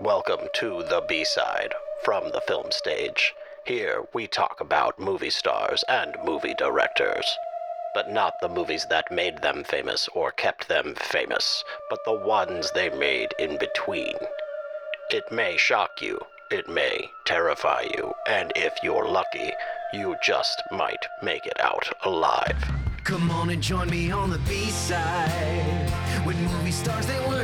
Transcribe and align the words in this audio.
Welcome 0.00 0.48
to 0.54 0.82
the 0.82 1.04
B 1.08 1.24
side 1.24 1.72
from 2.02 2.24
the 2.32 2.40
film 2.40 2.72
stage. 2.72 3.32
Here 3.64 4.02
we 4.12 4.26
talk 4.26 4.60
about 4.60 4.98
movie 4.98 5.30
stars 5.30 5.84
and 5.88 6.16
movie 6.24 6.52
directors. 6.54 7.38
But 7.94 8.10
not 8.10 8.34
the 8.40 8.48
movies 8.48 8.84
that 8.90 9.12
made 9.12 9.40
them 9.40 9.62
famous 9.62 10.08
or 10.12 10.32
kept 10.32 10.66
them 10.66 10.96
famous, 10.96 11.62
but 11.88 12.00
the 12.04 12.12
ones 12.12 12.72
they 12.72 12.90
made 12.90 13.34
in 13.38 13.56
between. 13.56 14.16
It 15.10 15.30
may 15.30 15.56
shock 15.56 16.02
you, 16.02 16.18
it 16.50 16.68
may 16.68 17.08
terrify 17.24 17.82
you, 17.82 18.12
and 18.26 18.52
if 18.56 18.74
you're 18.82 19.08
lucky, 19.08 19.52
you 19.92 20.16
just 20.24 20.60
might 20.72 21.06
make 21.22 21.46
it 21.46 21.60
out 21.60 21.88
alive. 22.04 22.56
Come 23.04 23.30
on 23.30 23.50
and 23.50 23.62
join 23.62 23.88
me 23.90 24.10
on 24.10 24.30
the 24.30 24.38
B-side 24.38 25.92
With 26.26 26.36
movie 26.38 26.72
stars 26.72 27.06
that 27.06 27.28
weren't 27.28 27.43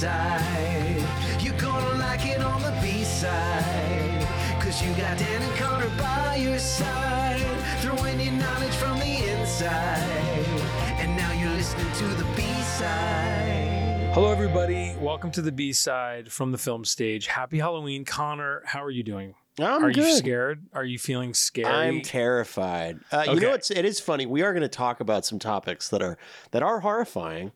the 0.00 0.06
B-side 0.06 1.42
You're 1.42 1.58
gonna 1.58 1.98
like 1.98 2.24
it 2.26 2.40
on 2.40 2.62
the 2.62 2.76
B-side 2.80 4.28
Cause 4.60 4.82
you 4.82 4.90
got 4.94 5.18
Dan 5.18 5.42
and 5.42 5.56
Connor 5.56 5.88
by 5.98 6.36
your 6.36 6.58
side 6.58 7.40
Throwing 7.80 8.20
your 8.20 8.32
knowledge 8.34 8.74
from 8.74 8.98
the 9.00 9.40
inside 9.40 10.46
And 11.00 11.16
now 11.16 11.32
you're 11.32 11.50
listening 11.50 11.92
to 11.94 12.04
the 12.14 12.24
B-side 12.36 14.10
Hello, 14.12 14.30
everybody. 14.32 14.96
Welcome 15.00 15.30
to 15.32 15.42
the 15.42 15.52
B 15.52 15.72
side 15.72 16.32
from 16.32 16.50
the 16.50 16.58
film 16.58 16.84
stage. 16.84 17.26
Happy 17.28 17.58
Halloween, 17.58 18.04
Connor. 18.04 18.62
How 18.64 18.82
are 18.82 18.90
you 18.90 19.04
doing? 19.04 19.34
I'm 19.60 19.84
are 19.84 19.92
good. 19.92 20.04
you 20.04 20.16
scared? 20.16 20.66
Are 20.72 20.84
you 20.84 20.98
feeling 20.98 21.34
scared? 21.34 21.68
I'm 21.68 22.00
terrified. 22.00 22.98
Uh, 23.12 23.26
You 23.28 23.38
know, 23.38 23.52
it's 23.52 23.70
it 23.70 23.84
is 23.84 24.00
funny. 24.00 24.26
We 24.26 24.42
are 24.42 24.52
going 24.52 24.62
to 24.62 24.68
talk 24.68 24.98
about 25.00 25.24
some 25.24 25.38
topics 25.38 25.88
that 25.90 26.02
are 26.02 26.18
that 26.52 26.62
are 26.64 26.80
horrifying. 26.80 27.52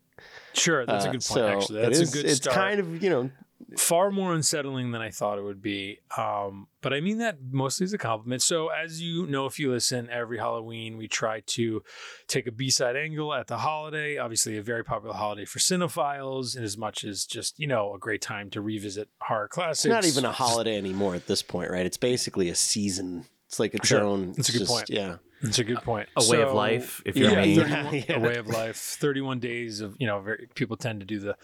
Sure, 0.55 0.85
that's 0.87 1.05
a 1.05 1.09
Uh, 1.09 1.13
good 1.13 1.21
point. 1.21 1.25
so 1.25 1.47
actually, 1.49 1.83
that's 1.83 1.99
is- 2.01 2.11
a 2.11 2.17
good 2.17 2.27
It's 2.27 2.37
start. 2.37 2.55
kind 2.57 2.81
of 2.81 3.03
you 3.03 3.11
know 3.11 3.31
far 3.77 4.11
more 4.11 4.35
unsettling 4.35 4.91
than 4.91 5.01
I 5.01 5.09
thought 5.11 5.39
it 5.39 5.43
would 5.43 5.63
be. 5.63 5.99
Um, 6.19 6.67
but 6.83 6.93
I 6.93 7.01
mean 7.01 7.19
that 7.19 7.39
mostly 7.51 7.85
as 7.85 7.93
a 7.95 7.99
compliment. 7.99 8.43
So, 8.43 8.69
as 8.69 9.01
you 9.01 9.27
know, 9.27 9.47
if 9.47 9.59
you 9.59 9.71
listen, 9.71 10.11
every 10.11 10.37
Halloween 10.39 10.99
we 10.99 11.09
try 11.09 11.41
to 11.47 11.83
take 12.27 12.47
a 12.47 12.53
B 12.53 12.69
side 12.71 12.97
angle 12.97 13.33
at 13.33 13.47
the 13.47 13.59
holiday. 13.59 14.19
Obviously, 14.19 14.59
a 14.59 14.63
very 14.63 14.85
popular 14.85 15.15
holiday 15.15 15.45
for 15.47 15.59
cinephiles, 15.59 16.57
in 16.57 16.65
as 16.65 16.77
much 16.77 17.05
as 17.05 17.25
just 17.25 17.59
you 17.59 17.67
know 17.67 17.95
a 17.95 17.99
great 17.99 18.21
time 18.21 18.51
to 18.51 18.61
revisit 18.61 19.09
horror 19.23 19.49
classics. 19.49 19.85
it's 19.87 19.91
not 19.93 20.05
even 20.05 20.25
a 20.25 20.33
holiday 20.33 20.77
anymore 20.77 21.15
at 21.15 21.27
this 21.27 21.43
point, 21.43 21.71
right? 21.71 21.87
It's 21.87 21.97
basically 21.97 22.49
a 22.51 22.55
season. 22.55 23.25
It's 23.47 23.59
like 23.61 23.75
its 23.75 23.89
Sure. 23.89 24.01
own. 24.03 24.33
That's 24.33 24.49
a 24.49 24.53
good 24.53 24.59
just- 24.61 24.71
point. 24.71 24.91
Yeah, 24.91 25.17
It's 25.43 25.59
a 25.59 25.65
good 25.65 25.83
point. 25.83 26.09
a 26.17 26.25
way 26.31 26.41
of 26.43 26.53
life, 26.53 27.03
if 27.05 27.17
you're 27.17 27.31
Yeah, 27.31 27.43
me. 27.43 27.55
yeah. 27.57 27.83
31 27.85 27.95
yeah. 28.09 28.17
a 28.17 28.21
way 28.21 28.37
of 28.37 28.47
life 28.47 28.77
31 28.77 29.41
days 29.41 29.81
of 29.81 29.97
you 29.99 30.07
know 30.07 30.21
very, 30.21 30.49
people 30.55 30.77
tend 30.77 31.01
to 31.01 31.07
do 31.07 31.19
the 31.19 31.37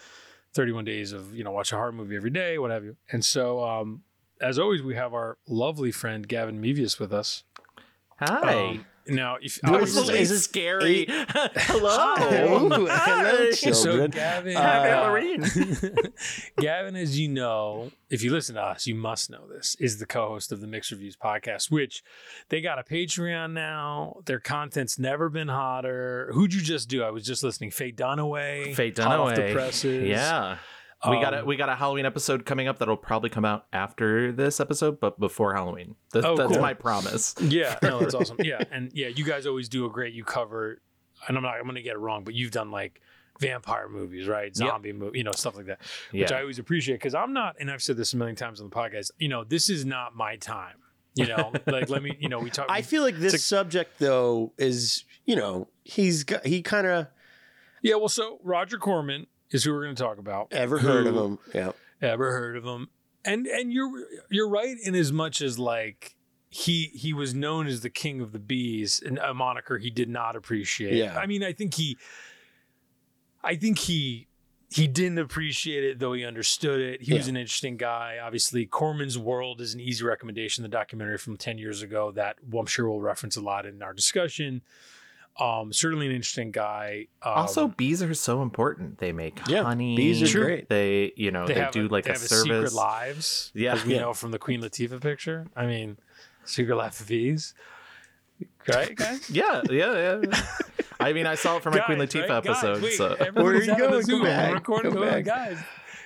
31 0.53 0.85
days 0.85 1.11
of 1.11 1.35
you 1.35 1.43
know 1.43 1.51
watch 1.51 1.71
a 1.71 1.75
horror 1.75 1.91
movie 1.91 2.15
every 2.15 2.29
day 2.31 2.57
what 2.57 2.71
have 2.71 2.83
you 2.83 2.95
and 3.11 3.23
so 3.23 3.63
um 3.63 4.01
as 4.41 4.57
always 4.57 4.81
we 4.81 4.95
have 4.95 5.13
our 5.13 5.37
lovely 5.47 5.91
friend 5.91 6.27
gavin 6.27 6.61
mevius 6.61 6.99
with 6.99 7.13
us 7.13 7.43
Hi. 8.19 8.53
Um, 8.69 8.85
now 9.09 9.37
if 9.41 9.59
What 9.63 9.75
I 9.75 9.81
was 9.81 9.95
this- 9.95 10.09
is 10.09 10.29
this 10.29 10.43
scary. 10.43 11.05
Hello. 11.09 12.65
Ooh, 12.65 12.69
hello, 12.69 12.87
Hi. 12.89 13.51
so 13.51 13.71
children. 13.71 14.11
Gavin, 14.11 14.55
Uh, 14.55 14.61
Happy 14.61 14.89
Halloween. 14.89 15.43
Gavin, 16.59 16.95
as 16.95 17.17
you 17.19 17.27
know, 17.27 17.91
if 18.09 18.23
you 18.23 18.31
listen 18.31 18.55
to 18.55 18.61
us, 18.61 18.87
you 18.87 18.95
must 18.95 19.29
know 19.29 19.47
this, 19.47 19.75
is 19.79 19.99
the 19.99 20.05
co-host 20.05 20.51
of 20.51 20.61
the 20.61 20.67
Mixed 20.67 20.91
Reviews 20.91 21.15
podcast, 21.15 21.69
which 21.71 22.03
they 22.49 22.61
got 22.61 22.79
a 22.79 22.83
Patreon 22.83 23.51
now. 23.53 24.17
Their 24.25 24.39
content's 24.39 24.97
never 24.99 25.29
been 25.29 25.47
hotter. 25.47 26.29
Who'd 26.33 26.53
you 26.53 26.61
just 26.61 26.89
do? 26.89 27.03
I 27.03 27.09
was 27.11 27.23
just 27.25 27.43
listening. 27.43 27.71
Faye 27.71 27.91
Dunaway. 27.91 28.75
Fate 28.75 28.97
hot 28.97 29.19
off 29.19 29.35
the 29.35 29.41
Dunaway. 29.41 29.53
presses. 29.53 30.07
Yeah. 30.07 30.57
We 31.07 31.19
got 31.21 31.33
a 31.33 31.39
Um, 31.41 31.45
we 31.45 31.55
got 31.55 31.69
a 31.69 31.75
Halloween 31.75 32.05
episode 32.05 32.45
coming 32.45 32.67
up 32.67 32.79
that'll 32.79 32.97
probably 32.97 33.29
come 33.29 33.45
out 33.45 33.67
after 33.71 34.31
this 34.31 34.59
episode, 34.59 34.99
but 34.99 35.19
before 35.19 35.53
Halloween. 35.53 35.95
Th- 36.11 36.25
Oh, 36.25 36.35
that's 36.35 36.51
cool. 36.53 36.61
my 36.61 36.73
promise. 36.73 37.35
Yeah, 37.41 37.77
no, 37.81 37.99
that's 37.99 38.13
awesome. 38.15 38.37
Yeah, 38.43 38.61
and 38.71 38.91
yeah, 38.93 39.07
you 39.07 39.23
guys 39.23 39.45
always 39.45 39.69
do 39.69 39.85
a 39.85 39.89
great. 39.89 40.13
You 40.13 40.23
cover, 40.23 40.81
and 41.27 41.37
I'm 41.37 41.43
not. 41.43 41.55
I'm 41.55 41.65
gonna 41.65 41.81
get 41.81 41.93
it 41.93 41.99
wrong, 41.99 42.23
but 42.23 42.33
you've 42.33 42.51
done 42.51 42.71
like 42.71 43.01
vampire 43.39 43.87
movies, 43.87 44.27
right? 44.27 44.53
Zombie 44.53 44.91
movie, 44.91 45.17
you 45.19 45.23
know, 45.23 45.31
stuff 45.31 45.55
like 45.55 45.67
that, 45.67 45.79
which 46.11 46.29
Yeah. 46.31 46.37
I 46.37 46.41
always 46.41 46.59
appreciate 46.59 46.95
because 46.95 47.15
I'm 47.15 47.31
not, 47.31 47.55
and 47.59 47.71
I've 47.71 47.81
said 47.81 47.95
this 47.95 48.11
a 48.11 48.17
million 48.17 48.35
times 48.35 48.59
on 48.59 48.69
the 48.69 48.75
podcast. 48.75 49.11
You 49.17 49.29
know, 49.29 49.45
this 49.45 49.69
is 49.69 49.85
not 49.85 50.13
my 50.15 50.35
time. 50.35 50.75
You 51.15 51.27
know, 51.27 51.53
like 51.67 51.89
let 51.89 52.03
me. 52.03 52.17
You 52.19 52.27
know, 52.27 52.39
we 52.39 52.49
talk. 52.49 52.65
I 52.69 52.81
feel 52.81 53.01
like 53.03 53.15
this 53.17 53.33
It's 53.33 53.45
subject 53.45 53.99
though 53.99 54.51
is 54.57 55.05
you 55.25 55.37
know 55.37 55.69
he's 55.85 56.25
got 56.25 56.45
he 56.45 56.61
kind 56.61 56.85
of 56.85 57.07
yeah. 57.81 57.95
Well, 57.95 58.09
so 58.09 58.39
Roger 58.43 58.77
Corman 58.77 59.27
is 59.51 59.63
who 59.63 59.71
we're 59.73 59.83
going 59.83 59.95
to 59.95 60.03
talk 60.03 60.17
about. 60.17 60.47
ever 60.51 60.79
heard 60.79 61.07
of 61.07 61.15
him? 61.15 61.39
Yeah, 61.53 61.71
Ever 62.01 62.31
heard 62.31 62.57
of 62.57 62.63
him? 62.63 62.89
And 63.25 63.47
and 63.47 63.73
you're 63.73 63.91
you're 64.29 64.49
right 64.49 64.77
in 64.83 64.95
as 64.95 65.11
much 65.11 65.41
as 65.41 65.59
like. 65.59 66.15
He 66.51 66.85
he 66.95 67.13
was 67.13 67.35
known 67.35 67.67
as 67.67 67.81
the 67.81 67.91
king 67.91 68.21
of 68.21 68.31
the 68.31 68.39
bees, 68.39 69.03
and 69.05 69.19
a 69.19 69.35
moniker 69.35 69.77
he 69.77 69.91
did 69.91 70.09
not 70.09 70.35
appreciate. 70.35 70.95
Yeah. 70.95 71.15
I 71.15 71.27
mean, 71.27 71.43
I 71.43 71.53
think 71.53 71.75
he 71.75 71.95
I 73.43 73.55
think 73.55 73.77
he 73.77 74.27
he 74.71 74.87
didn't 74.87 75.17
appreciate 75.17 75.83
it, 75.83 75.99
though 75.99 76.13
he 76.13 76.23
understood 76.25 76.79
it. 76.79 77.01
He 77.03 77.13
was 77.13 77.27
an 77.27 77.35
interesting 77.37 77.75
guy. 77.77 78.17
Obviously, 78.21 78.65
Corman's 78.65 79.17
World 79.17 79.61
is 79.61 79.73
an 79.73 79.79
easy 79.79 80.03
recommendation. 80.03 80.61
The 80.63 80.69
documentary 80.69 81.17
from 81.17 81.37
ten 81.37 81.57
years 81.57 81.81
ago 81.81 82.11
that 82.11 82.37
I'm 82.55 82.65
sure 82.65 82.89
we'll 82.89 83.01
reference 83.01 83.35
a 83.35 83.41
lot 83.41 83.65
in 83.65 83.81
our 83.81 83.93
discussion. 83.93 84.61
Um, 85.39 85.71
certainly 85.71 86.05
an 86.07 86.11
interesting 86.11 86.51
guy. 86.51 87.07
Um, 87.23 87.31
also, 87.33 87.67
bees 87.69 88.03
are 88.03 88.13
so 88.13 88.41
important. 88.41 88.97
They 88.97 89.11
make 89.13 89.39
Yeah, 89.47 89.63
honey. 89.63 89.95
bees 89.95 90.21
are 90.21 90.27
True. 90.27 90.43
great. 90.43 90.69
They, 90.69 91.13
you 91.15 91.31
know, 91.31 91.47
they, 91.47 91.53
have 91.55 91.71
do 91.71 91.87
a, 91.87 91.87
like 91.87 92.03
they 92.03 92.09
a 92.11 92.13
have 92.13 92.21
service. 92.21 92.43
secret 92.43 92.73
lives. 92.73 93.51
Yeah. 93.55 93.73
as 93.73 93.85
we 93.85 93.93
Yeah. 93.95 94.01
know 94.01 94.13
from 94.13 94.31
the 94.31 94.39
Queen 94.39 94.61
Latifah 94.61 94.99
picture. 95.01 95.47
I 95.55 95.65
mean, 95.65 95.97
secret 96.45 96.75
life 96.75 96.99
of 96.99 97.07
bees. 97.07 97.53
Right, 98.67 98.95
guys. 98.95 99.29
Yeah, 99.33 99.61
yeah, 99.69 100.19
yeah. 100.21 100.41
I 100.99 101.13
mean, 101.13 101.25
I 101.25 101.35
saw 101.35 101.57
it 101.57 101.63
for 101.63 101.71
my 101.71 101.79
Queen 101.79 101.97
Latifah 101.99 102.27
right? 102.29 102.43
Guys, 102.43 102.63
episode. 102.63 102.81
wait, 102.83 102.93
so 102.93 103.15
Where 103.33 103.45
are 103.53 103.61
you 103.63 103.77
going? 103.77 104.03
Zoom. 104.03 104.19
Go 104.19 104.25
back. 104.25 104.47
I'm 104.49 104.53
recording. 104.55 104.91
Go 104.91 104.99
Go 104.99 105.09
back. 105.09 105.23
guys. 105.25 105.57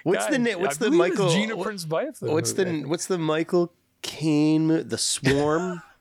What's 0.03 0.25
the 0.27 0.38
guys, 0.38 0.53
na- 0.55 0.59
What's 0.59 0.81
I 0.81 0.85
the 0.85 0.91
Michael? 0.91 1.29
Gina 1.29 1.55
what- 1.55 1.65
Prince 1.65 1.85
Bythewood 1.85 2.29
What's 2.31 2.53
the 2.53 2.81
What's 2.85 3.05
the 3.07 3.17
Michael 3.17 3.73
Caine? 4.01 4.88
The 4.88 4.97
Swarm. 4.97 5.81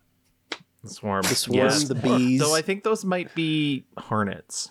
swarm, 0.89 1.23
The 1.23 1.35
swarm, 1.35 1.59
Yes. 1.59 1.85
the 1.85 1.95
bees. 1.95 2.41
Though 2.41 2.55
I 2.55 2.63
think 2.63 2.85
those 2.85 3.05
might 3.05 3.35
be 3.35 3.85
hornets. 3.99 4.69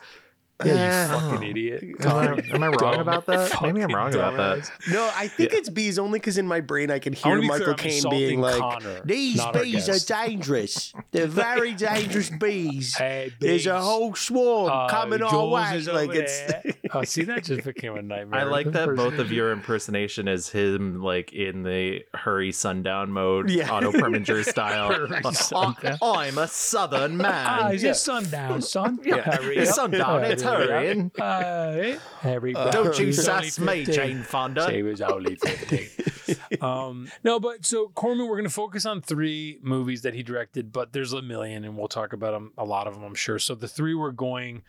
Yeah, 0.66 1.14
you 1.14 1.20
fucking 1.32 1.50
idiot. 1.50 1.84
Am 2.02 2.08
I, 2.12 2.56
am 2.56 2.64
I 2.64 2.68
wrong 2.68 3.00
about 3.00 3.26
that? 3.28 3.62
Maybe 3.62 3.82
I'm 3.82 3.94
wrong 3.94 4.14
about 4.14 4.38
that. 4.38 4.72
No, 4.90 5.10
I 5.16 5.28
think 5.28 5.54
it's 5.54 5.70
bees 5.70 5.98
only 6.00 6.20
because 6.20 6.38
in 6.38 6.48
my 6.48 6.62
brain 6.62 6.92
I 6.92 7.00
can 7.00 7.16
I 7.24 7.28
wanna 7.30 7.42
hear 7.42 7.42
be 7.42 7.48
clear, 7.48 7.60
Michael 7.60 7.72
I'm 7.74 7.78
Caine 7.78 7.94
insulting 7.96 8.20
being 8.20 8.42
like, 8.42 8.60
Connor, 8.60 9.02
"These 9.06 9.38
not 9.38 9.56
our 9.56 9.64
bees 9.64 9.86
guest." 9.88 10.12
are 10.12 10.26
dangerous. 10.26 10.94
They're 11.12 11.28
very 11.28 11.74
dangerous 11.92 12.30
bees. 12.30 12.96
Hey, 12.96 13.32
There's 13.40 13.66
a 13.68 13.74
bees. 13.74 13.84
whole 13.84 14.16
swarm 14.16 14.72
Uh, 14.72 14.88
coming 14.90 15.22
our 15.22 15.30
Jules 15.30 15.54
way." 15.54 15.78
is 15.78 15.88
Like 15.88 16.14
it's 16.16 16.42
there. 16.42 16.64
oh, 16.94 17.04
see, 17.04 17.24
that 17.24 17.44
just 17.44 17.64
became 17.66 17.96
a 17.96 18.02
nightmare. 18.02 18.42
I 18.42 18.44
like 18.44 18.72
that 18.74 18.96
both 18.96 19.18
of 19.20 19.32
your 19.32 19.52
impersonation 19.52 20.28
is 20.28 20.50
him 20.50 21.02
like 21.02 21.34
in 21.34 21.64
the 21.64 22.04
hurry 22.14 22.52
sundown 22.52 23.12
mode, 23.12 23.50
Yeah. 23.50 23.72
Otto 23.72 23.92
Preminger 23.92 24.44
style. 24.46 25.08
Sundown. 25.34 25.98
I'm 26.02 26.38
a 26.38 26.48
southern 26.48 27.20
Ah, 27.24 27.60
man. 27.64 27.76
is 27.76 27.84
it 27.84 27.96
sundown, 27.96 28.62
son? 28.62 29.00
Yeah. 29.04 29.22
Hurry 29.22 29.58
It's 29.58 29.74
sundown, 29.76 30.24
it's 30.26 30.42
Hurry 30.52 30.64
up. 30.64 30.70
hurrying. 30.70 31.12
Uh, 31.20 32.00
Harry, 32.22 32.56
Uh, 32.56 32.72
Don't 32.72 32.98
you 33.00 33.12
sass 33.14 33.60
me, 33.60 33.84
Jane 33.86 34.24
Fonda. 34.24 34.68
She 34.70 34.84
was 34.84 35.02
only 35.02 35.36
15. 35.36 36.62
um, 36.62 37.10
no, 37.24 37.40
but 37.40 37.66
so 37.66 37.90
Corman, 37.90 38.28
we're 38.28 38.36
going 38.38 38.44
to 38.44 38.50
focus 38.50 38.86
on 38.86 39.02
three 39.02 39.60
movies 39.62 40.02
that 40.04 40.14
he 40.14 40.24
directed, 40.24 40.72
but 40.72 40.94
there's 40.94 41.14
a 41.14 41.22
million, 41.22 41.64
and 41.64 41.78
we'll 41.78 41.88
talk 41.88 42.14
about 42.14 42.32
them, 42.32 42.54
a 42.58 42.66
lot 42.66 42.88
of 42.88 42.94
them, 42.94 43.04
I'm 43.04 43.16
sure. 43.16 43.40
So 43.40 43.56
the 43.56 43.68
three 43.68 43.94
we're 43.94 44.12
going 44.12 44.64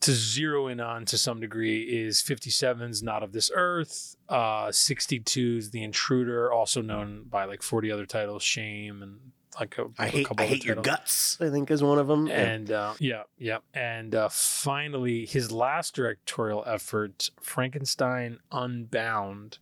to 0.00 0.12
zero 0.12 0.68
in 0.68 0.78
on 0.80 1.04
to 1.06 1.18
some 1.18 1.40
degree 1.40 1.82
is 1.82 2.22
57's 2.22 3.02
Not 3.02 3.22
of 3.24 3.32
This 3.32 3.50
Earth, 3.52 4.16
uh, 4.28 4.68
62's 4.68 5.70
The 5.70 5.82
Intruder, 5.82 6.52
also 6.52 6.80
known 6.82 7.24
by 7.28 7.46
like 7.46 7.62
40 7.62 7.90
other 7.90 8.06
titles, 8.06 8.44
Shame, 8.44 9.02
and 9.02 9.18
like 9.58 9.78
a, 9.78 9.86
I 9.98 10.08
hate 10.08 10.26
couple 10.26 10.42
I 10.42 10.46
other 10.46 10.54
hate 10.54 10.64
your 10.64 10.76
guts. 10.76 11.38
I 11.40 11.50
think 11.50 11.70
is 11.70 11.82
one 11.82 11.98
of 11.98 12.06
them. 12.06 12.28
And 12.28 12.70
uh, 12.70 12.94
yeah, 12.98 13.24
yeah. 13.38 13.58
And 13.74 14.14
uh, 14.14 14.28
finally, 14.28 15.26
his 15.26 15.50
last 15.52 15.94
directorial 15.94 16.64
effort, 16.66 17.30
Frankenstein 17.40 18.38
Unbound. 18.52 19.58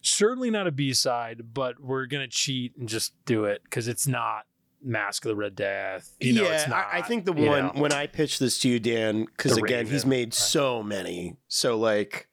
Certainly 0.00 0.50
not 0.50 0.66
a 0.66 0.72
B 0.72 0.94
side, 0.94 1.52
but 1.52 1.80
we're 1.80 2.06
going 2.06 2.22
to 2.22 2.30
cheat 2.30 2.76
and 2.76 2.88
just 2.88 3.12
do 3.24 3.44
it 3.44 3.62
because 3.64 3.88
it's 3.88 4.06
not 4.06 4.46
Mask 4.82 5.24
of 5.24 5.30
the 5.30 5.36
Red 5.36 5.56
Death. 5.56 6.16
You 6.20 6.34
know, 6.34 6.44
yeah, 6.44 6.54
it's 6.54 6.68
not. 6.68 6.86
I, 6.92 6.98
I 6.98 7.02
think 7.02 7.24
the 7.24 7.32
one 7.32 7.66
know. 7.66 7.72
when 7.74 7.92
I 7.92 8.06
pitched 8.06 8.38
this 8.38 8.58
to 8.60 8.68
you, 8.68 8.78
Dan, 8.78 9.24
because 9.24 9.56
again, 9.56 9.86
he's 9.86 10.06
made 10.06 10.28
right. 10.28 10.34
so 10.34 10.82
many. 10.82 11.36
So 11.48 11.76
like, 11.76 12.28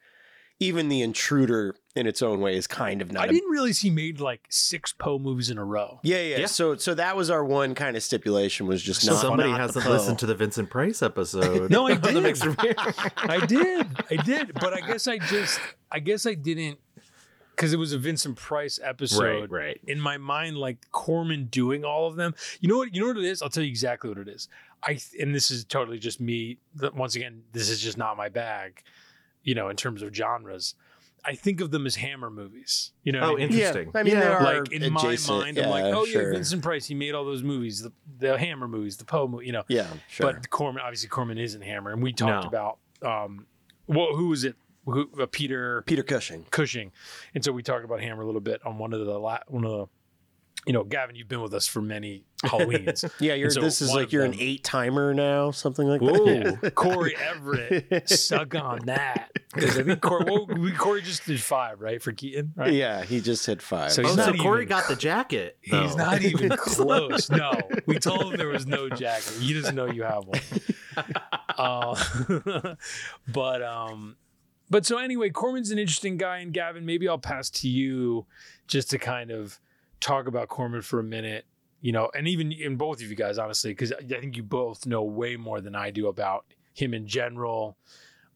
even 0.59 0.87
the 0.87 1.01
intruder 1.01 1.75
in 1.95 2.07
its 2.07 2.21
own 2.21 2.39
way 2.39 2.55
is 2.55 2.65
kind 2.67 3.01
of 3.01 3.11
not. 3.11 3.23
I 3.25 3.27
a- 3.27 3.31
didn't 3.33 3.49
realize 3.49 3.79
he 3.79 3.89
made 3.89 4.19
like 4.21 4.41
six 4.49 4.93
Poe 4.93 5.19
movies 5.19 5.49
in 5.49 5.57
a 5.57 5.65
row. 5.65 5.99
yeah, 6.03 6.21
yeah, 6.21 6.37
Yeah. 6.39 6.45
So 6.45 6.75
so 6.77 6.93
that 6.93 7.15
was 7.17 7.29
our 7.29 7.43
one 7.43 7.75
kind 7.75 7.97
of 7.97 8.03
stipulation 8.03 8.65
was 8.67 8.81
just 8.81 9.01
So 9.01 9.13
not. 9.13 9.21
somebody 9.21 9.51
not 9.51 9.59
hasn't 9.59 9.85
listened 9.89 10.19
to 10.19 10.25
the 10.25 10.35
Vincent 10.35 10.69
Price 10.69 11.01
episode. 11.01 11.69
No, 11.69 11.87
I 11.87 11.95
did. 11.95 12.15
I 13.17 13.45
did, 13.45 13.87
I 14.11 14.15
did, 14.23 14.53
but 14.53 14.73
I 14.73 14.81
guess 14.81 15.07
I 15.07 15.17
just, 15.17 15.59
I 15.91 15.99
guess 15.99 16.25
I 16.25 16.33
didn't, 16.35 16.79
because 17.51 17.73
it 17.73 17.77
was 17.77 17.91
a 17.93 17.97
Vincent 17.97 18.37
Price 18.37 18.79
episode. 18.83 19.51
right, 19.51 19.65
right. 19.67 19.81
in 19.87 19.99
my 19.99 20.17
mind 20.17 20.57
like 20.57 20.89
Corman 20.91 21.45
doing 21.45 21.83
all 21.85 22.07
of 22.07 22.15
them. 22.15 22.33
You 22.61 22.69
know 22.69 22.77
what? 22.77 22.93
You 22.95 23.01
know 23.01 23.07
what 23.07 23.17
it 23.17 23.23
is? 23.25 23.41
I'll 23.41 23.49
tell 23.49 23.63
you 23.63 23.69
exactly 23.69 24.09
what 24.09 24.19
it 24.19 24.27
is. 24.29 24.47
I 24.83 24.99
and 25.19 25.33
this 25.35 25.51
is 25.51 25.65
totally 25.65 25.99
just 25.99 26.19
me. 26.21 26.57
Once 26.93 27.15
again, 27.15 27.43
this 27.51 27.69
is 27.69 27.81
just 27.81 27.97
not 27.97 28.15
my 28.17 28.29
bag. 28.29 28.83
You 29.45 29.55
know, 29.55 29.69
in 29.69 29.77
terms 29.77 30.01
of 30.01 30.13
genres, 30.13 30.75
I 31.23 31.33
think 31.35 31.61
of 31.61 31.71
them 31.71 31.85
as 31.87 31.95
Hammer 31.95 32.29
movies. 32.29 32.91
You 33.03 33.13
know, 33.13 33.21
Oh, 33.21 33.31
I 33.33 33.35
mean? 33.35 33.39
interesting. 33.51 33.91
I 33.95 34.03
mean, 34.03 34.13
Yeah. 34.13 34.19
there 34.19 34.37
are 34.37 34.43
like 34.61 34.71
in 34.73 34.91
my 34.91 34.99
adjacent- 35.01 35.39
mind, 35.39 35.57
I'm 35.59 35.69
like, 35.69 35.85
oh 35.85 36.05
sure. 36.05 36.23
yeah, 36.23 36.33
Vincent 36.33 36.61
Price. 36.61 36.85
He 36.87 36.93
made 36.95 37.13
all 37.15 37.23
those 37.25 37.41
movies, 37.43 37.81
the, 37.81 37.93
the 38.19 38.37
Hammer 38.37 38.67
movies, 38.67 38.97
the 38.97 39.05
Poe 39.05 39.27
movie. 39.27 39.45
You 39.45 39.53
know, 39.53 39.63
Yeah, 39.67 39.87
sure. 40.09 40.33
but 40.33 40.49
Corman 40.49 40.81
obviously 40.83 41.07
Corman 41.09 41.37
isn't 41.37 41.61
Hammer, 41.61 41.91
and 41.93 42.03
we 42.03 42.11
talked 42.11 42.43
No. 42.43 42.49
about 42.49 42.79
um, 43.01 43.45
well, 43.87 44.15
who 44.15 44.27
was 44.29 44.43
it? 44.43 44.55
Who, 44.85 45.09
uh, 45.19 45.25
Peter 45.31 45.81
Peter 45.87 46.03
Cushing. 46.03 46.45
Cushing, 46.51 46.91
and 47.33 47.43
so 47.43 47.51
we 47.51 47.63
talked 47.63 47.83
about 47.85 48.01
Hammer 48.01 48.21
a 48.21 48.25
little 48.25 48.39
bit 48.41 48.63
on 48.65 48.77
one 48.77 48.93
of 48.93 49.03
the 49.05 49.17
la- 49.19 49.39
one 49.47 49.65
of 49.65 49.71
the, 49.71 49.85
you 50.65 50.73
know, 50.73 50.83
Gavin, 50.83 51.15
you've 51.15 51.27
been 51.27 51.41
with 51.41 51.53
us 51.53 51.67
for 51.67 51.81
many 51.81 52.23
Halloweens. 52.43 53.09
Yeah, 53.19 53.35
you're. 53.35 53.51
so 53.51 53.61
this 53.61 53.81
is 53.81 53.93
like 53.93 54.11
you're 54.11 54.25
an 54.25 54.35
eight 54.39 54.63
timer 54.63 55.13
now, 55.13 55.51
something 55.51 55.87
like 55.87 56.01
Whoa. 56.01 56.25
that. 56.25 56.59
yeah. 56.63 56.69
Corey 56.75 57.15
Everett, 57.15 58.09
suck 58.09 58.55
on 58.55 58.79
that 58.87 59.29
because 59.53 59.77
I 59.77 59.83
think 59.83 60.01
Corey, 60.01 60.25
well, 60.25 60.47
we, 60.47 60.71
Corey 60.71 61.01
just 61.01 61.25
did 61.25 61.39
five, 61.39 61.81
right, 61.81 62.01
for 62.01 62.11
Keaton, 62.11 62.53
right? 62.55 62.73
Yeah, 62.73 63.03
he 63.03 63.21
just 63.21 63.45
hit 63.45 63.61
five. 63.61 63.91
So 63.91 64.03
Oh, 64.05 64.15
so 64.15 64.33
Corey 64.33 64.63
even- 64.63 64.69
got 64.69 64.87
the 64.87 64.95
jacket. 64.95 65.57
He's 65.61 65.95
not 65.95 66.21
even 66.23 66.49
close. 66.57 67.29
No, 67.29 67.53
we 67.85 67.99
told 67.99 68.31
him 68.33 68.37
there 68.37 68.47
was 68.47 68.65
no 68.65 68.89
jacket. 68.89 69.33
He 69.39 69.53
doesn't 69.53 69.75
know 69.75 69.85
you 69.85 70.03
have 70.03 70.25
one. 70.25 70.39
Uh, 71.57 72.75
but 73.31 73.61
um, 73.61 74.15
but 74.69 74.85
so 74.85 74.97
anyway, 74.97 75.29
Corman's 75.29 75.71
an 75.71 75.77
interesting 75.79 76.17
guy, 76.17 76.39
and 76.39 76.53
Gavin, 76.53 76.85
maybe 76.85 77.07
I'll 77.07 77.17
pass 77.17 77.49
to 77.51 77.69
you 77.69 78.25
just 78.67 78.89
to 78.91 78.97
kind 78.97 79.31
of 79.31 79.59
talk 80.05 80.27
about 80.27 80.47
Corman 80.47 80.81
for 80.81 80.99
a 80.99 81.03
minute. 81.03 81.45
You 81.81 81.91
know, 81.91 82.09
and 82.15 82.27
even 82.27 82.51
in 82.51 82.77
both 82.77 83.01
of 83.01 83.09
you 83.09 83.15
guys, 83.15 83.37
honestly, 83.37 83.71
because 83.71 83.91
I 83.91 84.19
think 84.19 84.37
you 84.37 84.43
both 84.43 84.85
know 84.85 85.03
way 85.03 85.35
more 85.35 85.61
than 85.61 85.75
I 85.75 85.91
do 85.91 86.07
about 86.07 86.45
him 86.73 86.93
in 86.93 87.07
general. 87.07 87.77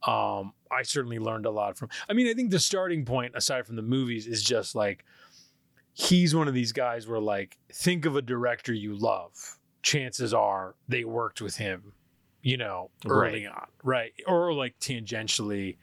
Um, 0.05 0.53
I 0.71 0.83
certainly 0.83 1.19
learned 1.19 1.45
a 1.45 1.51
lot 1.51 1.77
from. 1.77 1.89
I 2.07 2.13
mean, 2.13 2.27
I 2.27 2.33
think 2.33 2.51
the 2.51 2.59
starting 2.59 3.05
point, 3.05 3.33
aside 3.35 3.65
from 3.65 3.75
the 3.75 3.81
movies, 3.81 4.27
is 4.27 4.43
just 4.43 4.75
like 4.75 5.03
he's 5.93 6.35
one 6.35 6.47
of 6.47 6.53
these 6.53 6.71
guys 6.71 7.07
where 7.07 7.19
like 7.19 7.57
think 7.73 8.05
of 8.05 8.15
a 8.15 8.21
director 8.21 8.73
you 8.73 8.95
love. 8.95 9.31
Chances 9.81 10.33
are 10.33 10.75
they 10.87 11.03
worked 11.03 11.41
with 11.41 11.57
him, 11.57 11.93
you 12.41 12.57
know, 12.57 12.91
early 13.07 13.47
on, 13.47 13.67
right? 13.83 14.11
Or 14.27 14.53
like 14.53 14.77
tangentially, 14.79 15.77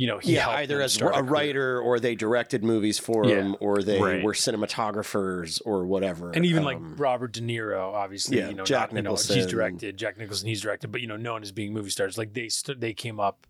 you 0.00 0.06
know, 0.06 0.16
he 0.18 0.32
yeah, 0.34 0.40
helped 0.44 0.56
either 0.60 0.80
as 0.80 0.94
start 0.94 1.12
a 1.14 1.18
career. 1.18 1.30
writer 1.30 1.78
or 1.80 2.00
they 2.00 2.14
directed 2.14 2.64
movies 2.64 2.98
for 2.98 3.26
Yeah. 3.26 3.34
him 3.36 3.56
or 3.60 3.82
they 3.82 4.00
Right. 4.00 4.22
were 4.24 4.32
cinematographers 4.32 5.60
or 5.66 5.84
whatever. 5.84 6.30
and 6.30 6.46
even 6.46 6.62
like 6.64 6.78
Um, 6.78 6.96
Robert 6.96 7.32
De 7.32 7.42
Niro, 7.42 7.92
obviously, 7.92 8.38
yeah, 8.38 8.48
you 8.48 8.54
know, 8.54 8.64
Jack 8.64 8.92
not, 8.92 8.96
you 8.96 9.02
know, 9.02 9.14
he's 9.14 9.46
directed. 9.46 9.98
Jack 9.98 10.16
Nicholson, 10.16 10.48
he's 10.48 10.62
directed, 10.62 10.90
but 10.90 11.02
you 11.02 11.06
know, 11.06 11.18
known 11.18 11.42
as 11.42 11.52
being 11.52 11.74
movie 11.74 11.90
stars. 11.90 12.16
Like 12.16 12.32
they 12.32 12.48
st- 12.48 12.80
they 12.80 12.94
came 12.94 13.20
up, 13.20 13.46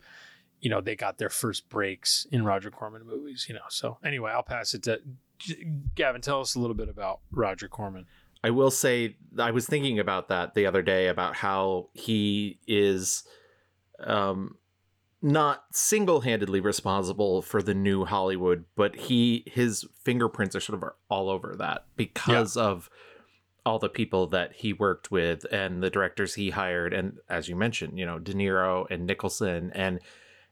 you 0.61 0.71
know, 0.71 0.81
they 0.81 0.97
got 0.97 1.19
their 1.19 1.31
first 1.31 1.69
breaks 1.69 2.27
in 2.33 2.45
Roger 2.45 2.71
Corman 2.73 3.07
movies. 3.07 3.47
You 3.49 3.55
know, 3.55 3.69
so 3.69 3.99
anyway, 4.05 4.33
I'll 4.33 4.43
pass 4.43 4.75
it 4.75 4.83
to 4.85 5.01
J- 5.39 5.65
Gavin. 5.95 6.21
Tell 6.21 6.41
us 6.41 6.57
a 6.57 6.59
little 6.59 6.75
bit 6.75 6.89
about 6.89 7.21
Roger 7.31 7.69
Corman. 7.69 8.07
I 8.43 8.51
will 8.51 8.73
say 8.73 9.17
I 9.39 9.53
was 9.53 9.67
thinking 9.67 10.01
about 10.01 10.27
that 10.29 10.55
the 10.55 10.67
other 10.67 10.83
day 10.83 11.07
about 11.07 11.37
how 11.37 11.91
he 11.95 12.59
is 12.67 13.23
um 14.01 14.57
not 15.23 15.65
single-handedly 15.73 16.61
responsible 16.61 17.43
for 17.43 17.63
the 17.63 17.75
new 17.75 18.05
Hollywood, 18.05 18.65
but 18.77 18.97
he 18.97 19.45
his 19.47 19.87
fingerprints 20.03 20.57
are 20.57 20.61
sort 20.61 20.83
of 20.83 20.91
all 21.11 21.29
over 21.29 21.55
that 21.59 21.85
because 21.97 22.57
of 22.57 22.89
all 23.67 23.79
the 23.79 23.91
people 23.91 24.27
that 24.29 24.53
he 24.55 24.73
worked 24.73 25.11
with 25.11 25.45
and 25.53 25.83
the 25.83 25.91
directors 25.91 26.35
he 26.35 26.49
hired 26.51 26.95
and 26.95 27.19
as 27.29 27.49
you 27.49 27.55
mentioned, 27.55 27.99
you 27.99 28.07
know, 28.07 28.19
De 28.19 28.33
Niro 28.33 28.87
and 28.91 29.07
Nicholson 29.07 29.71
and 29.75 30.01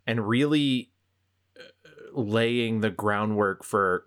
and 0.07 0.29
really 0.29 0.91
uh, 1.59 1.63
laying 2.21 2.81
the 2.83 2.91
groundwork 2.91 3.65
for 3.65 4.05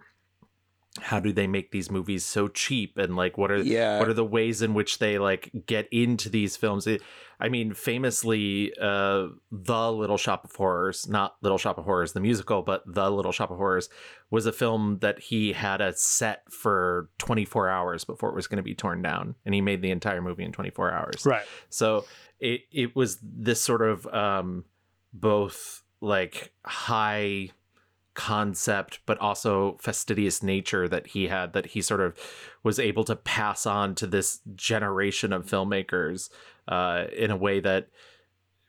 how 0.99 1.19
do 1.19 1.31
they 1.31 1.47
make 1.47 1.71
these 1.71 1.89
movies 1.89 2.23
so 2.25 2.47
cheap 2.49 2.97
and 2.97 3.15
like 3.15 3.37
what 3.37 3.49
are 3.49 3.57
Yeah. 3.61 3.97
what 3.97 4.09
are 4.09 4.13
the 4.13 4.25
ways 4.25 4.61
in 4.61 4.73
which 4.75 4.99
they 4.99 5.17
like 5.17 5.49
get 5.65 5.87
into 5.91 6.29
these 6.29 6.55
films 6.57 6.85
It- 6.85 7.01
i 7.41 7.49
mean 7.49 7.73
famously 7.73 8.71
uh 8.79 9.27
the 9.51 9.91
little 9.91 10.17
shop 10.17 10.45
of 10.45 10.55
horrors 10.55 11.09
not 11.09 11.35
little 11.41 11.57
shop 11.57 11.77
of 11.77 11.83
horrors 11.85 12.13
the 12.13 12.19
musical 12.19 12.61
but 12.61 12.81
the 12.85 13.09
little 13.09 13.31
shop 13.31 13.51
of 13.51 13.57
horrors 13.57 13.89
was 14.29 14.45
a 14.45 14.51
film 14.51 14.99
that 15.01 15.19
he 15.19 15.51
had 15.53 15.81
a 15.81 15.91
set 15.93 16.43
for 16.51 17.09
24 17.17 17.67
hours 17.69 18.03
before 18.05 18.29
it 18.29 18.35
was 18.35 18.47
going 18.47 18.57
to 18.57 18.63
be 18.63 18.75
torn 18.75 19.01
down 19.01 19.35
and 19.45 19.53
he 19.53 19.61
made 19.61 19.81
the 19.81 19.91
entire 19.91 20.21
movie 20.21 20.43
in 20.43 20.51
24 20.51 20.91
hours 20.93 21.25
Right. 21.25 21.45
so 21.69 22.05
it 22.39 22.61
it 22.71 22.95
was 22.95 23.17
this 23.21 23.61
sort 23.61 23.81
of 23.81 24.07
um 24.07 24.63
both 25.13 25.83
like 25.99 26.51
high 26.65 27.49
concept 28.21 28.99
but 29.05 29.17
also 29.17 29.77
fastidious 29.81 30.43
nature 30.43 30.87
that 30.87 31.07
he 31.07 31.27
had 31.27 31.53
that 31.53 31.65
he 31.67 31.81
sort 31.81 32.01
of 32.01 32.15
was 32.61 32.77
able 32.77 33.03
to 33.03 33.15
pass 33.15 33.65
on 33.65 33.95
to 33.95 34.05
this 34.05 34.41
generation 34.55 35.33
of 35.33 35.45
filmmakers 35.45 36.29
uh 36.67 37.05
in 37.17 37.31
a 37.31 37.35
way 37.35 37.59
that 37.59 37.87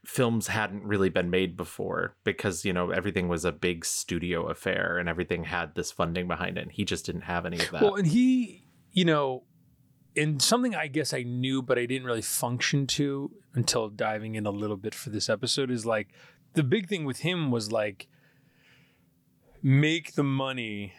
films 0.05 0.49
hadn't 0.49 0.83
really 0.83 1.09
been 1.09 1.31
made 1.31 1.57
before 1.57 2.17
because 2.25 2.65
you 2.65 2.73
know 2.73 2.91
everything 2.91 3.29
was 3.29 3.45
a 3.45 3.53
big 3.53 3.85
studio 3.85 4.49
affair 4.49 4.99
and 4.99 5.09
everything 5.09 5.45
had 5.45 5.75
this 5.75 5.93
funding 5.93 6.27
behind 6.27 6.59
it 6.59 6.63
and 6.63 6.73
he 6.73 6.85
just 6.85 7.07
didn't 7.07 7.23
have 7.23 7.47
any 7.47 7.59
of 7.59 7.71
that. 7.71 7.83
Well, 7.83 7.95
and 7.95 8.07
he, 8.07 8.65
you 8.91 9.05
know, 9.05 9.45
and 10.17 10.43
something 10.43 10.75
I 10.75 10.89
guess 10.89 11.15
I 11.15 11.23
knew, 11.23 11.63
but 11.63 11.79
I 11.79 11.87
didn't 11.87 12.07
really 12.07 12.23
function 12.23 12.87
to 12.89 13.31
until 13.55 13.89
diving 13.89 14.35
in 14.35 14.45
a 14.45 14.51
little 14.51 14.77
bit 14.77 14.95
for 14.95 15.11
this 15.11 15.29
episode 15.29 15.71
is 15.71 15.87
like 15.87 16.09
the 16.55 16.65
big 16.65 16.89
thing 16.89 17.05
with 17.05 17.21
him 17.21 17.51
was 17.51 17.71
like 17.71 18.09
make 19.63 20.15
the 20.15 20.25
money 20.25 20.95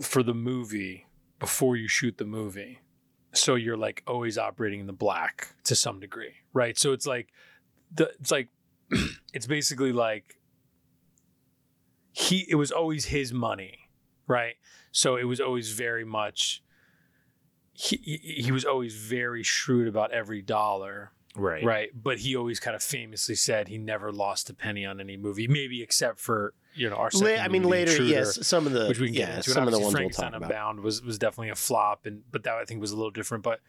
for 0.00 0.22
the 0.22 0.34
movie 0.34 1.06
before 1.38 1.76
you 1.76 1.88
shoot 1.88 2.18
the 2.18 2.24
movie. 2.24 2.80
So 3.32 3.54
you're 3.54 3.76
like 3.76 4.02
always 4.06 4.36
operating 4.36 4.80
in 4.80 4.86
the 4.86 4.92
black 4.92 5.54
to 5.64 5.76
some 5.76 6.00
degree, 6.00 6.34
right? 6.52 6.76
So 6.76 6.92
it's 6.92 7.06
like 7.06 7.28
the 7.94 8.10
it's 8.20 8.30
like 8.30 8.48
it's 9.32 9.46
basically 9.46 9.92
like 9.92 10.40
he 12.12 12.44
it 12.48 12.56
was 12.56 12.72
always 12.72 13.06
his 13.06 13.32
money, 13.32 13.88
right? 14.26 14.54
So 14.90 15.16
it 15.16 15.24
was 15.24 15.40
always 15.40 15.70
very 15.70 16.04
much 16.04 16.62
he 17.72 17.96
he 18.02 18.42
he 18.42 18.52
was 18.52 18.64
always 18.64 18.96
very 18.96 19.44
shrewd 19.44 19.86
about 19.86 20.10
every 20.10 20.42
dollar, 20.42 21.12
right 21.36 21.64
right? 21.64 21.90
But 21.94 22.18
he 22.18 22.34
always 22.34 22.58
kind 22.58 22.74
of 22.74 22.82
famously 22.82 23.36
said 23.36 23.68
he 23.68 23.78
never 23.78 24.10
lost 24.10 24.50
a 24.50 24.54
penny 24.54 24.84
on 24.84 24.98
any 25.00 25.16
movie, 25.16 25.46
maybe 25.46 25.82
except 25.82 26.18
for 26.18 26.54
you 26.74 26.88
know 26.90 26.96
our 26.96 27.10
La- 27.14 27.42
I 27.42 27.48
mean, 27.48 27.64
later, 27.64 27.90
Intruder, 27.90 28.10
yes, 28.10 28.46
some 28.46 28.66
of 28.66 28.72
the 28.72 28.86
which 28.88 28.98
we 28.98 29.08
can 29.08 29.14
get 29.14 29.28
yeah, 29.28 29.36
into. 29.36 29.50
some 29.50 29.66
of 29.66 29.72
the 29.72 29.78
ones 29.78 29.92
we'll 29.92 29.92
Frankenstein 29.92 30.32
talk 30.32 30.38
about. 30.38 30.50
Unbound 30.50 30.80
was 30.80 31.02
was 31.02 31.18
definitely 31.18 31.50
a 31.50 31.54
flop, 31.54 32.06
and 32.06 32.22
but 32.30 32.44
that 32.44 32.54
I 32.54 32.64
think 32.64 32.80
was 32.80 32.90
a 32.92 32.96
little 32.96 33.10
different. 33.10 33.44
But 33.44 33.60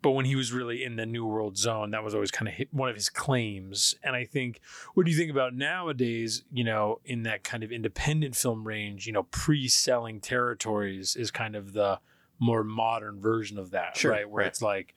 but 0.00 0.12
when 0.12 0.26
he 0.26 0.36
was 0.36 0.52
really 0.52 0.84
in 0.84 0.96
the 0.96 1.06
New 1.06 1.26
World 1.26 1.56
Zone, 1.56 1.90
that 1.90 2.04
was 2.04 2.14
always 2.14 2.30
kind 2.30 2.48
of 2.48 2.54
one 2.70 2.88
of 2.88 2.94
his 2.94 3.08
claims. 3.08 3.94
And 4.02 4.14
I 4.14 4.24
think 4.24 4.60
what 4.94 5.04
do 5.06 5.12
you 5.12 5.16
think 5.18 5.30
about 5.30 5.54
nowadays? 5.54 6.44
You 6.52 6.64
know, 6.64 7.00
in 7.04 7.24
that 7.24 7.42
kind 7.42 7.64
of 7.64 7.72
independent 7.72 8.36
film 8.36 8.66
range, 8.66 9.06
you 9.06 9.12
know, 9.12 9.24
pre-selling 9.24 10.20
territories 10.20 11.16
is 11.16 11.30
kind 11.30 11.56
of 11.56 11.72
the 11.72 12.00
more 12.38 12.62
modern 12.62 13.20
version 13.20 13.58
of 13.58 13.72
that, 13.72 13.96
Sure, 13.96 14.12
right? 14.12 14.28
Where 14.30 14.42
right. 14.44 14.48
it's 14.48 14.62
like, 14.62 14.94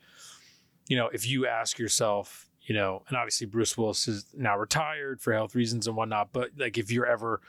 you 0.86 0.96
know, 0.96 1.08
if 1.08 1.26
you 1.26 1.46
ask 1.46 1.78
yourself, 1.78 2.48
you 2.64 2.74
know, 2.74 3.02
and 3.08 3.16
obviously 3.16 3.46
Bruce 3.46 3.76
Willis 3.76 4.08
is 4.08 4.26
now 4.34 4.56
retired 4.56 5.20
for 5.20 5.32
health 5.32 5.54
reasons 5.54 5.86
and 5.86 5.96
whatnot, 5.96 6.32
but 6.32 6.50
like 6.56 6.78
if 6.78 6.90
you're 6.90 7.06
ever 7.06 7.40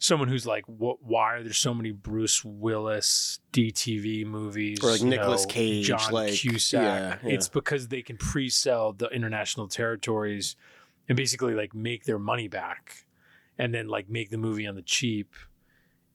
someone 0.00 0.28
who's 0.28 0.46
like, 0.46 0.64
what? 0.66 1.02
Why 1.02 1.34
are 1.34 1.42
there 1.42 1.52
so 1.52 1.72
many 1.72 1.92
Bruce 1.92 2.44
Willis 2.44 3.38
DTV 3.52 4.26
movies 4.26 4.82
Or 4.82 4.90
like 4.90 5.02
Nicholas 5.02 5.42
know, 5.42 5.48
Cage, 5.48 5.86
John 5.86 6.12
like, 6.12 6.32
Cusack? 6.32 6.82
yeah, 6.82 7.18
yeah. 7.22 7.34
It's 7.34 7.48
because 7.48 7.88
they 7.88 8.02
can 8.02 8.16
pre-sell 8.16 8.92
the 8.94 9.08
international 9.08 9.68
territories 9.68 10.56
and 11.08 11.16
basically 11.16 11.54
like 11.54 11.74
make 11.74 12.04
their 12.04 12.18
money 12.18 12.48
back, 12.48 13.04
and 13.58 13.72
then 13.74 13.88
like 13.88 14.08
make 14.08 14.30
the 14.30 14.38
movie 14.38 14.66
on 14.66 14.74
the 14.74 14.82
cheap, 14.82 15.34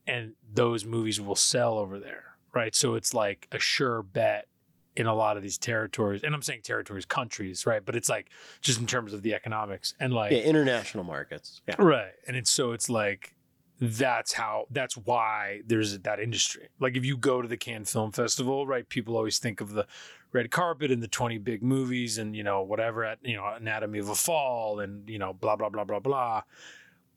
and 0.08 0.34
those 0.51 0.84
movies 0.84 1.22
will 1.22 1.36
sell 1.36 1.77
over 1.77 2.00
there, 2.00 2.38
right? 2.53 2.75
So 2.75 2.96
it's 2.96 3.13
like 3.13 3.48
a 3.51 3.60
sure 3.60 4.01
bet 4.01 4.48
in 4.95 5.07
a 5.07 5.13
lot 5.13 5.37
of 5.37 5.43
these 5.43 5.57
territories, 5.57 6.23
and 6.23 6.33
I'm 6.33 6.41
saying 6.41 6.61
territories, 6.63 7.05
countries, 7.05 7.65
right? 7.65 7.83
But 7.83 7.95
it's 7.95 8.09
like 8.09 8.29
just 8.61 8.79
in 8.79 8.87
terms 8.87 9.13
of 9.13 9.21
the 9.21 9.33
economics 9.33 9.93
and 9.99 10.13
like 10.13 10.31
Yeah, 10.31 10.39
international 10.39 11.03
markets. 11.03 11.61
Yeah. 11.67 11.75
Right. 11.79 12.13
And 12.27 12.35
it's 12.37 12.51
so 12.51 12.71
it's 12.71 12.89
like 12.89 13.35
that's 13.79 14.33
how 14.33 14.67
that's 14.71 14.95
why 14.95 15.61
there's 15.65 15.99
that 15.99 16.19
industry. 16.19 16.69
Like 16.79 16.95
if 16.95 17.03
you 17.03 17.17
go 17.17 17.41
to 17.41 17.47
the 17.47 17.57
Cannes 17.57 17.91
Film 17.91 18.11
Festival, 18.11 18.65
right? 18.65 18.87
People 18.87 19.17
always 19.17 19.37
think 19.37 19.59
of 19.59 19.73
the 19.73 19.85
red 20.31 20.51
carpet 20.51 20.91
and 20.91 21.01
the 21.03 21.07
20 21.07 21.37
big 21.39 21.63
movies 21.63 22.17
and 22.17 22.35
you 22.35 22.43
know 22.43 22.61
whatever 22.61 23.03
at 23.03 23.19
you 23.21 23.35
know 23.35 23.45
Anatomy 23.45 23.99
of 23.99 24.09
a 24.09 24.15
Fall 24.15 24.79
and 24.79 25.09
you 25.09 25.19
know 25.19 25.33
blah 25.33 25.55
blah 25.55 25.69
blah 25.69 25.83
blah 25.83 25.99
blah. 25.99 26.43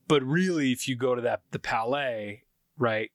But 0.08 0.22
really 0.24 0.72
if 0.72 0.88
you 0.88 0.96
go 0.96 1.14
to 1.14 1.22
that 1.22 1.42
the 1.52 1.58
Palais, 1.58 2.42
right? 2.76 3.10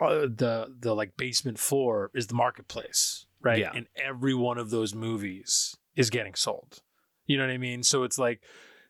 Uh, 0.00 0.26
the 0.34 0.74
the 0.80 0.94
like 0.94 1.16
basement 1.16 1.58
floor 1.58 2.10
is 2.14 2.26
the 2.26 2.34
marketplace, 2.34 3.26
right? 3.42 3.58
Yeah. 3.58 3.72
And 3.74 3.86
every 3.96 4.34
one 4.34 4.58
of 4.58 4.70
those 4.70 4.94
movies 4.94 5.76
is 5.96 6.10
getting 6.10 6.34
sold. 6.34 6.80
You 7.26 7.38
know 7.38 7.46
what 7.46 7.52
I 7.52 7.58
mean? 7.58 7.82
So 7.82 8.02
it's 8.02 8.18
like 8.18 8.42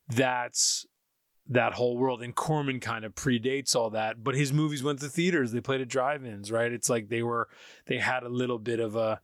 that's 0.08 0.86
that 1.48 1.74
whole 1.74 1.96
world. 1.96 2.22
And 2.22 2.34
Corman 2.34 2.80
kind 2.80 3.04
of 3.04 3.14
predates 3.14 3.74
all 3.74 3.90
that, 3.90 4.22
but 4.22 4.34
his 4.34 4.52
movies 4.52 4.82
went 4.82 5.00
to 5.00 5.08
theaters. 5.08 5.52
They 5.52 5.60
played 5.60 5.80
at 5.80 5.88
drive-ins, 5.88 6.50
right? 6.52 6.72
It's 6.72 6.88
like 6.88 7.08
they 7.08 7.22
were 7.22 7.48
they 7.86 7.98
had 7.98 8.22
a 8.22 8.28
little 8.28 8.58
bit 8.58 8.80
of 8.80 8.96
a 8.96 9.20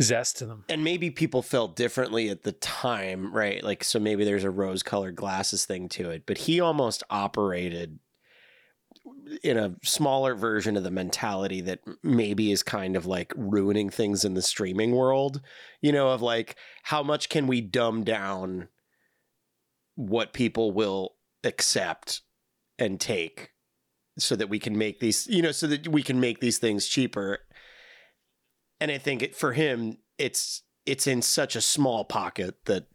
zest 0.00 0.38
to 0.38 0.46
them. 0.46 0.64
and 0.68 0.84
maybe 0.84 1.10
people 1.10 1.42
felt 1.42 1.74
differently 1.74 2.28
at 2.28 2.44
the 2.44 2.52
time, 2.52 3.34
right? 3.34 3.62
Like, 3.64 3.82
so 3.82 3.98
maybe 3.98 4.24
there's 4.24 4.44
a 4.44 4.50
rose 4.50 4.82
colored 4.82 5.16
glasses 5.16 5.64
thing 5.64 5.88
to 5.90 6.10
it, 6.10 6.22
but 6.24 6.38
he 6.38 6.60
almost 6.60 7.02
operated 7.10 7.98
in 9.42 9.56
a 9.56 9.74
smaller 9.82 10.34
version 10.34 10.76
of 10.76 10.84
the 10.84 10.90
mentality 10.90 11.60
that 11.62 11.80
maybe 12.02 12.50
is 12.52 12.62
kind 12.62 12.96
of 12.96 13.06
like 13.06 13.32
ruining 13.36 13.90
things 13.90 14.24
in 14.24 14.34
the 14.34 14.42
streaming 14.42 14.92
world, 14.92 15.40
you 15.80 15.92
know, 15.92 16.10
of 16.10 16.22
like, 16.22 16.56
how 16.84 17.02
much 17.02 17.28
can 17.28 17.46
we 17.46 17.60
dumb 17.60 18.04
down 18.04 18.68
what 19.94 20.32
people 20.32 20.72
will 20.72 21.14
accept 21.44 22.22
and 22.78 23.00
take 23.00 23.50
so 24.18 24.36
that 24.36 24.48
we 24.48 24.58
can 24.58 24.76
make 24.76 25.00
these, 25.00 25.26
you 25.26 25.42
know, 25.42 25.52
so 25.52 25.66
that 25.66 25.88
we 25.88 26.02
can 26.02 26.20
make 26.20 26.40
these 26.40 26.58
things 26.58 26.86
cheaper. 26.86 27.38
And 28.80 28.90
I 28.90 28.98
think 28.98 29.22
it, 29.22 29.36
for 29.36 29.52
him, 29.52 29.98
it's 30.18 30.62
it's 30.86 31.06
in 31.06 31.20
such 31.20 31.54
a 31.54 31.60
small 31.60 32.04
pocket 32.04 32.64
that 32.64 32.86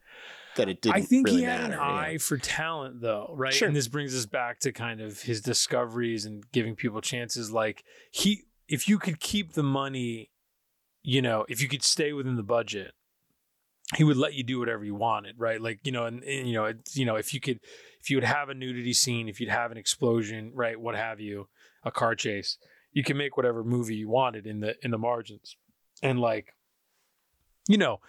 that 0.56 0.70
it 0.70 0.82
didn't. 0.82 0.96
I 0.96 1.02
think 1.02 1.28
really 1.28 1.40
he 1.40 1.44
had 1.44 1.70
matter, 1.70 1.74
an 1.74 1.80
eye 1.80 2.18
for 2.18 2.38
talent, 2.38 3.02
though, 3.02 3.34
right? 3.38 3.54
Sure. 3.54 3.68
And 3.68 3.76
this 3.76 3.88
brings 3.88 4.16
us 4.16 4.26
back 4.26 4.60
to 4.60 4.72
kind 4.72 5.02
of 5.02 5.22
his 5.22 5.42
discoveries 5.42 6.26
and 6.26 6.44
giving 6.52 6.76
people 6.76 7.02
chances. 7.02 7.52
Like 7.52 7.84
he, 8.12 8.46
if 8.68 8.88
you 8.88 8.98
could 9.00 9.20
keep 9.20 9.54
the 9.54 9.64
money, 9.64 10.32
you 11.04 11.22
know, 11.22 11.46
if 11.50 11.62
you 11.62 11.68
could 11.68 11.84
stay 11.84 12.14
within 12.14 12.36
the 12.36 12.44
budget, 12.44 12.94
he 13.96 14.04
would 14.04 14.18
let 14.18 14.34
you 14.34 14.44
do 14.44 14.60
whatever 14.60 14.84
you 14.84 14.96
wanted, 14.96 15.36
right? 15.38 15.62
Like 15.62 15.80
you 15.84 15.92
know, 15.92 16.06
and, 16.06 16.24
and 16.24 16.48
you 16.48 16.54
know, 16.54 16.66
it's 16.66 16.96
you 16.96 17.06
know, 17.06 17.16
if 17.16 17.34
you 17.34 17.40
could, 17.40 17.60
if 18.02 18.10
you 18.10 18.18
would 18.18 18.24
have 18.24 18.50
a 18.50 18.54
nudity 18.54 18.94
scene, 18.94 19.28
if 19.28 19.40
you'd 19.40 19.50
have 19.50 19.72
an 19.72 19.78
explosion, 19.78 20.52
right, 20.54 20.80
what 20.80 20.96
have 20.96 21.20
you, 21.20 21.48
a 21.84 21.92
car 21.92 22.16
chase, 22.16 22.58
you 22.92 23.04
can 23.04 23.18
make 23.18 23.38
whatever 23.38 23.64
movie 23.64 23.96
you 23.96 24.10
wanted 24.10 24.48
in 24.48 24.62
the 24.62 24.76
in 24.84 24.92
the 24.92 24.98
margins, 24.98 25.56
and 26.02 26.20
like, 26.20 26.56
you 27.68 27.78
know, 27.78 28.00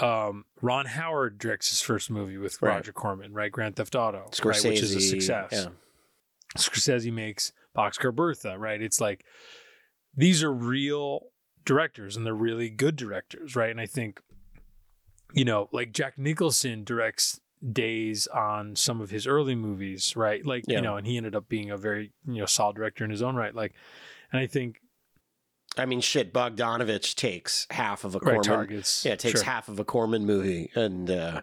um, 0.00 0.44
Ron 0.62 0.86
Howard 0.86 1.38
directs 1.38 1.70
his 1.70 1.80
first 1.80 2.10
movie 2.10 2.36
with 2.36 2.60
Right. 2.62 2.74
Roger 2.76 2.92
Corman, 2.92 3.32
right? 3.32 3.50
Grand 3.50 3.76
Theft 3.76 3.94
Auto, 3.94 4.26
right? 4.44 4.64
Which 4.64 4.82
is 4.82 4.94
a 4.94 5.00
success. 5.00 5.48
Yeah. 5.52 5.66
Scorsese 6.56 7.12
makes 7.12 7.52
Boxcar 7.76 8.14
Bertha, 8.14 8.58
right? 8.58 8.80
It's 8.80 9.00
like 9.00 9.24
these 10.16 10.42
are 10.42 10.52
real 10.52 11.26
directors 11.64 12.16
and 12.16 12.24
they're 12.24 12.34
really 12.34 12.70
good 12.70 12.96
directors, 12.96 13.54
right? 13.54 13.70
And 13.70 13.80
I 13.80 13.86
think, 13.86 14.20
you 15.34 15.44
know, 15.44 15.68
like 15.72 15.92
Jack 15.92 16.16
Nicholson 16.18 16.84
directs 16.84 17.40
days 17.72 18.26
on 18.28 18.76
some 18.76 19.00
of 19.00 19.10
his 19.10 19.26
early 19.26 19.54
movies, 19.54 20.16
right? 20.16 20.44
Like, 20.46 20.64
Yeah. 20.66 20.76
you 20.76 20.82
know, 20.82 20.96
and 20.96 21.06
he 21.06 21.16
ended 21.16 21.34
up 21.34 21.48
being 21.48 21.70
a 21.70 21.76
very, 21.76 22.12
you 22.26 22.38
know, 22.38 22.46
solid 22.46 22.76
director 22.76 23.04
in 23.04 23.10
his 23.10 23.20
own 23.22 23.36
right. 23.36 23.54
Like, 23.54 23.74
and 24.32 24.40
I 24.40 24.46
think 24.46 24.80
I 25.78 25.86
mean, 25.86 26.00
shit. 26.00 26.32
Bogdanovich 26.32 27.14
takes 27.14 27.66
half 27.70 28.04
of 28.04 28.14
a 28.14 28.18
right 28.18 28.24
Corman. 28.34 28.42
targets. 28.42 29.04
Yeah, 29.04 29.16
takes 29.16 29.40
sure. 29.40 29.44
half 29.50 29.68
of 29.68 29.78
a 29.78 29.84
Corman 29.84 30.26
movie 30.26 30.70
and 30.74 31.10
uh, 31.10 31.42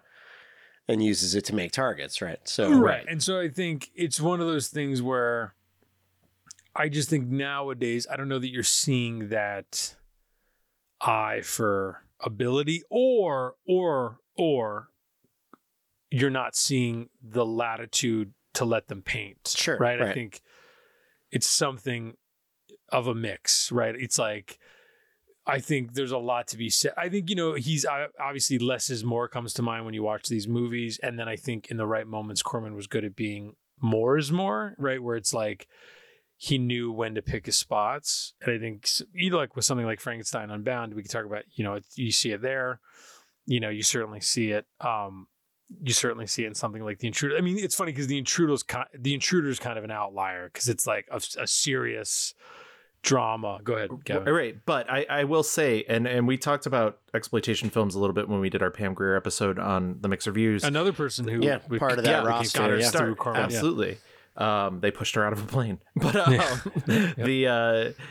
and 0.87 1.03
uses 1.03 1.35
it 1.35 1.45
to 1.45 1.55
make 1.55 1.71
targets, 1.71 2.21
right? 2.21 2.39
So 2.45 2.71
right. 2.79 3.05
And 3.07 3.21
so 3.21 3.39
I 3.39 3.49
think 3.49 3.89
it's 3.95 4.19
one 4.19 4.41
of 4.41 4.47
those 4.47 4.67
things 4.67 5.01
where 5.01 5.55
I 6.75 6.89
just 6.89 7.09
think 7.09 7.27
nowadays, 7.27 8.05
I 8.11 8.15
don't 8.17 8.27
know 8.27 8.39
that 8.39 8.49
you're 8.51 8.63
seeing 8.63 9.29
that 9.29 9.95
eye 11.01 11.41
for 11.41 12.03
ability 12.19 12.83
or 12.89 13.55
or 13.67 14.19
or 14.37 14.89
you're 16.11 16.29
not 16.29 16.55
seeing 16.55 17.09
the 17.21 17.45
latitude 17.45 18.33
to 18.53 18.63
let 18.65 18.87
them 18.87 19.01
paint. 19.01 19.53
Sure, 19.55 19.77
Right. 19.77 20.01
I 20.01 20.13
think 20.13 20.41
it's 21.31 21.47
something 21.47 22.15
of 22.89 23.07
a 23.07 23.15
mix, 23.15 23.71
right? 23.71 23.95
It's 23.95 24.19
like 24.19 24.59
I 25.47 25.59
think 25.59 25.93
there's 25.93 26.11
a 26.11 26.17
lot 26.17 26.47
to 26.49 26.57
be 26.57 26.69
said. 26.69 26.93
I 26.97 27.09
think 27.09 27.29
you 27.29 27.35
know 27.35 27.53
he's 27.53 27.85
obviously 28.19 28.57
less 28.57 28.89
is 28.89 29.03
more 29.03 29.27
comes 29.27 29.53
to 29.53 29.61
mind 29.61 29.85
when 29.85 29.93
you 29.93 30.03
watch 30.03 30.27
these 30.27 30.47
movies, 30.47 30.99
and 31.03 31.19
then 31.19 31.27
I 31.27 31.35
think 31.35 31.69
in 31.69 31.77
the 31.77 31.85
right 31.85 32.07
moments, 32.07 32.41
Corman 32.41 32.75
was 32.75 32.87
good 32.87 33.05
at 33.05 33.15
being 33.15 33.55
more 33.79 34.17
is 34.17 34.31
more, 34.31 34.75
right? 34.79 35.01
Where 35.01 35.15
it's 35.15 35.33
like 35.33 35.67
he 36.37 36.57
knew 36.57 36.91
when 36.91 37.15
to 37.15 37.21
pick 37.21 37.45
his 37.45 37.57
spots, 37.57 38.33
and 38.41 38.51
I 38.51 38.57
think 38.57 38.87
you 39.13 39.29
like 39.31 39.55
with 39.55 39.65
something 39.65 39.85
like 39.85 39.99
Frankenstein 39.99 40.49
Unbound, 40.49 40.93
we 40.93 41.03
could 41.03 41.11
talk 41.11 41.25
about. 41.25 41.43
You 41.53 41.63
know, 41.63 41.79
you 41.95 42.11
see 42.11 42.31
it 42.31 42.41
there. 42.41 42.79
You 43.45 43.59
know, 43.59 43.69
you 43.69 43.83
certainly 43.83 44.21
see 44.21 44.49
it. 44.49 44.65
Um, 44.81 45.27
you 45.81 45.93
certainly 45.93 46.25
see 46.27 46.43
it 46.43 46.47
in 46.47 46.55
something 46.55 46.83
like 46.83 46.99
the 46.99 47.07
intruder. 47.07 47.37
I 47.37 47.41
mean, 47.41 47.59
it's 47.59 47.75
funny 47.75 47.91
because 47.91 48.07
the 48.07 48.17
intruder's 48.17 48.63
the 48.97 49.13
intruder 49.13 49.49
is 49.49 49.59
kind 49.59 49.77
of 49.77 49.83
an 49.83 49.91
outlier 49.91 50.49
because 50.51 50.69
it's 50.69 50.87
like 50.87 51.07
a, 51.11 51.21
a 51.39 51.45
serious 51.45 52.33
drama. 53.05 53.59
Go 53.63 53.73
ahead, 53.75 53.89
Kevin. 54.03 54.33
Right, 54.33 54.57
but 54.65 54.89
I, 54.91 55.05
I 55.09 55.23
will 55.23 55.43
say, 55.43 55.85
and 55.87 56.05
and 56.07 56.27
we 56.27 56.37
talked 56.37 56.65
about 56.65 56.99
exploitation 57.13 57.69
films 57.69 57.95
a 57.95 57.99
little 57.99 58.13
bit 58.13 58.27
when 58.27 58.39
we 58.41 58.49
did 58.49 58.61
our 58.61 58.71
Pam 58.71 58.93
Grier 58.93 59.15
episode 59.15 59.57
on 59.59 59.97
the 60.01 60.07
mixed 60.09 60.27
reviews. 60.27 60.63
Another 60.63 60.91
person 60.91 61.27
who 61.27 61.39
Yeah, 61.41 61.59
we- 61.69 61.79
part 61.79 61.93
of 61.97 62.03
that 62.03 62.23
we 62.23 62.29
roster, 62.29 62.59
got 62.59 62.69
her 62.71 62.79
yeah. 62.79 62.89
through 62.89 63.15
Corman, 63.15 63.39
yeah. 63.41 63.45
Absolutely. 63.45 63.97
Um, 64.35 64.81
they 64.81 64.91
pushed 64.91 65.15
her 65.15 65.25
out 65.25 65.31
of 65.31 65.41
a 65.41 65.47
plane. 65.47 65.79
But 65.95 66.15
um, 66.15 66.33
the 67.17 67.47
uh, 67.47 68.01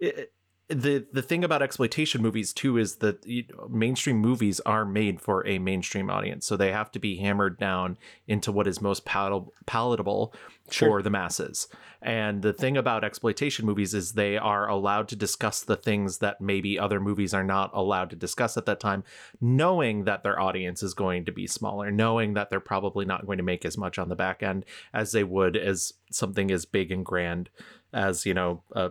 it- 0.00 0.32
the 0.74 1.06
the 1.12 1.22
thing 1.22 1.44
about 1.44 1.62
exploitation 1.62 2.22
movies 2.22 2.52
too 2.52 2.76
is 2.76 2.96
that 2.96 3.24
you 3.26 3.44
know, 3.50 3.68
mainstream 3.68 4.18
movies 4.18 4.60
are 4.60 4.84
made 4.84 5.20
for 5.20 5.46
a 5.46 5.58
mainstream 5.58 6.10
audience, 6.10 6.46
so 6.46 6.56
they 6.56 6.72
have 6.72 6.90
to 6.92 6.98
be 6.98 7.16
hammered 7.16 7.58
down 7.58 7.98
into 8.26 8.52
what 8.52 8.66
is 8.66 8.80
most 8.80 9.04
palatable, 9.04 9.52
palatable 9.66 10.34
for 10.70 11.02
the 11.02 11.10
masses. 11.10 11.68
And 12.00 12.42
the 12.42 12.52
thing 12.52 12.76
about 12.76 13.04
exploitation 13.04 13.64
movies 13.64 13.94
is 13.94 14.12
they 14.12 14.36
are 14.36 14.68
allowed 14.68 15.08
to 15.08 15.16
discuss 15.16 15.62
the 15.62 15.76
things 15.76 16.18
that 16.18 16.40
maybe 16.40 16.78
other 16.78 16.98
movies 16.98 17.32
are 17.32 17.44
not 17.44 17.70
allowed 17.74 18.10
to 18.10 18.16
discuss 18.16 18.56
at 18.56 18.66
that 18.66 18.80
time, 18.80 19.04
knowing 19.40 20.04
that 20.04 20.22
their 20.22 20.40
audience 20.40 20.82
is 20.82 20.94
going 20.94 21.24
to 21.26 21.32
be 21.32 21.46
smaller, 21.46 21.90
knowing 21.90 22.34
that 22.34 22.50
they're 22.50 22.60
probably 22.60 23.04
not 23.04 23.26
going 23.26 23.38
to 23.38 23.44
make 23.44 23.64
as 23.64 23.78
much 23.78 23.98
on 23.98 24.08
the 24.08 24.16
back 24.16 24.42
end 24.42 24.64
as 24.92 25.12
they 25.12 25.24
would 25.24 25.56
as 25.56 25.92
something 26.10 26.50
as 26.50 26.64
big 26.64 26.90
and 26.90 27.04
grand 27.04 27.50
as 27.92 28.26
you 28.26 28.34
know 28.34 28.62
a, 28.72 28.90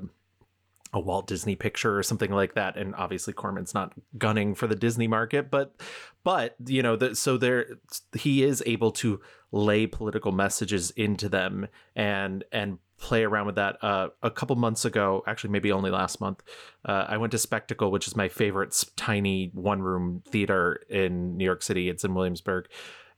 a 0.93 0.99
Walt 0.99 1.27
Disney 1.27 1.55
picture 1.55 1.97
or 1.97 2.03
something 2.03 2.31
like 2.31 2.53
that. 2.55 2.77
And 2.77 2.93
obviously 2.95 3.33
Corman's 3.33 3.73
not 3.73 3.93
gunning 4.17 4.55
for 4.55 4.67
the 4.67 4.75
Disney 4.75 5.07
market, 5.07 5.49
but 5.49 5.75
but 6.23 6.55
you 6.65 6.83
know 6.83 6.95
the, 6.95 7.15
so 7.15 7.37
there 7.37 7.65
he 8.13 8.43
is 8.43 8.61
able 8.65 8.91
to 8.91 9.21
lay 9.51 9.87
political 9.87 10.31
messages 10.31 10.91
into 10.91 11.29
them 11.29 11.67
and 11.95 12.43
and 12.51 12.77
play 12.97 13.23
around 13.23 13.47
with 13.47 13.55
that. 13.55 13.83
Uh, 13.83 14.09
a 14.21 14.29
couple 14.29 14.55
months 14.55 14.85
ago 14.85 15.23
actually 15.25 15.49
maybe 15.49 15.71
only 15.71 15.89
last 15.89 16.21
month 16.21 16.43
uh, 16.85 17.05
i 17.07 17.17
went 17.17 17.31
to 17.31 17.37
spectacle 17.37 17.89
which 17.89 18.07
is 18.07 18.15
my 18.15 18.27
favorite 18.27 18.83
tiny 18.95 19.49
one 19.53 19.81
room 19.81 20.21
theater 20.27 20.81
in 20.89 21.37
new 21.37 21.45
york 21.45 21.63
city. 21.63 21.89
It's 21.89 22.03
in 22.03 22.13
williamsburg 22.13 22.67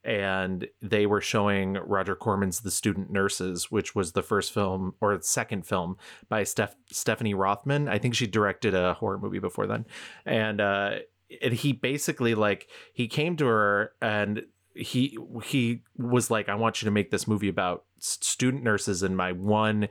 and 0.04 0.68
they 0.82 1.06
were 1.06 1.22
showing 1.22 1.74
Roger 1.74 2.16
Corman's 2.16 2.62
The 2.62 2.72
Student 2.72 3.10
Nurses, 3.10 3.72
which 3.72 3.96
was 3.96 4.12
the 4.12 4.22
first 4.22 4.52
film 4.52 4.96
or 5.00 5.20
second 5.22 5.66
film 5.66 5.98
by 6.30 6.44
Steph- 6.44 6.76
Stephanie 6.92 7.34
Rothman. 7.34 7.88
I 7.88 8.00
think 8.00 8.16
she 8.16 8.28
directed 8.28 8.74
a 8.74 8.96
horror 8.96 9.18
movie 9.18 9.40
before 9.40 9.68
then, 9.68 9.86
and 10.26 10.60
uh, 10.60 10.96
and 11.42 11.54
he 11.54 11.72
basically 11.72 12.36
like 12.36 12.68
he 12.94 13.08
came 13.08 13.36
to 13.38 13.46
her 13.46 13.94
and 14.02 14.46
he 14.76 15.18
he 15.44 15.84
was 15.98 16.30
like, 16.30 16.50
I 16.50 16.56
want 16.56 16.82
you 16.82 16.86
to 16.86 16.92
make 16.92 17.12
this 17.12 17.28
movie 17.28 17.50
about 17.50 17.86
student 18.00 18.64
nurses, 18.64 19.04
and 19.04 19.16
my 19.16 19.32
one 19.32 19.88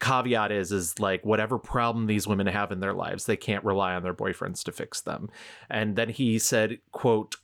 caveat 0.00 0.52
is 0.52 0.70
is 0.70 1.00
like 1.00 1.24
whatever 1.26 1.58
problem 1.58 2.06
these 2.06 2.26
women 2.26 2.46
have 2.46 2.70
in 2.70 2.78
their 2.78 2.92
lives 2.92 3.26
they 3.26 3.36
can't 3.36 3.64
rely 3.64 3.94
on 3.94 4.04
their 4.04 4.14
boyfriends 4.14 4.62
to 4.62 4.70
fix 4.70 5.00
them 5.00 5.28
and 5.68 5.96
then 5.96 6.08
he 6.08 6.38
said 6.38 6.78
quote 6.92 7.34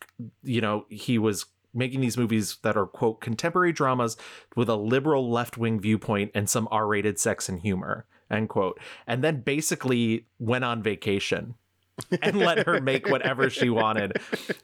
you 0.44 0.60
know 0.60 0.86
he 0.88 1.18
was 1.18 1.46
making 1.74 2.00
these 2.00 2.16
movies 2.16 2.58
that 2.62 2.76
are 2.76 2.86
quote 2.86 3.20
contemporary 3.20 3.72
dramas 3.72 4.16
with 4.56 4.68
a 4.68 4.76
liberal 4.76 5.30
left-wing 5.30 5.80
viewpoint 5.80 6.30
and 6.34 6.48
some 6.48 6.68
r-rated 6.70 7.18
sex 7.18 7.48
and 7.48 7.60
humor 7.60 8.06
end 8.30 8.48
quote. 8.48 8.80
And 9.06 9.22
then 9.22 9.42
basically 9.42 10.26
went 10.38 10.64
on 10.64 10.82
vacation 10.82 11.54
and 12.22 12.38
let 12.38 12.66
her 12.66 12.80
make 12.82 13.08
whatever 13.08 13.48
she 13.50 13.70
wanted. 13.70 14.16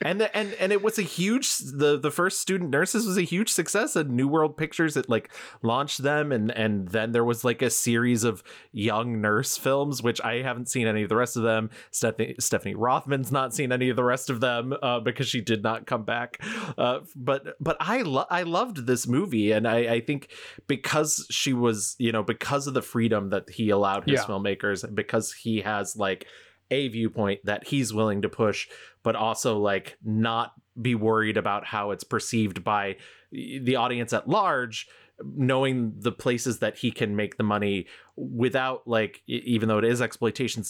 And 0.03 0.21
the, 0.21 0.37
and 0.37 0.53
and 0.55 0.73
it 0.73 0.83
was 0.83 0.99
a 0.99 1.03
huge 1.03 1.59
the 1.59 1.99
the 1.99 2.11
first 2.11 2.41
student 2.41 2.71
nurses 2.71 3.07
was 3.07 3.17
a 3.17 3.23
huge 3.23 3.51
success 3.51 3.97
and 3.97 4.11
New 4.11 4.29
World 4.29 4.57
Pictures 4.57 4.97
it 4.97 5.09
like 5.09 5.31
launched 5.63 6.03
them 6.03 6.33
and 6.33 6.51
and 6.51 6.89
then 6.89 7.13
there 7.13 7.25
was 7.25 7.45
like 7.45 7.63
a 7.63 7.71
series 7.71 8.25
of 8.25 8.43
young 8.73 9.21
nurse 9.21 9.57
films 9.57 10.03
which 10.03 10.21
I 10.23 10.43
haven't 10.43 10.69
seen 10.69 10.87
any 10.87 11.03
of 11.03 11.09
the 11.09 11.17
rest 11.17 11.37
of 11.37 11.43
them. 11.43 11.71
Stephanie 11.91 12.35
Stephanie 12.41 12.75
Rothman's 12.75 13.31
not 13.31 13.55
seen 13.55 13.73
any 13.73 13.91
of 13.91 13.97
the 13.97 14.05
rest 14.05 14.31
of 14.31 14.41
them 14.41 14.75
uh, 14.83 15.01
because 15.01 15.29
she 15.29 15.41
did 15.41 15.63
not 15.63 15.87
come 15.87 16.05
back. 16.05 16.39
Uh, 16.77 17.01
but 17.15 17.55
but 17.61 17.77
I 17.81 18.03
lo- 18.03 18.27
I 18.31 18.43
loved 18.43 18.87
this 18.87 19.07
movie 19.07 19.53
and 19.53 19.67
I 19.69 19.95
I 19.95 20.01
think 20.01 20.31
because 20.67 21.27
she 21.31 21.53
was 21.53 21.95
you 21.99 22.13
know 22.13 22.23
because 22.23 22.67
of 22.67 22.75
the 22.75 22.83
freedom 22.83 23.31
that 23.31 23.49
he 23.51 23.71
allowed 23.71 24.05
his 24.05 24.21
Yeah. 24.21 24.25
filmmakers 24.27 24.83
and 24.85 24.95
because 24.97 25.33
he 25.33 25.61
has 25.61 25.97
like 25.97 26.27
a 26.71 26.89
viewpoint 26.89 27.41
that 27.45 27.69
he's 27.69 27.93
willing 27.93 28.23
to 28.23 28.29
push, 28.29 28.69
but 29.03 29.17
also 29.17 29.59
like 29.59 29.97
not 30.05 30.53
be 30.81 30.95
worried 30.95 31.37
about 31.37 31.67
how 31.67 31.91
it's 31.91 32.05
perceived 32.05 32.65
by 32.65 32.97
the 33.33 33.77
audience 33.77 34.13
at 34.13 34.29
large, 34.29 34.89
knowing 35.23 35.93
the 35.99 36.13
places 36.13 36.61
that 36.61 36.79
he 36.79 36.91
can 36.91 37.15
make 37.15 37.37
the 37.37 37.43
money 37.43 37.87
without 38.17 38.87
like 38.87 39.23
even 39.27 39.69
though 39.69 39.77
it 39.77 39.85
is 39.85 40.01
exploitation 40.01 40.63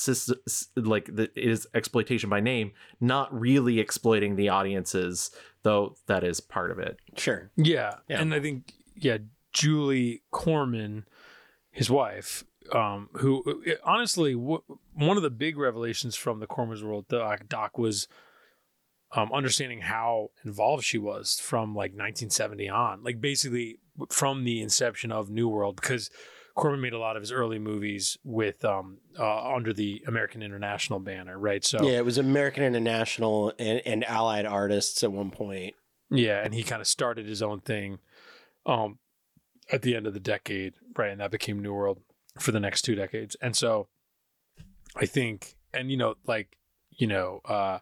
like 0.74 1.14
the, 1.14 1.30
it 1.36 1.48
is 1.50 1.68
exploitation 1.74 2.28
by 2.28 2.40
name 2.40 2.72
not 3.00 3.32
really 3.32 3.78
exploiting 3.78 4.34
the 4.34 4.48
audiences 4.48 5.30
though 5.62 5.94
that 6.06 6.24
is 6.24 6.40
part 6.40 6.72
of 6.72 6.80
it 6.80 6.98
Sure. 7.16 7.50
Yeah. 7.56 7.94
Yeah. 8.08 8.20
And 8.20 8.34
I 8.34 8.40
think, 8.40 8.72
yeah, 8.96 9.18
Julie 9.52 10.22
Corman, 10.30 11.06
his 11.70 11.90
wife, 11.90 12.44
um, 12.72 13.08
who 13.14 13.64
honestly, 13.84 14.34
w- 14.34 14.62
one 14.94 15.16
of 15.16 15.22
the 15.22 15.30
big 15.30 15.56
revelations 15.56 16.16
from 16.16 16.40
the 16.40 16.46
Corman's 16.46 16.82
World 16.82 17.06
doc, 17.08 17.48
doc 17.48 17.78
was 17.78 18.06
um, 19.12 19.32
understanding 19.32 19.80
how 19.80 20.30
involved 20.44 20.84
she 20.84 20.98
was 20.98 21.40
from 21.40 21.74
like 21.74 21.92
1970 21.92 22.68
on, 22.68 23.02
like 23.02 23.20
basically 23.20 23.78
from 24.10 24.44
the 24.44 24.60
inception 24.60 25.10
of 25.10 25.30
New 25.30 25.48
World, 25.48 25.76
because 25.76 26.10
Corman 26.54 26.80
made 26.80 26.92
a 26.92 26.98
lot 26.98 27.16
of 27.16 27.22
his 27.22 27.32
early 27.32 27.58
movies 27.58 28.18
with 28.22 28.64
um, 28.64 28.98
uh, 29.18 29.54
under 29.54 29.72
the 29.72 30.02
American 30.06 30.42
International 30.42 31.00
banner, 31.00 31.38
right? 31.38 31.64
So 31.64 31.82
Yeah, 31.82 31.98
it 31.98 32.04
was 32.04 32.18
American 32.18 32.62
International 32.62 33.52
and, 33.58 33.80
and 33.84 34.04
Allied 34.04 34.46
Artists 34.46 35.02
at 35.02 35.12
one 35.12 35.30
point. 35.30 35.74
Yeah, 36.10 36.42
and 36.44 36.54
he 36.54 36.62
kind 36.62 36.80
of 36.80 36.88
started 36.88 37.26
his 37.26 37.42
own 37.42 37.60
thing 37.60 37.98
um 38.66 38.98
at 39.72 39.82
the 39.82 39.96
end 39.96 40.06
of 40.06 40.14
the 40.14 40.20
decade, 40.20 40.74
right? 40.96 41.10
And 41.10 41.20
that 41.20 41.30
became 41.30 41.60
New 41.60 41.72
World 41.72 42.00
for 42.40 42.52
the 42.52 42.60
next 42.60 42.82
two 42.82 42.94
decades. 42.94 43.36
And 43.40 43.54
so 43.56 43.88
I 44.96 45.06
think 45.06 45.56
and 45.72 45.90
you 45.90 45.96
know, 45.96 46.14
like, 46.26 46.56
you 46.90 47.06
know, 47.06 47.40
uh 47.44 47.78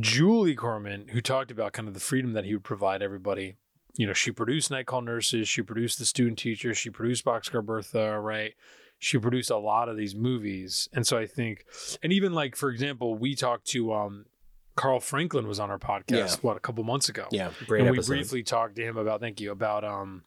Julie 0.00 0.54
Corman, 0.56 1.08
who 1.08 1.20
talked 1.20 1.50
about 1.50 1.72
kind 1.72 1.86
of 1.88 1.94
the 1.94 2.00
freedom 2.00 2.32
that 2.32 2.44
he 2.44 2.54
would 2.54 2.64
provide 2.64 3.02
everybody. 3.02 3.56
You 3.96 4.06
know, 4.08 4.12
she 4.12 4.32
produced 4.32 4.70
Night 4.70 4.86
Call 4.86 5.02
Nurses, 5.02 5.48
she 5.48 5.62
produced 5.62 5.98
The 5.98 6.06
Student 6.06 6.38
Teacher, 6.38 6.74
she 6.74 6.90
produced 6.90 7.24
Boxcar 7.24 7.64
Bertha, 7.64 8.18
right? 8.18 8.54
She 8.98 9.18
produced 9.18 9.50
a 9.50 9.56
lot 9.56 9.88
of 9.88 9.96
these 9.96 10.14
movies. 10.14 10.88
And 10.92 11.06
so 11.06 11.16
I 11.16 11.26
think 11.26 11.64
and 12.02 12.12
even 12.12 12.32
like 12.32 12.56
for 12.56 12.70
example, 12.70 13.14
we 13.14 13.34
talked 13.36 13.66
to 13.68 13.92
um 13.92 14.26
Carl 14.76 14.98
Franklin 14.98 15.46
was 15.46 15.60
on 15.60 15.70
our 15.70 15.78
podcast 15.78 16.10
Yeah. 16.10 16.34
what 16.42 16.56
a 16.56 16.60
couple 16.60 16.82
months 16.82 17.08
ago. 17.08 17.28
Yeah. 17.30 17.50
great 17.66 17.80
and 17.82 17.90
episode 17.90 18.10
we 18.12 18.18
briefly 18.18 18.42
talked 18.42 18.74
to 18.76 18.82
him 18.82 18.96
about 18.96 19.20
thank 19.20 19.40
you 19.40 19.52
about 19.52 19.84
um 19.84 20.24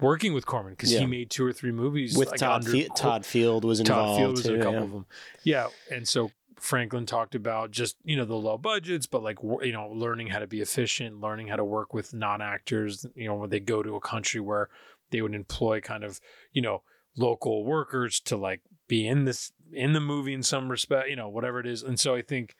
working 0.00 0.34
with 0.34 0.46
Corman 0.46 0.72
because 0.72 0.92
Yeah. 0.92 1.00
he 1.00 1.06
made 1.06 1.30
two 1.30 1.44
or 1.44 1.52
three 1.52 1.72
movies 1.72 2.16
With 2.16 2.30
like, 2.30 2.40
Todd 2.40 2.64
under 2.66 2.70
Fe- 2.72 2.88
Todd 2.96 3.26
Field 3.26 3.64
was 3.64 3.78
Todd 3.80 3.88
involved. 3.88 4.18
Field 4.18 4.30
was 4.32 4.46
in 4.46 4.54
too, 4.54 4.60
a 4.60 4.64
couple 4.64 4.72
yeah. 4.78 4.84
of 4.84 4.90
them. 4.92 5.06
Yeah, 5.44 5.66
and 5.90 6.08
so 6.08 6.30
Franklin 6.58 7.06
talked 7.06 7.34
about 7.34 7.70
just 7.70 7.96
you 8.04 8.16
know 8.16 8.24
the 8.24 8.34
low 8.36 8.58
budgets, 8.58 9.06
but 9.06 9.22
like 9.22 9.38
you 9.42 9.72
know 9.72 9.88
learning 9.88 10.28
how 10.28 10.38
to 10.40 10.46
be 10.46 10.60
efficient, 10.60 11.20
learning 11.20 11.48
how 11.48 11.56
to 11.56 11.64
work 11.64 11.94
with 11.94 12.12
non 12.12 12.42
actors. 12.42 13.06
You 13.14 13.28
know 13.28 13.34
when 13.36 13.50
they 13.50 13.60
go 13.60 13.82
to 13.82 13.96
a 13.96 14.00
country 14.00 14.40
where 14.40 14.68
they 15.10 15.22
would 15.22 15.34
employ 15.34 15.80
kind 15.80 16.04
of 16.04 16.20
you 16.52 16.62
know 16.62 16.82
local 17.16 17.64
workers 17.64 18.20
to 18.20 18.36
like 18.36 18.60
be 18.88 19.06
in 19.06 19.24
this 19.24 19.52
in 19.72 19.92
the 19.92 20.00
movie 20.00 20.34
in 20.34 20.42
some 20.42 20.70
respect, 20.70 21.08
you 21.08 21.16
know 21.16 21.28
whatever 21.28 21.60
it 21.60 21.66
is. 21.66 21.82
And 21.82 21.98
so 21.98 22.14
I 22.14 22.22
think 22.22 22.54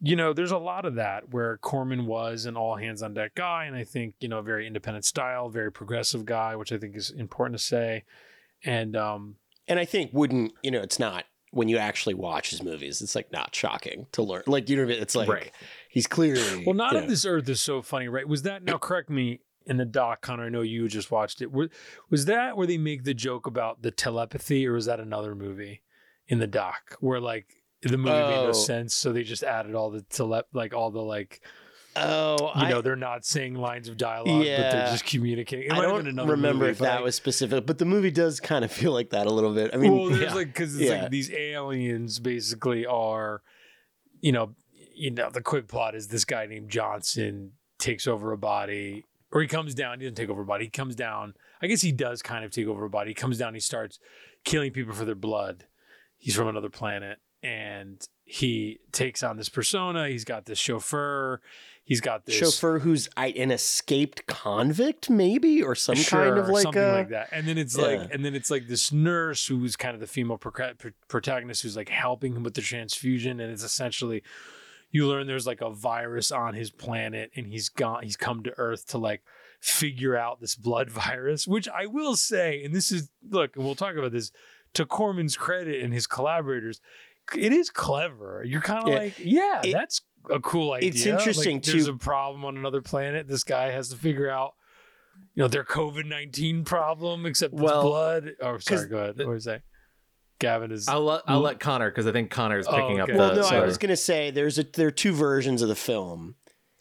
you 0.00 0.16
know 0.16 0.32
there's 0.32 0.50
a 0.50 0.58
lot 0.58 0.84
of 0.84 0.96
that 0.96 1.30
where 1.30 1.56
Corman 1.58 2.06
was 2.06 2.44
an 2.46 2.56
all 2.56 2.76
hands 2.76 3.02
on 3.02 3.14
deck 3.14 3.34
guy, 3.34 3.64
and 3.64 3.74
I 3.76 3.84
think 3.84 4.14
you 4.20 4.28
know 4.28 4.42
very 4.42 4.66
independent 4.66 5.04
style, 5.04 5.48
very 5.48 5.72
progressive 5.72 6.24
guy, 6.24 6.54
which 6.56 6.72
I 6.72 6.78
think 6.78 6.96
is 6.96 7.10
important 7.10 7.58
to 7.58 7.64
say. 7.64 8.04
And 8.64 8.96
um 8.96 9.36
And 9.68 9.78
I 9.78 9.84
think 9.84 10.10
wouldn't, 10.12 10.52
you 10.62 10.70
know, 10.70 10.80
it's 10.80 10.98
not 10.98 11.24
when 11.50 11.68
you 11.68 11.78
actually 11.78 12.14
watch 12.14 12.50
his 12.50 12.62
movies, 12.62 13.00
it's 13.00 13.14
like 13.14 13.32
not 13.32 13.54
shocking 13.54 14.06
to 14.12 14.22
learn. 14.22 14.42
Like, 14.46 14.68
you 14.68 14.76
know, 14.76 14.82
what 14.82 14.90
I 14.90 14.94
mean? 14.94 15.02
it's 15.02 15.14
like 15.16 15.28
Right. 15.28 15.52
he's 15.88 16.06
clearly. 16.06 16.64
Well, 16.66 16.74
not 16.74 16.94
of 16.96 17.02
know, 17.04 17.08
this 17.08 17.24
earth 17.24 17.48
is 17.48 17.62
so 17.62 17.80
funny, 17.82 18.08
right? 18.08 18.28
Was 18.28 18.42
that 18.42 18.62
now? 18.62 18.76
Correct 18.78 19.08
me 19.08 19.40
in 19.64 19.78
the 19.78 19.84
doc, 19.86 20.20
Connor. 20.20 20.44
I 20.44 20.48
know 20.50 20.60
you 20.62 20.86
just 20.88 21.10
watched 21.10 21.40
it. 21.40 21.50
Were- 21.50 21.70
Was 22.10 22.26
that 22.26 22.56
where 22.56 22.66
they 22.66 22.76
make 22.78 23.04
the 23.04 23.14
joke 23.14 23.46
about 23.46 23.80
the 23.82 23.90
telepathy, 23.90 24.66
or 24.66 24.74
was 24.74 24.86
that 24.86 25.00
another 25.00 25.34
movie 25.34 25.82
in 26.28 26.38
the 26.40 26.46
doc 26.46 26.96
where 27.00 27.20
like 27.20 27.55
the 27.82 27.96
movie 27.98 28.10
made 28.10 28.34
Oh. 28.38 28.46
no 28.46 28.52
sense, 28.52 28.94
so 28.94 29.12
they 29.12 29.22
just 29.22 29.42
added 29.42 29.74
all 29.74 29.90
the 29.90 30.02
tele, 30.02 30.42
like 30.52 30.74
all 30.74 30.90
the 30.90 31.02
like 31.02 31.40
Oh, 31.98 32.36
you 32.56 32.66
I, 32.66 32.68
know 32.70 32.82
they're 32.82 32.94
not 32.94 33.24
saying 33.24 33.54
lines 33.54 33.88
of 33.88 33.96
dialogue, 33.96 34.40
but 34.40 34.44
they're 34.44 34.90
just 34.90 35.06
communicating. 35.06 35.66
It 35.68 35.72
I 35.72 35.80
don't 35.80 36.04
remember 36.04 36.36
movie, 36.64 36.70
if 36.72 36.78
that 36.80 36.98
I- 36.98 37.02
was 37.02 37.14
specific, 37.14 37.64
but 37.64 37.78
the 37.78 37.86
movie 37.86 38.10
does 38.10 38.38
kind 38.38 38.66
of 38.66 38.70
feel 38.72 38.92
like 38.92 39.10
that 39.10 39.26
a 39.26 39.30
little 39.32 39.54
bit. 39.54 39.70
I 39.72 39.78
mean, 39.78 39.96
well, 39.96 40.08
there's 40.10 40.20
yeah. 40.20 40.34
like 40.34 40.48
because 40.48 40.74
it's 40.78 40.90
Yeah. 40.90 41.02
like 41.02 41.10
these 41.10 41.30
aliens 41.32 42.18
basically 42.18 42.84
are, 42.84 43.40
you 44.20 44.30
know, 44.32 44.54
you 44.94 45.10
know, 45.10 45.30
the 45.30 45.40
quick 45.40 45.68
plot 45.68 45.94
is 45.94 46.08
this 46.08 46.26
guy 46.26 46.44
named 46.46 46.68
Johnson 46.70 47.52
takes 47.78 48.06
over 48.06 48.30
a 48.32 48.38
body, 48.38 49.04
or 49.32 49.40
he 49.40 49.48
comes 49.48 49.74
down. 49.74 49.98
He 50.00 50.04
doesn't 50.04 50.16
take 50.16 50.28
over 50.28 50.42
a 50.42 50.46
body. 50.46 50.64
He 50.64 50.70
comes 50.70 50.96
down. 50.96 51.32
I 51.62 51.66
guess 51.66 51.80
he 51.80 51.92
does 51.92 52.20
kind 52.20 52.44
of 52.44 52.50
take 52.50 52.66
over 52.66 52.84
a 52.84 52.90
body. 52.90 53.10
He 53.10 53.14
comes 53.14 53.38
down. 53.38 53.54
He 53.54 53.60
starts 53.60 53.98
killing 54.44 54.70
people 54.72 54.92
for 54.92 55.06
their 55.06 55.14
blood. 55.14 55.64
He's 56.18 56.34
from 56.36 56.48
another 56.48 56.68
planet, 56.70 57.18
and 57.46 58.06
he 58.24 58.80
takes 58.90 59.22
on 59.22 59.36
this 59.36 59.48
persona. 59.48 60.08
He's 60.08 60.24
got 60.24 60.46
this 60.46 60.58
chauffeur. 60.58 61.40
He's 61.84 62.00
got 62.00 62.26
this 62.26 62.34
chauffeur 62.34 62.80
who's 62.80 63.08
I, 63.16 63.28
an 63.28 63.52
escaped 63.52 64.26
convict, 64.26 65.08
maybe, 65.08 65.62
or 65.62 65.76
some 65.76 65.94
kind 65.94 66.36
of 66.36 66.48
like 66.48 66.62
something 66.64 66.82
a, 66.82 66.90
like 66.92 67.10
that. 67.10 67.28
And 67.30 67.46
then 67.46 67.56
it's 67.56 67.78
Yeah. 67.78 67.84
like, 67.84 68.12
and 68.12 68.24
then 68.24 68.34
it's 68.34 68.50
like 68.50 68.66
this 68.66 68.90
nurse 68.92 69.46
who's 69.46 69.76
kind 69.76 69.94
of 69.94 70.00
the 70.00 70.08
female 70.08 70.38
proca- 70.38 70.76
pr- 70.76 70.88
protagonist 71.06 71.62
who's 71.62 71.76
like 71.76 71.88
helping 71.88 72.34
him 72.34 72.42
with 72.42 72.54
the 72.54 72.60
transfusion, 72.60 73.38
and 73.38 73.52
it's 73.52 73.62
essentially 73.62 74.24
you 74.90 75.06
learn 75.06 75.28
there's 75.28 75.46
like 75.46 75.60
a 75.60 75.70
virus 75.70 76.32
on 76.32 76.54
his 76.54 76.72
planet, 76.72 77.30
and 77.36 77.46
he's 77.46 77.68
gone, 77.68 78.02
he's 78.02 78.16
come 78.16 78.42
to 78.42 78.52
Earth 78.58 78.86
to 78.88 78.98
like 78.98 79.22
figure 79.60 80.16
out 80.16 80.40
this 80.40 80.56
blood 80.56 80.90
virus. 81.04 81.46
Which 81.46 81.68
I 81.68 81.86
will 81.86 82.16
say, 82.16 82.64
and 82.64 82.74
this 82.74 82.90
is 82.90 83.10
look, 83.30 83.54
and 83.54 83.64
we'll 83.64 83.76
talk 83.76 83.94
about 83.94 84.10
this 84.10 84.32
to 84.74 84.84
Corman's 84.84 85.36
credit 85.36 85.84
and 85.84 85.94
his 85.94 86.08
collaborators. 86.08 86.80
It 87.36 87.52
is 87.52 87.70
clever. 87.70 88.42
You're 88.46 88.60
kind 88.60 88.82
of 88.84 88.88
Yeah. 88.88 88.98
like, 88.98 89.14
yeah, 89.18 89.60
It- 89.64 89.72
that's 89.72 90.02
a 90.30 90.40
cool 90.40 90.72
idea. 90.72 90.90
it's 90.90 91.06
interesting, 91.06 91.56
like, 91.56 91.64
There's 91.64 91.88
a 91.88 91.94
problem 91.94 92.44
on 92.44 92.56
another 92.56 92.82
planet. 92.82 93.28
This 93.28 93.44
guy 93.44 93.70
has 93.70 93.88
to 93.90 93.96
figure 93.96 94.28
out 94.30 94.54
you 95.34 95.42
know, 95.42 95.48
their 95.48 95.64
COVID 95.64 96.04
nineteen 96.06 96.64
problem, 96.64 97.24
except 97.26 97.54
it's 97.54 97.62
Well, 97.62 97.82
blood. 97.82 98.32
Oh, 98.40 98.58
sorry. 98.58 98.88
go 98.88 98.98
ahead. 98.98 99.16
the- 99.16 99.26
What 99.26 99.32
was 99.34 99.44
that? 99.44 99.62
Gavin 100.38 100.70
is 100.70 100.86
I'll 100.88 101.02
let 101.04 101.22
I'll 101.26 101.40
let 101.40 101.58
Connor 101.60 101.90
because 101.90 102.06
I 102.06 102.12
think 102.12 102.30
Connor 102.30 102.58
is 102.58 102.66
oh, 102.68 102.72
picking 102.72 103.00
okay. 103.00 103.12
up 103.12 103.18
Well, 103.18 103.34
the. 103.34 103.40
no, 103.40 103.48
I 103.48 103.64
was 103.64 103.78
gonna 103.78 103.96
say 103.96 104.30
there's 104.30 104.58
a 104.58 104.64
there 104.64 104.88
are 104.88 104.90
two 104.90 105.12
versions 105.12 105.62
of 105.62 105.68
the 105.68 105.74
film, 105.74 106.34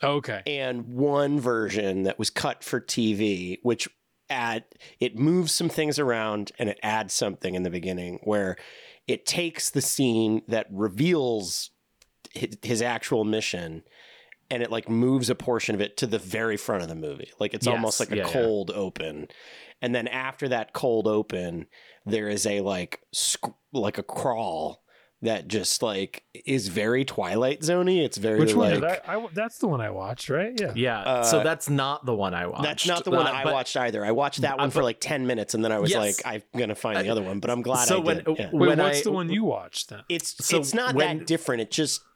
okay. 0.04 0.42
and 0.46 0.86
one 0.90 1.40
version 1.40 2.04
that 2.04 2.20
was 2.20 2.30
cut 2.30 2.64
for 2.66 2.82
TV, 2.82 3.60
which 3.64 3.88
add 4.30 4.66
it 5.00 5.18
moves 5.18 5.54
some 5.54 5.70
things 5.70 5.98
around 6.00 6.52
and 6.60 6.68
it 6.68 6.80
adds 6.84 7.14
something 7.14 7.56
in 7.56 7.64
the 7.64 7.70
beginning 7.70 8.20
where 8.24 8.58
it 9.08 9.26
takes 9.26 9.70
the 9.70 9.82
scene 9.82 10.42
that 10.48 10.68
reveals 10.72 11.72
his, 12.34 12.58
his 12.64 12.82
actual 12.82 13.24
mission 13.24 13.84
and 14.52 14.62
it 14.62 14.72
like 14.72 14.90
moves 14.90 15.30
a 15.30 15.36
portion 15.36 15.74
of 15.76 15.82
it 15.82 15.98
to 15.98 16.08
the 16.08 16.20
very 16.20 16.58
front 16.58 16.84
of 16.84 16.90
the 16.90 16.96
movie. 16.96 17.32
Like 17.40 17.54
it's 17.54 17.66
Yes, 17.66 17.74
almost 17.74 18.00
like 18.00 18.12
a 18.12 18.18
yeah, 18.18 18.26
yeah. 18.28 18.32
cold 18.34 18.72
open. 18.72 19.28
And 19.82 19.94
then 19.94 20.08
after 20.08 20.48
that 20.50 20.74
cold 20.74 21.08
open 21.08 21.68
there 22.06 22.30
is 22.30 22.46
a 22.46 22.62
like 22.62 23.02
sc- 23.12 23.56
like 23.74 23.98
a 23.98 24.04
crawl 24.04 24.84
that 25.26 25.48
just 25.48 25.84
like 25.84 26.24
is 26.46 26.68
very 26.68 27.06
twilight 27.06 27.62
zoney 27.62 28.04
it's 28.04 28.18
very 28.18 28.40
Which 28.40 28.54
one 28.56 28.82
like 28.82 29.02
did 29.04 29.10
I, 29.10 29.16
I? 29.20 29.28
That's 29.34 29.58
the 29.60 29.68
one 29.68 29.82
I 29.82 29.90
watched, 29.90 30.30
right? 30.30 30.60
Yeah. 30.60 30.72
Yeah, 30.76 31.00
Uh, 31.02 31.24
so 31.24 31.44
that's 31.44 31.70
not 31.70 32.06
the 32.06 32.14
one 32.16 32.34
I 32.34 32.48
watched. 32.48 32.64
That's 32.64 32.88
not 32.88 33.04
the 33.04 33.12
one 33.12 33.28
Uh, 33.28 33.32
I 33.32 33.44
but- 33.44 33.54
watched 33.54 33.76
either. 33.78 34.04
I 34.06 34.12
watched 34.12 34.42
that 34.42 34.58
one 34.58 34.68
Uh, 34.68 34.72
for 34.72 34.84
like 34.84 35.00
10 35.00 35.26
minutes 35.28 35.54
and 35.54 35.64
then 35.64 35.72
I 35.72 35.80
was 35.80 35.92
Yes. 35.92 36.00
like, 36.00 36.16
I'm 36.36 36.42
going 36.58 36.70
to 36.70 36.76
find 36.76 37.00
the 37.06 37.10
other 37.10 37.22
one, 37.24 37.40
but 37.40 37.50
I'm 37.50 37.62
glad 37.62 37.88
So 37.88 37.98
I 37.98 38.00
when- 38.04 38.18
did. 38.24 38.38
Yeah. 38.40 38.50
Wait, 38.54 38.68
when 38.70 38.80
what's 38.80 39.00
I- 39.00 39.04
the 39.04 39.12
one 39.12 39.30
you 39.30 39.44
watched 39.44 39.90
then? 39.90 40.02
It's 40.10 40.46
so 40.46 40.58
it's 40.58 40.74
not 40.74 40.96
when- 40.96 41.20
that 41.20 41.28
different. 41.28 41.62
It 41.62 41.72
just 41.72 42.02
mo- 42.02 42.08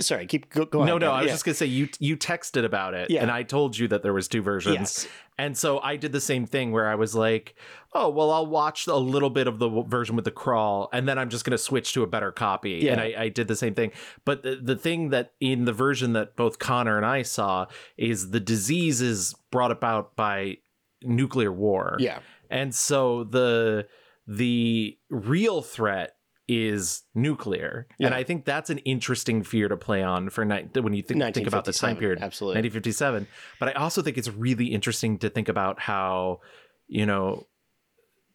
sorry, 0.00 0.26
keep 0.26 0.50
go, 0.50 0.64
go 0.64 0.80
no, 0.84 0.92
ahead, 0.96 1.00
no. 1.02 1.10
I 1.12 1.20
was 1.22 1.26
Yeah. 1.26 1.32
just 1.34 1.44
gonna 1.44 1.54
say 1.54 1.66
you 1.66 1.88
you 1.98 2.16
texted 2.16 2.64
about 2.64 2.94
it, 2.94 3.10
Yeah. 3.10 3.22
and 3.22 3.30
I 3.30 3.42
told 3.42 3.76
you 3.78 3.88
that 3.88 4.02
there 4.02 4.12
was 4.12 4.28
two 4.28 4.42
versions, 4.42 4.74
Yes. 5.04 5.08
and 5.38 5.56
so 5.56 5.78
I 5.80 5.96
did 5.96 6.12
the 6.12 6.20
same 6.20 6.46
thing 6.46 6.72
where 6.72 6.88
I 6.88 6.94
was 6.94 7.14
like, 7.14 7.54
"Oh, 7.92 8.08
well, 8.08 8.30
I'll 8.30 8.46
watch 8.46 8.86
a 8.86 8.96
little 8.96 9.30
bit 9.30 9.46
of 9.46 9.58
the 9.58 9.68
version 9.86 10.16
with 10.16 10.24
the 10.24 10.30
crawl, 10.30 10.88
and 10.92 11.08
then 11.08 11.18
I'm 11.18 11.30
just 11.30 11.44
gonna 11.44 11.58
switch 11.58 11.92
to 11.94 12.02
a 12.02 12.06
better 12.06 12.32
copy." 12.32 12.80
Yeah. 12.82 12.92
And 12.92 13.00
I, 13.00 13.14
I 13.24 13.28
did 13.28 13.48
the 13.48 13.56
same 13.56 13.74
thing. 13.74 13.92
But 14.24 14.42
the 14.42 14.56
the 14.56 14.76
thing 14.76 15.10
that 15.10 15.32
in 15.40 15.64
the 15.64 15.72
version 15.72 16.12
that 16.14 16.36
both 16.36 16.58
Connor 16.58 16.96
and 16.96 17.06
I 17.06 17.22
saw 17.22 17.66
is 17.96 18.30
the 18.30 18.40
disease 18.40 19.00
is 19.00 19.34
brought 19.50 19.70
about 19.72 20.16
by 20.16 20.58
nuclear 21.02 21.52
war. 21.52 21.96
Yeah. 21.98 22.18
And 22.50 22.74
so 22.74 23.24
the 23.24 23.86
the 24.26 24.98
real 25.08 25.62
threat 25.62 26.15
is 26.48 27.02
nuclear. 27.14 27.86
And 28.00 28.14
I 28.14 28.22
think 28.22 28.44
that's 28.44 28.70
an 28.70 28.78
interesting 28.78 29.42
fear 29.42 29.68
to 29.68 29.76
play 29.76 30.02
on 30.02 30.30
for 30.30 30.44
ni- 30.44 30.68
when 30.74 30.94
you 30.94 31.02
think, 31.02 31.20
think 31.34 31.46
about 31.48 31.64
the 31.64 31.72
time 31.72 31.96
period. 31.96 32.20
absolutely. 32.22 32.58
1957. 32.62 33.26
But 33.58 33.70
I 33.70 33.72
also 33.72 34.00
think 34.02 34.16
it's 34.16 34.28
really 34.28 34.66
interesting 34.66 35.18
to 35.18 35.28
think 35.30 35.48
about 35.48 35.80
how, 35.80 36.40
you 36.86 37.04
know, 37.04 37.46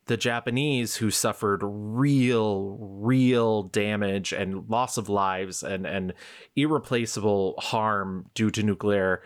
the 0.08 0.18
Japanese 0.18 0.96
who 0.96 1.10
suffered 1.10 1.62
real, 1.64 2.78
real 2.82 3.64
damage 3.64 4.34
and 4.34 4.68
loss 4.70 4.98
of 4.98 5.08
lives 5.08 5.64
and, 5.64 5.86
and 5.86 6.14
irreplaceable 6.56 7.56
harm 7.60 8.26
due 8.34 8.50
to 8.52 8.64
nuclear 8.64 9.22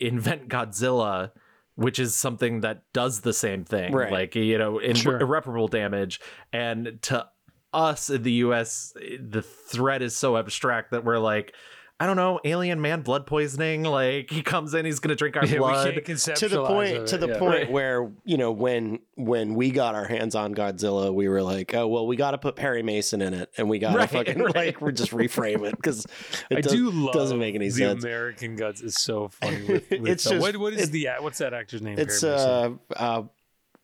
invent 0.00 0.48
Godzilla, 0.48 1.32
which 1.74 1.98
is 1.98 2.14
something 2.14 2.60
that 2.60 2.84
does 2.92 3.20
the 3.20 3.32
same 3.32 3.64
thing. 3.64 3.92
Right. 3.92 4.12
Like, 4.12 4.34
you 4.34 4.56
know, 4.56 4.78
in 4.78 4.94
Sure. 4.96 5.20
irreparable 5.20 5.68
damage. 5.68 6.20
And 6.52 7.00
to 7.02 7.26
us 7.74 8.08
in 8.10 8.22
the 8.22 8.32
US, 8.32 8.94
the 9.20 9.42
threat 9.42 10.02
is 10.02 10.16
so 10.16 10.36
abstract 10.36 10.92
that 10.92 11.04
we're 11.04 11.18
like, 11.18 11.54
I 12.00 12.06
don't 12.06 12.16
know, 12.16 12.40
alien 12.44 12.80
man 12.80 13.02
blood 13.02 13.24
poisoning. 13.24 13.84
Like 13.84 14.28
he 14.28 14.42
comes 14.42 14.74
in, 14.74 14.84
he's 14.84 14.98
gonna 14.98 15.14
drink 15.14 15.36
our 15.36 15.46
Yeah, 15.46 15.58
blood. 15.58 15.94
to 16.04 16.48
the 16.48 16.64
point 16.66 16.96
of 16.96 17.06
to 17.06 17.18
the 17.18 17.28
yeah. 17.28 17.38
point 17.38 17.54
Right. 17.60 17.70
where 17.70 18.10
you 18.24 18.36
know 18.36 18.50
when 18.50 18.98
when 19.14 19.54
we 19.54 19.70
got 19.70 19.94
our 19.94 20.04
hands 20.04 20.34
on 20.34 20.56
Godzilla, 20.56 21.14
we 21.14 21.28
were 21.28 21.40
like, 21.40 21.72
oh 21.72 21.86
well, 21.86 22.04
we 22.08 22.16
got 22.16 22.32
to 22.32 22.38
put 22.38 22.56
Perry 22.56 22.82
Mason 22.82 23.22
in 23.22 23.32
it, 23.32 23.48
and 23.56 23.68
we 23.70 23.78
got 23.78 23.92
to 23.92 23.98
Right, 23.98 24.10
fucking 24.10 24.42
right. 24.42 24.54
like 24.56 24.80
we're 24.80 24.90
just 24.90 25.12
reframe 25.12 25.64
it 25.68 25.76
because 25.76 26.04
it 26.50 26.58
I 26.58 26.60
does, 26.62 26.72
do 26.72 26.90
love 26.90 27.14
doesn't 27.14 27.38
make 27.38 27.54
any 27.54 27.70
sense. 27.70 27.78
the 27.78 27.84
sense. 27.90 28.04
American 28.04 28.56
Gods 28.56 28.82
is 28.82 28.96
so 28.96 29.28
funny. 29.28 29.62
With, 29.64 29.90
with 29.92 30.06
It's 30.08 30.24
just- 30.24 30.40
what, 30.42 30.56
what 30.56 30.72
is 30.72 30.88
it- 30.88 30.92
the 30.92 31.08
what's 31.20 31.38
that 31.38 31.54
actor's 31.54 31.80
name? 31.80 31.96
It's 31.96 32.20
Perry 32.20 32.32
Mason? 32.34 32.80
uh 32.96 33.00
uh 33.00 33.22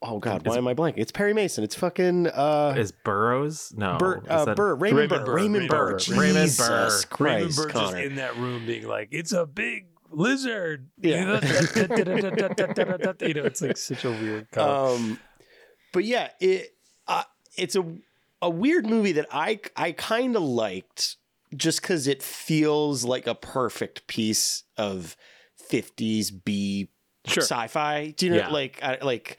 oh 0.02 0.18
god, 0.18 0.46
why 0.46 0.56
am 0.56 0.66
I 0.68 0.74
blanking? 0.74 0.94
It's 0.98 1.12
Perry 1.12 1.34
Mason. 1.34 1.64
It's 1.64 1.74
fucking 1.74 2.28
uh 2.28 2.74
is 2.76 2.92
Burroughs? 2.92 3.72
No. 3.76 3.96
Burr, 3.98 4.18
is 4.18 4.24
uh, 4.28 4.44
that- 4.46 4.56
Burr, 4.56 4.74
Raymond, 4.74 5.10
Raymond 5.10 5.10
Burr, 5.10 5.24
Burr, 5.26 5.34
Raymond 5.36 5.54
Raymond 5.56 5.68
Burr, 5.68 5.98
Burr. 5.98 6.20
Raymond 6.20 6.48
Jesus 6.48 6.68
Burr. 6.68 7.00
Christ, 7.10 7.58
Raymond 7.58 7.72
Burr 7.74 7.80
just 7.80 7.96
in 7.96 8.14
that 8.16 8.36
room 8.36 8.66
being 8.66 8.86
like, 8.88 9.08
"It's 9.10 9.32
a 9.32 9.46
big 9.46 9.86
lizard." 10.10 10.88
Yeah. 11.00 11.20
you 11.20 11.26
know, 13.34 13.44
it's 13.44 13.62
like 13.62 13.76
such 13.76 14.04
a 14.04 14.10
weird. 14.10 14.50
Comment. 14.50 15.00
Um, 15.00 15.18
but 15.92 16.04
yeah, 16.04 16.28
it 16.40 16.74
uh, 17.08 17.24
it's 17.56 17.76
a 17.76 17.84
a 18.42 18.50
weird 18.50 18.86
movie 18.86 19.12
that 19.12 19.26
I 19.30 19.60
I 19.76 19.92
kind 19.92 20.36
of 20.36 20.42
liked 20.42 21.16
just 21.54 21.82
because 21.82 22.06
it 22.06 22.22
feels 22.22 23.04
like 23.04 23.26
a 23.26 23.34
perfect 23.34 24.06
piece 24.06 24.64
of 24.76 25.16
fifties 25.56 26.30
B 26.30 26.90
Sure. 27.26 27.42
sci-fi. 27.42 28.14
Do 28.16 28.26
you 28.26 28.32
know 28.32 28.38
Yeah. 28.38 28.48
like 28.48 28.82
I, 28.82 28.98
like? 29.02 29.38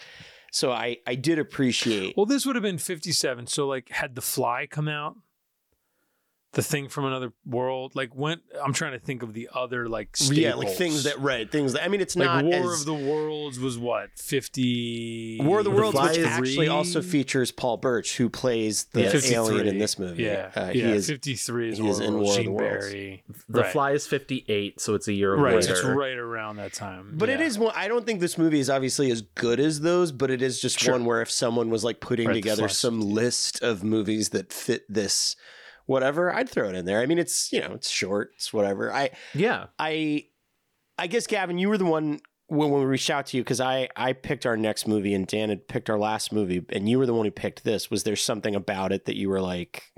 So 0.51 0.71
I 0.71 0.97
I 1.07 1.15
did 1.15 1.39
appreciate. 1.39 2.15
Well, 2.15 2.25
this 2.25 2.45
would 2.45 2.55
have 2.55 2.63
been 2.63 2.77
57. 2.77 3.47
So, 3.47 3.67
like, 3.67 3.89
had 3.89 4.15
The 4.15 4.21
Fly 4.21 4.67
come 4.69 4.87
out, 4.87 5.15
the 6.53 6.61
thing 6.61 6.89
from 6.89 7.05
another 7.05 7.31
world, 7.45 7.95
like, 7.95 8.13
when 8.13 8.41
I'm 8.61 8.73
trying 8.73 8.91
to 8.91 8.99
think 8.99 9.23
of 9.23 9.33
the 9.33 9.49
other, 9.53 9.87
like, 9.87 10.17
staples. 10.17 10.37
yeah, 10.37 10.53
like 10.55 10.67
things 10.69 11.03
that 11.05 11.17
right 11.19 11.49
things 11.49 11.71
that 11.73 11.83
I 11.83 11.87
mean 11.87 12.01
it's 12.01 12.15
like 12.15 12.25
not 12.25 12.43
War 12.43 12.73
as, 12.73 12.81
of 12.81 12.85
the 12.87 12.93
Worlds 12.93 13.57
was 13.57 13.77
what 13.77 14.09
50. 14.17 15.39
War 15.43 15.59
of 15.59 15.63
the 15.65 15.69
The 15.71 15.75
Worlds, 15.75 15.97
Fly 15.97 16.09
which 16.11 16.19
actually 16.19 16.67
also 16.67 17.01
features 17.01 17.51
Paul 17.51 17.77
Birch, 17.77 18.17
who 18.17 18.29
plays 18.29 18.85
the 18.91 19.01
Yeah. 19.03 19.39
alien 19.39 19.67
in 19.67 19.77
this 19.77 19.97
movie. 19.97 20.23
Yeah, 20.23 20.51
uh, 20.55 20.65
yeah. 20.67 20.71
he 20.73 20.81
is 20.91 21.07
53 21.07 21.69
is 21.69 21.77
he 21.77 21.83
War 21.83 21.91
is 21.91 21.99
in 21.99 22.13
Worlds. 22.15 22.29
War 22.29 22.39
of 22.39 22.45
the 22.45 22.51
Worlds. 22.51 22.85
Barry. 22.87 23.23
The 23.49 23.61
right. 23.61 23.71
Fly 23.71 23.91
is 23.91 24.07
58, 24.07 24.79
so 24.81 24.93
it's 24.95 25.07
a 25.07 25.13
year 25.13 25.35
Right, 25.35 25.55
later. 25.55 25.71
it's 25.71 25.83
right 25.83 26.17
around 26.17 26.57
that 26.57 26.73
time. 26.73 27.13
But 27.13 27.29
it 27.29 27.39
Yeah. 27.39 27.45
is 27.45 27.57
one. 27.59 27.73
I 27.75 27.87
don't 27.87 28.05
think 28.05 28.19
this 28.19 28.37
movie 28.37 28.59
is 28.59 28.69
obviously 28.69 29.09
as 29.11 29.21
good 29.21 29.59
as 29.59 29.81
those, 29.81 30.11
but 30.11 30.29
it 30.29 30.41
is 30.41 30.59
just 30.59 30.79
Sure. 30.79 30.93
one 30.93 31.05
where 31.05 31.21
if 31.21 31.31
someone 31.31 31.69
was 31.69 31.83
like 31.83 31.99
putting 32.01 32.27
Right, 32.27 32.33
together 32.33 32.67
some 32.67 32.99
list 33.01 33.61
of 33.61 33.83
movies 33.83 34.29
that 34.29 34.51
fit 34.51 34.83
this, 34.89 35.35
whatever, 35.85 36.33
I'd 36.33 36.49
throw 36.49 36.69
it 36.69 36.75
in 36.75 36.85
there. 36.85 37.01
I 37.01 37.05
mean, 37.05 37.19
it's 37.19 37.51
you 37.51 37.61
know, 37.61 37.73
it's 37.73 37.89
short, 37.89 38.31
it's 38.35 38.53
whatever. 38.53 38.93
I, 38.93 39.11
Yeah. 39.33 39.67
I, 39.79 40.25
I 40.97 41.07
guess 41.07 41.27
Gavin, 41.27 41.57
you 41.57 41.69
were 41.69 41.77
the 41.77 41.85
one 41.85 42.19
when, 42.47 42.69
when 42.69 42.81
we 42.81 42.85
reached 42.85 43.09
out 43.09 43.27
to 43.27 43.37
you 43.37 43.43
because 43.43 43.61
I 43.61 43.89
I 43.95 44.13
picked 44.13 44.45
our 44.45 44.57
next 44.57 44.87
movie 44.87 45.13
and 45.13 45.25
Dan 45.25 45.49
had 45.49 45.67
picked 45.67 45.89
our 45.89 45.97
last 45.97 46.33
movie, 46.33 46.65
and 46.69 46.89
you 46.89 46.99
were 46.99 47.05
the 47.05 47.13
one 47.13 47.25
who 47.25 47.31
picked 47.31 47.63
this. 47.63 47.89
Was 47.89 48.03
there 48.03 48.15
something 48.15 48.55
about 48.55 48.91
it 48.91 49.05
that 49.05 49.15
you 49.15 49.29
were 49.29 49.41
like, 49.41 49.91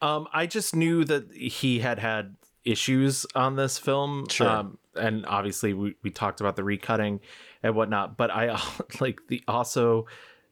Um, 0.00 0.28
I 0.32 0.46
just 0.46 0.76
knew 0.76 1.04
that 1.04 1.32
he 1.32 1.80
had 1.80 1.98
had 1.98 2.36
issues 2.64 3.26
on 3.34 3.56
this 3.56 3.78
film. 3.78 4.26
Sure. 4.28 4.48
Um, 4.48 4.78
and 4.94 5.24
obviously 5.26 5.72
we, 5.72 5.94
we 6.02 6.10
talked 6.10 6.40
about 6.40 6.56
the 6.56 6.62
recutting 6.62 7.20
and 7.62 7.74
whatnot, 7.74 8.16
but 8.16 8.30
I 8.30 8.60
like 9.00 9.20
the 9.28 9.42
also 9.48 10.06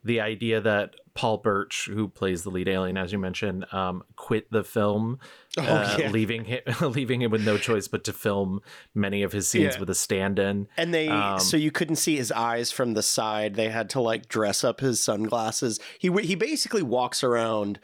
the 0.06 0.20
idea 0.20 0.60
that 0.60 0.94
Paul 1.14 1.38
Birch, 1.38 1.88
who 1.92 2.08
plays 2.08 2.42
the 2.42 2.50
lead 2.50 2.68
alien, 2.68 2.96
as 2.96 3.10
you 3.10 3.18
mentioned, 3.18 3.64
um, 3.72 4.02
quit 4.16 4.50
the 4.50 4.62
film, 4.62 5.18
Oh, 5.58 5.62
uh, 5.62 5.96
yeah. 6.00 6.10
leaving 6.10 6.44
him 6.44 6.60
leaving 6.80 7.22
him 7.22 7.30
with 7.30 7.44
no 7.44 7.56
choice 7.58 7.88
but 7.88 8.04
to 8.04 8.12
film 8.12 8.60
many 8.94 9.22
of 9.22 9.32
his 9.32 9.48
scenes 9.48 9.74
Yeah. 9.74 9.80
with 9.80 9.90
a 9.90 9.94
stand-in. 9.94 10.68
And 10.76 10.92
they 10.94 11.08
Um, 11.08 11.40
so 11.40 11.56
you 11.56 11.70
couldn't 11.70 11.96
see 11.96 12.16
his 12.16 12.30
eyes 12.32 12.70
from 12.70 12.94
the 12.94 13.02
side. 13.02 13.54
They 13.54 13.68
had 13.70 13.88
to 13.90 14.00
like 14.00 14.28
dress 14.28 14.62
up 14.64 14.80
his 14.80 15.00
sunglasses. 15.00 15.80
He 15.98 16.10
he 16.22 16.34
basically 16.34 16.82
walks 16.82 17.24
around 17.24 17.80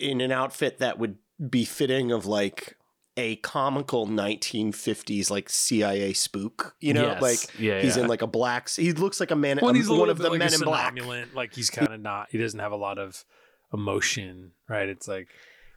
in 0.00 0.20
an 0.20 0.30
outfit 0.30 0.78
that 0.78 0.98
would 0.98 1.16
be 1.50 1.64
fitting 1.64 2.12
of 2.12 2.24
like 2.26 2.76
a 3.16 3.36
comical 3.36 4.06
1950s 4.06 5.30
like 5.30 5.48
CIA 5.50 6.12
spook. 6.12 6.74
You 6.80 6.94
know, 6.94 7.02
Yes. 7.08 7.22
like 7.22 7.60
Yeah, 7.60 7.80
he's 7.80 7.96
yeah. 7.96 8.04
in 8.04 8.08
like 8.08 8.22
a 8.22 8.26
black. 8.26 8.70
He 8.70 8.92
looks 8.92 9.20
like 9.20 9.30
a 9.30 9.36
man. 9.36 9.58
Well, 9.60 9.74
he's 9.74 9.88
a 9.88 9.90
one 9.90 9.98
little 10.00 10.12
of 10.12 10.18
bit 10.18 10.22
the 10.24 10.30
like 10.30 10.38
men 10.38 10.52
a 10.52 10.54
in 10.54 10.60
black. 10.62 11.34
Like 11.34 11.54
he's 11.54 11.70
kind 11.70 11.92
of 11.92 12.00
not. 12.00 12.28
He 12.30 12.38
doesn't 12.38 12.58
have 12.60 12.72
a 12.72 12.76
lot 12.76 12.98
of 12.98 13.24
emotion, 13.72 14.52
right? 14.68 14.88
It's 14.88 15.08
like 15.08 15.28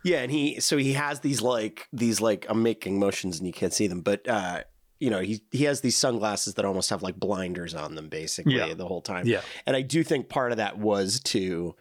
Yeah, 0.04 0.21
and 0.21 0.32
he 0.32 0.60
so 0.60 0.78
he 0.78 0.93
has 0.93 1.21
these 1.21 1.41
like 1.41 1.88
these 1.93 2.21
like 2.21 2.45
I'm 2.50 2.62
making 2.63 3.00
motions 3.00 3.38
and 3.38 3.48
you 3.48 3.54
can't 3.54 3.74
see 3.74 3.88
them, 3.88 4.02
but 4.02 4.28
uh 4.28 4.63
you 5.00 5.10
know, 5.10 5.19
he 5.19 5.41
he 5.52 5.65
has 5.65 5.82
these 5.82 5.98
sunglasses 5.98 6.54
that 6.54 6.63
almost 6.65 6.89
have 6.89 7.04
like 7.04 7.17
blinders 7.19 7.76
on 7.76 7.95
them 7.95 8.08
basically 8.10 8.56
Yeah. 8.56 8.74
the 8.74 8.88
whole 8.88 9.02
time. 9.02 9.28
yeah, 9.28 9.41
And 9.65 9.76
I 9.76 9.82
do 9.82 10.04
think 10.04 10.30
part 10.30 10.52
of 10.52 10.58
that 10.58 10.78
was 10.78 11.19
to 11.26 11.76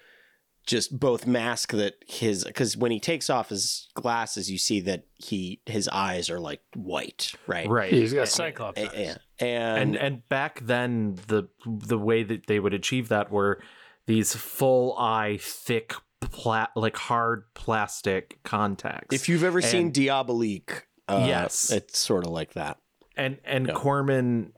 just 0.66 0.98
both 0.98 1.27
mask 1.27 1.72
that 1.72 1.94
his 2.07 2.44
because 2.44 2.77
when 2.77 2.90
he 2.90 2.98
takes 3.00 3.29
off 3.29 3.48
his 3.50 3.88
glasses, 3.94 4.50
you 4.50 4.59
see 4.59 4.81
that 4.81 5.05
he 5.16 5.61
his 5.66 5.88
eyes 5.88 6.31
are 6.31 6.40
like 6.40 6.61
white, 6.74 7.33
right? 7.46 7.68
Right. 7.68 7.92
he's 7.92 8.12
got 8.14 8.29
Cyclops. 8.29 8.81
A- 8.81 8.88
eyes. 8.88 8.92
Yeah. 8.96 9.16
and 9.46 9.94
And, 9.94 9.96
and 9.96 10.29
back 10.29 10.61
then 10.61 11.16
the 11.29 11.48
the 11.66 11.98
way 11.98 12.22
that 12.22 12.46
they 12.46 12.59
would 12.61 12.74
achieve 12.74 13.09
that 13.09 13.31
were 13.31 13.61
these 14.07 14.35
full 14.35 14.96
eye 14.98 15.38
thick 15.40 15.94
pla- 16.20 16.68
like 16.77 16.96
hard 16.96 17.44
plastic 17.55 18.38
contacts 18.44 19.14
if 19.14 19.29
you've 19.29 19.44
ever 19.44 19.61
seen 19.61 19.90
Diabolique, 19.92 20.83
uh, 21.09 21.24
Yes. 21.27 21.70
it's 21.70 21.98
sort 21.98 22.24
of 22.24 22.31
like 22.33 22.55
that. 22.55 22.79
and 23.16 23.38
and 23.44 23.66
Yeah. 23.68 23.74
corman 23.74 24.42
w- 24.42 24.53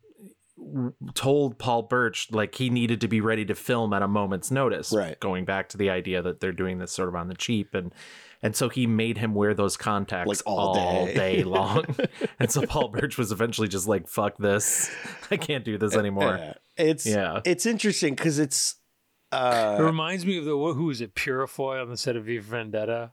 told 1.15 1.59
paul 1.59 1.83
birch 1.83 2.29
like 2.33 2.55
he 2.57 2.71
needed 2.71 3.01
to 3.01 3.09
be 3.09 3.21
ready 3.21 3.45
to 3.45 3.55
film 3.55 3.93
at 3.93 4.03
a 4.03 4.09
moment's 4.09 4.51
notice 4.51 4.93
Right. 4.93 5.19
going 5.21 5.45
back 5.45 5.69
to 5.71 5.77
the 5.77 5.91
idea 5.91 6.23
that 6.23 6.41
they're 6.41 6.53
doing 6.53 6.79
this 6.79 6.93
sort 6.93 7.09
of 7.09 7.15
on 7.15 7.29
the 7.29 7.35
cheap 7.35 7.75
and 7.75 7.93
and 8.43 8.55
so 8.55 8.69
he 8.69 8.87
made 8.87 9.19
him 9.19 9.35
wear 9.35 9.55
those 9.55 9.77
contacts 9.77 10.29
Like 10.29 10.41
all 10.45 11.07
day. 11.07 11.43
long 11.45 11.85
and 12.39 12.51
so 12.51 12.63
paul 12.67 12.89
birch 12.89 13.17
was 13.17 13.33
eventually 13.33 13.69
just 13.69 13.87
like 13.87 14.09
fuck 14.09 14.37
this 14.39 14.91
i 15.31 15.37
can't 15.37 15.65
do 15.65 15.79
this 15.79 15.95
anymore 15.97 16.37
Yeah. 16.39 16.55
It's 16.77 17.07
Yeah. 17.07 17.41
it's 17.45 17.65
interesting 17.67 18.15
because 18.15 18.39
it's 18.39 18.77
It 19.33 19.37
uh 19.37 19.79
reminds 19.81 20.27
me 20.27 20.39
of 20.39 20.45
the 20.45 20.51
who 20.53 20.91
is 20.91 21.01
it 21.01 21.15
Purefoy 21.15 21.81
on 21.81 21.89
the 21.91 21.97
set 21.97 22.17
of 22.17 22.25
V 22.25 22.39
for 22.41 22.51
Vendetta, 22.51 23.13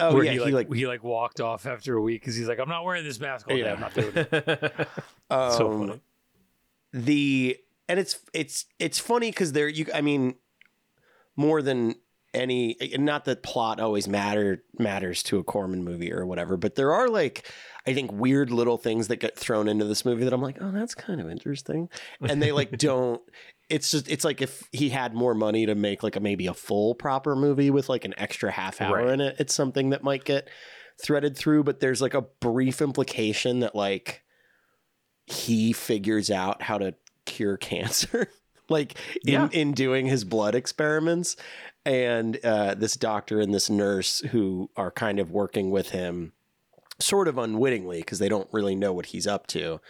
oh 0.00 0.14
where 0.14 0.24
yeah 0.24 0.32
he, 0.32 0.38
he 0.38 0.44
like, 0.44 0.68
like 0.68 0.72
he 0.74 0.86
like 0.86 1.02
walked 1.04 1.40
off 1.40 1.66
after 1.66 1.96
a 1.96 2.02
week 2.02 2.20
because 2.20 2.34
he's 2.36 2.48
like, 2.48 2.58
I'm 2.58 2.68
not 2.68 2.84
wearing 2.84 3.04
this 3.04 3.18
mask 3.20 3.48
all 3.48 3.56
day. 3.56 3.62
Yeah. 3.62 3.72
I'm 3.74 3.80
not 3.80 3.94
doing 3.94 4.12
it. 4.14 4.88
so 5.30 5.72
um, 5.72 5.88
funny. 5.88 6.00
The 6.94 7.58
and 7.88 7.98
it's 8.00 8.18
it's 8.32 8.64
it's 8.78 8.98
funny 8.98 9.30
because 9.30 9.52
there 9.52 9.68
you 9.68 9.84
i 9.92 10.00
mean 10.00 10.36
more 11.36 11.60
than 11.60 11.96
any 12.32 12.76
not 12.98 13.24
that 13.26 13.42
plot 13.42 13.78
always 13.80 14.08
matter 14.08 14.62
matters 14.78 15.22
to 15.24 15.38
a 15.38 15.44
corman 15.44 15.84
movie 15.84 16.12
or 16.12 16.24
whatever 16.24 16.56
but 16.56 16.76
there 16.76 16.92
are 16.92 17.08
like 17.08 17.50
i 17.86 17.92
think 17.92 18.10
weird 18.12 18.50
little 18.50 18.78
things 18.78 19.08
that 19.08 19.16
get 19.16 19.36
thrown 19.36 19.68
into 19.68 19.84
this 19.84 20.04
movie 20.04 20.24
that 20.24 20.32
i'm 20.32 20.40
like 20.42 20.56
oh 20.60 20.70
that's 20.72 20.94
kind 20.94 21.20
of 21.20 21.28
interesting 21.30 21.88
and 22.20 22.40
they 22.42 22.50
like 22.52 22.70
don't 22.78 23.20
it's 23.68 23.90
just 23.90 24.08
it's 24.08 24.24
like 24.24 24.40
if 24.42 24.62
he 24.72 24.88
had 24.88 25.14
more 25.14 25.34
money 25.34 25.66
to 25.66 25.74
make 25.74 26.02
like 26.02 26.16
a 26.16 26.20
maybe 26.20 26.46
a 26.46 26.54
full 26.54 26.94
proper 26.94 27.36
movie 27.36 27.70
with 27.70 27.88
like 27.88 28.04
an 28.04 28.14
extra 28.16 28.50
half 28.50 28.80
hour 28.80 28.96
Right. 28.98 29.08
in 29.10 29.20
it 29.20 29.36
it's 29.38 29.54
something 29.54 29.90
that 29.90 30.02
might 30.02 30.24
get 30.24 30.48
threaded 31.02 31.36
through, 31.36 31.64
but 31.64 31.80
there's 31.80 32.00
like 32.00 32.14
a 32.14 32.22
brief 32.22 32.80
implication 32.80 33.58
that 33.60 33.74
like 33.74 34.22
he 35.26 35.72
figures 35.72 36.30
out 36.30 36.62
how 36.62 36.78
to 36.78 36.94
cure 37.24 37.56
cancer, 37.56 38.28
like 38.68 38.98
in, 39.26 39.32
Yeah. 39.32 39.48
in 39.52 39.72
doing 39.72 40.06
his 40.06 40.24
blood 40.24 40.54
experiments. 40.54 41.36
And 41.86 42.38
uh, 42.44 42.74
this 42.74 42.96
doctor 42.96 43.40
and 43.40 43.52
this 43.54 43.68
nurse 43.68 44.20
who 44.30 44.70
are 44.76 44.90
kind 44.90 45.18
of 45.20 45.30
working 45.30 45.70
with 45.70 45.90
him 45.90 46.32
sort 46.98 47.28
of 47.28 47.36
unwittingly 47.38 47.98
because 47.98 48.18
they 48.18 48.28
don't 48.28 48.48
really 48.52 48.74
know 48.74 48.92
what 48.92 49.06
he's 49.06 49.26
up 49.26 49.46
to. 49.48 49.80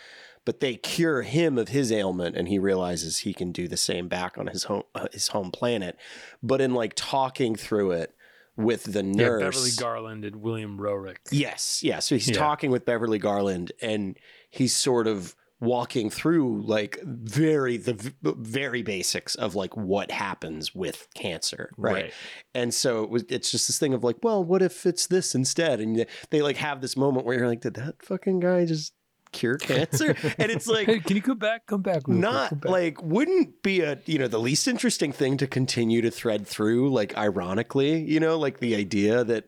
But 0.44 0.60
they 0.60 0.74
cure 0.76 1.22
him 1.22 1.56
of 1.56 1.68
his 1.68 1.90
ailment, 1.90 2.36
and 2.36 2.48
he 2.48 2.58
realizes 2.58 3.18
he 3.18 3.32
can 3.32 3.50
do 3.50 3.66
the 3.66 3.78
same 3.78 4.08
back 4.08 4.36
on 4.36 4.48
his 4.48 4.64
home 4.64 4.82
uh, 4.94 5.06
his 5.10 5.28
home 5.28 5.50
planet. 5.50 5.96
But 6.42 6.60
in 6.60 6.74
like 6.74 6.92
talking 6.96 7.56
through 7.56 7.92
it 7.92 8.14
with 8.54 8.84
the 8.92 9.02
Yeah, 9.02 9.12
nurse, 9.28 9.40
Beverly 9.56 9.70
Garland 9.78 10.24
and 10.26 10.36
William 10.36 10.78
Roerick. 10.78 11.20
Yes, 11.30 11.82
yeah. 11.82 12.00
So 12.00 12.14
he's 12.16 12.28
Yeah. 12.28 12.34
talking 12.36 12.70
with 12.70 12.84
Beverly 12.84 13.18
Garland, 13.18 13.72
and 13.80 14.18
he's 14.54 14.74
sort 14.74 15.06
of 15.06 15.34
walking 15.60 16.10
through 16.10 16.62
like 16.62 16.98
very 17.02 17.76
the 17.76 18.12
very 18.22 18.82
basics 18.82 19.34
of 19.34 19.54
like 19.54 19.76
what 19.76 20.10
happens 20.10 20.74
with 20.74 21.08
cancer, 21.14 21.70
right? 21.76 21.94
Right. 21.94 22.12
And 22.54 22.72
so 22.72 23.02
it 23.02 23.10
was. 23.10 23.24
It's 23.28 23.50
just 23.50 23.66
this 23.68 23.78
thing 23.78 23.94
of 23.94 24.04
like, 24.04 24.16
well, 24.22 24.44
what 24.44 24.62
if 24.62 24.86
it's 24.86 25.06
this 25.06 25.34
instead? 25.34 25.80
And 25.80 26.06
they 26.30 26.42
like 26.42 26.56
have 26.56 26.80
this 26.80 26.96
moment 26.96 27.26
where 27.26 27.38
you're 27.38 27.48
like, 27.48 27.62
did 27.62 27.74
that 27.74 28.02
fucking 28.02 28.40
guy 28.40 28.64
just 28.64 28.92
cure 29.32 29.56
cancer? 29.58 30.14
and 30.38 30.50
it's 30.52 30.66
like. 30.66 30.86
Hey, 30.86 31.00
can 31.00 31.16
you 31.16 31.22
come 31.22 31.38
back? 31.38 31.66
Come 31.66 31.82
back. 31.82 32.06
real 32.06 32.20
quick, 32.20 32.22
come 32.22 32.32
Not 32.32 32.60
back. 32.60 32.70
like 32.70 33.02
wouldn't 33.02 33.62
be 33.62 33.80
a 33.80 33.98
you 34.06 34.18
know 34.18 34.28
the 34.28 34.38
least 34.38 34.68
interesting 34.68 35.12
thing 35.12 35.36
to 35.38 35.46
continue 35.46 36.02
to 36.02 36.10
thread 36.10 36.46
through 36.46 36.90
like 36.92 37.16
ironically 37.16 38.02
you 38.02 38.20
know 38.20 38.38
like 38.38 38.58
the 38.60 38.74
idea 38.76 39.24
that 39.24 39.44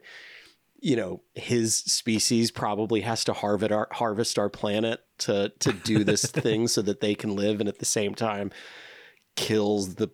you 0.80 0.96
know 0.96 1.22
his 1.34 1.76
species 1.76 2.50
probably 2.50 3.00
has 3.00 3.24
to 3.24 3.32
harvest 3.32 3.72
our 3.72 3.88
harvest 3.92 4.38
our 4.38 4.48
planet 4.48 5.00
to 5.18 5.50
to 5.58 5.72
do 5.72 6.04
this 6.04 6.22
thing 6.30 6.68
so 6.68 6.82
that 6.82 7.00
they 7.00 7.14
can 7.14 7.34
live 7.34 7.60
and 7.60 7.68
at 7.68 7.78
the 7.78 7.84
same 7.84 8.14
time 8.14 8.50
kills 9.36 9.96
the 9.96 10.08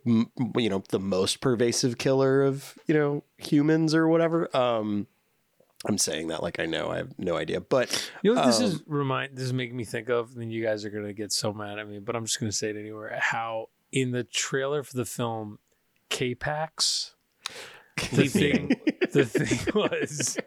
you 0.57 0.69
know 0.69 0.83
the 0.89 0.99
most 0.99 1.41
pervasive 1.41 1.99
killer 1.99 2.43
of 2.43 2.77
you 2.87 2.95
know 2.95 3.23
humans 3.39 3.95
or 3.95 4.09
whatever 4.09 4.55
um 4.57 5.07
i'm 5.87 5.99
saying 5.99 6.29
that 6.29 6.43
like 6.43 6.59
i 6.59 6.67
know 6.67 6.91
i 6.91 6.97
have 6.97 7.17
no 7.19 7.37
idea 7.37 7.61
but 7.61 8.11
You 8.23 8.35
know 8.35 8.41
what 8.41 8.47
this 8.47 8.59
um, 8.59 8.65
is 8.65 8.83
remind 8.87 9.37
this 9.37 9.45
is 9.45 9.53
making 9.53 9.77
me 9.77 9.85
think 9.85 10.09
of, 10.09 10.37
and 10.37 10.53
you 10.53 10.63
guys 10.63 10.85
are 10.85 10.91
gonna 10.91 11.13
get 11.13 11.33
so 11.33 11.53
mad 11.53 11.79
at 11.79 11.89
me, 11.89 11.99
but 11.99 12.15
I'm 12.17 12.25
just 12.25 12.39
gonna 12.39 12.53
say 12.53 12.71
it 12.71 12.77
anywhere. 12.77 13.17
How 13.21 13.69
in 13.91 14.11
the 14.13 14.25
trailer 14.25 14.83
for 14.83 14.97
the 14.97 15.05
film 15.05 15.59
K-Pax, 16.09 17.15
the 18.13 18.29
thing 18.29 18.69
the 19.13 19.25
thing 19.25 19.59
was 19.75 20.39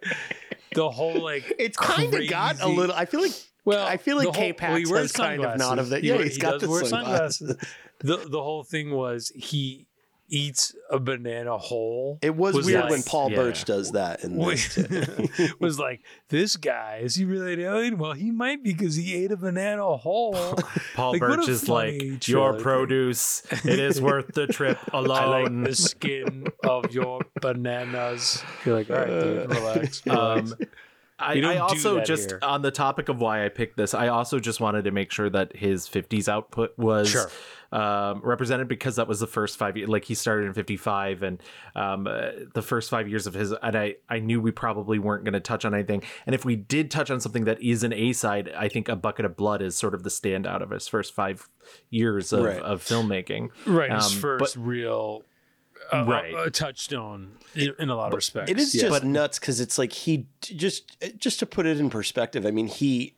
the 0.73 0.89
whole 0.89 1.21
like 1.23 1.53
it's 1.59 1.77
kind 1.77 2.13
of 2.13 2.27
got 2.27 2.61
a 2.61 2.67
little 2.67 2.95
i 2.95 3.05
feel 3.05 3.21
like 3.21 3.31
well 3.65 3.85
I 3.85 3.97
feel 3.97 4.17
like 4.17 4.27
the 4.27 4.31
whole- 4.31 4.41
K-Pax 4.41 4.89
well, 4.91 5.01
has 5.01 5.11
kind 5.11 5.43
of 5.43 5.57
not 5.57 5.79
of 5.79 5.89
that. 5.89 6.01
He 6.03 6.09
Yeah, 6.09 6.15
wear- 6.15 6.23
he's 6.25 6.35
he 6.35 6.41
got 6.41 6.51
does 6.59 6.61
the 6.61 6.69
wear 6.69 6.85
sunglasses. 6.85 7.57
The 7.99 8.17
the 8.17 8.43
whole 8.43 8.63
thing 8.63 8.91
was 8.91 9.31
he 9.35 9.87
eats 10.27 10.75
a 10.89 10.99
banana 10.99 11.57
whole. 11.57 12.17
It 12.21 12.35
was, 12.35 12.55
Was 12.55 12.65
weird 12.65 12.81
like- 12.81 12.89
when 12.91 13.03
Paul 13.03 13.29
yeah. 13.31 13.35
Birch 13.37 13.63
does 13.65 13.91
that 13.91 14.23
And 14.23 14.41
this. 14.41 14.77
was 15.59 15.79
like 15.79 16.01
this 16.29 16.57
guy 16.57 17.01
is 17.03 17.15
he 17.15 17.25
really 17.25 17.53
an 17.53 17.59
alien? 17.61 17.97
Well, 17.97 18.13
he 18.13 18.31
might 18.31 18.63
be 18.63 18.73
because 18.73 18.95
he 18.95 19.13
ate 19.15 19.31
a 19.31 19.37
banana 19.37 19.97
whole. 19.97 20.33
Paul 20.95 21.11
Like, 21.13 21.21
what 21.21 21.37
Birch 21.39 21.47
a 21.47 21.51
is 21.51 21.69
like 21.69 22.27
your 22.27 22.51
trailer. 22.53 22.59
produce. 22.63 23.43
It 23.63 23.79
is 23.79 24.01
worth 24.01 24.33
the 24.33 24.47
trip 24.47 24.77
I 24.93 24.97
alone. 24.97 25.61
like 25.63 25.69
the 25.69 25.75
skin 25.75 26.47
of 26.63 26.91
your 26.93 27.21
bananas. 27.41 28.43
You're 28.65 28.75
like, 28.75 28.89
all 28.89 28.95
right, 28.97 29.07
dude, 29.07 29.49
relax. 29.49 30.05
relax. 30.05 30.07
Um, 30.07 30.67
I, 31.17 31.39
I 31.39 31.57
also 31.59 32.01
just 32.01 32.31
here. 32.31 32.39
on 32.41 32.61
the 32.61 32.71
topic 32.71 33.07
of 33.07 33.21
why 33.21 33.45
I 33.45 33.49
picked 33.49 33.77
this, 33.77 33.93
I 33.93 34.09
also 34.09 34.37
just 34.39 34.59
wanted 34.59 34.83
to 34.83 34.91
make 34.91 35.11
sure 35.13 35.29
that 35.29 35.55
his 35.55 35.87
50s 35.87 36.27
output 36.27 36.77
was 36.77 37.09
Sure. 37.09 37.29
Um, 37.75 38.21
represented 38.23 38.67
because 38.67 38.95
that 38.95 39.07
was 39.07 39.19
the 39.19 39.27
first 39.27 39.57
five 39.57 39.75
years. 39.75 39.89
Like 39.89 40.05
he 40.05 40.15
started 40.15 40.45
in 40.47 40.53
55, 40.53 41.23
and 41.23 41.43
um, 41.75 42.07
uh, 42.07 42.29
the 42.53 42.61
first 42.61 42.89
five 42.89 43.07
years 43.09 43.27
of 43.27 43.33
his. 43.33 43.51
And 43.51 43.75
I 43.75 43.95
I 44.09 44.19
knew 44.19 44.39
we 44.39 44.51
probably 44.51 44.97
weren't 44.99 45.23
going 45.25 45.33
to 45.33 45.39
touch 45.39 45.65
on 45.65 45.73
anything. 45.73 46.03
And 46.25 46.33
if 46.33 46.45
we 46.45 46.55
did 46.55 46.89
touch 46.89 47.11
on 47.11 47.19
something 47.19 47.45
that 47.45 47.61
is 47.61 47.83
an 47.83 47.91
A 47.93 48.13
side, 48.13 48.51
I 48.57 48.69
think 48.69 48.87
a 48.87 48.95
bucket 48.95 49.25
of 49.25 49.35
blood 49.35 49.61
is 49.61 49.75
sort 49.75 49.93
of 49.93 50.03
the 50.03 50.09
standout 50.09 50.61
of 50.61 50.69
his 50.69 50.87
first 50.87 51.13
five 51.13 51.49
years 51.89 52.31
of, 52.31 52.43
Right. 52.45 52.61
of 52.61 52.83
filmmaking. 52.83 53.49
right, 53.65 53.91
his 53.91 54.13
um, 54.13 54.19
first 54.19 54.55
real 54.55 55.23
uh, 55.91 56.05
Right. 56.05 56.33
uh, 56.33 56.49
touchstone 56.49 57.33
in, 57.53 57.73
in 57.77 57.89
a 57.89 57.95
lot 57.95 58.07
of 58.07 58.13
respects. 58.15 58.49
It 58.49 58.57
is 58.59 58.73
Yeah. 58.73 58.89
just 58.89 59.03
nuts 59.03 59.37
because 59.39 59.59
it's 59.59 59.77
like 59.77 59.91
he 59.91 60.27
just 60.41 60.97
just 61.17 61.39
to 61.39 61.45
put 61.45 61.65
it 61.65 61.79
in 61.79 61.89
perspective. 61.89 62.45
I 62.45 62.51
mean 62.51 62.67
he 62.67 63.15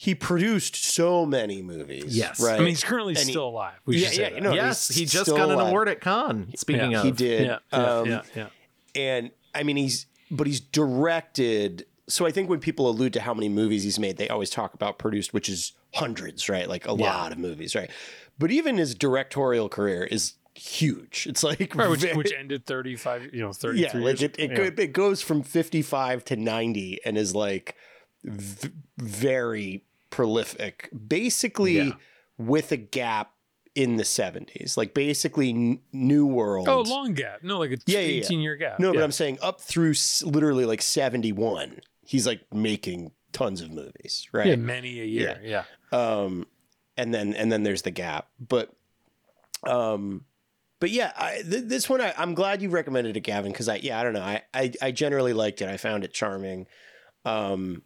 he 0.00 0.14
produced 0.14 0.76
so 0.76 1.26
many 1.26 1.60
movies. 1.60 2.16
Yes. 2.16 2.38
right. 2.40 2.54
I 2.54 2.58
mean, 2.58 2.68
he's 2.68 2.84
currently 2.84 3.14
And 3.16 3.24
he- 3.24 3.32
still 3.32 3.48
alive. 3.48 3.74
We 3.84 3.98
Yeah, 3.98 4.10
yeah, 4.12 4.18
that. 4.28 4.34
you 4.36 4.40
know, 4.42 4.52
yes, 4.54 4.86
he 4.88 5.04
just 5.06 5.24
still 5.24 5.36
got 5.36 5.48
an 5.48 5.56
alive. 5.56 5.68
award 5.68 5.88
at 5.88 6.00
Cannes. 6.00 6.52
Speaking 6.56 6.92
Yeah. 6.92 6.98
of, 7.00 7.04
he 7.04 7.10
did. 7.10 7.46
Yeah, 7.46 7.58
yeah, 7.72 7.78
um, 7.98 8.06
yeah, 8.08 8.22
yeah. 8.36 8.46
and 8.94 9.30
I 9.54 9.64
mean 9.64 9.76
he's 9.76 10.06
but 10.30 10.46
he's 10.46 10.60
directed. 10.60 11.84
So 12.06 12.26
I 12.26 12.30
think 12.30 12.48
when 12.48 12.60
people 12.60 12.88
allude 12.88 13.12
to 13.14 13.20
how 13.20 13.34
many 13.34 13.48
movies 13.48 13.82
he's 13.82 13.98
made, 13.98 14.18
they 14.18 14.28
always 14.28 14.50
talk 14.50 14.72
about 14.74 14.98
produced, 14.98 15.34
which 15.34 15.48
is 15.48 15.72
hundreds, 15.94 16.48
right? 16.48 16.68
Like 16.68 16.86
a 16.86 16.92
lot 16.92 17.32
of 17.32 17.38
movies, 17.38 17.74
right? 17.74 17.90
But 18.38 18.50
even 18.52 18.76
his 18.78 18.94
directorial 18.94 19.68
career 19.68 20.04
is 20.04 20.34
huge. 20.54 21.26
It's 21.28 21.42
like 21.42 21.74
Right, 21.74 21.88
which, 21.90 22.00
very- 22.00 22.16
which 22.16 22.32
ended 22.38 22.66
35, 22.66 23.30
you 23.34 23.40
know, 23.40 23.52
33 23.52 23.80
yeah, 24.00 24.04
like 24.06 24.22
it, 24.22 24.36
it, 24.38 24.50
yeah. 24.52 24.84
it 24.84 24.92
goes 24.92 25.22
from 25.22 25.42
55 25.42 26.24
to 26.26 26.36
90 26.36 27.00
and 27.04 27.18
is 27.18 27.34
like 27.34 27.74
v- 28.24 28.70
very 28.98 29.84
prolific 30.10 30.88
basically 31.08 31.76
Yeah. 31.78 31.92
with 32.38 32.72
a 32.72 32.76
gap 32.76 33.32
in 33.74 33.96
the 33.96 34.02
70s 34.04 34.76
like 34.76 34.92
basically 34.94 35.50
n- 35.50 35.80
new 35.92 36.26
world 36.26 36.68
Oh, 36.68 36.80
long 36.80 37.14
gap. 37.14 37.42
No, 37.42 37.58
like 37.58 37.70
a 37.72 37.76
Yeah, 37.86 38.00
yeah, 38.00 38.06
yeah. 38.06 38.24
18 38.24 38.40
year 38.40 38.56
gap. 38.56 38.80
no 38.80 38.92
but 38.92 39.02
i'm 39.02 39.12
saying 39.12 39.38
up 39.42 39.60
through 39.60 39.90
s- 39.90 40.22
literally 40.24 40.64
like 40.64 40.82
71 40.82 41.80
he's 42.02 42.26
like 42.26 42.40
making 42.52 43.12
tons 43.32 43.60
of 43.60 43.70
movies 43.70 44.26
right 44.32 44.46
Yeah, 44.46 44.56
many 44.56 45.00
a 45.00 45.04
year. 45.04 45.38
Yeah. 45.44 45.64
um 45.92 46.46
and 46.96 47.12
then 47.14 47.34
and 47.34 47.52
then 47.52 47.62
there's 47.62 47.82
the 47.82 47.90
gap 47.92 48.28
but 48.40 48.72
um 49.64 50.24
but 50.80 50.90
yeah 50.90 51.12
I, 51.16 51.42
th- 51.48 51.64
this 51.64 51.88
one 51.88 52.00
I, 52.00 52.14
i'm 52.16 52.34
glad 52.34 52.62
you 52.62 52.70
recommended 52.70 53.16
it 53.16 53.20
gavin 53.20 53.52
because 53.52 53.68
i 53.68 53.76
yeah 53.76 54.00
i 54.00 54.02
don't 54.02 54.12
know 54.14 54.22
I, 54.22 54.42
I 54.54 54.72
i 54.80 54.90
generally 54.90 55.32
liked 55.32 55.60
it 55.62 55.68
i 55.68 55.76
found 55.76 56.04
it 56.04 56.12
charming 56.12 56.66
um 57.24 57.82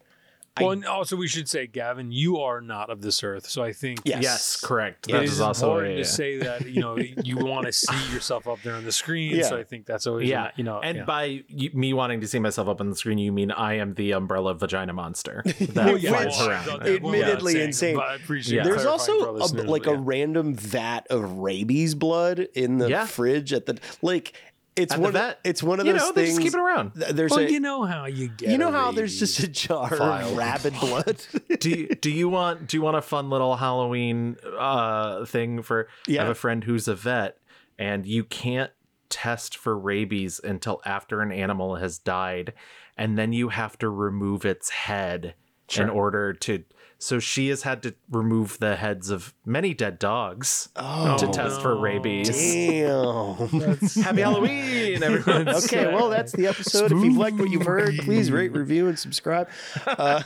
I- 0.57 0.63
Well, 0.65 0.73
and 0.73 0.85
also 0.85 1.17
we 1.17 1.29
should 1.29 1.49
say, 1.49 1.67
Gavin, 1.67 2.13
you 2.13 2.39
are 2.41 2.61
not 2.61 2.91
of 2.91 3.01
this 3.01 3.23
earth. 3.25 3.49
So 3.49 3.63
I 3.63 3.73
think 3.73 4.01
Yes. 4.05 4.23
yes, 4.23 4.61
correct. 4.61 5.09
it 5.09 5.13
That 5.13 5.23
is 5.25 5.33
is 5.33 5.41
also 5.41 5.69
important 5.71 5.95
a, 5.95 5.97
to 5.99 6.05
say 6.05 6.39
that 6.39 6.69
you 6.69 6.81
know 6.83 6.97
you 6.99 7.37
want 7.45 7.67
to 7.67 7.73
see 7.73 8.13
yourself 8.13 8.47
up 8.47 8.61
there 8.63 8.75
on 8.75 8.85
the 8.85 8.93
screen. 8.93 9.37
Yeah. 9.37 9.45
So 9.49 9.57
I 9.57 9.65
think 9.65 9.87
that's 9.87 10.07
always 10.07 10.29
Yeah, 10.29 10.51
you 10.57 10.65
know 10.65 10.79
and 10.81 10.99
yeah. 10.99 11.05
by 11.05 11.43
y- 11.51 11.71
me 11.73 11.95
wanting 11.95 12.21
to 12.21 12.29
see 12.29 12.39
myself 12.39 12.69
up 12.69 12.81
on 12.83 12.91
the 12.91 12.97
screen, 12.97 13.17
you 13.19 13.33
mean 13.33 13.51
I 13.51 13.75
am 13.79 13.95
the 13.95 14.13
umbrella 14.13 14.55
vagina 14.55 14.93
monster 14.93 15.43
that 15.47 15.75
Well, 15.75 15.97
yeah, 15.97 16.11
flies 16.11 16.37
well, 16.39 16.49
around. 16.51 16.61
I 16.61 16.65
thought 16.65 16.83
there. 16.83 16.93
that 16.95 17.03
went 17.03 17.17
without 17.17 17.29
Admittedly 17.29 17.53
saying, 17.53 17.67
insane. 17.69 17.97
but 17.97 18.05
I 18.09 18.15
appreciate 18.17 18.57
Yeah. 18.59 18.65
there's 18.65 18.85
also 18.85 19.31
a, 19.31 19.33
like 19.33 19.85
but 19.85 19.93
a 19.93 19.97
random 19.97 20.55
vat 20.55 21.07
of 21.09 21.39
rabies 21.39 21.95
blood 21.95 22.41
in 22.55 22.77
the 22.79 22.91
Yeah. 22.91 23.07
fridge 23.07 23.53
at 23.55 23.65
the 23.67 23.79
like 24.03 24.35
it's 24.77 24.93
At 24.93 24.97
the 24.97 25.03
one 25.03 25.13
vet. 25.13 25.39
it's 25.45 25.63
one 25.63 25.81
of 25.81 25.87
you 25.87 25.93
those 25.93 26.01
know, 26.03 26.13
they 26.13 26.25
things 26.27 26.37
just 26.39 26.43
keep 26.47 26.55
it 26.55 26.61
around. 26.63 26.93
th- 26.95 27.13
there's 27.13 27.31
Well, 27.31 27.41
a 27.41 27.49
you 27.49 27.61
know 27.61 27.85
how 27.85 28.07
you 28.07 28.29
get. 28.29 28.51
you 28.51 28.59
know 28.59 28.71
how 28.71 28.91
there's 28.93 29.19
just 29.19 29.39
a 29.41 29.49
jar 29.49 29.89
file. 29.95 30.31
of 30.31 30.37
rabid 30.37 30.75
blood 30.81 31.17
do 31.61 31.71
you, 31.71 31.89
do 31.89 32.11
you 32.11 32.29
want 32.29 32.69
do 32.69 32.77
you 32.77 32.83
want 32.83 32.97
a 32.97 33.03
fun 33.03 33.29
little 33.31 33.57
Halloween 33.57 34.37
uh 34.59 35.25
thing 35.27 35.63
for 35.63 35.89
I 36.09 36.13
have 36.15 36.29
a 36.29 36.35
friend 36.35 36.65
who's 36.65 36.89
a 36.89 36.95
vet 36.95 37.37
and 37.79 38.07
you 38.07 38.25
can't 38.25 38.71
test 39.11 39.57
for 39.59 39.79
rabies 39.79 40.41
until 40.43 40.81
after 40.87 41.21
an 41.21 41.33
animal 41.33 41.77
has 41.77 41.99
died 41.99 42.55
and 42.97 43.19
then 43.19 43.33
you 43.35 43.51
have 43.51 43.77
to 43.79 43.89
remove 43.91 44.45
its 44.47 44.71
head 44.71 45.35
in 45.77 45.91
order 45.91 46.33
to 46.35 46.65
so 47.03 47.19
she 47.19 47.49
has 47.49 47.63
had 47.63 47.83
to 47.83 47.97
remove 48.13 48.61
the 48.61 48.77
heads 48.77 49.11
of 49.11 49.35
many 49.45 49.75
dead 49.75 49.99
dogs 49.99 50.69
oh 50.77 51.19
to 51.19 51.27
test 51.27 51.61
for 51.61 51.77
rabies. 51.77 52.29
damn 52.29 53.35
Happy 54.05 54.21
Halloween, 54.21 55.03
everyone. 55.03 55.49
okay, 55.49 55.93
well, 55.93 56.09
that's 56.09 56.31
the 56.31 56.47
episode. 56.47 56.93
If 56.93 57.05
you've 57.05 57.17
liked 57.17 57.39
what 57.39 57.51
you've 57.51 57.67
heard, 57.67 57.99
please 57.99 58.31
rate, 58.31 58.53
review, 58.53 58.87
and 58.87 58.97
subscribe. 58.97 59.49
Uh, 59.85 60.23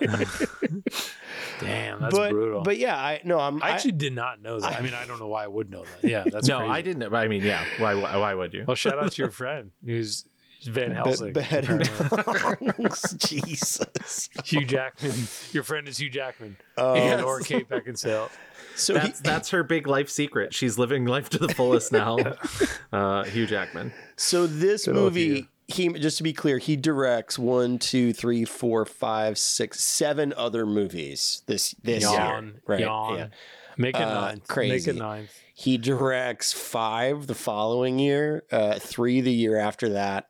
Damn, 1.60 2.00
that's 2.00 2.14
but 2.14 2.30
brutal. 2.30 2.62
but 2.62 2.78
yeah, 2.78 2.96
I 2.96 3.20
no, 3.24 3.38
I'm 3.38 3.60
I 3.62 3.70
actually 3.70 3.92
did 3.92 4.14
not 4.14 4.40
know 4.40 4.60
that. 4.60 4.78
I 4.78 4.80
mean, 4.80 4.94
I 4.94 5.04
don't 5.06 5.18
know 5.18 5.28
why 5.28 5.44
I 5.44 5.48
would 5.48 5.70
know 5.70 5.84
that. 5.84 6.08
Yeah, 6.08 6.24
that's 6.24 6.46
no, 6.48 6.58
crazy. 6.58 6.70
I 6.70 6.82
didn't. 6.82 7.14
I 7.14 7.28
mean, 7.28 7.42
yeah. 7.42 7.64
Why? 7.78 7.94
Why, 7.94 8.16
why 8.16 8.34
would 8.34 8.54
you? 8.54 8.64
Well, 8.66 8.76
shout 8.76 8.98
out 8.98 9.12
to 9.12 9.22
your 9.22 9.30
friend 9.30 9.72
who's 9.84 10.24
Van 10.64 10.90
be- 10.90 10.94
Helsing. 10.94 11.32
beheading 11.32 11.82
apparently. 12.10 12.90
Jesus. 13.18 14.28
Hugh 14.44 14.64
Jackman. 14.64 15.14
Your 15.52 15.62
friend 15.62 15.88
is 15.88 15.98
Hugh 15.98 16.10
Jackman. 16.10 16.56
Uh, 16.76 16.94
and 16.94 17.22
or 17.22 17.40
Kate 17.40 17.68
Beckinsale. 17.68 18.28
so 18.76 18.94
he, 18.94 19.00
That's 19.00 19.20
that's 19.20 19.50
her 19.50 19.62
big 19.62 19.86
life 19.86 20.08
secret. 20.10 20.52
She's 20.54 20.78
living 20.78 21.04
life 21.06 21.28
to 21.30 21.38
the 21.38 21.48
fullest 21.54 21.92
now. 21.92 22.18
Uh, 22.92 23.24
Hugh 23.24 23.46
Jackman. 23.46 23.92
so 24.16 24.46
this 24.46 24.86
Good 24.86 24.94
movie, 24.94 25.48
he 25.68 25.88
just 25.94 26.18
to 26.18 26.22
be 26.22 26.32
clear, 26.32 26.58
he 26.58 26.76
directs 26.76 27.38
one, 27.38 27.78
two, 27.78 28.12
three, 28.12 28.44
four, 28.44 28.84
five, 28.84 29.38
six, 29.38 29.80
seven 29.82 30.32
other 30.36 30.66
movies 30.66 31.42
this 31.46 31.74
this 31.82 32.02
Yawn, 32.02 32.44
year. 32.46 32.54
Right. 32.66 32.80
yawn. 32.80 33.16
Yeah. 33.16 33.26
Make 33.76 33.94
it 33.96 34.02
Uh, 34.02 34.20
ninth. 34.20 34.38
Make 34.40 34.48
crazy. 34.48 34.90
it 34.90 34.96
nine. 34.96 35.28
He 35.54 35.76
directs 35.78 36.52
five 36.52 37.26
the 37.26 37.34
following 37.34 37.98
year, 37.98 38.44
uh, 38.50 38.78
three 38.78 39.20
the 39.20 39.32
year 39.32 39.56
after 39.58 39.90
that, 39.90 40.26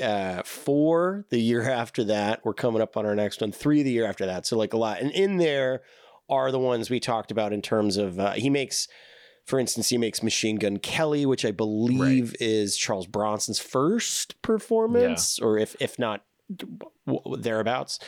uh, 0.00 0.42
four 0.44 1.24
the 1.30 1.38
year 1.38 1.68
after 1.70 2.04
that. 2.04 2.44
We're 2.44 2.54
coming 2.54 2.82
up 2.82 2.96
on 2.96 3.06
our 3.06 3.14
next 3.14 3.40
one. 3.40 3.52
Three 3.52 3.82
the 3.82 3.90
year 3.90 4.06
after 4.06 4.26
that. 4.26 4.46
So 4.46 4.56
like 4.58 4.72
a 4.72 4.76
lot. 4.76 5.00
And 5.00 5.10
in 5.12 5.36
there 5.36 5.82
are 6.28 6.50
the 6.50 6.58
ones 6.58 6.90
we 6.90 7.00
talked 7.00 7.30
about 7.30 7.52
in 7.52 7.62
terms 7.62 7.96
of 7.96 8.18
uh, 8.18 8.32
he 8.32 8.50
makes. 8.50 8.88
For 9.46 9.58
instance, 9.60 9.90
he 9.90 9.98
makes 9.98 10.22
Machine 10.22 10.56
Gun 10.56 10.78
Kelly, 10.78 11.26
which 11.26 11.44
I 11.44 11.50
believe 11.50 12.34
is 12.40 12.78
Charles 12.78 13.06
Bronson's 13.06 13.58
first 13.58 14.40
performance, 14.40 15.38
or 15.38 15.58
if 15.58 15.76
if 15.80 15.98
not 15.98 16.24
thereabouts. 17.38 17.98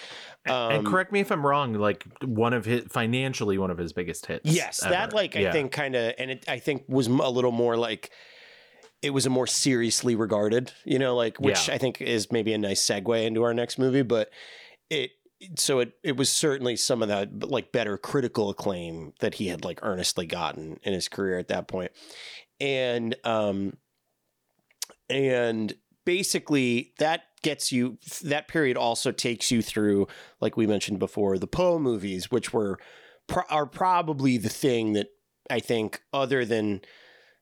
and 0.46 0.78
Um, 0.78 0.84
correct 0.86 1.12
me 1.12 1.20
if 1.20 1.30
I'm 1.30 1.46
wrong. 1.46 1.74
Like 1.74 2.04
one 2.24 2.52
of 2.54 2.64
his 2.64 2.84
financially 2.88 3.58
one 3.58 3.70
of 3.70 3.78
his 3.78 3.92
biggest 3.92 4.26
hits. 4.26 4.50
Yes, 4.50 4.80
that 4.80 4.92
ever. 5.08 5.12
like 5.16 5.36
I 5.36 5.40
Yeah. 5.40 5.52
think 5.52 5.72
kind 5.72 5.94
of, 5.94 6.14
and 6.18 6.30
it 6.30 6.44
I 6.48 6.58
think 6.58 6.84
was 6.88 7.06
a 7.06 7.10
little 7.30 7.52
more 7.52 7.76
like 7.76 8.10
it 9.06 9.10
was 9.10 9.24
a 9.24 9.30
more 9.30 9.46
seriously 9.46 10.16
regarded, 10.16 10.72
you 10.84 10.98
know, 10.98 11.14
like 11.14 11.38
which 11.38 11.68
Yeah. 11.68 11.74
I 11.74 11.78
think 11.78 12.00
is 12.00 12.32
maybe 12.32 12.52
a 12.52 12.58
nice 12.58 12.84
segue 12.84 13.24
into 13.24 13.44
our 13.44 13.54
next 13.54 13.78
movie, 13.78 14.02
but 14.02 14.30
it 14.90 15.12
so 15.56 15.78
it 15.78 15.92
it 16.02 16.16
was 16.16 16.28
certainly 16.28 16.76
some 16.76 17.02
of 17.02 17.08
that 17.08 17.48
like 17.48 17.70
better 17.70 17.96
critical 17.96 18.50
acclaim 18.50 19.12
that 19.20 19.34
he 19.34 19.46
had 19.46 19.64
like 19.64 19.78
earnestly 19.82 20.26
gotten 20.26 20.80
in 20.82 20.92
his 20.92 21.08
career 21.08 21.38
at 21.38 21.48
that 21.48 21.68
point, 21.68 21.92
and 22.58 23.14
um 23.22 23.76
and 25.08 25.74
basically 26.04 26.92
that 26.98 27.22
gets 27.42 27.70
you 27.70 27.98
that 28.24 28.48
period 28.48 28.76
also 28.76 29.12
takes 29.12 29.52
you 29.52 29.62
through 29.62 30.08
like 30.40 30.56
we 30.56 30.66
mentioned 30.66 30.98
before 30.98 31.38
the 31.38 31.46
Poe 31.46 31.78
movies 31.78 32.30
which 32.30 32.52
were 32.52 32.78
pro- 33.28 33.44
are 33.50 33.66
probably 33.66 34.36
the 34.36 34.48
thing 34.48 34.94
that 34.94 35.08
I 35.48 35.60
think 35.60 36.00
other 36.12 36.44
than 36.44 36.80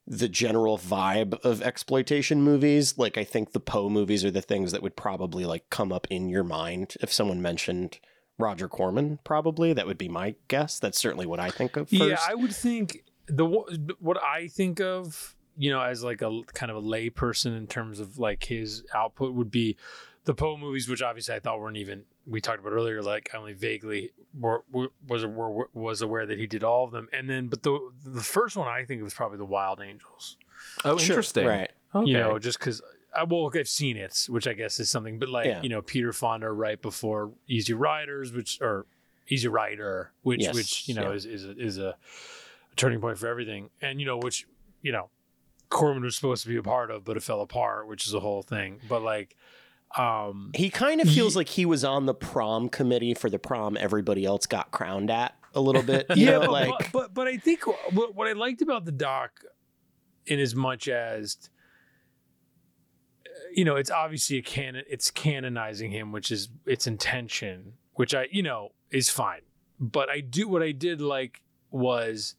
the 0.07 0.29
general 0.29 0.77
vibe 0.79 1.35
of 1.45 1.63
exploitation 1.63 2.43
movies. 2.43 2.99
Like 2.99 3.17
I 3.17 3.25
think 3.25 3.53
the 3.53 3.61
Poe 3.61 3.89
movies 3.89 4.25
are 4.25 4.31
the 4.31 4.43
things 4.43 4.73
that 4.73 4.83
would 4.83 4.97
probably 4.97 5.45
like 5.45 5.71
come 5.71 5.93
up 5.93 6.07
in 6.11 6.29
your 6.29 6.45
mind. 6.45 6.95
If 7.01 7.13
someone 7.13 7.41
mentioned 7.41 7.99
Roger 8.39 8.69
Corman 8.69 9.21
probably 9.25 9.73
that 9.73 9.87
would 9.87 9.99
be 9.99 10.09
my 10.09 10.35
guess. 10.49 10.79
That's 10.79 10.99
certainly 10.99 11.27
what 11.27 11.41
I 11.41 11.51
think 11.51 11.77
of 11.77 11.89
first. 11.89 12.03
Yeah, 12.03 12.19
I 12.29 12.35
would 12.35 12.55
think 12.55 13.05
the 13.27 13.47
what 13.47 14.23
I 14.23 14.49
think 14.49 14.81
of, 14.81 15.37
you 15.57 15.71
know, 15.71 15.81
as 15.81 16.03
like 16.03 16.21
a 16.21 16.41
kind 16.53 16.71
of 16.71 16.77
a 16.77 16.87
lay 16.87 17.11
person 17.11 17.55
in 17.55 17.67
terms 17.67 18.01
of 18.01 18.19
like 18.19 18.45
his 18.45 18.85
output 18.95 19.35
would 19.35 19.51
be 19.51 19.77
the 20.25 20.35
Poe 20.35 20.57
movies, 20.57 20.89
which 20.89 21.03
obviously 21.03 21.35
I 21.35 21.41
thought 21.41 21.61
weren't 21.61 21.77
even 21.77 22.05
we 22.27 22.41
talked 22.41 22.61
about 22.61 22.73
earlier. 22.73 23.03
Like 23.03 23.31
I 23.35 23.39
only 23.39 23.53
vaguely 23.53 24.11
were, 24.39 24.65
were, 24.73 24.89
was 25.07 25.25
were, 25.27 25.69
was 25.75 26.03
aware 26.03 26.27
that 26.27 26.39
he 26.39 26.47
did 26.47 26.65
all 26.65 26.85
of 26.85 26.91
them, 26.91 27.09
and 27.13 27.29
then 27.29 27.49
but 27.49 27.63
the 27.63 27.79
the 28.05 28.23
first 28.23 28.57
one 28.57 28.69
I 28.69 28.85
think 28.85 29.03
was 29.03 29.15
probably 29.15 29.39
the 29.39 29.45
Wild 29.45 29.81
Angels. 29.81 30.37
Oh, 30.85 30.97
Sure, 30.99 31.15
interesting. 31.17 31.47
right 31.47 31.71
Okay. 31.95 32.11
You 32.11 32.17
know, 32.19 32.39
just 32.39 32.59
because. 32.59 32.81
I, 33.15 33.21
uh, 33.23 33.27
well, 33.31 33.49
I've 33.55 33.69
seen 33.69 33.97
it, 33.97 34.27
which 34.29 34.49
I 34.49 34.55
guess 34.55 34.81
is 34.81 34.91
something, 34.91 35.21
but 35.21 35.29
like 35.29 35.47
Yeah. 35.47 35.63
you 35.63 35.69
know, 35.69 35.83
Peter 35.83 36.13
Fonda 36.13 36.51
right 36.51 36.81
before 36.83 37.31
Easy 37.47 37.73
Riders, 37.73 38.33
which 38.33 38.61
or 38.61 38.87
Easy 39.29 39.47
Rider, 39.47 40.11
which 40.23 40.41
Yes, 40.43 40.55
which 40.55 40.89
you 40.89 40.95
know 40.97 41.11
yeah. 41.11 41.17
is 41.17 41.25
is 41.25 41.45
a, 41.45 41.51
is 41.57 41.79
a 41.79 41.97
turning 42.75 43.01
point 43.01 43.19
for 43.19 43.29
everything, 43.29 43.71
and 43.81 44.01
you 44.01 44.07
know 44.07 44.17
which 44.17 44.47
you 44.83 44.91
know 44.91 45.11
Corman 45.69 46.03
was 46.03 46.17
supposed 46.17 46.43
to 46.43 46.49
be 46.49 46.57
a 46.57 46.63
part 46.63 46.91
of, 46.91 47.05
but 47.05 47.17
it 47.17 47.23
fell 47.23 47.41
apart, 47.41 47.87
which 47.87 48.07
is 48.07 48.15
a 48.15 48.21
whole 48.21 48.43
thing. 48.43 48.81
But 48.89 49.03
like, 49.03 49.37
um, 49.97 50.51
He 50.55 50.71
kind 50.71 51.01
of 51.01 51.09
feels 51.09 51.37
like 51.37 51.49
he 51.49 51.67
was 51.67 51.85
on 51.85 52.07
the 52.07 52.15
prom 52.15 52.69
committee 52.69 53.15
for 53.15 53.31
the 53.31 53.39
prom 53.39 53.77
everybody 53.79 54.25
else 54.25 54.47
got 54.47 54.71
crowned 54.71 55.11
at 55.11 55.37
a 55.55 55.61
little 55.61 55.83
bit. 55.83 56.07
You 56.17 56.27
yeah, 56.27 56.33
know, 56.33 56.41
but, 56.41 56.51
like 56.51 56.93
but, 56.93 57.15
but 57.15 57.27
I 57.29 57.37
think 57.37 57.67
what, 57.67 58.15
what 58.15 58.29
I 58.29 58.33
liked 58.33 58.63
about 58.63 58.85
the 58.85 58.93
doc, 58.93 59.31
in 60.27 60.41
as 60.41 60.55
much 60.55 60.89
as 60.89 61.51
you 63.55 63.65
know, 63.65 63.77
it's 63.77 63.91
obviously 63.91 64.39
a 64.39 64.43
canon. 64.43 64.85
It's 64.89 65.11
canonizing 65.11 65.91
him, 65.91 66.13
which 66.13 66.31
is 66.31 66.49
its 66.67 66.87
intention, 66.87 67.75
which 67.95 68.15
I 68.15 68.27
you 68.31 68.43
know 68.43 68.71
is 68.91 69.09
fine. 69.11 69.43
But 69.79 70.09
I 70.09 70.21
do 70.21 70.49
what 70.49 70.63
I 70.63 70.73
did 70.73 71.01
like 71.01 71.43
was 71.71 72.37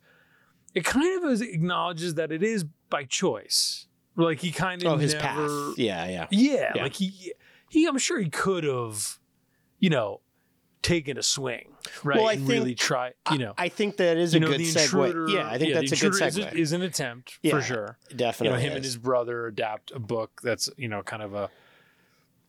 it 0.74 0.84
kind 0.84 1.24
of 1.24 1.42
acknowledges 1.42 2.16
that 2.16 2.32
it 2.32 2.44
is 2.44 2.66
by 2.90 3.04
choice. 3.04 3.88
Like 4.16 4.40
he 4.40 4.52
kind 4.52 4.84
of 4.84 4.94
oh, 4.94 4.98
his 4.98 5.14
never, 5.14 5.26
path. 5.26 5.78
Yeah, 5.78 6.08
yeah. 6.08 6.28
yeah, 6.32 6.72
Yeah. 6.76 6.84
like 6.84 6.94
he 6.94 7.34
he 7.76 7.88
I'm 7.88 7.98
sure 7.98 8.20
he 8.20 8.30
could 8.30 8.64
have, 8.64 9.20
you 9.80 9.90
know, 9.90 10.22
taken 10.82 11.18
a 11.18 11.24
swing, 11.24 11.74
right? 12.04 12.18
Well, 12.18 12.28
I 12.28 12.34
and 12.34 12.42
think- 12.42 12.52
really 12.52 12.76
try, 12.76 13.14
you 13.32 13.38
know. 13.40 13.54
I 13.58 13.70
think 13.70 13.98
that 13.98 14.18
is 14.18 14.34
a 14.36 14.40
know, 14.40 14.48
good 14.48 14.60
the 14.60 14.66
segue. 14.66 15.34
yeah, 15.34 15.48
I 15.50 15.58
think 15.58 15.70
yeah, 15.74 15.80
that's 15.82 15.92
a 15.92 15.96
good 15.96 16.14
intruder 16.14 16.26
is, 16.28 16.38
segue. 16.38 16.54
is 16.54 16.72
an 16.74 16.82
attempt 16.84 17.40
Yeah, 17.42 17.52
for 17.52 17.62
sure. 17.62 17.98
Definitely. 18.16 18.60
You 18.60 18.64
know, 18.64 18.70
him 18.70 18.76
and 18.78 18.86
his 18.86 18.98
brother 18.98 19.48
adapt 19.48 19.92
a 19.92 20.00
book 20.00 20.42
that's 20.44 20.70
you 20.78 20.88
know 20.88 21.02
kind 21.04 21.24
of 21.24 21.34
a, 21.34 21.50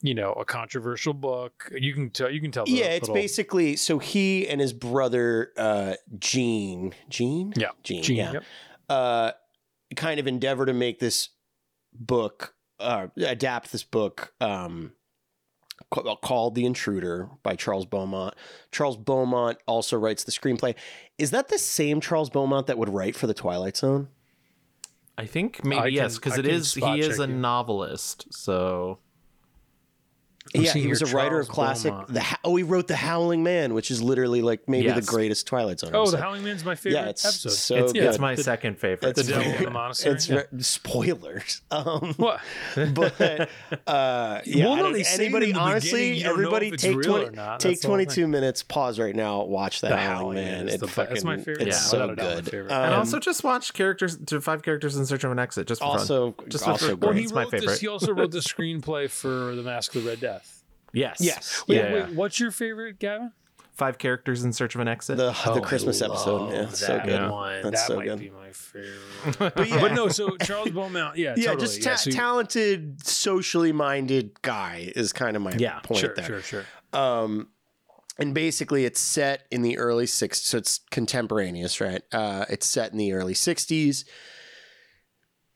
you 0.03 0.15
know, 0.15 0.33
a 0.35 0.45
controversial 0.45 1.15
book. 1.15 1.71
You 1.75 1.95
can 1.95 2.11
tell. 2.11 2.31
You 2.31 2.41
can 2.43 2.51
tell. 2.53 2.67
The 2.67 2.73
yeah, 2.73 2.85
it's 2.87 3.03
little- 3.09 3.15
basically 3.15 3.77
so 3.77 3.99
he 3.99 4.47
and 4.47 4.61
his 4.61 4.73
brother 4.75 5.53
uh 5.57 5.95
Gene, 6.19 6.95
Gene, 7.09 7.53
Yeah, 7.57 7.71
Gene, 7.83 8.03
Gene, 8.03 8.17
yeah, 8.17 8.33
yep. 8.33 8.45
uh, 8.91 9.33
kind 9.97 10.21
of 10.21 10.27
endeavor 10.27 10.67
to 10.67 10.75
make 10.75 10.99
this 10.99 11.31
book, 11.95 12.55
uh, 12.79 13.07
adapt 13.17 13.73
this 13.73 13.83
book, 13.85 14.35
um, 14.43 14.93
Uh, 15.97 16.15
called 16.17 16.55
The 16.55 16.65
Intruder 16.65 17.29
by 17.43 17.57
Charles 17.57 17.87
Beaumont. 17.87 18.35
Charles 18.73 18.97
Beaumont 18.97 19.59
also 19.67 19.97
writes 19.97 20.25
the 20.25 20.33
screenplay. 20.33 20.75
Is 21.19 21.31
that 21.31 21.49
the 21.49 21.59
same 21.59 22.01
Charles 22.01 22.31
Beaumont 22.31 22.67
that 22.67 22.79
would 22.79 22.89
write 22.89 23.17
for 23.17 23.27
The 23.27 23.35
Twilight 23.35 23.77
Zone? 23.77 24.09
I 25.19 25.25
think 25.27 25.61
I 25.65 25.69
maybe 25.69 25.83
can- 25.83 25.93
yes, 25.93 26.17
because 26.17 26.35
I 26.35 26.41
it 26.41 26.43
can 26.43 26.51
is 26.51 26.71
spot 26.73 26.95
he 26.97 27.01
is 27.03 27.19
a 27.19 27.27
you. 27.27 27.35
novelist. 27.35 28.27
So 28.33 28.99
I'm 30.55 30.63
yeah, 30.63 30.73
he 30.73 30.87
was 30.87 31.03
a 31.03 31.07
here 31.07 31.17
writer 31.17 31.41
of 31.41 31.49
classic. 31.49 31.91
Beaumont. 31.93 32.13
The 32.15 32.21
Ho- 32.21 32.37
oh, 32.45 32.57
he 32.57 32.63
wrote 32.63 32.87
The 32.89 32.97
Howling 32.97 33.43
Man, 33.43 33.75
which 33.75 33.91
is 33.91 34.03
literally 34.03 34.43
like 34.43 34.69
maybe 34.69 34.87
Yes. 34.87 34.97
the 35.05 35.11
greatest 35.11 35.47
Twilight 35.47 35.81
Zone. 35.81 35.91
Oh, 35.95 36.03
episode. 36.03 36.17
the 36.17 36.23
Howling 36.23 36.45
Man's 36.45 36.65
my 36.65 36.75
favorite 36.75 37.01
yeah, 37.01 37.09
it's 37.09 37.25
episode. 37.25 37.51
so 37.51 37.77
it's, 37.77 37.93
good. 37.93 38.03
it's 38.05 38.19
my 38.19 38.35
The- 38.35 38.43
second 38.43 38.79
favorite. 38.79 39.15
the 39.15 39.21
It's 39.21 39.29
devil 39.29 39.43
very- 39.45 39.57
in 39.59 39.65
the 39.65 39.71
monastery. 39.71 40.15
It's 40.15 40.29
yeah. 40.29 40.43
re- 40.53 40.63
spoilers. 40.63 41.63
Um, 41.71 42.15
what? 42.17 42.41
but 42.95 43.21
uh, 43.87 44.41
yeah, 44.45 44.65
Well, 44.65 44.73
I 44.73 44.77
no, 44.77 44.83
don't- 44.85 44.93
they 44.95 45.03
say 45.03 45.15
it 45.15 45.21
in 45.21 45.25
anybody 45.27 45.53
the 45.53 45.59
honestly, 45.59 45.91
beginning, 46.11 46.15
you 46.19 46.25
don't 46.25 46.33
know 46.41 46.55
everybody 46.55 46.71
take 46.77 47.03
twenty, 47.03 47.25
take 47.27 47.35
That's 47.35 47.81
twenty 47.81 48.07
two 48.07 48.27
minutes. 48.29 48.63
Pause 48.63 49.01
right 49.01 49.15
now. 49.15 49.43
Watch 49.43 49.81
the, 49.81 49.89
The 49.89 49.97
Howling 49.97 50.17
Howling 50.17 50.35
Man. 50.37 50.69
It's 50.69 50.79
the 50.81 50.87
best- 50.87 50.97
that's 50.97 51.25
my 51.25 51.33
fucking- 51.33 51.45
favorite. 51.45 51.69
It's 51.69 51.77
Yeah, 51.77 51.81
so 51.83 51.97
without 51.99 52.11
a 52.13 52.17
doubt 52.17 52.29
my 52.29 52.35
good. 52.37 52.45
favorite. 52.51 52.73
and 52.73 52.93
Um, 52.95 52.99
also 53.01 53.19
just 53.19 53.45
watch 53.45 53.73
characters 53.75 54.17
to 54.27 54.41
five 54.41 54.63
characters 54.63 54.97
in 54.97 55.05
search 55.07 55.25
of 55.25 55.33
an 55.33 55.39
exit. 55.39 55.67
Just 55.67 55.81
for 55.81 55.87
fun. 55.89 55.99
also, 55.99 56.35
Just 56.49 56.65
for- 56.65 56.71
also 56.71 56.89
for- 56.91 56.97
Well, 56.97 57.13
great. 57.13 57.25
It's 57.25 57.33
my 57.33 57.45
favorite. 57.47 57.79
He 57.81 57.89
also 57.89 58.13
wrote 58.15 58.31
the 58.31 58.39
screenplay 58.47 59.11
for 59.11 59.55
The 59.55 59.63
Mask 59.63 59.95
of 59.95 60.05
the 60.05 60.11
Red 60.11 60.21
Death. 60.21 60.36
Yes, 60.93 61.19
Yes. 61.21 61.65
Wait, 61.69 61.77
yeah, 61.77 61.93
wait, 61.93 62.11
what's 62.15 62.39
your 62.41 62.51
favorite, 62.51 62.99
Gavin? 62.99 63.33
five 63.75 63.99
characters 63.99 64.43
in 64.43 64.55
search 64.55 64.75
of 64.75 64.81
an 64.81 64.89
exit. 64.89 65.19
the 65.19 65.37
Oh, 65.45 65.53
the 65.55 65.61
Christmas 65.61 66.01
episode. 66.01 66.51
Yeah, 66.51 66.63
it's 66.63 66.79
so 66.79 66.99
good. 66.99 67.31
One. 67.31 67.61
That's 67.63 67.83
that 67.83 67.87
so 67.89 67.97
might 67.97 68.07
good. 68.07 68.19
be 68.21 68.31
my 68.31 68.51
favorite. 68.53 69.39
But 69.39 69.69
yeah, 69.69 69.81
But 69.83 69.93
no, 69.93 70.09
so 70.09 70.35
Charles 70.39 70.71
Beaumont, 70.71 71.19
yeah, 71.19 71.35
yeah, 71.37 71.49
totally. 71.53 71.61
just 71.67 71.83
ta- 71.83 71.97
so 71.97 72.11
talented, 72.11 73.07
socially 73.07 73.73
minded 73.73 74.41
guy 74.41 74.91
is 74.97 75.13
kind 75.13 75.37
of 75.37 75.43
my 75.43 75.53
Yeah, 75.59 75.81
point 75.81 76.01
sure, 76.01 76.15
there. 76.15 76.25
sure, 76.25 76.41
sure. 76.41 76.65
Um, 76.95 77.49
and 78.19 78.33
basically, 78.33 78.87
it's 78.87 78.99
set 78.99 79.45
in 79.51 79.61
the 79.61 79.77
early 79.77 80.07
'60s, 80.07 80.37
so 80.37 80.57
it's 80.57 80.81
contemporaneous, 80.91 81.79
right? 81.79 82.01
Uh, 82.13 82.47
it's 82.49 82.67
set 82.67 82.93
in 82.93 82.97
the 82.97 83.13
early 83.13 83.35
'60s 83.35 84.05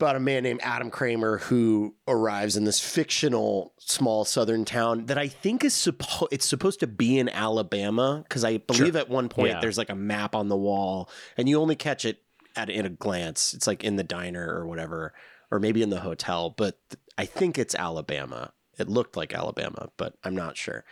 about 0.00 0.16
a 0.16 0.20
man 0.20 0.42
named 0.42 0.60
Adam 0.62 0.90
Kramer 0.90 1.38
who 1.38 1.94
arrives 2.08 2.56
in 2.56 2.64
this 2.64 2.80
fictional 2.80 3.74
small 3.78 4.24
southern 4.24 4.64
town 4.64 5.06
that 5.06 5.18
I 5.18 5.28
think 5.28 5.62
is 5.64 5.74
supposed 5.74 6.32
it's 6.32 6.46
supposed 6.46 6.80
to 6.80 6.86
be 6.86 7.18
in 7.18 7.28
Alabama 7.28 8.24
because 8.26 8.44
I 8.44 8.56
believe 8.58 8.96
at 8.96 9.08
one 9.08 9.28
point 9.28 9.50
Yeah. 9.52 9.60
there's 9.60 9.76
like 9.78 9.90
a 9.90 9.94
map 9.94 10.34
on 10.34 10.48
the 10.48 10.56
wall 10.56 11.10
and 11.36 11.48
you 11.48 11.60
only 11.60 11.76
catch 11.76 12.04
it 12.04 12.22
at 12.56 12.70
in 12.70 12.86
a 12.86 12.90
glance. 12.90 13.52
It's 13.54 13.66
like 13.66 13.84
in 13.84 13.96
the 13.96 14.02
diner 14.04 14.46
or 14.54 14.66
whatever, 14.66 15.12
or 15.50 15.60
maybe 15.60 15.82
in 15.82 15.90
the 15.90 16.00
hotel, 16.00 16.54
but 16.56 16.78
th- 16.90 17.00
I 17.18 17.26
think 17.26 17.58
it's 17.58 17.74
Alabama. 17.74 18.52
It 18.78 18.88
looked 18.88 19.16
like 19.16 19.34
Alabama, 19.34 19.90
but 19.98 20.14
I'm 20.24 20.34
not 20.34 20.56
sure. 20.56 20.84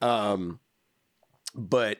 Um, 0.00 0.60
but 1.54 1.98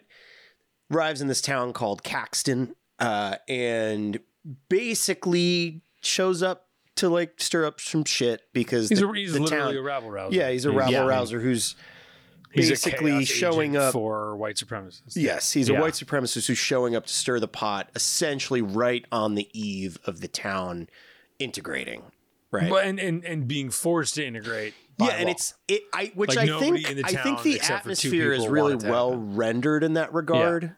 arrives 0.93 1.21
in 1.21 1.27
this 1.29 1.41
town 1.41 1.73
called 1.73 2.03
Caxton, 2.05 2.77
uh, 3.01 3.37
and 3.49 4.21
basically 4.69 5.83
shows 6.05 6.43
up 6.43 6.69
to 6.97 7.09
like 7.09 7.41
stir 7.41 7.65
up 7.67 7.81
some 7.81 8.05
shit 8.05 8.43
because 8.53 8.89
He's, 8.89 9.01
the, 9.01 9.09
a, 9.09 9.15
he's 9.15 9.33
the 9.33 9.41
literally 9.41 9.75
town, 9.75 9.77
a 9.77 9.83
rabble 9.83 10.11
rouser. 10.11 10.37
yeah, 10.37 10.51
he's 10.51 10.65
a 10.65 10.71
rabble 10.71 10.93
Yeah. 10.93 11.07
rouser 11.07 11.41
who's 11.41 11.75
He's 12.53 12.69
a 12.69 12.73
basically 12.73 13.11
chaos 13.11 13.27
showing 13.27 13.73
agent 13.73 13.85
up 13.85 13.93
for 13.93 14.37
white 14.37 14.55
supremacists. 14.55 15.15
Yes, 15.17 15.51
he's 15.53 15.69
Yeah. 15.69 15.79
a 15.79 15.81
white 15.81 15.95
supremacist 15.95 16.47
who's 16.47 16.57
showing 16.59 16.95
up 16.95 17.07
to 17.07 17.13
stir 17.13 17.41
the 17.41 17.49
pot, 17.49 17.91
essentially 17.97 18.63
right 18.63 19.05
on 19.11 19.35
the 19.35 19.49
eve 19.53 19.99
of 20.07 20.21
the 20.21 20.29
town 20.29 20.89
integrating. 21.41 22.03
Right. 22.53 22.71
But 22.71 22.85
and, 22.85 23.01
and 23.01 23.25
and 23.25 23.49
being 23.49 23.71
forced 23.71 24.15
to 24.15 24.25
integrate 24.25 24.75
by 24.97 25.07
yeah, 25.07 25.13
and 25.15 25.29
it's 25.29 25.55
it. 25.67 25.83
I 25.93 26.13
which 26.15 26.37
Like, 26.37 26.49
I 26.49 26.59
think 26.61 26.87
the 26.87 27.03
I 27.05 27.13
think 27.25 27.43
the 27.43 27.57
except 27.57 27.83
for 27.83 27.95
two 27.97 28.09
atmosphere 28.09 28.33
is 28.33 28.47
really 28.47 28.75
want 28.75 28.85
it 28.85 28.87
to 28.87 28.93
well 28.93 29.11
happen. 29.11 29.35
rendered 29.35 29.83
in 29.83 29.95
that 29.95 30.15
regard 30.15 30.77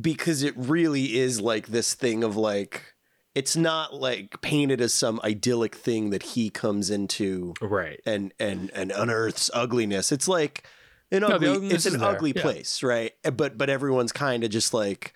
because 0.00 0.42
it 0.42 0.54
really 0.56 1.18
is 1.18 1.38
like 1.42 1.66
this 1.66 1.92
thing 1.92 2.24
of 2.24 2.36
like 2.38 2.93
it's 3.34 3.56
not 3.56 3.94
like 3.94 4.40
painted 4.42 4.80
as 4.80 4.94
some 4.94 5.20
idyllic 5.24 5.74
thing 5.74 6.10
that 6.10 6.22
he 6.22 6.50
comes 6.50 6.90
into 6.90 7.54
Right. 7.60 8.00
and 8.06 8.32
and 8.38 8.70
and 8.74 8.90
unearths 8.92 9.50
ugliness. 9.52 10.12
It's 10.12 10.28
like 10.28 10.64
an 11.10 11.20
the 11.22 11.34
ugly. 11.34 11.68
it's 11.68 11.86
an 11.86 11.94
is 11.94 12.00
there, 12.00 12.08
ugly 12.08 12.32
yeah. 12.34 12.42
place, 12.42 12.82
right? 12.82 13.12
Eh, 13.24 13.30
but 13.30 13.58
but 13.58 13.68
everyone's 13.70 14.12
kind 14.12 14.44
of 14.44 14.50
just 14.50 14.72
like. 14.74 15.12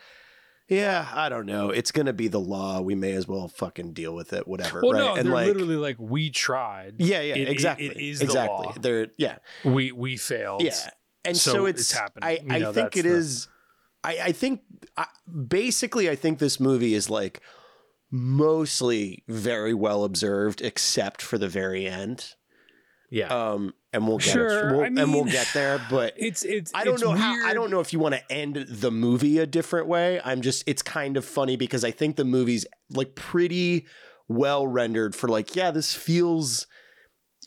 Yeah, 0.71 1.09
I 1.15 1.31
don't 1.31 1.47
know. 1.47 1.71
It's 1.71 1.91
gonna 1.93 2.13
be 2.13 2.29
the 2.29 2.39
law. 2.41 2.83
We 2.83 2.95
may 2.95 3.13
as 3.13 3.27
well 3.27 3.49
fucking 3.49 3.95
deal 3.95 4.15
with 4.15 4.35
it. 4.35 4.47
Whatever. 4.47 4.83
well, 4.83 4.93
right? 4.93 4.99
no, 5.01 5.15
and 5.15 5.27
they're 5.27 5.33
like, 5.35 5.47
literally 5.47 5.77
like 5.77 5.97
we 5.99 6.29
tried. 6.29 6.97
yeah, 6.99 7.23
yeah, 7.23 7.37
It- 7.37 7.41
it- 7.41 7.49
exactly. 7.49 7.87
it 7.87 7.97
is 7.97 8.19
the 8.19 8.27
exactly. 8.27 8.67
law. 8.67 8.75
They're 8.79 9.07
yeah, 9.17 9.39
We 9.65 9.93
we 9.93 10.19
failed. 10.19 10.63
yeah. 10.63 10.75
And 11.25 11.37
so, 11.39 11.53
So 11.53 11.67
it's, 11.67 11.81
it's 11.81 11.93
happening. 11.93 12.23
I, 12.29 12.33
You 12.45 12.55
I 12.55 12.59
know, 12.59 12.73
think 12.75 12.99
it 12.99 13.05
the- 13.05 13.09
is. 13.09 13.49
I, 14.05 14.19
I 14.25 14.33
think 14.33 14.61
I, 14.97 15.07
basically 15.49 16.11
I 16.11 16.17
think 16.17 16.39
this 16.39 16.61
movie 16.61 16.93
is 16.93 17.09
like 17.09 17.41
mostly 18.11 19.25
very 19.29 19.75
well 19.75 20.05
observed, 20.05 20.61
except 20.63 21.23
for 21.23 21.39
the 21.39 21.49
very 21.49 21.87
end. 21.87 22.35
Yeah. 23.11 23.29
Um, 23.29 23.75
and 23.93 24.07
we'll 24.07 24.19
get 24.19 24.27
Sure, 24.33 24.73
we'll, 24.73 24.81
I 24.83 24.87
and 24.87 25.15
we'll 25.15 25.25
get 25.25 25.49
there, 25.55 25.81
but 25.89 26.13
It's 26.19 26.45
it's. 26.45 26.71
I 26.75 26.85
don't 26.85 26.95
it's 26.95 27.03
know 27.03 27.13
how. 27.13 27.47
I 27.47 27.55
don't 27.55 27.71
know 27.71 27.81
if 27.81 27.93
you 27.93 27.99
want 27.99 28.15
to 28.15 28.33
end 28.33 28.67
the 28.69 28.91
movie 28.91 29.39
a 29.39 29.47
different 29.47 29.87
way. 29.87 30.21
I'm 30.25 30.43
just. 30.43 30.63
It's 30.67 30.83
kind 30.83 31.17
of 31.17 31.25
funny 31.25 31.57
because 31.57 31.85
I 31.85 31.91
think 31.91 32.17
the 32.17 32.25
movie's 32.27 32.67
like 32.91 33.15
pretty 33.15 33.87
well 34.29 34.67
rendered 34.67 35.15
for 35.15 35.29
like. 35.29 35.57
Yeah, 35.57 35.71
this 35.71 35.95
feels 35.95 36.67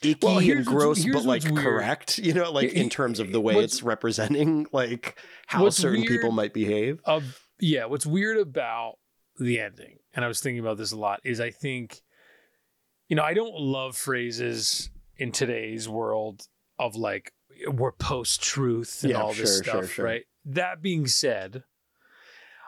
icky 0.02 0.26
Well, 0.26 0.40
and 0.40 0.66
gross, 0.66 1.06
but 1.06 1.26
like 1.26 1.44
weird. 1.44 1.58
correct. 1.58 2.18
You 2.18 2.34
know, 2.34 2.52
like 2.52 2.74
in 2.74 2.90
terms 2.90 3.20
of 3.20 3.32
the 3.32 3.40
way 3.40 3.58
it's 3.58 3.84
representing 3.84 4.66
like 4.72 5.16
how 5.46 5.70
certain 5.70 6.04
people 6.06 6.32
might 6.32 6.54
behave. 6.56 7.00
Uh, 7.06 7.22
yeah, 7.60 7.86
what's 7.86 8.08
weird 8.08 8.38
about 8.38 8.96
the 9.38 9.60
ending, 9.60 9.98
and 10.14 10.26
I 10.26 10.28
was 10.28 10.42
thinking 10.42 10.60
about 10.60 10.78
this 10.78 10.92
a 10.92 10.98
lot, 10.98 11.22
is 11.24 11.40
I 11.40 11.50
think, 11.52 12.02
you 13.08 13.16
know, 13.16 13.24
I 13.24 13.34
don't 13.34 13.56
love 13.60 13.96
phrases 13.96 14.90
in 15.18 15.32
today's 15.32 15.88
world 15.88 16.48
of 16.80 16.96
like 16.96 17.34
we're 17.68 17.92
post 17.92 18.42
truth 18.42 19.04
and 19.04 19.12
Yeah, 19.12 19.22
all 19.22 19.34
this 19.34 19.38
sure, 19.38 19.64
sure, 19.64 19.84
stuff, 19.84 19.92
sure. 19.92 20.06
right? 20.06 20.24
That 20.46 20.82
being 20.82 21.08
said, 21.08 21.64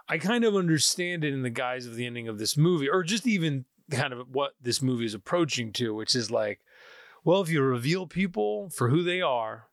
I 0.08 0.18
kind 0.18 0.44
of 0.44 0.56
understand 0.56 1.24
it 1.24 1.34
in 1.34 1.41
the 1.41 1.50
guise 1.50 1.86
of 1.86 1.96
the 1.96 2.06
ending 2.06 2.28
of 2.28 2.38
this 2.38 2.58
movie, 2.58 2.89
or 2.89 3.04
just 3.04 3.26
even 3.26 3.66
kind 3.89 4.14
of 4.14 4.28
what 4.30 4.54
this 4.62 4.82
movie 4.82 5.06
is 5.06 5.14
approaching 5.14 5.72
to, 5.74 5.94
which 5.96 6.16
is 6.16 6.30
like, 6.30 6.60
well, 7.24 7.41
if 7.41 7.50
you 7.50 7.62
reveal 7.62 8.06
people 8.06 8.70
for 8.70 8.89
who 8.89 9.02
they 9.02 9.22
are, 9.22 9.68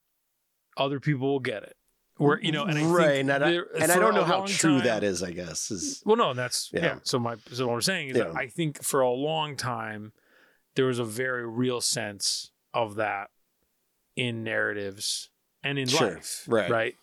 other 0.76 1.00
people 1.00 1.28
will 1.28 1.40
get 1.40 1.64
it. 1.64 1.76
Where 2.20 2.40
you 2.40 2.52
know, 2.52 2.64
and 2.64 2.72
I 2.72 2.74
think 2.82 2.94
right, 2.94 3.20
and, 3.20 3.32
I, 3.32 3.50
and 3.80 3.90
I 3.90 3.98
don't 3.98 4.14
know 4.14 4.24
how 4.24 4.44
true 4.46 4.76
time- 4.76 4.84
that 4.84 5.02
is. 5.04 5.22
I 5.22 5.30
guess 5.30 5.70
is 5.70 6.00
mm, 6.00 6.06
well, 6.06 6.16
no, 6.16 6.34
that's 6.34 6.70
yeah. 6.72 6.80
Yeah. 6.84 6.98
So 7.02 7.18
my 7.18 7.36
so 7.50 7.66
what 7.66 7.74
I'm 7.74 7.80
saying 7.80 8.10
is 8.10 8.18
Yeah. 8.18 8.32
I 8.36 8.46
think 8.46 8.82
for 8.82 9.00
a 9.00 9.10
long 9.10 9.56
time 9.56 10.12
there 10.74 10.84
was 10.84 10.98
a 10.98 11.04
very 11.04 11.48
real 11.48 11.80
sense 11.80 12.50
of 12.74 12.96
that 12.96 13.30
in 14.16 14.44
narratives 14.44 15.30
and 15.64 15.78
in 15.78 15.86
Sure, 15.88 16.14
life, 16.14 16.44
right. 16.46 16.70
Right, 16.70 16.94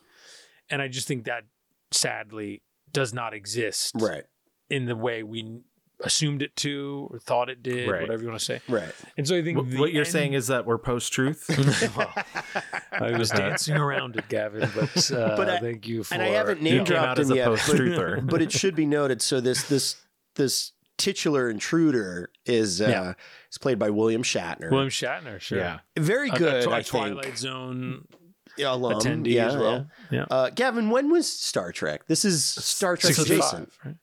and 0.69 0.81
I 0.83 0.87
just 0.87 1.07
think 1.07 1.25
that 1.25 1.43
sadly 1.91 2.61
does 2.91 3.11
not 3.13 3.33
exist 3.33 3.93
right, 3.95 4.25
in 4.69 4.85
the 4.85 4.95
way 4.95 5.23
we 5.23 5.61
assumed 6.03 6.41
it 6.43 6.55
to 6.57 7.07
or 7.11 7.17
thought 7.19 7.49
it 7.49 7.63
did, 7.63 7.89
Right. 7.89 8.01
whatever 8.01 8.21
you 8.21 8.27
want 8.29 8.39
to 8.39 8.45
say. 8.45 8.61
right. 8.69 8.93
And 9.17 9.27
so 9.27 9.35
I 9.35 9.41
think 9.41 9.57
What, 9.57 9.65
what 9.79 9.91
you're 9.93 10.03
end- 10.03 10.11
saying 10.11 10.33
is 10.33 10.47
that 10.47 10.65
we're 10.65 10.77
post 10.77 11.11
truth. 11.11 11.45
well, 11.97 12.13
I 12.91 13.17
was 13.17 13.29
dancing 13.31 13.75
around 13.75 14.15
it, 14.15 14.27
Gavin, 14.29 14.69
but, 14.75 15.11
uh, 15.11 15.35
But 15.35 15.49
I- 15.49 15.59
thank 15.59 15.87
you 15.87 16.03
for 16.03 16.13
and 16.13 16.21
I 16.23 16.27
haven't 16.27 16.59
You 16.61 16.75
name 16.75 16.83
dropped 16.83 17.07
out 17.07 17.19
as 17.19 17.27
him 17.29 17.33
a 17.33 17.35
yet, 17.37 17.45
post 17.47 17.67
but, 17.67 17.77
truther. 17.77 18.29
but 18.29 18.41
it 18.41 18.51
should 18.51 18.75
be 18.75 18.85
noted. 18.85 19.21
So 19.21 19.39
this 19.41 19.63
this 19.67 19.95
this 20.35 20.71
titular 20.99 21.49
intruder 21.49 22.29
is 22.45 22.79
uh, 22.81 22.87
Yeah. 22.89 23.13
is 23.51 23.57
played 23.57 23.79
by 23.79 23.89
William 23.89 24.21
Shatner. 24.23 24.69
William 24.71 24.89
Shatner. 24.89 25.39
Sure, 25.39 25.57
Yeah. 25.57 25.79
Very 25.97 26.29
A- 26.29 26.33
a 26.33 26.37
good, 26.37 26.63
Twi- 26.65 26.77
I 26.77 26.81
Twilight 26.83 27.23
think. 27.25 27.37
Zone 27.37 28.07
Yeah, 28.55 28.73
alum. 28.73 28.99
attendee 28.99 29.33
yeah, 29.33 29.47
as 29.47 29.57
well. 29.57 29.87
Yeah. 30.11 30.19
yeah. 30.19 30.25
Uh, 30.29 30.49
Gavin, 30.51 30.89
when 30.91 31.09
was 31.11 31.27
Star 31.31 31.71
Trek? 31.71 32.05
This 32.07 32.23
is 32.25 32.43
Star 32.45 32.97
Trek 32.97 33.13
65, 33.15 33.37
Jason. 33.39 33.71
right? 33.85 33.95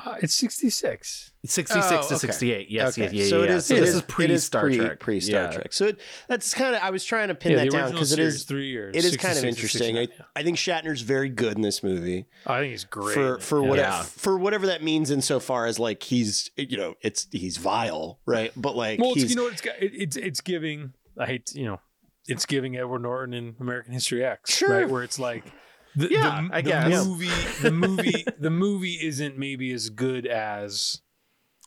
Uh, 0.00 0.14
it's 0.22 0.34
66. 0.36 1.32
66 1.44 1.76
Oh, 1.86 1.90
to 1.90 1.96
okay. 2.06 2.14
68. 2.16 2.70
Yes, 2.70 2.96
Okay, 2.96 3.02
yes, 3.06 3.12
yeah, 3.14 3.24
so 3.26 3.38
yeah. 3.38 3.44
it 3.44 3.50
is. 3.50 3.66
So 3.66 3.74
it 3.74 3.80
this 3.80 3.88
is 3.88 3.94
is 3.96 4.02
pre 4.02 4.38
Star 4.38 4.62
pre, 4.62 4.76
Trek. 4.76 5.00
Pre 5.00 5.18
Star 5.20 5.42
Yeah. 5.42 5.50
Trek. 5.50 5.72
So 5.72 5.86
it, 5.86 6.00
that's 6.28 6.54
kind 6.54 6.76
of. 6.76 6.82
I 6.82 6.90
was 6.90 7.04
trying 7.04 7.28
to 7.28 7.34
pin 7.34 7.52
yeah, 7.52 7.64
that 7.64 7.70
down 7.72 7.90
because 7.90 8.12
it 8.12 8.20
is 8.20 8.44
three 8.44 8.68
years. 8.68 8.94
It 8.96 9.04
is 9.04 9.16
kind 9.16 9.36
of 9.36 9.44
interesting. 9.44 9.98
I, 9.98 10.06
I 10.36 10.44
think 10.44 10.56
Shatner's 10.56 11.00
very 11.00 11.28
good 11.28 11.56
in 11.56 11.62
this 11.62 11.82
movie. 11.82 12.26
yeah. 12.46 12.52
I 12.52 12.60
think 12.60 12.70
he's 12.70 12.84
great. 12.84 13.12
for 13.14 13.38
for 13.40 13.60
yeah. 13.62 13.68
whatever 13.68 13.88
Yeah. 13.88 14.02
for 14.02 14.38
whatever 14.38 14.66
that 14.68 14.84
means 14.84 15.10
insofar 15.10 15.66
as 15.66 15.80
like 15.80 16.02
he's 16.04 16.50
you 16.56 16.76
know 16.76 16.94
it's 17.02 17.26
he's 17.32 17.56
vile 17.56 18.20
right 18.24 18.52
but 18.56 18.76
like 18.76 19.00
Well, 19.00 19.14
it's, 19.16 19.30
you 19.30 19.34
know 19.36 19.44
what 19.44 19.52
it's 19.54 19.62
got? 19.62 19.82
It, 19.82 19.92
it's 19.94 20.16
it's 20.16 20.40
giving. 20.40 20.92
I 21.18 21.26
hate 21.26 21.52
you 21.56 21.64
know, 21.64 21.80
it's 22.28 22.46
giving 22.46 22.76
Edward 22.76 23.00
Norton 23.02 23.34
in 23.34 23.56
American 23.58 23.92
History 23.94 24.24
X, 24.24 24.54
Sure. 24.54 24.70
right? 24.70 24.88
Where 24.88 25.02
it's 25.02 25.18
like. 25.18 25.44
The, 25.96 26.08
Yeah, 26.10 26.46
the, 26.50 26.54
I 26.56 26.60
the 26.62 26.68
guess. 26.70 27.06
movie, 27.06 27.30
the 27.62 27.70
movie, 27.70 28.24
the 28.38 28.50
movie 28.50 28.98
isn't 29.02 29.36
maybe 29.38 29.72
as 29.72 29.90
good 29.90 30.26
as 30.26 31.00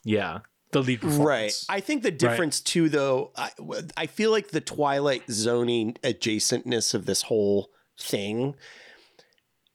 Yeah. 0.06 0.40
the 0.72 0.82
lead 0.82 1.04
right 1.04 1.54
i 1.68 1.80
think 1.82 2.02
the 2.04 2.12
difference 2.12 2.62
too 2.62 2.88
though 2.88 3.32
I, 3.36 3.52
I 3.98 4.06
feel 4.08 4.32
like 4.32 4.50
the 4.52 4.62
twilight 4.62 5.24
zoning 5.30 5.98
adjacentness 6.02 6.94
of 6.94 7.06
this 7.06 7.24
whole 7.24 7.70
thing 8.00 8.56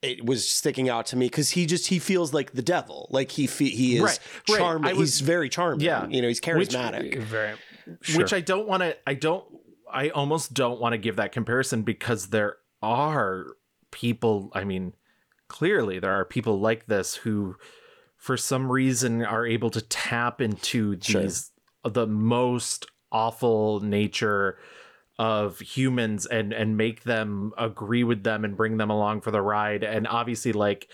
it 0.02 0.24
was 0.24 0.48
sticking 0.48 0.88
out 0.88 1.06
to 1.06 1.16
me 1.16 1.26
because 1.26 1.50
he 1.50 1.66
just 1.66 1.88
he 1.88 1.98
feels 1.98 2.32
like 2.32 2.52
the 2.52 2.62
devil 2.62 3.08
like 3.10 3.30
he 3.32 3.46
fe- 3.46 3.68
he 3.68 3.96
is 3.96 4.02
Right, 4.02 4.18
right. 4.48 4.58
charming 4.58 4.90
I 4.90 4.92
was- 4.94 5.18
he's 5.18 5.20
very 5.20 5.48
charming 5.48 5.80
Yeah. 5.80 6.06
you 6.08 6.22
know 6.22 6.28
he's 6.28 6.40
Which- 6.40 6.70
charismatic 6.70 7.18
Very, 7.22 7.56
Which 8.16 8.32
I 8.32 8.40
don't 8.40 8.66
want 8.66 8.82
to 8.82 8.96
I 9.06 9.14
don't 9.14 9.44
I 9.92 10.08
almost 10.10 10.54
don't 10.54 10.80
want 10.80 10.92
to 10.94 10.98
give 10.98 11.16
that 11.16 11.30
comparison 11.32 11.82
because 11.82 12.28
there 12.28 12.56
are 12.82 13.46
people, 13.96 14.50
I 14.52 14.64
mean, 14.64 14.92
clearly 15.48 15.98
there 15.98 16.12
are 16.12 16.24
people 16.26 16.60
like 16.60 16.84
this 16.86 17.14
who 17.16 17.56
for 18.18 18.36
some 18.36 18.70
reason 18.70 19.24
are 19.24 19.46
able 19.46 19.70
to 19.70 19.80
tap 19.80 20.40
into 20.42 20.98
Sure. 21.00 21.22
these 21.22 21.50
the 21.82 22.06
most 22.06 22.86
awful 23.10 23.80
nature 23.80 24.58
of 25.18 25.58
humans 25.60 26.26
and 26.26 26.52
and 26.52 26.76
make 26.76 27.04
them 27.04 27.52
agree 27.56 28.04
with 28.04 28.22
them 28.22 28.44
and 28.44 28.54
bring 28.56 28.76
them 28.76 28.90
along 28.90 29.22
for 29.22 29.30
the 29.30 29.40
ride 29.40 29.82
and 29.82 30.06
obviously 30.06 30.52
like 30.52 30.88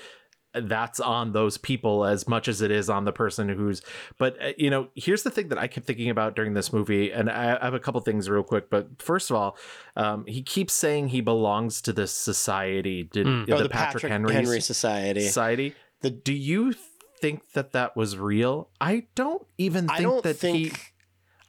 that's 0.55 1.01
on 1.01 1.33
those 1.33 1.57
people 1.57 2.05
as 2.05 2.29
much 2.29 2.47
as 2.47 2.61
it 2.61 2.71
is 2.71 2.91
on 2.91 3.05
the 3.05 3.13
person 3.13 3.49
who's 3.49 3.81
but 4.19 4.37
uh, 4.43 4.53
you 4.59 4.69
know 4.69 4.89
here's 4.95 5.23
the 5.23 5.31
thing 5.31 5.49
that 5.49 5.57
i 5.59 5.67
kept 5.67 5.87
thinking 5.87 6.11
about 6.11 6.37
during 6.37 6.53
this 6.55 6.73
movie 6.73 7.11
and 7.11 7.31
i 7.31 7.57
I 7.57 7.65
have 7.65 7.75
a 7.75 7.81
couple 7.81 8.01
things 8.03 8.29
real 8.29 8.43
quick 8.43 8.69
but 8.69 9.01
first 9.01 9.31
of 9.31 9.37
all 9.37 9.57
um, 9.97 10.25
he 10.27 10.43
keeps 10.43 10.73
saying 10.75 11.09
he 11.09 11.21
belongs 11.23 11.81
to 11.83 11.93
this 11.93 12.13
society 12.13 13.05
did 13.05 13.27
Mm. 13.27 13.47
the, 13.47 13.55
oh, 13.55 13.63
the 13.63 13.69
patrick, 13.69 14.03
patrick 14.03 14.13
henry, 14.13 14.35
henry, 14.35 14.61
society. 14.61 15.21
society. 15.21 15.75
The- 16.01 16.11
do 16.11 16.33
you 16.35 16.75
think 17.21 17.53
that 17.53 17.73
that 17.73 17.97
was 17.97 18.19
real? 18.19 18.69
I 18.81 19.07
don't 19.15 19.47
even 19.57 19.87
think 19.87 20.01
i 20.01 20.03
don't 20.03 20.23
that 20.25 20.37
think 20.37 20.57
he 20.57 20.73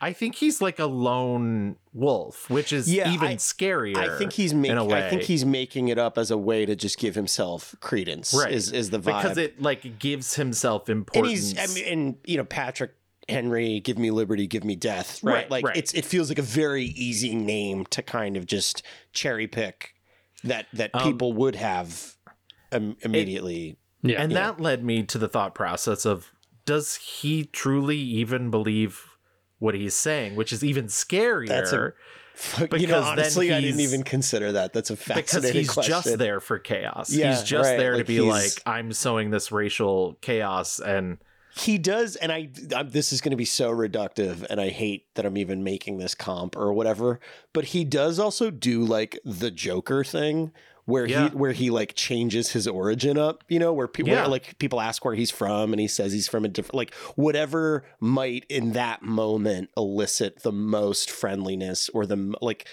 I 0.03 0.13
think 0.13 0.35
he's 0.35 0.61
like 0.61 0.79
a 0.79 0.85
lone 0.85 1.77
wolf, 1.93 2.49
which 2.49 2.73
is 2.73 2.91
Yeah, 2.93 3.11
even 3.13 3.27
I- 3.29 3.35
scarier. 3.35 3.95
I 3.97 4.17
think 4.17 4.33
he's 4.33 4.53
making. 4.53 4.77
a 4.77 4.87
I 4.89 5.09
think 5.09 5.21
he's 5.23 5.45
making 5.45 5.87
it 5.87 5.97
up 5.97 6.17
as 6.17 6.29
a 6.31 6.37
way 6.37 6.65
to 6.65 6.75
just 6.75 6.97
give 6.99 7.15
himself 7.15 7.75
credence. 7.79 8.33
Right. 8.33 8.51
Is 8.51 8.71
is 8.71 8.89
the 8.89 8.99
vibe 8.99 9.21
because 9.23 9.37
it 9.37 9.61
like 9.61 9.99
gives 9.99 10.35
himself 10.35 10.89
and 10.89 10.99
importance. 10.99 11.29
he's 11.51 11.57
I 11.57 11.73
mean, 11.73 11.85
and 11.93 12.15
you 12.25 12.37
know 12.37 12.43
Patrick 12.45 12.91
Henry, 13.29 13.79
give 13.79 13.97
me 13.97 14.11
liberty, 14.11 14.47
give 14.47 14.63
me 14.65 14.75
death. 14.75 15.23
Right, 15.23 15.33
Right, 15.33 15.51
like 15.51 15.65
right. 15.65 15.77
it's 15.77 15.93
it 15.93 16.03
feels 16.03 16.27
like 16.29 16.39
a 16.39 16.41
very 16.63 16.85
easy 16.85 17.33
name 17.33 17.85
to 17.91 18.01
kind 18.01 18.35
of 18.35 18.45
just 18.45 18.83
cherry 19.13 19.47
pick 19.47 19.93
that 20.43 20.65
that 20.73 20.91
Um, 20.93 21.03
people 21.03 21.31
would 21.33 21.55
have 21.55 22.15
um, 22.73 22.97
immediately. 23.01 23.77
yeah. 24.01 24.21
and 24.21 24.31
Yeah. 24.33 24.39
that 24.51 24.59
led 24.59 24.83
me 24.83 25.03
to 25.03 25.17
the 25.17 25.29
thought 25.29 25.55
process 25.55 26.05
of 26.05 26.31
does 26.65 26.95
he 26.95 27.45
truly 27.45 27.97
even 27.97 28.49
believe 28.51 29.07
what 29.63 29.73
he's 29.75 29.93
saying, 29.95 30.35
which 30.35 30.51
is 30.51 30.63
even 30.63 30.85
scarier 30.85 31.47
That's 31.47 31.71
a- 31.71 31.93
you 32.77 32.87
know, 32.87 32.99
because 32.99 33.05
honestly, 33.05 33.53
I 33.53 33.61
didn't 33.61 33.79
even 33.79 34.03
consider 34.03 34.51
that. 34.53 34.73
That's 34.73 34.89
a 34.89 34.95
fascinating 34.95 35.41
because 35.41 35.53
he's 35.53 35.69
question. 35.69 35.91
just 35.91 36.17
there 36.17 36.39
for 36.39 36.57
chaos. 36.59 37.11
Yeah, 37.11 37.29
he's 37.29 37.43
just 37.43 37.69
right, 37.69 37.77
there 37.77 37.91
to 37.91 37.97
like 37.97 38.07
be 38.07 38.21
like, 38.21 38.51
I'm 38.65 38.91
sowing 38.91 39.29
this 39.29 39.51
racial 39.51 40.17
chaos 40.21 40.79
and 40.79 41.19
He 41.55 41.77
does, 41.77 42.15
and 42.15 42.31
I, 42.31 42.49
i 42.75 42.81
this 42.81 43.13
is 43.13 43.21
going 43.21 43.31
to 43.31 43.37
be 43.37 43.45
so 43.45 43.71
reductive, 43.71 44.43
and 44.49 44.59
I 44.59 44.69
hate 44.69 45.05
that 45.13 45.25
I'm 45.25 45.37
even 45.37 45.63
making 45.63 45.99
this 45.99 46.15
comp 46.15 46.57
or 46.57 46.73
whatever. 46.73 47.19
But 47.53 47.65
he 47.65 47.85
does 47.85 48.17
also 48.17 48.49
do 48.49 48.83
like 48.83 49.19
the 49.23 49.51
Joker 49.51 50.03
thing, 50.03 50.51
where 50.85 51.05
Yeah. 51.05 51.29
he 51.29 51.35
where 51.35 51.51
he 51.53 51.69
like 51.69 51.93
changes 51.95 52.51
his 52.51 52.67
origin 52.67 53.17
up, 53.17 53.43
you 53.47 53.57
know, 53.59 53.71
where 53.73 53.87
people 53.87 54.11
Yeah. 54.13 54.25
like 54.27 54.57
people 54.59 54.81
ask 54.81 55.05
where 55.05 55.15
he's 55.15 55.31
from 55.31 55.71
and 55.73 55.79
he 55.79 55.87
says 55.87 56.11
he's 56.11 56.27
from 56.27 56.43
a 56.45 56.49
different 56.49 56.75
like 56.75 56.93
whatever 57.15 57.85
might 57.99 58.45
in 58.49 58.73
that 58.73 59.01
moment 59.01 59.69
elicit 59.77 60.43
the 60.43 60.51
most 60.51 61.09
friendliness 61.09 61.89
or 61.93 62.05
the 62.05 62.33
like 62.41 62.67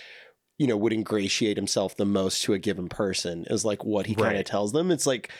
you 0.58 0.66
know 0.66 0.76
would 0.76 0.92
ingratiate 0.92 1.56
himself 1.56 1.96
the 1.96 2.04
most 2.04 2.42
to 2.42 2.52
a 2.52 2.58
given 2.58 2.88
person 2.88 3.44
is 3.48 3.64
like 3.64 3.84
what 3.84 4.06
he 4.06 4.14
kind 4.14 4.36
of 4.36 4.44
tells 4.44 4.72
them. 4.72 4.90
It's 4.90 5.06
like 5.06 5.30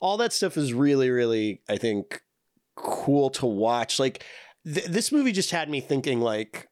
all 0.00 0.16
that 0.18 0.32
stuff 0.32 0.56
is 0.56 0.72
really 0.72 1.10
really 1.10 1.60
I 1.68 1.76
think 1.76 2.22
cool 2.76 3.30
to 3.30 3.46
watch. 3.46 3.98
Like 3.98 4.24
th- 4.64 4.86
this 4.86 5.10
movie 5.12 5.32
just 5.32 5.50
had 5.50 5.68
me 5.68 5.80
thinking 5.80 6.20
like 6.20 6.68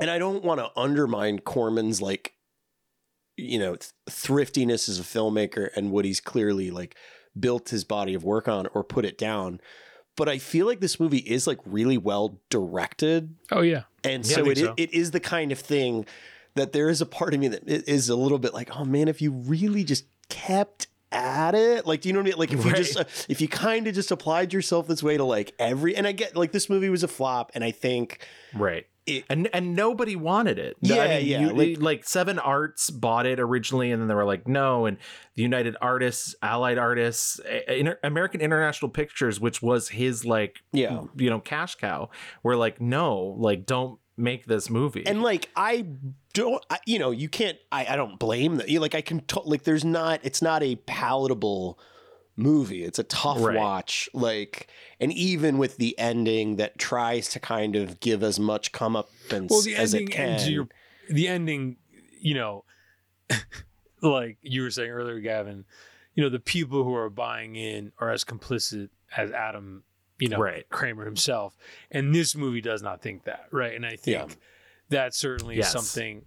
and 0.00 0.10
I 0.10 0.18
don't 0.18 0.42
want 0.42 0.58
to 0.58 0.68
undermine 0.76 1.38
Corman's 1.38 2.02
like 2.02 2.31
you 3.52 3.58
know 3.58 3.76
thriftiness 4.08 4.88
as 4.88 4.98
a 4.98 5.02
filmmaker 5.02 5.68
and 5.76 5.90
what 5.90 6.04
he's 6.04 6.20
clearly 6.20 6.70
like 6.70 6.96
built 7.38 7.68
his 7.68 7.84
body 7.84 8.14
of 8.14 8.24
work 8.24 8.48
on 8.48 8.66
or 8.74 8.82
put 8.82 9.04
it 9.04 9.16
down 9.18 9.60
but 10.16 10.28
I 10.28 10.38
feel 10.38 10.66
like 10.66 10.80
this 10.80 11.00
movie 11.00 11.24
is 11.36 11.46
like 11.46 11.58
really 11.64 11.98
well 11.98 12.38
directed 12.50 13.34
Oh 13.50 13.60
yeah. 13.60 13.82
and 14.04 14.24
Yeah, 14.26 14.36
so 14.36 14.50
it, 14.50 14.58
so. 14.58 14.74
it 14.76 14.92
is 14.92 15.10
the 15.10 15.20
kind 15.20 15.52
of 15.52 15.58
thing 15.58 16.06
that 16.54 16.72
there 16.72 16.88
is 16.88 17.00
a 17.00 17.06
part 17.06 17.34
of 17.34 17.40
me 17.40 17.48
that 17.48 17.62
is 17.66 18.08
a 18.08 18.16
little 18.16 18.38
bit 18.38 18.52
like, 18.52 18.74
oh 18.76 18.84
man, 18.84 19.08
if 19.08 19.22
you 19.22 19.32
really 19.32 19.84
just 19.84 20.04
kept 20.28 20.86
at 21.10 21.54
it, 21.54 21.86
like, 21.86 22.02
do 22.02 22.08
you 22.08 22.12
know 22.12 22.20
what 22.20 22.26
I 22.26 22.30
mean? 22.30 22.38
Like, 22.38 22.52
if 22.52 22.64
you 22.64 22.72
just, 22.72 22.96
uh, 22.98 23.04
if 23.28 23.40
you 23.40 23.48
kind 23.48 23.86
of 23.86 23.94
just 23.94 24.10
applied 24.10 24.52
yourself 24.52 24.86
this 24.86 25.02
way 25.02 25.16
to 25.16 25.24
like 25.24 25.54
every, 25.58 25.96
and 25.96 26.06
I 26.06 26.12
get 26.12 26.36
like 26.36 26.52
this 26.52 26.68
movie 26.68 26.90
was 26.90 27.02
a 27.02 27.08
flop, 27.08 27.52
and 27.54 27.64
I 27.64 27.70
think 27.70 28.26
Right. 28.54 28.86
It- 29.06 29.24
and 29.28 29.48
and 29.52 29.74
nobody 29.74 30.14
wanted 30.14 30.58
it. 30.58 30.76
Yeah, 30.80 31.02
I 31.02 31.08
mean, 31.18 31.26
yeah, 31.26 31.40
you- 31.40 31.52
like- 31.54 31.80
like, 31.82 32.04
Seven 32.04 32.38
Arts 32.38 32.88
bought 32.90 33.26
it 33.26 33.40
originally, 33.40 33.90
and 33.90 34.00
then 34.00 34.08
they 34.08 34.14
were 34.14 34.24
like, 34.24 34.46
no. 34.46 34.86
And 34.86 34.96
the 35.34 35.42
United 35.42 35.76
Artists, 35.80 36.34
Allied 36.42 36.78
Artists, 36.78 37.40
Inter- 37.66 37.98
American 38.04 38.40
International 38.40 38.88
Pictures, 38.90 39.40
which 39.40 39.60
was 39.60 39.88
his 39.88 40.24
like, 40.24 40.62
Yeah. 40.72 41.02
you 41.16 41.30
know, 41.30 41.40
cash 41.40 41.74
cow, 41.74 42.10
were 42.44 42.54
like, 42.56 42.80
no, 42.80 43.34
like, 43.38 43.66
don't 43.66 43.98
make 44.16 44.44
this 44.46 44.68
movie. 44.70 45.04
And 45.06 45.22
like 45.22 45.48
I 45.56 45.86
don't, 46.34 46.64
I, 46.70 46.78
you 46.86 46.98
know, 46.98 47.10
you 47.10 47.28
can't. 47.28 47.56
I, 47.72 47.86
I 47.86 47.96
don't 47.96 48.18
blame 48.18 48.56
that. 48.56 48.68
You 48.68 48.78
like 48.78 48.94
I 48.94 49.00
can 49.00 49.20
t- 49.20 49.40
like. 49.44 49.64
There's 49.64 49.84
not. 49.84 50.20
It's 50.22 50.42
not 50.42 50.62
a 50.62 50.76
palatable 50.76 51.78
movie. 52.36 52.84
It's 52.84 52.98
a 52.98 53.04
tough 53.04 53.38
Right. 53.40 53.56
watch. 53.56 54.08
Like, 54.14 54.68
and 55.00 55.12
even 55.12 55.58
with 55.58 55.76
the 55.76 55.98
ending 55.98 56.56
that 56.56 56.78
tries 56.78 57.28
to 57.30 57.40
kind 57.40 57.76
of 57.76 58.00
give 58.00 58.22
as 58.22 58.38
much 58.40 58.72
comeuppance 58.72 59.50
Well, 59.50 59.62
the 59.62 59.76
as 59.76 59.94
it 59.94 60.10
can. 60.10 60.50
your 60.50 60.68
the 61.10 61.28
ending, 61.28 61.76
you 62.20 62.34
know, 62.34 62.64
like 64.02 64.38
you 64.42 64.62
were 64.62 64.70
saying 64.70 64.90
earlier, 64.90 65.20
Gavin. 65.20 65.64
You 66.14 66.22
know, 66.22 66.28
the 66.28 66.40
people 66.40 66.84
who 66.84 66.94
are 66.94 67.08
buying 67.10 67.56
in 67.56 67.92
are 67.98 68.10
as 68.10 68.24
complicit 68.24 68.90
as 69.16 69.30
Adam, 69.32 69.84
you 70.18 70.28
know, 70.28 70.38
Right. 70.38 70.68
Kramer 70.68 71.04
himself. 71.04 71.56
And 71.90 72.14
this 72.14 72.36
movie 72.36 72.60
does 72.60 72.82
not 72.82 73.00
think 73.02 73.24
that, 73.24 73.46
right? 73.50 73.74
And 73.74 73.86
I 73.86 73.96
think 73.96 74.28
Yeah. 74.30 74.34
that 74.90 75.14
certainly 75.14 75.56
Yes. 75.56 75.68
is 75.68 75.72
something 75.72 76.26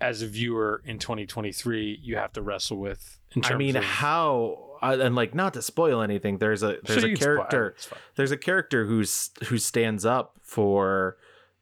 as 0.00 0.22
a 0.22 0.26
viewer 0.26 0.80
in 0.84 0.98
2023 0.98 1.98
you 2.02 2.16
have 2.16 2.32
to 2.32 2.42
wrestle 2.42 2.78
with. 2.78 3.18
In 3.34 3.42
terms 3.42 3.54
I 3.54 3.58
mean, 3.58 3.76
of, 3.76 3.84
how 3.84 4.69
uh, 4.82 4.96
and 5.00 5.14
like 5.14 5.34
not 5.34 5.54
to 5.54 5.62
spoil 5.62 6.02
anything. 6.02 6.38
There's 6.38 6.62
a 6.62 6.78
there's 6.84 7.00
So 7.02 7.06
a 7.06 7.10
you 7.10 7.16
can 7.16 7.22
spoil 7.22 7.32
it, 7.34 7.36
character. 7.50 7.68
it's 7.76 7.86
fine. 7.86 7.98
there's 8.16 8.30
a 8.32 8.36
character 8.36 8.84
who's 8.86 9.30
who 9.44 9.58
stands 9.58 10.04
up 10.04 10.36
for 10.42 11.16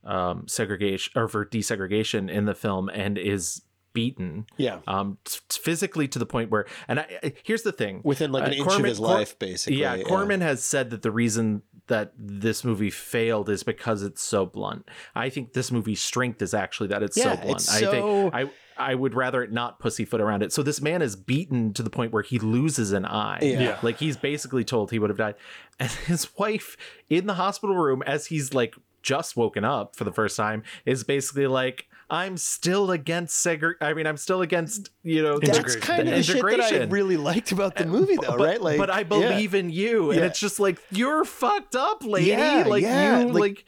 um, 0.04 0.46
segregation 0.48 1.12
or 1.16 1.28
for 1.28 1.44
desegregation 1.44 2.30
in 2.30 2.44
the 2.46 2.54
film 2.54 2.88
and 2.88 3.18
is 3.18 3.62
beaten 3.94 4.46
yeah, 4.56 4.78
um, 4.86 5.18
t- 5.24 5.40
physically 5.50 6.06
to 6.06 6.18
the 6.20 6.26
point 6.26 6.50
where 6.50 6.66
and 6.86 7.00
I, 7.00 7.06
I- 7.22 7.32
here's 7.42 7.62
the 7.62 7.72
thing 7.72 8.00
within 8.04 8.30
like 8.30 8.44
Uh, 8.44 8.46
an 8.46 8.52
inch 8.52 8.62
Corman- 8.68 8.80
of 8.84 8.88
his 8.90 8.98
Cor- 8.98 9.08
life, 9.08 9.38
basically. 9.38 9.80
yeah, 9.80 10.00
Corman 10.02 10.40
has 10.40 10.62
said 10.62 10.90
that 10.90 11.02
the 11.02 11.10
reason 11.10 11.62
that 11.88 12.12
this 12.16 12.62
movie 12.64 12.90
failed 12.90 13.48
is 13.48 13.62
because 13.64 14.02
it's 14.02 14.22
so 14.22 14.44
blunt. 14.46 14.88
I 15.16 15.30
think 15.30 15.54
this 15.54 15.72
movie's 15.72 16.00
strength 16.02 16.42
is 16.42 16.52
actually 16.54 16.88
that 16.90 17.02
it's 17.02 17.16
Yeah, 17.16 17.34
so 17.34 17.36
blunt. 17.40 17.50
it's 17.56 17.74
I 17.74 17.80
so- 17.80 17.90
think 17.90 18.34
I 18.34 18.50
I 18.78 18.94
would 18.94 19.14
rather 19.14 19.42
it 19.42 19.52
not 19.52 19.78
pussyfoot 19.80 20.20
around 20.20 20.42
it. 20.42 20.52
So 20.52 20.62
this 20.62 20.80
man 20.80 21.02
is 21.02 21.16
beaten 21.16 21.72
to 21.74 21.82
the 21.82 21.90
point 21.90 22.12
where 22.12 22.22
he 22.22 22.38
loses 22.38 22.92
an 22.92 23.04
eye. 23.04 23.38
Yeah. 23.42 23.60
Yeah. 23.60 23.78
Like 23.82 23.98
he's 23.98 24.16
basically 24.16 24.64
told 24.64 24.90
he 24.90 24.98
would 24.98 25.10
have 25.10 25.18
died. 25.18 25.34
And 25.78 25.90
his 26.06 26.36
wife 26.38 26.76
in 27.08 27.26
the 27.26 27.34
hospital 27.34 27.76
room 27.76 28.02
as 28.06 28.26
he's 28.26 28.54
like 28.54 28.74
just 29.02 29.36
woken 29.36 29.64
up 29.64 29.94
for 29.96 30.04
the 30.04 30.12
first 30.12 30.36
time 30.36 30.62
is 30.84 31.04
basically 31.04 31.46
like 31.46 31.86
I'm 32.10 32.36
still 32.38 32.90
against 32.90 33.44
segre 33.44 33.74
I 33.80 33.92
mean 33.92 34.06
I'm 34.06 34.16
still 34.16 34.40
against, 34.42 34.90
you 35.02 35.22
know, 35.22 35.38
That's 35.38 35.58
Integration. 35.58 35.80
kind 35.82 36.08
of 36.08 36.14
the 36.14 36.22
shit 36.22 36.42
that 36.42 36.72
I 36.72 36.84
really 36.84 37.16
liked 37.18 37.52
about 37.52 37.76
the 37.76 37.84
eh, 37.84 37.86
movie, 37.86 38.16
though, 38.16 38.36
but, 38.36 38.40
right? 38.40 38.60
Like, 38.60 38.78
but 38.78 38.90
I 38.90 39.00
yeah. 39.00 39.04
believe 39.04 39.54
in 39.54 39.68
you, 39.70 40.10
and 40.10 40.20
Yeah. 40.20 40.26
it's 40.26 40.40
just 40.40 40.58
like 40.58 40.78
you're 40.90 41.24
fucked 41.24 41.76
up, 41.76 42.02
lady. 42.04 42.28
Yeah, 42.30 42.64
like 42.66 42.82
yeah, 42.82 43.20
you, 43.20 43.26
like- 43.26 43.40
like, 43.40 43.64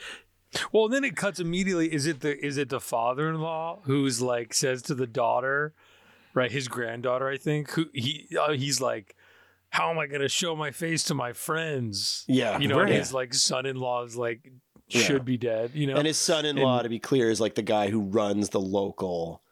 Well, 0.72 0.88
then 0.88 1.04
it 1.04 1.16
cuts 1.16 1.38
immediately. 1.40 1.92
Is 1.92 2.06
it 2.06 2.20
the 2.20 2.36
is 2.44 2.56
it 2.58 2.68
the 2.70 2.80
father-in-law 2.80 3.80
who's 3.84 4.20
like 4.20 4.52
says 4.54 4.82
to 4.82 4.94
the 4.94 5.06
daughter, 5.06 5.74
right? 6.34 6.50
His 6.50 6.68
granddaughter, 6.68 7.28
I 7.28 7.36
think. 7.36 7.70
Who 7.72 7.86
he 7.94 8.28
uh, 8.40 8.52
he's 8.52 8.80
like, 8.80 9.14
how 9.70 9.90
am 9.90 9.98
I 9.98 10.06
going 10.06 10.22
to 10.22 10.28
show 10.28 10.56
my 10.56 10.70
face 10.72 11.04
to 11.04 11.14
my 11.14 11.32
friends? 11.32 12.24
Yeah, 12.26 12.58
You 12.58 12.66
know, 12.68 12.80
and 12.80 12.90
Right. 12.90 12.98
his 12.98 13.12
like 13.14 13.32
son-in-law 13.34 14.04
is 14.04 14.16
like 14.16 14.50
Yeah. 14.88 15.02
should 15.02 15.24
be 15.24 15.36
dead. 15.36 15.70
You 15.74 15.86
know, 15.86 15.96
And 15.96 16.06
his 16.06 16.18
son-in-law, 16.18 16.82
to 16.82 16.88
be 16.88 16.98
clear, 16.98 17.30
is 17.30 17.40
like 17.40 17.54
the 17.54 17.62
guy 17.62 17.88
who 17.90 18.00
runs 18.00 18.48
the 18.48 18.60
local. 18.60 19.42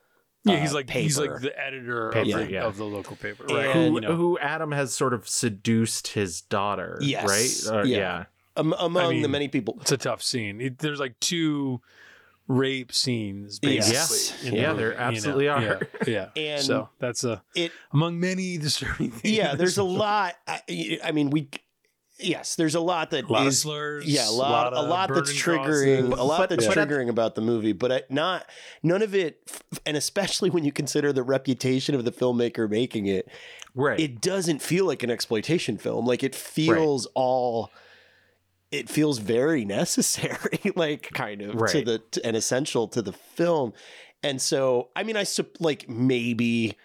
yeah, 0.45 0.55
uh, 0.55 0.61
he's 0.61 0.73
like 0.75 0.91
he's 0.91 1.17
like 1.19 1.41
the 1.41 1.57
editor 1.65 2.11
Paper, 2.13 2.41
of, 2.41 2.47
the, 2.47 2.53
yeah. 2.53 2.65
of 2.65 2.77
the 2.77 2.85
local 2.85 3.15
paper, 3.17 3.45
And- 3.45 3.53
right? 3.57 3.71
who, 3.71 3.95
you 3.95 4.01
know, 4.01 4.17
who 4.17 4.37
Adam 4.41 4.73
has 4.73 4.93
sort 4.95 5.15
of 5.15 5.29
seduced 5.29 6.09
his 6.09 6.41
daughter, 6.41 6.99
Yes, 7.01 7.69
right? 7.71 7.77
Or- 7.77 7.85
yeah. 7.87 7.97
yeah. 7.99 8.25
Am- 8.59 8.75
among 8.79 9.09
the 9.09 9.23
mean, 9.23 9.31
many 9.31 9.49
people. 9.49 9.79
it's 9.81 9.93
a 9.93 9.97
tough 9.97 10.23
scene. 10.23 10.61
It, 10.61 10.79
there's 10.79 11.01
like 11.01 11.19
two 11.21 11.81
rape 12.47 12.93
scenes, 12.95 13.61
Yes. 13.63 13.91
basically. 13.91 14.49
in 14.49 14.55
the 14.55 14.61
Yeah, 14.61 14.69
movie, 14.69 14.79
there 14.83 14.91
you 14.93 14.97
know? 14.99 15.03
absolutely 15.05 15.45
Yeah, 15.45 15.53
are. 15.55 15.89
Yeah, 16.07 16.29
And 16.37 16.63
so 16.65 16.89
that's 16.99 17.23
a 17.25 17.43
it 17.55 17.73
among 17.93 18.19
many 18.21 18.57
disturbing 18.59 19.11
things. 19.11 19.37
yeah 19.37 19.55
there's 19.55 19.77
a 19.79 19.83
lot 20.05 20.35
I, 20.47 20.99
I 21.05 21.13
mean 21.13 21.29
we 21.29 21.51
yes 22.19 22.57
there's 22.57 22.75
a 22.75 22.81
lot 22.81 23.11
that 23.11 23.25
a 23.27 23.33
lot 23.33 23.43
of 23.43 23.49
is- 23.49 23.61
slurs. 23.61 24.07
yeah 24.07 24.29
a 24.29 24.33
lot 24.33 24.73
a 24.73 24.77
of 24.77 24.89
lot 24.89 25.13
that's 25.15 25.31
triggering 25.31 26.09
crosses. 26.09 26.19
a 26.19 26.25
lot 26.25 26.39
But- 26.39 26.49
that's 26.49 26.67
but 26.67 26.79
at- 26.79 26.89
triggering 26.89 27.09
about 27.11 27.35
the 27.35 27.43
movie 27.43 27.73
but 27.75 28.11
not 28.11 28.47
none 28.83 29.03
of 29.03 29.15
it 29.15 29.41
and 29.85 29.95
especially 29.97 30.49
when 30.49 30.65
you 30.65 30.73
consider 30.73 31.13
the 31.13 31.23
reputation 31.23 31.95
of 31.95 32.07
the 32.07 32.13
filmmaker 32.13 32.69
making 32.69 33.07
it 33.07 33.29
Right. 33.75 34.01
it 34.01 34.23
doesn't 34.23 34.63
feel 34.63 34.87
like 34.87 35.03
an 35.03 35.11
exploitation 35.11 35.77
film 35.77 36.07
like 36.07 36.25
it 36.25 36.35
feels 36.35 37.07
all 37.15 37.71
it 38.71 38.89
feels 38.89 39.19
very 39.19 39.65
necessary 39.65 40.61
like 40.77 41.11
kind 41.15 41.41
of 41.43 41.53
to 41.53 41.57
Right. 41.59 41.85
the 41.85 41.99
to, 42.13 42.27
and 42.27 42.37
essential 42.37 42.89
to 42.89 43.03
the 43.03 43.13
film 43.13 43.73
and 44.23 44.41
so 44.43 44.89
i 44.97 45.03
mean 45.03 45.17
i 45.17 45.23
sup- 45.25 45.61
like 45.61 45.89
maybe 45.89 46.77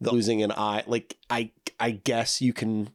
the 0.00 0.12
losing 0.12 0.42
an 0.42 0.52
eye 0.52 0.82
like 0.86 1.16
i 1.30 1.50
i 1.80 1.90
guess 1.92 2.40
you 2.40 2.52
can 2.52 2.90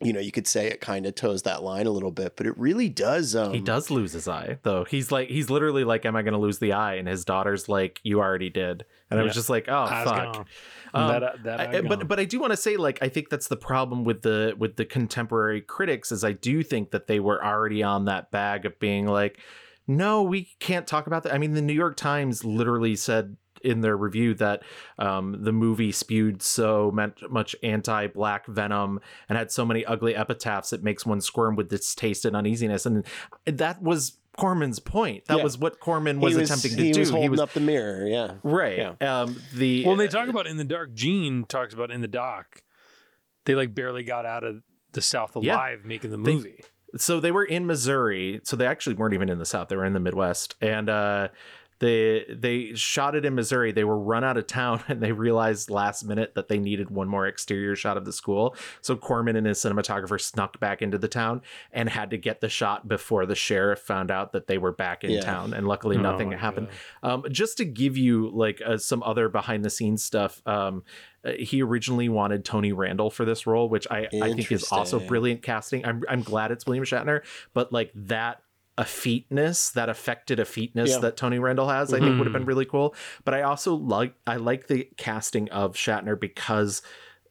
you 0.00 0.12
know 0.12 0.18
you 0.20 0.32
could 0.32 0.46
say 0.48 0.66
it 0.66 0.80
kind 0.80 1.06
of 1.06 1.14
toes 1.14 1.42
that 1.42 1.62
line 1.62 1.86
a 1.86 1.90
little 1.90 2.10
bit 2.10 2.36
but 2.36 2.44
it 2.46 2.56
really 2.58 2.88
does 2.88 3.36
um 3.36 3.52
he 3.52 3.60
does 3.60 3.88
lose 3.90 4.12
his 4.12 4.26
eye, 4.26 4.58
though. 4.62 4.84
He's 4.84 5.12
like, 5.12 5.28
he's 5.28 5.48
literally 5.48 5.84
like, 5.84 6.04
"Am 6.04 6.16
I 6.16 6.22
going 6.22 6.32
to 6.32 6.40
lose 6.40 6.58
the 6.58 6.72
eye?" 6.72 6.94
And 6.94 7.06
his 7.06 7.24
daughter's 7.24 7.68
like, 7.68 8.00
"You 8.02 8.18
already 8.20 8.50
did." 8.50 8.84
And 9.10 9.20
I 9.20 9.22
was 9.22 9.32
just 9.34 9.48
like, 9.48 9.66
"Oh 9.68 9.74
Eyes 9.88 10.04
fuck." 10.04 10.48
Um, 10.94 11.08
that, 11.08 11.42
that 11.44 11.60
I- 11.60 11.80
but 11.80 12.06
but 12.06 12.20
I 12.20 12.24
do 12.24 12.38
want 12.40 12.52
to 12.52 12.56
say 12.56 12.76
like 12.76 12.98
I 13.02 13.08
think 13.08 13.30
that's 13.30 13.48
the 13.48 13.56
problem 13.56 14.04
with 14.04 14.22
the 14.22 14.54
with 14.58 14.76
the 14.76 14.84
contemporary 14.84 15.60
critics 15.60 16.12
is 16.12 16.22
I 16.24 16.32
do 16.32 16.62
think 16.62 16.90
that 16.90 17.06
they 17.06 17.20
were 17.20 17.44
already 17.44 17.82
on 17.82 18.04
that 18.06 18.30
bag 18.30 18.66
of 18.66 18.78
being 18.78 19.06
like 19.06 19.38
no 19.86 20.22
we 20.22 20.48
can't 20.60 20.86
talk 20.86 21.06
about 21.06 21.22
that. 21.24 21.34
I 21.34 21.38
mean 21.38 21.52
the 21.54 21.62
New 21.62 21.72
York 21.72 21.96
Times 21.96 22.44
literally 22.44 22.94
said 22.96 23.36
in 23.64 23.80
their 23.80 23.96
review 23.96 24.34
that 24.34 24.62
um, 24.98 25.36
the 25.44 25.52
movie 25.52 25.92
spewed 25.92 26.42
so 26.42 26.90
much 27.30 27.54
anti-black 27.62 28.44
venom 28.48 28.98
and 29.28 29.38
had 29.38 29.52
so 29.52 29.64
many 29.64 29.84
ugly 29.84 30.16
epitaphs 30.16 30.72
it 30.72 30.82
makes 30.82 31.06
one 31.06 31.20
squirm 31.20 31.54
with 31.54 31.68
distaste 31.68 32.24
and 32.24 32.34
uneasiness 32.34 32.86
and 32.86 33.06
that 33.46 33.80
was 33.80 34.18
Corman's 34.38 34.78
point 34.78 35.26
that 35.26 35.38
Yeah. 35.38 35.42
was 35.44 35.58
what 35.58 35.78
Corman 35.80 36.18
he 36.18 36.24
was, 36.24 36.36
attempting 36.36 36.76
to 36.76 36.82
he 36.84 36.92
do 36.92 37.00
was 37.00 37.10
holding 37.10 37.38
up 37.40 37.52
the 37.52 37.60
mirror 37.60 38.06
yeah 38.06 38.34
right 38.42 38.78
Yeah. 38.78 39.22
um 39.22 39.36
the 39.54 39.84
well, 39.84 39.96
they 39.96 40.08
talk 40.08 40.28
about 40.28 40.46
in 40.46 40.56
the 40.56 40.64
dark. 40.64 40.94
Gene 40.94 41.44
talks 41.44 41.74
about 41.74 41.90
in 41.90 42.00
the 42.00 42.08
doc. 42.08 42.62
They 43.44 43.54
like 43.54 43.74
barely 43.74 44.04
got 44.04 44.24
out 44.24 44.44
of 44.44 44.62
the 44.92 45.02
South 45.02 45.32
Yeah. 45.40 45.54
alive 45.54 45.84
making 45.84 46.10
the 46.10 46.16
They- 46.16 46.34
movie. 46.34 46.60
so 46.96 47.20
they 47.20 47.30
were 47.32 47.44
in 47.44 47.66
Missouri. 47.66 48.40
So 48.44 48.56
they 48.56 48.66
actually 48.66 48.94
weren't 48.96 49.14
even 49.14 49.28
in 49.28 49.38
the 49.38 49.44
South. 49.46 49.68
They 49.68 49.76
were 49.76 49.84
in 49.84 49.92
the 49.92 50.00
Midwest. 50.00 50.54
And 50.60 50.88
uh 50.88 51.28
they 51.82 52.24
they 52.30 52.74
shot 52.74 53.14
it 53.16 53.24
in 53.24 53.34
Missouri. 53.34 53.72
They 53.72 53.82
were 53.82 53.98
run 53.98 54.22
out 54.22 54.36
of 54.36 54.46
town 54.46 54.82
and 54.88 55.02
they 55.02 55.10
realized 55.12 55.68
last 55.68 56.04
minute 56.04 56.34
that 56.36 56.48
they 56.48 56.58
needed 56.58 56.90
one 56.90 57.08
more 57.08 57.26
exterior 57.26 57.74
shot 57.74 57.96
of 57.96 58.04
the 58.04 58.12
school. 58.12 58.54
So 58.80 58.96
Corman 58.96 59.34
and 59.36 59.46
his 59.46 59.58
cinematographer 59.58 60.20
snuck 60.20 60.60
back 60.60 60.80
into 60.80 60.96
the 60.96 61.08
town 61.08 61.42
and 61.72 61.88
had 61.88 62.10
to 62.10 62.16
get 62.16 62.40
the 62.40 62.48
shot 62.48 62.86
before 62.86 63.26
the 63.26 63.34
sheriff 63.34 63.80
found 63.80 64.10
out 64.12 64.32
that 64.32 64.46
they 64.46 64.58
were 64.58 64.72
back 64.72 65.02
in 65.02 65.10
Yeah. 65.10 65.20
town. 65.20 65.52
And 65.54 65.66
luckily 65.66 65.96
Oh 65.96 66.00
nothing 66.00 66.30
my 66.30 66.36
happened. 66.36 66.68
Um, 67.02 67.24
just 67.30 67.56
to 67.58 67.64
give 67.64 67.96
you 67.96 68.30
like 68.30 68.62
uh, 68.64 68.78
some 68.78 69.02
other 69.02 69.28
behind 69.28 69.64
the 69.64 69.70
scenes 69.70 70.04
stuff, 70.04 70.40
um, 70.46 70.84
uh, 71.24 71.32
he 71.32 71.62
originally 71.62 72.08
wanted 72.08 72.44
Tony 72.44 72.72
Randall 72.72 73.10
for 73.10 73.24
this 73.24 73.46
role, 73.46 73.68
which 73.68 73.86
I, 73.90 74.08
I 74.22 74.28
think 74.34 74.52
is 74.52 74.64
also 74.72 74.98
brilliant 75.08 75.42
casting. 75.42 75.84
I'm 75.84 76.02
I'm 76.08 76.22
glad 76.22 76.50
it's 76.52 76.64
William 76.66 76.84
Shatner, 76.84 77.22
but 77.54 77.72
like 77.72 77.90
that 77.94 78.40
effeteness, 78.80 79.70
that 79.70 79.88
affected 79.88 80.40
effeteness 80.40 80.90
Yeah. 80.90 80.98
that 81.00 81.16
Tony 81.16 81.38
Randall 81.38 81.68
has, 81.68 81.92
I 81.92 81.98
think 82.00 82.16
would 82.18 82.26
have 82.26 82.32
been 82.32 82.44
really 82.46 82.64
cool. 82.64 82.94
But 83.24 83.34
I 83.34 83.42
also 83.42 83.74
like 83.74 84.14
I 84.26 84.36
like 84.36 84.66
the 84.68 84.88
casting 84.96 85.50
of 85.50 85.74
Shatner 85.74 86.18
because 86.18 86.82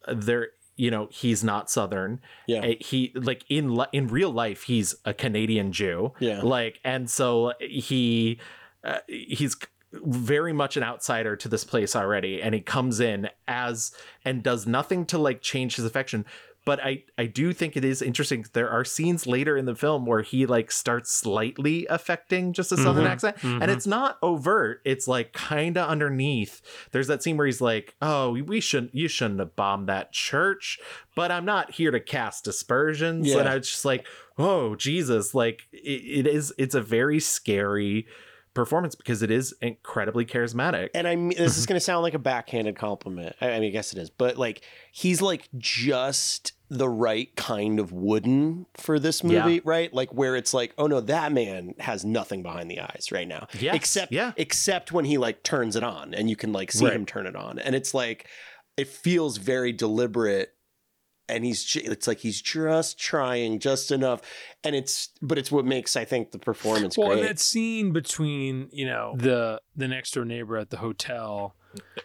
there 0.07 0.49
you 0.77 0.89
know 0.89 1.07
he's 1.11 1.43
not 1.43 1.69
southern 1.69 2.19
Yeah. 2.47 2.59
Uh, 2.61 2.73
he 2.79 3.11
like 3.15 3.43
in 3.49 3.77
in 3.91 4.07
real 4.07 4.31
life 4.31 4.63
he's 4.63 4.95
a 5.05 5.13
canadian 5.13 5.71
jew 5.73 6.13
Yeah. 6.19 6.41
like 6.41 6.79
and 6.83 7.07
so 7.09 7.53
he 7.59 8.39
uh, 8.83 8.99
he's 9.07 9.55
very 9.91 10.53
much 10.53 10.77
an 10.77 10.83
outsider 10.83 11.35
to 11.35 11.49
this 11.49 11.65
place 11.65 11.95
already 11.95 12.41
and 12.41 12.55
he 12.55 12.61
comes 12.61 12.99
in 13.01 13.29
as 13.47 13.91
and 14.23 14.41
does 14.41 14.65
nothing 14.65 15.05
to 15.07 15.17
like 15.17 15.41
change 15.41 15.75
his 15.75 15.83
affection 15.85 16.25
but 16.65 16.79
i 16.83 17.03
i 17.17 17.25
do 17.25 17.53
think 17.53 17.75
it 17.75 17.83
is 17.85 18.01
interesting 18.01 18.45
there 18.53 18.69
are 18.69 18.83
scenes 18.85 19.25
later 19.25 19.57
in 19.57 19.65
the 19.65 19.75
film 19.75 20.05
where 20.05 20.21
he 20.21 20.45
like 20.45 20.71
starts 20.71 21.11
slightly 21.11 21.87
affecting 21.89 22.53
just 22.53 22.71
a 22.71 22.77
southern 22.77 23.05
Mhm. 23.05 23.09
accent 23.09 23.37
Mhm. 23.37 23.61
and 23.61 23.71
it's 23.71 23.87
not 23.87 24.17
overt 24.21 24.81
it's 24.85 25.07
like 25.07 25.33
kind 25.33 25.77
of 25.77 25.89
underneath 25.89 26.61
there's 26.91 27.07
that 27.07 27.23
scene 27.23 27.37
where 27.37 27.45
he's 27.47 27.61
like 27.61 27.95
oh 28.01 28.31
we 28.31 28.59
shouldn't 28.59 28.93
you 28.95 29.07
shouldn't 29.07 29.39
have 29.39 29.55
bombed 29.55 29.87
that 29.89 30.11
church 30.11 30.79
but 31.15 31.31
i'm 31.31 31.45
not 31.45 31.71
here 31.71 31.91
to 31.91 31.99
cast 31.99 32.47
aspersions 32.47 33.27
Yeah. 33.27 33.39
and 33.39 33.49
i 33.49 33.57
was 33.57 33.69
just 33.69 33.85
like 33.85 34.05
oh 34.37 34.75
jesus 34.75 35.33
like 35.33 35.63
it, 35.71 36.25
it 36.25 36.27
is 36.27 36.53
it's 36.57 36.75
a 36.75 36.81
very 36.81 37.19
scary 37.19 38.05
performance 38.53 38.95
because 38.95 39.21
it 39.23 39.31
is 39.31 39.53
incredibly 39.61 40.25
charismatic 40.25 40.89
and 40.93 41.07
I 41.07 41.15
mean, 41.15 41.37
this 41.37 41.57
is 41.57 41.65
going 41.67 41.77
to 41.77 41.83
sound 41.83 42.03
like 42.03 42.13
a 42.13 42.19
backhanded 42.19 42.75
compliment. 42.75 43.35
I, 43.41 43.51
I 43.51 43.59
mean, 43.59 43.69
I 43.69 43.71
guess 43.71 43.93
it 43.93 43.99
is, 43.99 44.09
but 44.09 44.37
like 44.37 44.61
he's 44.91 45.21
like 45.21 45.47
just 45.57 46.53
the 46.69 46.87
right 46.89 47.35
kind 47.35 47.79
of 47.79 47.91
wooden 47.91 48.65
for 48.75 48.97
this 48.99 49.23
Yeah. 49.23 49.43
movie, 49.45 49.61
right? 49.65 49.93
Like 49.93 50.13
where 50.13 50.35
it's 50.35 50.53
like, 50.53 50.73
oh 50.77 50.87
no, 50.87 51.01
that 51.01 51.31
man 51.31 51.75
has 51.79 52.03
nothing 52.05 52.43
behind 52.43 52.69
the 52.71 52.79
eyes 52.81 53.09
right 53.11 53.27
now, 53.27 53.47
Yes, 53.59 53.75
except 53.75 54.11
yeah. 54.11 54.31
except 54.37 54.91
when 54.91 55.05
he 55.05 55.17
like 55.17 55.43
turns 55.43 55.75
it 55.75 55.83
on, 55.83 56.13
and 56.13 56.29
you 56.29 56.35
can 56.35 56.51
like 56.53 56.71
see 56.71 56.85
Right. 56.85 56.93
him 56.93 57.05
turn 57.05 57.27
it 57.27 57.35
on, 57.35 57.59
and 57.59 57.75
it's 57.75 57.93
like 57.93 58.27
it 58.77 58.87
feels 58.87 59.37
very 59.37 59.71
deliberate. 59.73 60.53
And 61.31 61.45
he's 61.45 61.75
it's 61.75 62.07
like 62.07 62.19
he's 62.19 62.41
just 62.41 62.99
trying 62.99 63.59
just 63.59 63.91
enough, 63.91 64.21
and 64.63 64.75
it's, 64.75 65.09
but 65.21 65.37
it's 65.37 65.51
what 65.51 65.65
makes 65.65 65.95
I 65.95 66.05
think 66.05 66.31
the 66.31 66.39
performance 66.39 66.97
Well, 66.97 67.11
and 67.11 67.21
great. 67.21 67.27
that 67.29 67.39
scene 67.39 67.91
between 67.93 68.69
you 68.71 68.85
know 68.85 69.15
the 69.17 69.61
the 69.75 69.87
next 69.87 70.13
door 70.13 70.25
neighbor 70.25 70.57
at 70.57 70.69
the 70.69 70.77
hotel, 70.77 71.55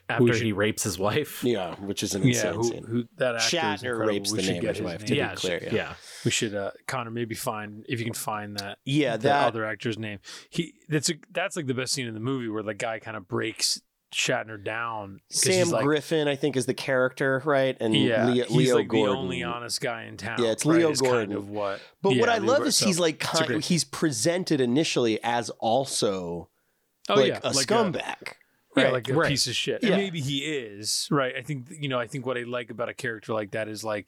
after 0.09 0.33
should- 0.33 0.43
he 0.47 0.53
rapes 0.53 0.85
his 0.85 0.99
wife 0.99 1.43
yeah, 1.45 1.75
which 1.77 2.03
is 2.03 2.15
an 2.15 2.23
yeah, 2.23 2.29
insane 2.29 2.55
who, 2.55 2.63
scene. 2.65 2.85
who 2.85 3.05
that 3.17 3.35
actor 3.37 3.47
is 3.47 3.53
Shatner 3.83 4.07
rapes 4.07 4.31
We 4.33 4.37
the 4.39 4.43
should 4.45 4.53
neighbor's 4.55 4.67
get 4.67 4.77
his 4.77 4.85
wife, 4.85 4.99
to 4.99 5.05
name. 5.07 5.13
be 5.15 5.17
yeah 5.17 5.35
clear, 5.35 5.61
yeah. 5.65 5.75
yeah. 5.75 5.95
We 6.25 6.31
should, 6.31 6.55
uh, 6.55 6.71
Connor, 6.87 7.11
maybe 7.11 7.35
find 7.35 7.85
if 7.89 7.99
you 7.99 8.05
can 8.05 8.15
find 8.15 8.57
that. 8.59 8.79
Yeah, 8.85 9.17
the 9.17 9.25
that 9.29 9.47
other 9.49 9.65
actor's 9.65 9.99
name. 9.99 10.21
He 10.51 10.75
that's 10.89 11.11
a, 11.11 11.15
that's 11.33 11.57
like 11.57 11.67
the 11.67 11.75
best 11.75 11.93
scene 11.93 12.07
in 12.07 12.15
the 12.15 12.21
movie 12.21 12.49
where 12.49 12.63
the 12.63 12.75
guy 12.75 12.99
kind 13.01 13.17
of 13.17 13.27
breaks 13.29 13.81
Shatner 14.15 14.63
down. 14.63 15.21
Sam 15.31 15.69
like, 15.71 15.85
Griffin, 15.85 16.29
I 16.29 16.37
think, 16.37 16.57
is 16.57 16.67
the 16.67 16.75
character, 16.75 17.43
right? 17.45 17.77
And 17.81 17.95
Yeah, 17.95 18.27
Leo, 18.27 18.45
he's 18.47 18.57
Leo 18.57 18.77
like 18.77 18.89
Gordon. 18.89 19.15
the 19.15 19.21
only 19.21 19.43
honest 19.43 19.81
guy 19.81 20.05
in 20.05 20.17
town. 20.17 20.43
Yeah, 20.43 20.51
it's 20.53 20.65
right, 20.65 20.79
Leo 20.79 20.91
is 20.91 21.01
kind 21.01 21.13
Gordon. 21.13 21.37
of 21.37 21.51
what. 21.51 21.81
But 22.03 22.17
what 22.17 22.29
I 22.29 22.35
Leo 22.39 22.47
love 22.47 22.57
Gordon. 22.59 22.69
is 22.69 22.77
So, 22.77 22.87
he's 22.87 22.99
like 22.99 23.19
kind, 23.19 23.47
great- 23.47 23.65
he's 23.65 23.85
presented 23.85 24.61
initially 24.61 25.19
as 25.23 25.51
also 25.59 26.49
oh 27.09 27.15
like 27.15 27.29
yeah, 27.29 27.41
a 27.43 27.51
like 27.53 27.67
scumbag. 27.67 28.33
yeah, 28.77 28.85
right? 28.85 28.93
like 28.93 29.09
a 29.09 29.15
Right. 29.15 29.29
piece 29.29 29.47
of 29.49 29.55
shit. 29.57 29.83
Yeah. 29.83 29.91
And 29.91 29.97
maybe 29.99 30.21
he 30.21 30.39
is 30.39 31.09
right. 31.11 31.35
I 31.37 31.43
think 31.43 31.67
you 31.71 31.89
know. 31.89 31.99
I 31.99 32.07
think 32.07 32.25
what 32.27 32.39
I 32.39 32.43
like 32.45 32.71
about 32.71 32.89
a 32.89 32.95
character 32.95 33.33
like 33.35 33.51
that 33.51 33.69
is 33.69 33.83
like 33.85 34.07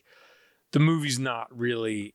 the 0.72 0.78
movie's 0.78 1.18
not 1.18 1.48
really 1.56 2.14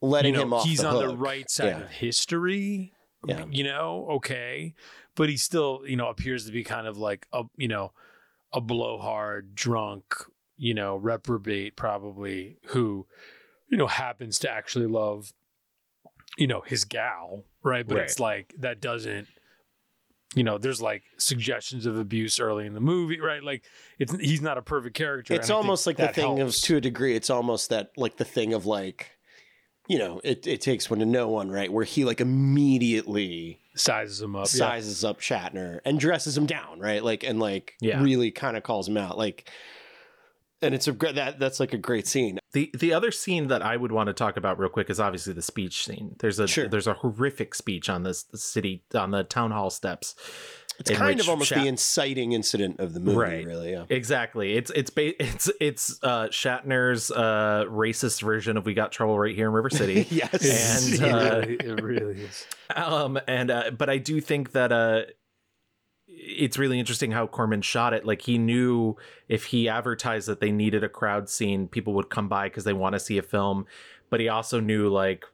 letting 0.00 0.34
you 0.34 0.40
know, 0.40 0.46
him 0.46 0.52
off. 0.52 0.64
he's 0.64 0.80
the 0.80 0.88
on 0.88 1.08
the 1.08 1.16
right 1.16 1.50
side 1.50 1.66
Yeah. 1.66 1.80
of 1.82 1.90
history. 1.90 2.92
Yeah. 3.26 3.44
You 3.50 3.64
know, 3.64 4.06
okay. 4.16 4.74
But 5.16 5.28
he 5.28 5.36
still, 5.36 5.82
you 5.86 5.96
know, 5.96 6.08
appears 6.08 6.46
to 6.46 6.52
be 6.52 6.62
kind 6.62 6.86
of 6.86 6.98
like 6.98 7.26
a 7.32 7.44
you 7.56 7.68
know, 7.68 7.92
a 8.52 8.60
blowhard, 8.60 9.54
drunk, 9.54 10.14
you 10.56 10.74
know, 10.74 10.96
reprobate 10.96 11.76
probably 11.76 12.58
who, 12.66 13.06
you 13.68 13.76
know, 13.76 13.86
happens 13.86 14.38
to 14.40 14.50
actually 14.50 14.86
love, 14.86 15.32
you 16.38 16.46
know, 16.46 16.60
his 16.60 16.84
gal, 16.84 17.44
right? 17.62 17.86
But 17.86 17.96
Right. 17.96 18.04
it's 18.04 18.20
like 18.20 18.54
that 18.58 18.80
doesn't 18.80 19.26
you 20.34 20.44
know, 20.44 20.58
there's 20.58 20.82
like 20.82 21.02
suggestions 21.16 21.86
of 21.86 21.98
abuse 21.98 22.38
early 22.40 22.66
in 22.66 22.74
the 22.74 22.80
movie, 22.80 23.20
right? 23.20 23.42
Like 23.42 23.64
it's 23.98 24.14
he's 24.16 24.42
not 24.42 24.58
a 24.58 24.62
perfect 24.62 24.94
character. 24.94 25.34
It's 25.34 25.48
and 25.48 25.52
I 25.52 25.56
think 25.56 25.64
almost 25.64 25.86
like 25.86 25.96
the 25.96 26.08
thing 26.08 26.36
helps. 26.36 26.58
of, 26.58 26.64
to 26.64 26.76
a 26.76 26.80
degree, 26.80 27.14
it's 27.16 27.30
almost 27.30 27.70
that 27.70 27.92
like 27.96 28.16
the 28.16 28.24
thing 28.24 28.52
of 28.52 28.66
like, 28.66 29.15
you 29.88 29.98
know, 29.98 30.20
it, 30.24 30.46
it 30.46 30.60
takes 30.60 30.90
one 30.90 30.98
to 31.00 31.06
know 31.06 31.28
one, 31.28 31.50
right? 31.50 31.72
Where 31.72 31.84
he 31.84 32.04
like 32.04 32.20
immediately 32.20 33.60
sizes 33.74 34.20
him 34.22 34.34
up. 34.36 34.42
yeah. 34.46 34.58
sizes 34.58 35.04
up 35.04 35.20
Shatner 35.20 35.80
and 35.84 36.00
dresses 36.00 36.36
him 36.36 36.46
down, 36.46 36.80
right? 36.80 37.02
Like 37.04 37.22
and 37.24 37.38
like 37.38 37.74
Yeah. 37.80 38.02
really 38.02 38.30
kind 38.30 38.56
of 38.56 38.62
calls 38.62 38.88
him 38.88 38.96
out, 38.96 39.16
like. 39.18 39.50
And 40.62 40.74
it's 40.74 40.88
a 40.88 40.92
great 40.92 41.16
that 41.16 41.38
that's 41.38 41.60
like 41.60 41.74
a 41.74 41.78
great 41.78 42.06
scene. 42.06 42.38
The 42.52 42.70
the 42.78 42.94
other 42.94 43.10
scene 43.10 43.48
that 43.48 43.60
I 43.60 43.76
would 43.76 43.92
want 43.92 44.06
to 44.06 44.14
talk 44.14 44.38
about 44.38 44.58
real 44.58 44.70
quick 44.70 44.88
is 44.88 44.98
obviously 44.98 45.34
the 45.34 45.42
speech 45.42 45.84
scene. 45.84 46.16
There's 46.18 46.38
a 46.38 46.48
Sure. 46.48 46.66
there's 46.66 46.86
a 46.86 46.94
horrific 46.94 47.54
speech 47.54 47.90
on 47.90 48.04
this 48.04 48.22
the 48.22 48.38
city 48.38 48.82
on 48.94 49.10
the 49.10 49.22
town 49.22 49.50
hall 49.50 49.68
steps. 49.68 50.14
It's 50.78 50.90
kind 50.90 51.16
which 51.16 51.24
of 51.24 51.30
almost 51.30 51.48
Shat- 51.50 51.62
the 51.62 51.68
inciting 51.68 52.32
incident 52.32 52.80
of 52.80 52.92
the 52.94 53.00
movie, 53.00 53.16
Right. 53.16 53.46
really. 53.46 53.70
Yeah. 53.72 53.84
Exactly. 53.88 54.56
It's 54.56 54.70
it's 54.72 54.90
ba- 54.90 55.20
it's 55.22 55.50
it's 55.60 55.98
uh 56.02 56.26
Shatner's 56.28 57.10
uh 57.10 57.64
racist 57.68 58.22
version 58.22 58.56
of 58.56 58.66
We 58.66 58.74
Got 58.74 58.92
Trouble 58.92 59.18
Right 59.18 59.34
Here 59.34 59.46
in 59.46 59.52
River 59.52 59.70
City. 59.70 60.06
yes. 60.10 61.00
And, 61.00 61.02
it, 61.02 61.12
uh, 61.12 61.40
really, 61.40 61.54
it 61.54 61.82
really 61.82 62.20
is. 62.22 62.46
um 62.74 63.18
and 63.26 63.50
uh 63.50 63.70
but 63.70 63.88
I 63.88 63.98
do 63.98 64.20
think 64.20 64.52
that 64.52 64.72
uh 64.72 65.02
it's 66.08 66.56
really 66.58 66.78
interesting 66.78 67.10
how 67.12 67.26
Corman 67.26 67.62
shot 67.62 67.92
it. 67.92 68.04
Like 68.04 68.22
he 68.22 68.38
knew 68.38 68.96
if 69.28 69.46
he 69.46 69.68
advertised 69.68 70.28
that 70.28 70.40
they 70.40 70.50
needed 70.52 70.82
a 70.84 70.88
crowd 70.88 71.28
scene, 71.28 71.68
people 71.68 71.94
would 71.94 72.10
come 72.10 72.28
by 72.28 72.48
because 72.48 72.64
they 72.64 72.72
want 72.72 72.94
to 72.94 73.00
see 73.00 73.18
a 73.18 73.22
film. 73.22 73.66
But 74.08 74.20
he 74.20 74.28
also 74.28 74.60
knew 74.60 74.88
like 74.88 75.24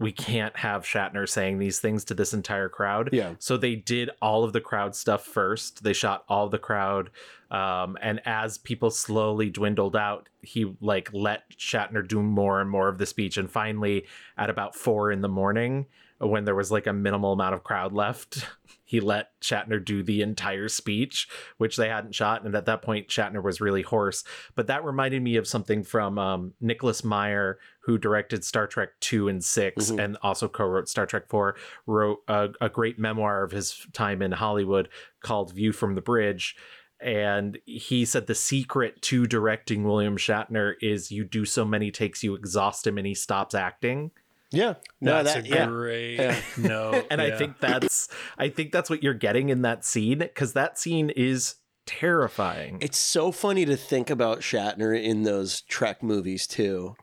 we 0.00 0.12
can't 0.12 0.56
have 0.56 0.84
Shatner 0.84 1.28
saying 1.28 1.58
these 1.58 1.80
things 1.80 2.04
to 2.04 2.14
this 2.14 2.32
entire 2.32 2.68
crowd. 2.68 3.10
yeah. 3.12 3.34
So 3.38 3.56
they 3.56 3.74
did 3.74 4.10
all 4.22 4.44
of 4.44 4.52
the 4.52 4.60
crowd 4.60 4.94
stuff 4.94 5.24
first. 5.24 5.82
They 5.82 5.92
shot 5.92 6.24
all 6.28 6.48
the 6.48 6.58
crowd. 6.58 7.10
Um, 7.50 7.98
and 8.00 8.20
as 8.24 8.58
people 8.58 8.90
slowly 8.90 9.50
dwindled 9.50 9.96
out, 9.96 10.28
he 10.40 10.72
like 10.80 11.10
let 11.12 11.50
Shatner 11.56 12.06
do 12.06 12.22
more 12.22 12.60
and 12.60 12.70
more 12.70 12.88
of 12.88 12.98
the 12.98 13.06
speech. 13.06 13.36
And 13.36 13.50
finally, 13.50 14.06
at 14.36 14.50
about 14.50 14.76
four 14.76 15.10
in 15.10 15.20
the 15.20 15.28
morning, 15.28 15.86
when 16.18 16.44
there 16.44 16.54
was 16.54 16.70
like 16.70 16.86
a 16.86 16.92
minimal 16.92 17.32
amount 17.32 17.54
of 17.54 17.62
crowd 17.64 17.92
left, 17.92 18.46
he 18.84 19.00
let 19.00 19.38
Shatner 19.40 19.84
do 19.84 20.02
the 20.02 20.22
entire 20.22 20.68
speech, 20.68 21.28
which 21.58 21.76
they 21.76 21.88
hadn't 21.88 22.14
shot. 22.14 22.44
And 22.44 22.54
at 22.54 22.66
that 22.66 22.82
point, 22.82 23.08
Shatner 23.08 23.42
was 23.42 23.60
really 23.60 23.82
hoarse. 23.82 24.24
But 24.54 24.66
that 24.66 24.84
reminded 24.84 25.22
me 25.22 25.36
of 25.36 25.46
something 25.46 25.84
from 25.84 26.18
um, 26.18 26.54
Nicholas 26.60 27.04
Meyer, 27.04 27.58
who 27.80 27.98
directed 27.98 28.44
Star 28.44 28.66
Trek 28.66 28.90
2 29.00 29.28
and 29.28 29.44
6 29.44 29.90
Mhm. 29.90 30.04
and 30.04 30.16
also 30.22 30.48
co 30.48 30.64
wrote 30.66 30.88
Star 30.88 31.06
Trek 31.06 31.28
4, 31.28 31.54
wrote 31.86 32.18
a, 32.28 32.48
a 32.60 32.68
great 32.68 32.98
memoir 32.98 33.44
of 33.44 33.50
his 33.52 33.86
time 33.92 34.22
in 34.22 34.32
Hollywood 34.32 34.88
called 35.22 35.52
View 35.54 35.72
from 35.72 35.94
the 35.94 36.00
Bridge. 36.02 36.56
And 37.00 37.58
he 37.64 38.04
said 38.04 38.26
the 38.26 38.34
secret 38.34 39.00
to 39.02 39.26
directing 39.26 39.84
William 39.84 40.16
Shatner 40.16 40.74
is 40.80 41.12
you 41.12 41.24
do 41.24 41.44
so 41.44 41.64
many 41.64 41.92
takes, 41.92 42.24
you 42.24 42.34
exhaust 42.34 42.86
him, 42.86 42.98
and 42.98 43.06
he 43.06 43.14
stops 43.14 43.54
acting. 43.54 44.10
Yeah. 44.50 44.74
No, 45.00 45.22
That's 45.22 45.34
that 45.34 45.44
a 45.44 45.48
yeah. 45.48 45.66
great 45.66 46.16
Yeah. 46.16 46.40
no. 46.58 47.02
and 47.10 47.20
I 47.20 47.36
think 47.36 47.58
that's 47.60 48.08
I 48.38 48.48
think 48.48 48.72
that's 48.72 48.88
what 48.90 49.02
you're 49.02 49.14
getting 49.14 49.48
in 49.50 49.62
that 49.62 49.84
scene 49.84 50.18
because 50.20 50.54
that 50.54 50.78
scene 50.78 51.10
is 51.10 51.56
terrifying. 51.86 52.78
It's 52.80 52.98
so 52.98 53.32
funny 53.32 53.64
to 53.66 53.76
think 53.76 54.08
about 54.10 54.40
Shatner 54.40 54.98
in 55.00 55.22
those 55.24 55.62
Trek 55.62 56.02
movies 56.02 56.46
too. 56.46 56.94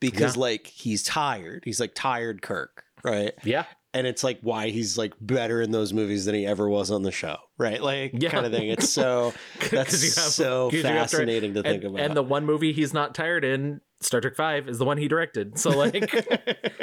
Because 0.00 0.36
Yeah. 0.36 0.40
like 0.42 0.66
he's 0.68 1.02
tired. 1.02 1.62
He's 1.64 1.80
like 1.80 1.92
tired 1.94 2.40
Kirk, 2.42 2.84
right? 3.04 3.32
yeah, 3.44 3.64
And 3.94 4.06
it's 4.06 4.22
like 4.22 4.38
why 4.42 4.68
he's 4.70 4.96
like 4.96 5.12
better 5.20 5.60
in 5.60 5.70
those 5.72 5.92
movies 5.92 6.24
than 6.24 6.34
he 6.36 6.46
ever 6.46 6.68
was 6.68 6.90
on 6.92 7.02
the 7.02 7.10
show, 7.12 7.36
right? 7.58 7.82
Like 7.82 8.12
Yeah. 8.14 8.30
kind 8.30 8.46
of 8.46 8.52
thing. 8.52 8.68
It's 8.68 8.88
so 8.88 9.34
that's 9.70 9.90
'Cause 9.90 10.02
you 10.04 10.22
have- 10.22 10.32
so 10.32 10.70
'cause 10.70 10.74
you 10.78 10.82
have 10.84 10.94
to- 11.10 11.16
fascinating 11.16 11.54
to 11.54 11.62
think 11.62 11.82
and, 11.84 11.94
about. 11.94 12.04
and 12.06 12.16
the 12.16 12.22
one 12.22 12.44
movie 12.46 12.72
he's 12.72 12.94
not 12.94 13.14
tired 13.14 13.44
in, 13.44 13.80
Star 14.00 14.20
Trek 14.20 14.36
Five, 14.36 14.68
is 14.68 14.78
the 14.78 14.84
one 14.84 14.96
he 14.98 15.08
directed. 15.08 15.58
So 15.58 15.70
like, 15.70 16.12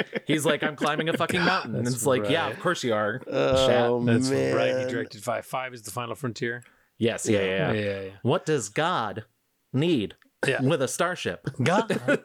he's 0.26 0.44
like, 0.44 0.62
I'm 0.62 0.76
climbing 0.76 1.08
a 1.08 1.16
fucking 1.16 1.42
mountain, 1.44 1.74
and 1.74 1.86
That's 1.86 1.96
it's 1.96 2.06
like, 2.06 2.28
yeah, 2.28 2.48
of 2.48 2.60
course 2.60 2.84
you 2.84 2.92
are. 2.94 3.22
oh 3.26 4.04
That's 4.04 4.28
man. 4.30 4.54
right. 4.54 4.78
He 4.86 4.90
directed 4.92 5.22
five. 5.24 5.46
Five 5.46 5.72
is 5.74 5.82
the 5.82 5.90
final 5.90 6.14
frontier. 6.14 6.62
Yes, 6.98 7.28
yeah, 7.28 7.40
yeah. 7.40 7.46
yeah. 7.46 7.72
yeah. 7.72 8.00
yeah. 8.02 8.10
What 8.22 8.44
does 8.46 8.68
God 8.68 9.24
need 9.72 10.14
Yeah. 10.46 10.62
with 10.62 10.80
a 10.82 10.88
starship? 10.88 11.46
God. 11.62 11.90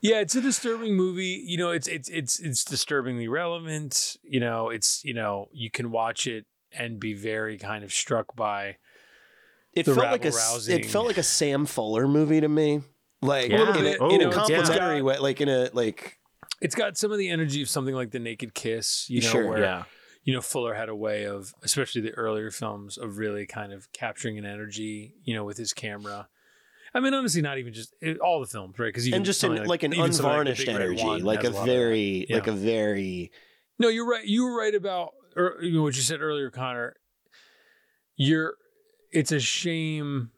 yeah, 0.00 0.20
it's 0.20 0.34
a 0.34 0.40
disturbing 0.40 0.94
movie. 0.94 1.42
You 1.46 1.58
know, 1.58 1.70
it's 1.70 1.88
it's 1.88 2.08
it's 2.08 2.38
it's 2.40 2.64
disturbingly 2.64 3.28
relevant. 3.28 4.16
You 4.22 4.40
know, 4.40 4.70
it's 4.70 5.04
you 5.04 5.14
know 5.14 5.48
you 5.52 5.70
can 5.70 5.90
watch 5.90 6.26
it 6.26 6.46
and 6.72 7.00
be 7.00 7.14
very 7.14 7.58
kind 7.58 7.82
of 7.82 7.92
struck 7.92 8.36
by 8.36 8.76
it 9.78 9.84
felt 9.86 9.98
like 9.98 10.24
a 10.24 10.30
rabble-rousing- 10.30 10.78
it 10.80 10.86
felt 10.86 11.06
like 11.06 11.18
a 11.18 11.22
Sam 11.22 11.66
Fuller 11.66 12.06
movie 12.08 12.40
to 12.40 12.48
me. 12.48 12.80
Like 13.20 13.50
Yeah. 13.50 13.76
in, 13.76 13.86
a, 13.86 13.96
Oh, 13.98 14.10
in 14.14 14.20
a 14.22 14.30
complimentary 14.30 14.98
It's 14.98 15.04
way, 15.04 15.18
like 15.18 15.40
in 15.40 15.48
a 15.48 15.70
like 15.72 16.18
it's 16.60 16.74
got 16.74 16.96
some 16.96 17.12
of 17.12 17.18
the 17.18 17.28
energy 17.30 17.62
of 17.62 17.68
something 17.68 17.94
like 17.94 18.10
the 18.10 18.18
Naked 18.18 18.54
Kiss, 18.54 19.08
you 19.10 19.20
know, 19.22 19.28
Sure. 19.28 19.48
where 19.48 19.58
yeah. 19.60 19.84
you 20.24 20.32
know 20.32 20.40
Fuller 20.40 20.74
had 20.74 20.88
a 20.88 20.94
way 20.96 21.24
of, 21.24 21.52
especially 21.62 22.00
the 22.02 22.12
earlier 22.12 22.50
films, 22.50 22.96
of 22.98 23.18
really 23.18 23.46
kind 23.46 23.72
of 23.72 23.90
capturing 23.92 24.38
an 24.38 24.44
energy, 24.44 25.14
you 25.24 25.34
know, 25.34 25.44
with 25.44 25.56
his 25.56 25.72
camera. 25.72 26.28
I 26.94 27.00
mean, 27.00 27.12
honestly, 27.12 27.42
not 27.42 27.58
even 27.58 27.72
just 27.72 27.94
it, 28.00 28.18
all 28.18 28.40
the 28.40 28.46
films, 28.46 28.78
right? 28.78 28.86
Because 28.86 29.06
and 29.12 29.24
just 29.24 29.44
an, 29.44 29.64
like, 29.64 29.82
an 29.82 29.92
unvarnished 29.92 30.68
energy, 30.68 31.04
like 31.04 31.44
a 31.44 31.50
very 31.50 32.26
like 32.30 32.46
a 32.46 32.52
very 32.52 33.30
No, 33.78 33.88
you're 33.88 34.08
right. 34.08 34.24
You 34.24 34.44
were 34.44 34.56
right 34.56 34.74
about 34.74 35.10
or, 35.36 35.58
you 35.62 35.72
know, 35.72 35.82
what 35.82 35.94
you 35.96 36.02
said 36.02 36.20
earlier, 36.20 36.50
Connor. 36.50 36.94
You're. 38.16 38.54
It's 39.10 39.32
a 39.32 39.40
shame 39.40 40.30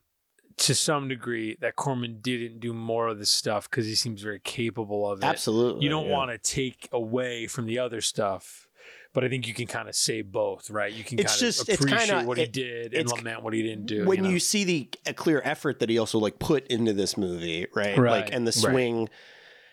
to 0.59 0.75
some 0.75 1.09
degree 1.09 1.57
that 1.61 1.77
Corman 1.77 2.19
didn't 2.21 2.61
do 2.61 2.73
more 2.75 3.09
of 3.09 3.19
this 3.19 3.31
stuff 3.31 3.69
because 3.71 3.87
he 3.87 3.95
seems 3.95 4.21
very 4.23 4.41
capable 4.41 5.11
of 5.11 5.21
it. 5.21 5.25
absolutely. 5.25 5.83
You 5.85 5.89
don't 5.91 6.07
yeah. 6.07 6.13
want 6.13 6.31
to 6.31 6.39
take 6.39 6.89
away 6.93 7.47
from 7.47 7.65
the 7.67 7.79
other 7.79 8.01
stuff, 8.03 8.69
but 9.15 9.25
I 9.25 9.29
think 9.31 9.47
you 9.49 9.55
can 9.55 9.67
kind 9.67 9.89
of 9.89 9.95
say 9.95 10.21
both, 10.21 10.69
right? 10.69 10.93
You 10.93 11.03
can 11.03 11.19
It's 11.19 11.33
kind 11.33 11.41
just- 11.41 11.63
of 11.63 11.69
it's 11.71 11.81
appreciate 11.83 12.09
kinda- 12.11 12.29
what 12.29 12.37
he 12.37 12.45
did 12.47 12.93
and 12.93 13.09
lament 13.09 13.43
what 13.43 13.55
he 13.55 13.63
didn't 13.63 13.87
do. 13.87 14.05
when 14.05 14.23
you, 14.25 14.33
know? 14.33 14.39
see 14.39 14.65
the 14.65 14.91
a 15.07 15.15
clear 15.15 15.41
effort 15.47 15.79
that 15.81 15.89
he 15.89 15.97
also 15.99 16.19
like 16.19 16.39
put 16.39 16.67
into 16.67 16.93
this 16.93 17.17
movie, 17.17 17.67
right? 17.75 17.97
Right. 17.97 18.11
Like 18.25 18.33
and 18.35 18.47
the 18.47 18.51
Right. 18.63 18.73
swing. 18.73 19.09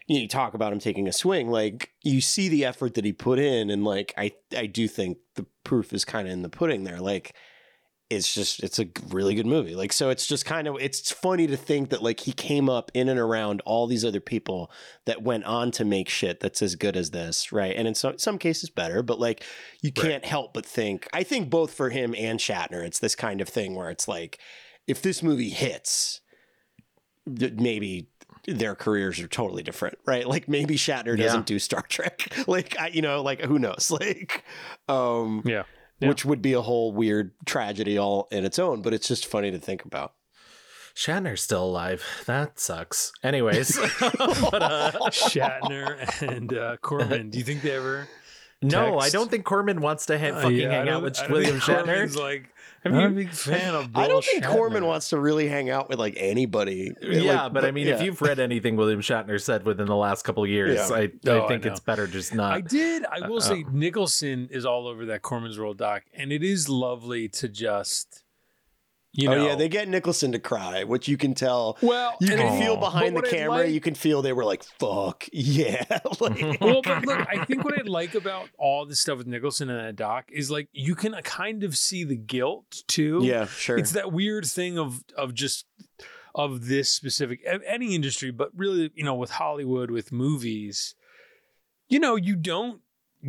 You, 0.09 0.15
know, 0.15 0.21
you 0.21 0.27
talk 0.29 0.53
about 0.53 0.71
him 0.71 0.79
taking 0.79 1.05
a 1.09 1.11
swing, 1.11 1.49
like 1.49 1.91
you 2.01 2.21
see 2.21 2.47
the 2.47 2.63
effort 2.63 2.93
that 2.93 3.03
he 3.03 3.11
put 3.11 3.39
in, 3.39 3.69
and 3.69 3.83
like 3.83 4.13
I 4.17 4.31
I 4.55 4.67
do 4.67 4.87
think 4.87 5.17
the 5.35 5.45
proof 5.65 5.91
is 5.91 6.05
kind 6.05 6.29
of 6.29 6.33
in 6.33 6.43
the 6.43 6.49
pudding 6.49 6.85
there. 6.85 7.01
Like 7.01 7.35
it's 8.09 8.33
just 8.33 8.63
it's 8.63 8.79
a 8.79 8.87
really 9.09 9.35
good 9.35 9.45
movie. 9.45 9.75
Like 9.75 9.91
so 9.91 10.09
it's 10.09 10.25
just 10.25 10.45
kind 10.45 10.67
of 10.67 10.77
it's 10.79 11.11
funny 11.11 11.45
to 11.47 11.57
think 11.57 11.89
that 11.89 12.01
like 12.01 12.21
he 12.21 12.31
came 12.31 12.69
up 12.69 12.89
in 12.93 13.09
and 13.09 13.19
around 13.19 13.61
all 13.65 13.85
these 13.85 14.05
other 14.05 14.21
people 14.21 14.71
that 15.05 15.21
went 15.23 15.43
on 15.43 15.71
to 15.71 15.83
make 15.83 16.07
shit 16.07 16.39
that's 16.39 16.61
as 16.61 16.75
good 16.75 16.95
as 16.95 17.11
this, 17.11 17.51
right? 17.51 17.75
And 17.75 17.87
in 17.87 17.95
some 17.95 18.17
some 18.17 18.37
cases 18.37 18.69
better, 18.69 19.03
but 19.03 19.19
like 19.19 19.43
you 19.81 19.91
can't 19.91 20.23
help 20.23 20.53
but 20.53 20.65
think 20.65 21.07
I 21.11 21.23
think 21.23 21.49
both 21.49 21.73
for 21.73 21.89
him 21.89 22.15
and 22.17 22.39
Shatner 22.39 22.85
it's 22.85 22.99
this 22.99 23.15
kind 23.15 23.41
of 23.41 23.49
thing 23.49 23.75
where 23.75 23.89
it's 23.89 24.07
like 24.07 24.39
if 24.87 25.01
this 25.01 25.21
movie 25.21 25.49
hits 25.49 26.21
maybe 27.25 28.07
their 28.47 28.75
careers 28.75 29.19
are 29.19 29.27
totally 29.27 29.63
different, 29.63 29.97
right? 30.05 30.25
Like 30.25 30.47
maybe 30.47 30.75
Shatner 30.77 31.17
doesn't 31.17 31.39
Yeah. 31.39 31.43
do 31.45 31.59
Star 31.59 31.81
Trek. 31.89 32.31
Like 32.47 32.79
I, 32.79 32.87
you 32.87 33.01
know, 33.01 33.21
like 33.21 33.41
who 33.41 33.59
knows? 33.59 33.91
Like 33.99 34.45
um 34.87 35.41
yeah, 35.45 35.63
Yeah. 35.99 36.09
which 36.09 36.23
would 36.25 36.41
be 36.41 36.53
a 36.53 36.61
whole 36.61 36.91
weird 36.91 37.31
tragedy 37.45 37.97
all 37.97 38.27
in 38.31 38.45
its 38.45 38.59
own, 38.59 38.81
but 38.83 38.93
it's 38.93 39.07
just 39.07 39.25
funny 39.25 39.49
to 39.51 39.57
think 39.57 39.83
about. 39.83 40.13
Shatner's 40.95 41.41
still 41.41 41.63
alive. 41.63 42.03
That 42.25 42.59
sucks. 42.59 43.11
Anyways, 43.23 43.77
but, 43.99 44.61
uh, 44.61 44.91
Shatner 45.09 46.21
and 46.21 46.53
uh, 46.53 46.77
Corman. 46.77 47.29
Do 47.29 47.37
you 47.37 47.43
think 47.43 47.61
they 47.61 47.71
ever? 47.71 48.07
no, 48.61 48.97
I 48.97 49.09
don't 49.09 49.29
think 49.29 49.45
Corman 49.45 49.81
wants 49.81 50.07
to 50.07 50.17
ha- 50.17 50.35
Uh, 50.37 50.41
fucking 50.41 50.57
yeah, 50.57 50.71
hang 50.71 50.89
out 50.89 51.03
with 51.03 51.17
I 51.19 51.23
don't 51.23 51.31
William 51.31 51.59
think 51.59 51.63
Shatner. 51.63 51.85
Corman's 51.85 52.17
like, 52.17 52.49
I'm 52.93 53.01
not 53.01 53.11
a 53.11 53.15
big 53.15 53.29
fan 53.33 53.75
of. 53.75 53.93
Bill 53.93 54.01
I 54.03 54.07
don't 54.07 54.23
think 54.23 54.43
Shatner. 54.43 54.51
Corman 54.51 54.85
wants 54.85 55.09
to 55.09 55.19
really 55.19 55.47
hang 55.47 55.69
out 55.69 55.89
with 55.89 55.99
like 55.99 56.13
anybody. 56.17 56.91
yeah, 57.01 57.43
Like, 57.43 57.53
but 57.53 57.65
I 57.65 57.71
mean, 57.71 57.87
if 57.87 58.01
you've 58.01 58.21
read 58.21 58.39
anything 58.39 58.75
William 58.75 59.01
Shatner 59.01 59.39
said 59.41 59.65
within 59.65 59.87
the 59.87 59.95
last 59.95 60.23
couple 60.23 60.43
of 60.43 60.49
years, 60.49 60.89
Yeah. 60.89 60.95
I, 60.95 60.99
I 61.01 61.11
No, 61.23 61.45
I 61.45 61.47
think 61.47 61.65
know. 61.65 61.71
it's 61.71 61.79
better 61.79 62.07
just 62.07 62.33
not. 62.33 62.53
I 62.53 62.61
did. 62.61 63.05
I 63.05 63.27
will 63.27 63.37
Uh, 63.37 63.41
say 63.41 63.65
Nicholson 63.71 64.47
is 64.51 64.65
all 64.65 64.87
over 64.87 65.05
that 65.07 65.21
Corman's 65.21 65.59
World 65.59 65.77
doc, 65.77 66.03
and 66.13 66.31
it 66.31 66.43
is 66.43 66.67
lovely 66.69 67.27
to 67.29 67.47
just, 67.49 68.23
you 69.17 69.27
know. 69.27 69.35
oh 69.35 69.45
yeah, 69.47 69.55
they 69.55 69.67
get 69.67 69.89
Nicholson 69.89 70.31
to 70.31 70.39
cry, 70.39 70.83
which 70.85 71.07
you 71.07 71.17
can 71.17 71.33
tell. 71.33 71.77
well, 71.81 72.15
You 72.21 72.29
can 72.29 72.39
it- 72.53 72.59
feel 72.63 72.77
behind 72.77 73.17
the 73.17 73.23
camera. 73.23 73.63
like- 73.63 73.71
you 73.71 73.81
can 73.81 73.95
feel 73.95 74.21
they 74.21 74.31
were 74.31 74.45
like, 74.45 74.63
"Fuck 74.63 75.27
yeah!" 75.33 75.83
like, 76.21 76.37
mm-hmm. 76.37 76.63
well, 76.63 76.81
but 76.81 77.05
look, 77.05 77.27
I 77.27 77.43
think 77.43 77.65
what 77.65 77.77
I 77.77 77.81
like 77.81 78.15
about 78.15 78.47
all 78.57 78.85
this 78.85 78.99
stuff 78.99 79.17
with 79.17 79.27
Nicholson 79.27 79.69
and 79.69 79.79
that 79.79 79.95
doc 79.95 80.25
is 80.31 80.49
like 80.51 80.69
you 80.71 80.95
can 80.95 81.13
uh, 81.13 81.21
kind 81.21 81.63
of 81.63 81.75
see 81.75 82.03
the 82.03 82.15
guilt 82.15 82.83
too. 82.87 83.19
yeah, 83.23 83.47
sure. 83.47 83.77
it's 83.77 83.91
that 83.91 84.13
weird 84.13 84.45
thing 84.45 84.77
of 84.77 85.03
of 85.17 85.33
just 85.33 85.65
of 86.35 86.67
this 86.67 86.91
specific 86.91 87.41
any 87.65 87.95
industry, 87.95 88.29
but 88.29 88.51
really, 88.55 88.91
you 88.93 89.03
know, 89.03 89.15
with 89.15 89.31
Hollywood, 89.31 89.89
with 89.89 90.11
movies, 90.11 90.93
you 91.89 91.99
know, 91.99 92.15
you 92.15 92.35
don't, 92.35 92.81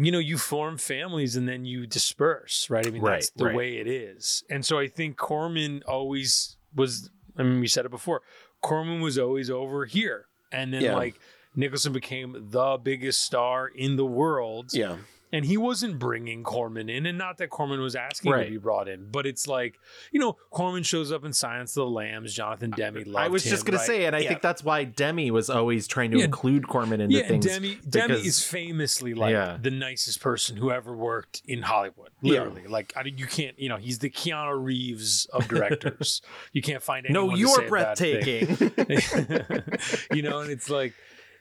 you 0.05 0.13
know, 0.13 0.19
you 0.19 0.39
form 0.39 0.79
families 0.79 1.37
and 1.37 1.49
then 1.49 1.65
you 1.65 1.87
disperse, 1.87 2.71
right? 2.71 2.87
I 2.87 2.91
mean, 2.91 3.03
that's 3.03 3.31
the 3.31 3.47
right. 3.47 3.55
way 3.55 3.77
it 3.79 3.87
is. 3.87 4.45
And 4.49 4.65
so 4.65 4.79
I 4.79 4.87
think 4.87 5.17
Corman 5.17 5.83
always 5.87 6.57
was. 6.75 7.11
I 7.37 7.43
mean, 7.43 7.61
we 7.61 7.69
said 7.69 7.85
it 7.85 7.91
before. 7.91 8.23
Corman 8.63 9.01
was 9.01 9.19
always 9.19 9.51
over 9.51 9.85
here, 9.85 10.27
and 10.53 10.73
then 10.73 10.83
Yeah. 10.83 10.97
like 10.97 11.19
Nicholson 11.55 11.93
became 11.93 12.49
the 12.51 12.77
biggest 12.83 13.23
star 13.23 13.69
in 13.69 13.97
the 13.97 14.07
world 14.07 14.73
yeah, 14.73 14.97
and 15.33 15.45
he 15.45 15.57
wasn't 15.57 15.99
bringing 15.99 16.43
Corman 16.43 16.89
in, 16.89 17.07
and 17.07 17.19
not 17.19 17.39
that 17.39 17.51
Corman 17.51 17.81
was 17.81 17.95
asking 17.97 18.33
Right. 18.33 18.45
to 18.45 18.51
be 18.51 18.57
brought 18.59 18.89
in, 18.89 19.11
but 19.11 19.27
it's 19.27 19.47
like 19.47 19.79
you 20.13 20.21
know, 20.21 20.35
Corman 20.51 20.83
shows 20.83 21.13
up 21.13 21.25
in 21.25 21.33
Silence 21.33 21.71
of 21.77 21.87
the 21.87 21.91
Lambs. 21.91 22.35
Jonathan 22.35 22.71
Demme 22.71 23.05
loved 23.07 23.17
I 23.17 23.29
was 23.29 23.43
just 23.45 23.63
him, 23.63 23.73
gonna 23.73 23.79
right? 23.79 23.87
say, 23.87 24.05
and 24.07 24.17
I 24.17 24.21
Yeah. 24.21 24.29
think 24.29 24.43
that's 24.43 24.65
why 24.65 24.85
Demme 24.85 25.33
was 25.33 25.51
always 25.51 25.87
trying 25.87 26.11
to 26.13 26.19
Yeah. 26.19 26.25
include 26.25 26.67
Corman 26.69 27.01
into 27.01 27.17
yeah, 27.17 27.29
things. 27.29 27.45
Demme 27.47 27.79
Demme 27.89 28.11
is 28.13 28.43
famously 28.45 29.15
like 29.15 29.33
Yeah. 29.33 29.59
the 29.61 29.71
nicest 29.71 30.21
person 30.21 30.57
who 30.57 30.71
ever 30.71 30.97
worked 30.97 31.43
in 31.47 31.63
Hollywood. 31.63 32.11
Literally, 32.23 32.67
like 32.67 32.93
I, 32.97 33.03
mean, 33.03 33.19
you 33.19 33.27
can't, 33.27 33.59
you 33.59 33.69
know, 33.69 33.77
he's 33.77 33.99
the 33.99 34.11
Keanu 34.11 34.63
Reeves 34.63 35.27
of 35.27 35.47
directors. 35.49 36.23
you 36.53 36.63
can't 36.63 36.83
find 36.83 37.07
no, 37.11 37.31
anyone 37.31 37.35
to 37.37 37.41
you're 37.41 37.49
say 37.57 37.67
a 37.67 37.71
bad 37.71 37.99
thing. 37.99 38.47
breathtaking. 38.57 39.69
you 40.17 40.23
know, 40.23 40.41
and 40.41 40.51
it's 40.51 40.71
like 40.71 40.95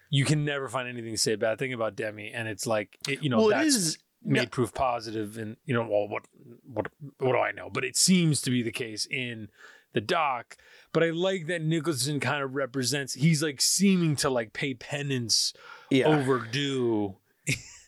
you 0.10 0.26
can 0.26 0.46
never 0.46 0.68
find 0.70 0.88
anything 0.88 1.12
to 1.12 1.18
say 1.18 1.34
a 1.34 1.38
bad 1.38 1.60
thing 1.60 1.74
about 1.74 1.96
Demme, 1.96 2.30
and 2.34 2.48
it's 2.48 2.66
like 2.66 2.98
it, 3.08 3.22
you 3.24 3.30
know, 3.30 3.40
well, 3.40 3.50
that's 3.50 3.76
is. 3.76 3.98
made 4.24 4.52
proof 4.52 4.74
positive 4.74 5.38
and 5.38 5.58
you 5.66 5.74
know 5.74 5.82
well 5.82 6.08
what 6.08 6.24
what 6.64 6.88
what 7.20 7.34
do 7.34 7.38
i 7.40 7.52
know? 7.52 7.70
But 7.72 7.84
it 7.84 7.96
seems 7.96 8.42
to 8.42 8.52
be 8.52 8.62
the 8.64 8.72
case 8.72 9.06
in 9.10 9.50
the 9.94 10.02
doc. 10.02 10.58
But 10.94 11.04
i 11.04 11.10
like 11.10 11.48
that 11.48 11.62
nicholson 11.62 12.20
kind 12.20 12.44
of 12.44 12.56
represents 12.56 13.14
he's 13.14 13.42
like 13.44 13.62
seeming 13.62 14.16
to 14.18 14.30
like 14.30 14.54
pay 14.54 14.74
penance 14.74 15.54
Yeah, 15.90 16.08
overdue 16.08 17.16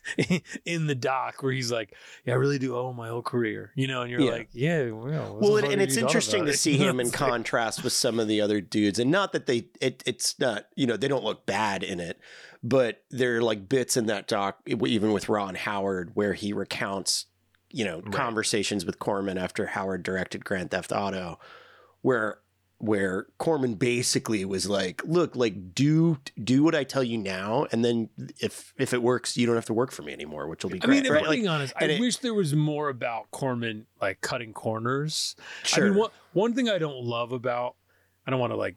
in 0.64 0.86
the 0.86 0.94
doc 0.94 1.42
where 1.42 1.52
he's 1.52 1.70
like 1.70 1.94
yeah 2.24 2.32
i 2.34 2.36
really 2.36 2.58
do 2.58 2.76
owe 2.76 2.92
my 2.92 3.08
whole 3.08 3.22
career 3.22 3.70
you 3.74 3.86
know 3.86 4.02
and 4.02 4.10
you're 4.10 4.20
Yeah. 4.20 4.30
like 4.32 4.48
yeah 4.52 4.90
well, 4.90 5.36
well, 5.40 5.56
and 5.58 5.80
it's 5.80 5.96
interesting 5.96 6.44
to 6.46 6.50
it? 6.52 6.54
see 6.58 6.76
him 6.76 7.00
in 7.00 7.10
contrast 7.10 7.84
with 7.84 7.92
some 7.92 8.18
of 8.18 8.26
the 8.28 8.40
other 8.40 8.60
dudes, 8.60 8.98
and 8.98 9.10
not 9.10 9.32
that 9.32 9.46
they 9.46 9.66
it, 9.80 10.02
it's 10.06 10.38
not 10.38 10.66
you 10.74 10.86
know 10.86 10.96
they 10.96 11.08
don't 11.08 11.24
look 11.24 11.44
bad 11.46 11.82
in 11.82 12.00
it, 12.00 12.18
but 12.62 13.02
there 13.10 13.36
are 13.36 13.42
like 13.42 13.68
bits 13.68 13.96
in 13.96 14.06
that 14.06 14.26
doc, 14.26 14.58
even 14.66 15.12
with 15.12 15.28
Ron 15.28 15.54
Howard, 15.54 16.12
where 16.14 16.32
he 16.34 16.52
recounts 16.52 17.26
you 17.70 17.84
know 17.84 18.00
Right. 18.00 18.12
conversations 18.12 18.84
with 18.86 18.98
Corman 18.98 19.38
after 19.38 19.66
Howard 19.66 20.02
directed 20.02 20.44
Grand 20.44 20.70
Theft 20.70 20.92
Auto, 20.92 21.38
where 22.02 22.38
where 22.80 23.26
Corman 23.36 23.74
basically 23.74 24.42
was 24.46 24.66
like, 24.68 25.02
"Look, 25.04 25.36
like 25.36 25.74
do 25.74 26.18
do 26.42 26.62
what 26.62 26.74
I 26.74 26.82
tell 26.82 27.04
you 27.04 27.18
now, 27.18 27.66
and 27.72 27.84
then 27.84 28.08
if 28.38 28.72
if 28.78 28.94
it 28.94 29.02
works, 29.02 29.36
you 29.36 29.46
don't 29.46 29.54
have 29.54 29.66
to 29.66 29.74
work 29.74 29.92
for 29.92 30.02
me 30.02 30.12
anymore, 30.14 30.48
which 30.48 30.64
will 30.64 30.70
be 30.70 30.80
I 30.82 30.86
great." 30.86 30.96
mean, 30.96 31.06
if 31.06 31.12
right? 31.12 31.22
I'm 31.22 31.28
Like, 31.28 31.36
being 31.36 31.48
honest, 31.48 31.74
I 31.76 31.98
wish 32.00 32.16
there 32.16 32.34
was 32.34 32.54
more 32.54 32.88
about 32.88 33.30
Corman 33.30 33.86
like 34.00 34.22
cutting 34.22 34.54
corners. 34.54 35.36
sure. 35.62 35.86
I 35.86 35.90
mean, 35.90 35.98
one, 35.98 36.10
one 36.32 36.54
thing 36.54 36.70
I 36.70 36.78
don't 36.78 37.04
love 37.04 37.32
about, 37.32 37.76
I 38.26 38.30
don't 38.30 38.40
want 38.40 38.52
to 38.52 38.56
like, 38.56 38.76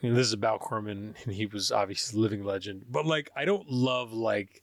you 0.00 0.10
know, 0.10 0.16
this 0.16 0.26
is 0.26 0.32
about 0.32 0.58
Corman 0.60 1.14
and 1.24 1.32
he 1.32 1.46
was 1.46 1.70
obviously 1.70 2.18
a 2.18 2.22
living 2.22 2.44
legend, 2.44 2.86
but 2.90 3.06
like, 3.06 3.30
I 3.36 3.44
don't 3.44 3.68
love 3.70 4.12
like, 4.12 4.62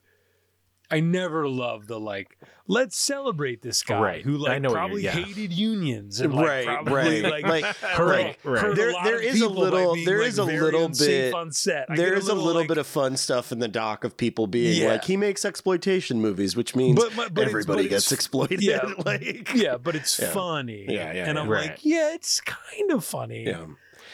I 0.91 0.99
never 0.99 1.47
loved 1.47 1.87
the 1.87 1.99
like, 1.99 2.37
let's 2.67 2.97
celebrate 2.97 3.61
this 3.61 3.81
guy 3.83 3.99
Right. 3.99 4.21
who 4.23 4.35
I 4.45 4.53
like 4.53 4.61
know 4.61 4.71
probably 4.71 5.03
yeah. 5.03 5.11
hated 5.11 5.51
unions 5.51 6.19
and 6.19 6.33
like, 6.33 6.47
Right, 6.47 6.65
probably 6.65 7.21
right. 7.23 7.43
like, 7.43 7.43
Like, 7.63 7.75
hurt, 7.77 8.07
like, 8.07 8.41
hurt 8.43 8.61
right. 8.63 8.71
a 8.71 8.75
There- 8.75 8.91
lot 8.93 9.03
there 9.03 9.15
of 9.17 9.21
is 9.23 9.41
a 9.41 9.49
little- 9.49 9.93
being, 9.95 10.05
there 10.05 10.19
like, 10.19 10.27
is 10.27 10.37
a 10.37 10.43
little 10.43 10.89
bit- 10.89 11.33
on 11.33 11.51
set. 11.51 11.87
I 11.89 11.95
there 11.95 12.09
get 12.11 12.17
is 12.19 12.27
a 12.29 12.35
little 12.35 12.61
like- 12.61 12.67
bit 12.67 12.77
of 12.77 12.85
fun 12.87 13.17
stuff 13.17 13.51
in 13.51 13.59
the 13.59 13.67
doc 13.67 14.03
of 14.03 14.15
people 14.17 14.47
being 14.47 14.81
Yeah. 14.81 14.89
like 14.89 15.05
he 15.05 15.17
makes 15.17 15.43
exploitation 15.45 16.21
movies, 16.21 16.55
which 16.55 16.75
means 16.75 16.95
But- 17.03 17.15
but- 17.15 17.33
but 17.33 17.45
everybody 17.47 17.83
but 17.83 17.89
gets 17.89 18.11
exploited. 18.11 18.61
yeah. 18.61 18.85
like 19.05 19.53
yeah, 19.55 19.77
but 19.77 19.95
it's 19.95 20.19
Yeah. 20.19 20.31
funny. 20.31 20.85
Yeah, 20.87 21.13
yeah, 21.13 21.25
And 21.25 21.35
yeah. 21.35 21.41
I'm 21.41 21.49
Right. 21.49 21.69
like, 21.71 21.79
yeah, 21.83 22.13
it's 22.13 22.41
kind 22.41 22.91
of 22.91 23.03
funny. 23.03 23.45
yeah. 23.45 23.65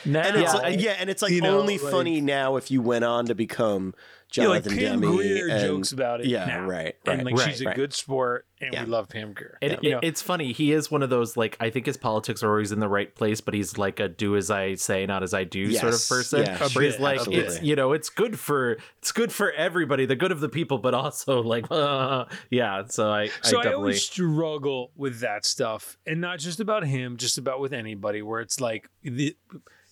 Now, 0.04 0.22
And 0.22 0.38
it's 0.38 0.52
Yeah, 0.54 0.60
like, 0.60 0.82
yeah, 0.82 0.96
and 1.00 1.12
it's 1.12 1.22
like 1.22 1.32
you 1.32 1.42
know, 1.42 1.60
only 1.60 1.78
funny 1.78 2.22
now 2.22 2.56
if 2.56 2.72
you 2.72 2.82
went 2.82 3.06
on 3.06 3.28
to 3.28 3.36
become 3.36 3.94
Yeah, 4.34 4.48
like 4.48 4.64
Jonathan 4.64 4.78
Pam 4.80 5.02
Demme 5.02 5.16
Grier 5.18 5.48
and- 5.50 5.62
jokes 5.66 5.92
about 5.92 6.22
it. 6.22 6.28
Yeah, 6.28 6.46
now. 6.46 6.66
right, 6.66 6.96
And 7.06 7.24
like 7.26 7.36
right, 7.36 7.50
she's 7.50 7.62
a 7.62 7.66
right. 7.66 7.76
good 7.76 7.94
sport, 7.94 8.46
and 8.62 8.74
Yeah. 8.74 8.84
we 8.86 8.90
love 8.90 9.10
Pam 9.10 9.34
Grier. 9.34 9.58
And 9.62 9.72
You 9.82 9.90
it- 9.90 9.92
know, 9.94 10.00
it's 10.04 10.22
funny. 10.22 10.54
He 10.54 10.72
is 10.72 10.90
one 10.90 11.04
of 11.04 11.10
those 11.10 11.36
like 11.36 11.58
I 11.60 11.70
think 11.70 11.86
his 11.86 11.98
politics 11.98 12.42
are 12.44 12.50
always 12.50 12.72
in 12.72 12.80
the 12.80 12.88
right 12.88 13.14
place, 13.14 13.42
but 13.42 13.54
he's 13.54 13.78
like 13.78 14.00
a 14.00 14.08
do 14.08 14.36
as 14.38 14.50
I 14.50 14.76
say, 14.76 15.06
not 15.06 15.24
as 15.24 15.34
I 15.34 15.44
do 15.44 15.72
sort 15.74 15.94
of 15.94 16.08
person. 16.08 16.44
yeah, 16.44 16.68
where 16.70 16.86
he's 16.86 17.00
like, 17.00 17.20
absolutely. 17.20 17.46
it's 17.46 17.62
you 17.62 17.76
know, 17.76 17.92
it's 17.94 18.10
good 18.10 18.40
for 18.40 18.78
it's 19.00 19.12
good 19.12 19.32
for 19.34 19.52
everybody, 19.52 20.06
the 20.06 20.16
good 20.16 20.32
of 20.32 20.40
the 20.40 20.50
people, 20.50 20.78
but 20.78 20.94
also 20.94 21.42
like, 21.42 21.66
uh, 21.70 22.26
yeah. 22.50 22.84
So 22.88 23.12
I, 23.12 23.30
so 23.42 23.60
I 23.60 23.70
I, 23.70 23.74
always 23.74 24.02
struggle 24.04 24.92
with 24.96 25.20
that 25.20 25.46
stuff, 25.46 25.98
and 26.06 26.22
not 26.22 26.40
just 26.40 26.60
about 26.60 26.86
him, 26.86 27.18
just 27.18 27.38
about 27.38 27.60
with 27.60 27.74
anybody. 27.74 28.22
Where 28.22 28.40
it's 28.42 28.62
like 28.62 28.90
the, 29.04 29.36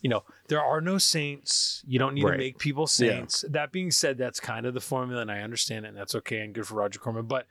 you 0.02 0.10
know, 0.10 0.24
there 0.48 0.62
are 0.62 0.82
no 0.82 0.98
saints. 0.98 1.84
You 1.88 2.00
don't 2.00 2.14
need 2.14 2.24
Right. 2.24 2.32
to 2.34 2.38
make 2.38 2.58
people 2.58 2.88
saints. 2.88 3.44
That 3.50 3.72
being 3.72 3.92
said, 3.92 4.18
that's 4.18 4.40
kind 4.40 4.66
of 4.66 4.74
the 4.74 4.80
formula, 4.82 5.22
and 5.22 5.32
I 5.32 5.42
understand 5.42 5.86
it, 5.86 5.90
and 5.90 5.98
that's 5.98 6.16
okay 6.16 6.40
and 6.40 6.54
good 6.54 6.66
for 6.68 6.76
Roger 6.76 7.00
Corman. 7.00 7.26
But 7.26 7.48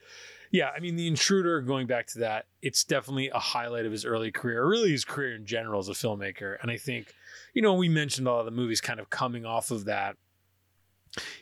yeah, 0.50 0.70
I 0.74 0.80
mean, 0.80 0.96
the 0.96 1.06
intruder. 1.06 1.60
Going 1.60 1.86
back 1.86 2.06
to 2.08 2.20
that, 2.20 2.46
it's 2.62 2.84
definitely 2.84 3.28
a 3.28 3.38
highlight 3.38 3.84
of 3.84 3.92
his 3.92 4.04
early 4.06 4.32
career, 4.32 4.66
really 4.66 4.90
his 4.90 5.04
career 5.04 5.34
in 5.34 5.44
general 5.44 5.78
as 5.78 5.88
a 5.90 5.92
filmmaker. 5.92 6.56
And 6.62 6.70
I 6.70 6.78
think, 6.78 7.12
you 7.52 7.60
know, 7.60 7.74
we 7.74 7.88
mentioned 7.90 8.26
all 8.26 8.38
of 8.40 8.46
the 8.46 8.50
movies 8.50 8.80
kind 8.80 8.98
of 8.98 9.10
coming 9.10 9.44
off 9.44 9.70
of 9.70 9.84
that. 9.84 10.16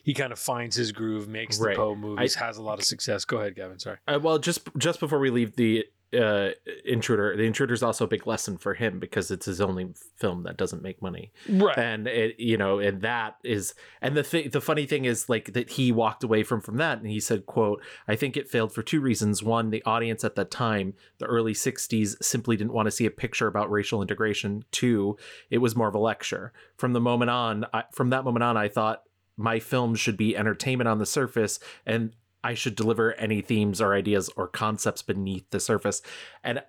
He 0.03 0.15
kind 0.15 0.33
of 0.33 0.39
finds 0.39 0.75
his 0.77 0.91
groove, 0.93 1.29
makes 1.29 1.59
the 1.59 1.67
Right. 1.67 1.77
Poe 1.77 1.95
movies, 1.95 2.35
has 2.37 2.57
a 2.57 2.63
lot 2.63 2.79
of 2.79 2.85
success. 2.85 3.25
Go 3.25 3.39
ahead, 3.39 3.55
Gavin. 3.57 3.79
Sorry. 3.79 3.99
Uh, 4.09 4.19
well, 4.23 4.39
just 4.39 4.61
just 4.79 5.01
before 5.01 5.19
we 5.19 5.31
leave 5.31 5.55
the 5.57 5.85
uh, 6.13 6.51
intruder, 6.85 7.37
the 7.37 7.45
intruder 7.45 7.75
is 7.75 7.83
also 7.83 8.05
a 8.05 8.09
big 8.09 8.27
lesson 8.27 8.59
for 8.59 8.75
him 8.75 8.99
because 8.99 9.31
it's 9.31 9.47
his 9.47 9.61
only 9.61 9.89
film 10.17 10.45
that 10.45 10.57
doesn't 10.57 10.83
make 10.83 11.03
money. 11.03 11.33
Right. 11.49 11.77
and 11.79 12.07
it 12.07 12.39
you 12.39 12.57
know 12.57 12.79
and 12.79 13.03
that 13.03 13.37
is 13.43 13.75
and 14.01 14.17
the 14.17 14.23
thing 14.23 14.51
the 14.51 14.61
funny 14.61 14.87
thing 14.87 15.05
is 15.05 15.29
like 15.29 15.53
that 15.53 15.71
he 15.71 15.93
walked 15.93 16.25
away 16.25 16.43
from 16.43 16.61
from 16.61 16.77
that 16.77 16.99
and 16.99 17.07
he 17.07 17.21
said 17.21 17.47
quote 17.47 17.83
i 18.09 18.17
think 18.17 18.37
it 18.37 18.49
failed 18.49 18.73
for 18.73 18.83
two 18.83 19.01
reasons 19.01 19.43
one 19.43 19.71
the 19.71 19.83
audience 19.85 20.25
at 20.25 20.35
that 20.37 20.51
time 20.51 20.95
the 21.19 21.27
early 21.27 21.53
60s 21.53 22.23
simply 22.23 22.57
didn't 22.57 22.73
want 22.73 22.87
to 22.87 22.91
see 22.91 23.07
a 23.07 23.11
picture 23.11 23.47
about 23.47 23.71
racial 23.71 24.03
integration 24.03 24.65
two 24.71 25.17
it 25.51 25.59
was 25.59 25.77
more 25.77 25.89
of 25.89 25.95
a 25.95 25.99
lecture 25.99 26.53
from 26.77 26.93
the 26.93 27.01
moment 27.01 27.31
on 27.31 27.65
I, 27.73 27.85
from 27.93 28.11
that 28.11 28.25
moment 28.25 28.43
on 28.43 28.57
i 28.57 28.69
thought 28.69 29.03
my 29.37 29.59
films 29.61 30.01
should 30.01 30.17
be 30.17 30.37
entertainment 30.37 30.89
on 30.89 30.99
the 30.99 31.07
surface 31.07 31.59
and 31.85 32.13
I 32.45 32.55
should 32.55 32.75
deliver 32.77 33.13
any 33.15 33.41
themes 33.43 33.81
or 33.81 33.95
ideas 33.95 34.31
or 34.37 34.47
concepts 34.49 35.03
beneath 35.03 35.49
the 35.51 35.61
surface. 35.61 36.01
And 36.45 36.63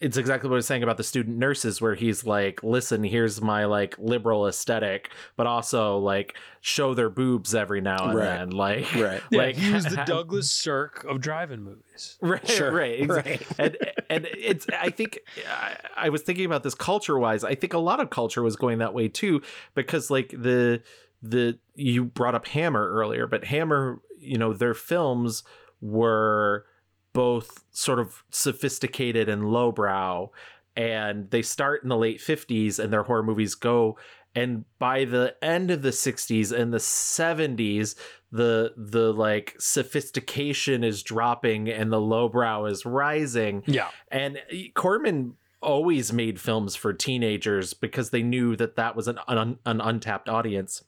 it's 0.00 0.16
exactly 0.16 0.50
what 0.50 0.56
I 0.56 0.58
was 0.58 0.66
saying 0.66 0.82
about 0.82 0.96
the 0.96 1.04
student 1.04 1.38
nurses, 1.38 1.80
where 1.80 1.94
he's 1.94 2.24
like, 2.26 2.62
listen, 2.62 3.04
here's 3.04 3.40
my 3.40 3.64
like 3.64 3.94
liberal 3.98 4.46
aesthetic, 4.48 5.10
but 5.36 5.46
also 5.46 5.98
like 5.98 6.36
show 6.60 6.94
their 6.94 7.08
boobs 7.08 7.54
every 7.54 7.80
now 7.80 8.08
and 8.08 8.14
Right. 8.18 8.24
then. 8.24 8.50
Like, 8.64 8.92
Right. 8.94 9.22
Yeah, 9.30 9.38
like 9.38 9.56
he 9.56 9.72
was 9.72 9.84
the 9.84 10.02
Douglas 10.06 10.50
Sirk 10.50 11.04
of 11.04 11.20
drive-in 11.20 11.62
movies. 11.62 12.18
Right, 12.22 12.46
Sure, 12.46 12.72
right, 12.72 13.00
exa- 13.00 13.24
right. 13.24 13.46
and 13.58 13.76
and 14.10 14.28
it's. 14.36 14.66
I 14.78 14.90
think 14.90 15.20
I, 15.48 15.76
I 15.96 16.08
was 16.10 16.22
thinking 16.22 16.44
about 16.44 16.64
this 16.64 16.74
culture-wise. 16.74 17.44
I 17.44 17.54
think 17.54 17.72
a 17.72 17.78
lot 17.78 18.00
of 18.00 18.10
culture 18.10 18.42
was 18.42 18.56
going 18.56 18.78
that 18.78 18.94
way 18.94 19.08
too, 19.08 19.42
because 19.74 20.10
like 20.10 20.30
the 20.30 20.82
the 21.22 21.58
you 21.76 22.04
brought 22.04 22.34
up 22.34 22.46
Hammer 22.48 22.86
earlier, 22.90 23.26
but 23.26 23.44
Hammer, 23.44 24.00
you 24.24 24.38
know, 24.38 24.52
their 24.52 24.74
films 24.74 25.42
were 25.80 26.64
both 27.12 27.64
sort 27.70 27.98
of 28.00 28.24
sophisticated 28.30 29.28
and 29.28 29.50
lowbrow, 29.50 30.30
and 30.76 31.30
they 31.30 31.42
start 31.42 31.82
in 31.82 31.88
the 31.88 31.96
late 31.96 32.20
fifties, 32.20 32.78
and 32.78 32.92
their 32.92 33.02
horror 33.04 33.22
movies 33.22 33.54
go. 33.54 33.96
And 34.36 34.64
by 34.80 35.04
the 35.04 35.36
end 35.40 35.70
of 35.70 35.82
the 35.82 35.90
60s 35.90 36.50
and 36.50 36.72
the 36.72 36.78
70s, 36.78 37.94
the 38.32 38.72
the 38.76 39.12
like 39.12 39.54
sophistication 39.60 40.82
is 40.82 41.04
dropping 41.04 41.68
and 41.68 41.92
the 41.92 42.00
lowbrow 42.00 42.64
is 42.64 42.84
rising 42.84 43.62
Yeah. 43.66 43.90
and 44.10 44.42
corman 44.74 45.34
always 45.62 46.12
made 46.12 46.40
films 46.40 46.74
for 46.74 46.92
teenagers 46.92 47.74
because 47.74 48.10
they 48.10 48.24
knew 48.24 48.56
that 48.56 48.74
that 48.74 48.96
was 48.96 49.06
an, 49.06 49.18
un, 49.28 49.58
an 49.64 49.80
untapped 49.80 50.28
audience 50.28 50.82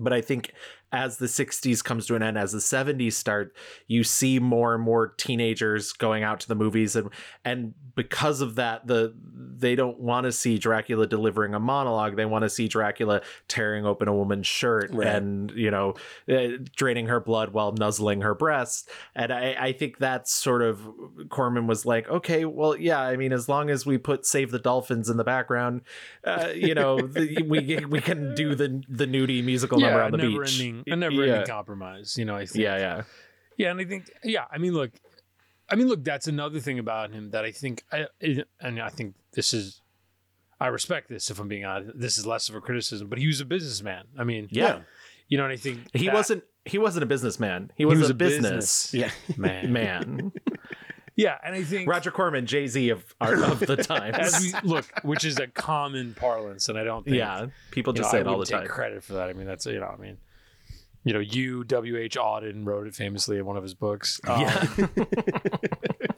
but 0.00 0.12
i 0.12 0.20
think 0.20 0.52
as 0.92 1.16
the 1.18 1.26
60s 1.26 1.82
comes 1.82 2.06
to 2.06 2.14
an 2.14 2.22
end 2.22 2.38
as 2.38 2.52
the 2.52 2.58
70s 2.58 3.12
start 3.14 3.54
you 3.88 4.04
see 4.04 4.38
more 4.38 4.74
and 4.74 4.82
more 4.82 5.08
teenagers 5.18 5.92
going 5.92 6.22
out 6.22 6.40
to 6.40 6.48
the 6.48 6.54
movies 6.54 6.94
and 6.96 7.10
and 7.44 7.74
because 7.96 8.40
of 8.40 8.54
that 8.56 8.86
the 8.86 9.14
they 9.58 9.74
don't 9.74 9.98
want 9.98 10.24
to 10.24 10.32
see 10.32 10.58
dracula 10.58 11.06
delivering 11.06 11.54
a 11.54 11.58
monologue. 11.58 12.14
They 12.16 12.26
want 12.26 12.42
to 12.42 12.50
see 12.50 12.68
dracula 12.68 13.22
tearing 13.48 13.86
open 13.86 14.06
a 14.06 14.14
woman's 14.14 14.46
shirt 14.46 14.90
Right. 14.92 15.06
and 15.08 15.50
you 15.52 15.70
know 15.70 15.94
uh, 16.30 16.58
draining 16.76 17.06
her 17.06 17.20
blood 17.20 17.50
while 17.54 17.72
nuzzling 17.72 18.20
her 18.20 18.34
breast 18.34 18.90
and 19.14 19.32
I, 19.32 19.56
I 19.58 19.72
think 19.72 19.96
that's 19.98 20.32
sort 20.32 20.62
of 20.62 20.80
corman 21.30 21.66
was 21.66 21.86
like 21.86 22.06
okay 22.08 22.44
well 22.44 22.76
yeah 22.76 23.00
i 23.00 23.16
mean 23.16 23.32
as 23.32 23.48
long 23.48 23.70
as 23.70 23.86
we 23.86 23.96
put 23.98 24.26
save 24.26 24.50
the 24.50 24.58
dolphins 24.58 25.08
in 25.08 25.16
the 25.16 25.24
background 25.24 25.80
uh, 26.24 26.48
you 26.54 26.74
know 26.74 27.00
the, 27.00 27.42
we 27.48 27.84
we 27.86 28.00
can 28.00 28.34
do 28.34 28.54
the 28.54 28.82
the 28.88 29.06
nudie 29.06 29.42
musical 29.42 29.80
number 29.80 30.02
on 30.02 30.12
the 30.12 30.18
beach. 30.18 30.60
ending, 30.60 30.84
a 30.92 30.96
never 30.96 31.14
yeah. 31.14 31.32
ending 31.34 31.46
compromise. 31.46 32.16
You 32.18 32.24
know, 32.24 32.36
I 32.36 32.46
think. 32.46 32.62
yeah 32.62 32.78
yeah 32.78 33.02
Yeah, 33.56 33.70
and 33.70 33.80
I 33.80 33.84
think, 33.84 34.10
yeah, 34.24 34.44
I 34.50 34.58
mean, 34.58 34.72
look, 34.72 34.92
I 35.68 35.74
mean, 35.74 35.88
look, 35.88 36.04
that's 36.04 36.26
another 36.28 36.60
thing 36.60 36.78
about 36.78 37.10
him 37.12 37.30
that 37.30 37.44
I 37.44 37.52
think, 37.52 37.84
I, 37.92 38.06
and 38.60 38.80
I 38.80 38.88
think 38.88 39.14
this 39.32 39.52
is, 39.52 39.80
I 40.60 40.68
respect 40.68 41.08
this 41.08 41.30
if 41.30 41.38
I'm 41.38 41.48
being 41.48 41.64
honest. 41.64 41.98
This 41.98 42.18
is 42.18 42.26
less 42.26 42.48
of 42.48 42.54
a 42.54 42.60
criticism, 42.60 43.08
but 43.08 43.18
he 43.18 43.26
was 43.26 43.40
a 43.40 43.44
businessman. 43.44 44.04
I 44.18 44.24
mean, 44.24 44.48
yeah 44.50 44.80
you 45.28 45.38
know, 45.38 45.44
and 45.44 45.52
I 45.52 45.56
think 45.56 45.80
he 45.92 46.06
that- 46.06 46.14
wasn't 46.14 46.44
he 46.64 46.78
wasn't 46.78 47.04
a 47.04 47.06
businessman 47.06 47.70
he 47.76 47.84
was, 47.84 47.98
was 47.98 48.08
a, 48.08 48.12
a 48.12 48.14
business, 48.14 48.92
Yeah. 48.92 49.10
man, 49.36 49.72
man 49.72 50.32
Yeah, 51.18 51.38
and 51.42 51.54
I 51.54 51.62
think 51.62 51.88
roger 51.88 52.10
corman 52.10 52.44
jay-z 52.44 52.90
of 52.90 53.14
art 53.20 53.38
of 53.38 53.60
the 53.60 53.76
times 53.76 54.16
as 54.18 54.40
we 54.42 54.68
look, 54.68 54.84
which 55.02 55.24
is 55.24 55.38
a 55.38 55.46
common 55.46 56.12
parlance, 56.14 56.68
and 56.68 56.78
I 56.78 56.84
don't 56.84 57.04
think, 57.04 57.16
yeah 57.16 57.46
people 57.70 57.94
you 57.94 57.98
just 57.98 58.08
know, 58.12 58.18
say 58.18 58.18
I 58.18 58.20
it 58.20 58.26
all 58.26 58.38
the 58.38 58.44
take 58.44 58.58
time 58.58 58.66
credit 58.68 59.02
for 59.02 59.14
that. 59.14 59.28
I 59.28 59.32
mean, 59.32 59.46
that's 59.46 59.64
you 59.64 59.80
know, 59.80 59.86
I 59.86 59.96
mean, 59.96 60.18
you 61.06 61.12
know, 61.12 61.20
you 61.20 61.62
W. 61.62 61.96
H. 61.96 62.16
Auden 62.16 62.66
wrote 62.66 62.88
it 62.88 62.94
famously 62.96 63.38
in 63.38 63.46
one 63.46 63.56
of 63.56 63.62
his 63.62 63.74
books. 63.74 64.20
Um, 64.28 64.40
yeah 64.40 64.66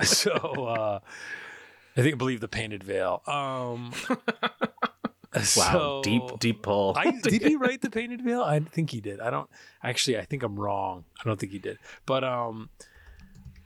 so 0.03 0.33
uh 0.33 1.01
I 1.95 2.01
think 2.03 2.15
I 2.15 2.17
believe 2.17 2.41
the 2.41 2.49
painted 2.49 2.83
veil. 2.83 3.23
Um 3.27 3.93
wow 5.35 5.43
so- 5.43 6.01
deep 6.03 6.23
deep 6.39 6.63
pull 6.63 6.95
I, 6.97 7.11
did 7.23 7.43
he 7.43 7.57
write 7.57 7.83
the 7.83 7.91
painted 7.91 8.23
veil? 8.23 8.41
I 8.43 8.61
think 8.61 8.89
he 8.91 9.03
did. 9.03 9.21
I 9.21 9.29
don't 9.31 9.51
actually. 9.83 10.19
I 10.19 10.25
think 10.25 10.43
I'm 10.43 10.59
wrong. 10.59 11.05
I 11.21 11.29
don't 11.29 11.39
think 11.39 11.53
he 11.53 11.59
did. 11.59 11.79
But 12.07 12.25
um, 12.25 12.71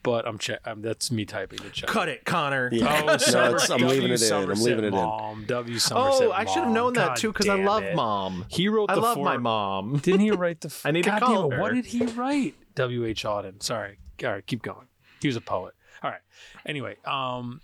but 0.03 0.27
I'm 0.27 0.39
check. 0.39 0.61
Um, 0.65 0.83
that's 0.83 1.11
me 1.11 1.25
typing 1.25 1.59
to 1.61 1.71
check. 1.71 1.89
cut 1.89 2.09
it 2.09 2.25
connor 2.25 2.69
Yeah. 2.73 2.87
Oh, 3.03 3.07
No, 3.07 3.13
it's- 3.15 3.35
I'm 3.71 3.81
W. 3.81 3.87
leaving 3.87 4.11
it 4.13 4.23
in. 4.23 4.33
I'm 4.33 4.49
leaving 4.63 4.85
it 4.85 4.89
in. 4.89 4.95
Maugham, 4.95 5.45
W. 5.47 5.79
Somerset. 5.79 6.29
oh 6.29 6.33
i 6.33 6.45
should 6.45 6.65
have 6.65 6.73
known 6.73 6.93
that 6.95 7.09
God 7.09 7.17
too 7.17 7.33
because 7.33 7.49
i 7.49 7.55
love 7.55 7.83
it. 7.83 7.95
mom 7.95 8.45
He 8.49 8.69
wrote 8.69 8.91
i 8.91 8.95
the 8.95 9.01
love 9.01 9.15
four, 9.17 9.25
my 9.25 9.37
mom 9.37 9.97
Didn't 10.03 10.21
he 10.21 10.31
write 10.31 10.61
the? 10.61 10.69
F- 10.75 10.85
I 10.85 10.91
need 10.91 11.05
to 11.05 11.19
call 11.19 11.49
damn 11.51 11.59
her. 11.59 11.63
What 11.63 11.75
did 11.75 11.87
he 11.87 12.05
write? 12.07 12.55
W. 12.75 13.05
H. 13.05 13.25
Auden. 13.25 13.63
Sorry. 13.63 13.99
All 14.25 14.31
right, 14.31 14.47
keep 14.47 14.63
going. 14.63 14.87
He 15.21 15.29
was 15.29 15.37
a 15.37 15.41
poet. 15.41 15.75
All 16.03 16.11
right. 16.11 16.21
Anyway, 16.67 16.97
um, 17.05 17.61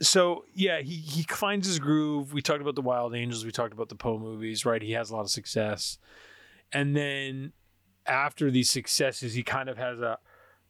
so 0.00 0.44
yeah, 0.54 0.80
he 0.80 0.94
he 0.96 1.22
finds 1.24 1.66
his 1.66 1.78
groove. 1.78 2.32
We 2.32 2.40
talked 2.42 2.60
about 2.60 2.74
the 2.74 2.82
Wild 2.82 3.14
Angels. 3.14 3.44
We 3.44 3.50
talked 3.52 3.72
about 3.72 3.88
the 3.88 3.94
Poe 3.94 4.18
movies. 4.18 4.64
Right. 4.64 4.82
He 4.82 4.92
has 4.92 5.10
a 5.10 5.14
lot 5.16 5.22
of 5.22 5.30
success, 5.30 5.98
and 6.72 6.96
then 6.96 7.52
after 8.06 8.50
these 8.50 8.70
successes, 8.70 9.34
he 9.34 9.42
kind 9.42 9.68
of 9.68 9.76
has 9.78 9.98
a 10.00 10.18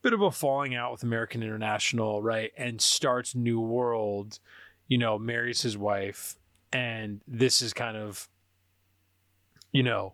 bit 0.04 0.12
of 0.12 0.20
a 0.20 0.30
falling 0.30 0.74
out 0.74 0.92
with 0.92 1.02
American 1.02 1.42
International, 1.42 2.22
right? 2.22 2.52
And 2.56 2.80
starts 2.80 3.34
New 3.34 3.58
World. 3.58 4.38
You 4.86 4.98
know, 4.98 5.18
marries 5.18 5.62
his 5.62 5.78
wife, 5.78 6.36
and 6.70 7.22
this 7.26 7.62
is 7.62 7.72
kind 7.72 7.96
of, 7.96 8.28
you 9.72 9.82
know, 9.82 10.12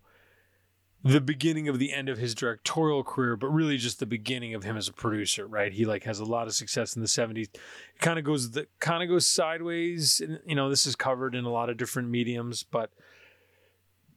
the 1.03 1.21
beginning 1.21 1.69
of 1.69 1.81
the 1.81 1.93
end 1.93 2.09
of 2.09 2.19
his 2.19 2.37
directorial 2.37 3.03
career, 3.03 3.35
but 3.35 3.49
really 3.49 3.77
just 3.79 3.99
the 3.99 4.07
beginning 4.07 4.55
of 4.55 4.63
him 4.63 4.77
as 4.77 4.87
a 4.87 4.93
producer, 4.93 5.45
right? 5.45 5.73
He 5.73 5.87
like 5.87 6.05
has 6.05 6.21
a 6.21 6.25
lot 6.25 6.47
of 6.47 6.55
success 6.55 6.95
in 6.95 7.03
the 7.03 7.09
70s. 7.09 7.49
It 7.49 7.59
kind 7.99 8.17
of 8.17 8.25
goes 8.25 8.53
the 8.53 8.69
kind 8.79 9.03
of 9.03 9.09
goes 9.09 9.27
sideways. 9.27 10.21
And, 10.21 10.39
you 10.47 10.55
know, 10.55 10.71
this 10.71 10.87
is 10.87 10.95
covered 10.95 11.35
in 11.35 11.45
a 11.45 11.51
lot 11.51 11.69
of 11.69 11.77
different 11.77 12.11
mediums, 12.11 12.63
but 12.63 12.93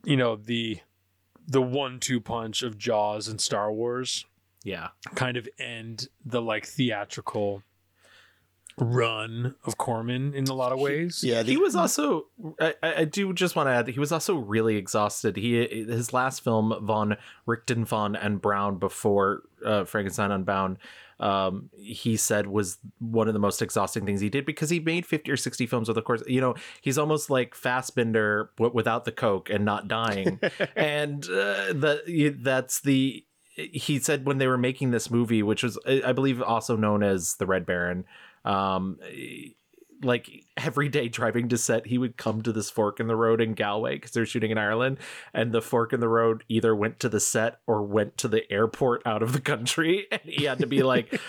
you 0.04 0.18
know, 0.18 0.36
the 0.36 0.82
the 1.48 1.64
one 1.64 2.00
two 2.00 2.22
punch 2.22 2.62
of 2.62 2.78
Jaws 2.78 3.28
and 3.28 3.42
Star 3.42 3.74
Wars 3.74 4.26
yeah. 4.64 4.89
kind 5.16 5.38
of 5.38 5.47
end 5.59 6.07
the 6.26 6.41
like 6.41 6.66
theatrical 6.66 7.64
run 8.78 9.55
of 9.66 9.78
Corman 9.78 10.34
in 10.34 10.45
a 10.45 10.53
lot 10.53 10.72
of 10.72 10.80
ways. 10.80 11.24
Yeah, 11.24 11.43
he 11.43 11.57
was 11.57 11.76
also 11.76 12.26
I, 12.59 12.74
I 12.82 12.93
I 12.95 13.05
do 13.05 13.32
just 13.34 13.55
want 13.55 13.68
to 13.68 13.72
add 13.72 13.86
that 13.86 13.91
he 13.91 13.99
was 13.99 14.11
also 14.11 14.36
really 14.36 14.78
exhausted. 14.78 15.38
He 15.38 15.68
his 15.68 16.11
last 16.11 16.43
film 16.43 16.74
von 16.82 17.18
richten 17.45 17.86
von 17.86 18.16
and 18.16 18.41
brown 18.41 18.80
before 18.80 19.43
uh, 19.64 19.86
frankenstein 19.86 20.32
unbound 20.32 20.78
um, 21.20 21.70
he 21.78 22.18
said 22.18 22.47
was 22.47 22.80
one 22.99 23.28
of 23.28 23.34
the 23.34 23.39
most 23.39 23.61
exhausting 23.61 24.05
things 24.05 24.20
he 24.20 24.30
did 24.30 24.45
because 24.45 24.70
he 24.70 24.80
made 24.80 25.05
50 25.05 25.32
or 25.32 25.38
60 25.38 25.66
films 25.68 25.88
with 25.88 25.97
of 25.97 26.03
course 26.03 26.22
you 26.28 26.41
know 26.41 26.55
he's 26.82 26.97
almost 26.97 27.30
like 27.30 27.55
Fassbinder 27.55 28.49
but 28.57 28.76
without 28.76 29.05
the 29.05 29.11
coke 29.11 29.49
and 29.49 29.64
not 29.64 29.88
dying. 29.88 30.39
And 30.76 31.24
uh, 31.26 31.74
the 31.74 32.36
that's 32.41 32.82
the 32.82 33.26
he 33.56 33.99
said 33.99 34.26
when 34.26 34.38
they 34.38 34.47
were 34.47 34.58
making 34.58 34.91
this 34.91 35.10
movie 35.10 35.43
which 35.43 35.64
was 35.64 35.78
I 35.86 36.12
believe 36.12 36.41
also 36.41 36.76
known 36.76 37.04
as 37.04 37.36
the 37.36 37.45
Red 37.45 37.66
Baron 37.66 38.06
um 38.45 38.97
like 40.04 40.45
every 40.58 40.89
day 40.89 41.08
driving 41.08 41.49
to 41.49 41.58
set, 41.58 41.88
he 41.88 41.97
would 41.97 42.18
come 42.18 42.41
to 42.41 42.51
this 42.51 42.70
fork 42.70 42.99
in 42.99 43.08
the 43.08 43.16
road 43.16 43.41
in 43.41 43.54
Galway 43.54 43.95
because 43.95 44.12
they're 44.12 44.26
shooting 44.26 44.51
in 44.51 44.58
Ireland, 44.58 44.99
and 45.34 45.51
the 45.51 45.62
fork 45.62 45.93
in 45.93 45.99
the 45.99 46.08
road 46.08 46.43
either 46.49 46.76
went 46.76 46.99
to 46.99 47.10
the 47.10 47.20
set 47.20 47.60
or 47.68 47.84
went 47.84 48.18
to 48.18 48.28
the 48.28 48.49
airport 48.51 49.01
out 49.06 49.24
of 49.24 49.34
the 49.34 49.41
country, 49.41 50.08
and 50.12 50.22
he 50.26 50.45
had 50.45 50.60
to 50.60 50.68
be 50.68 50.84
like, 50.84 51.20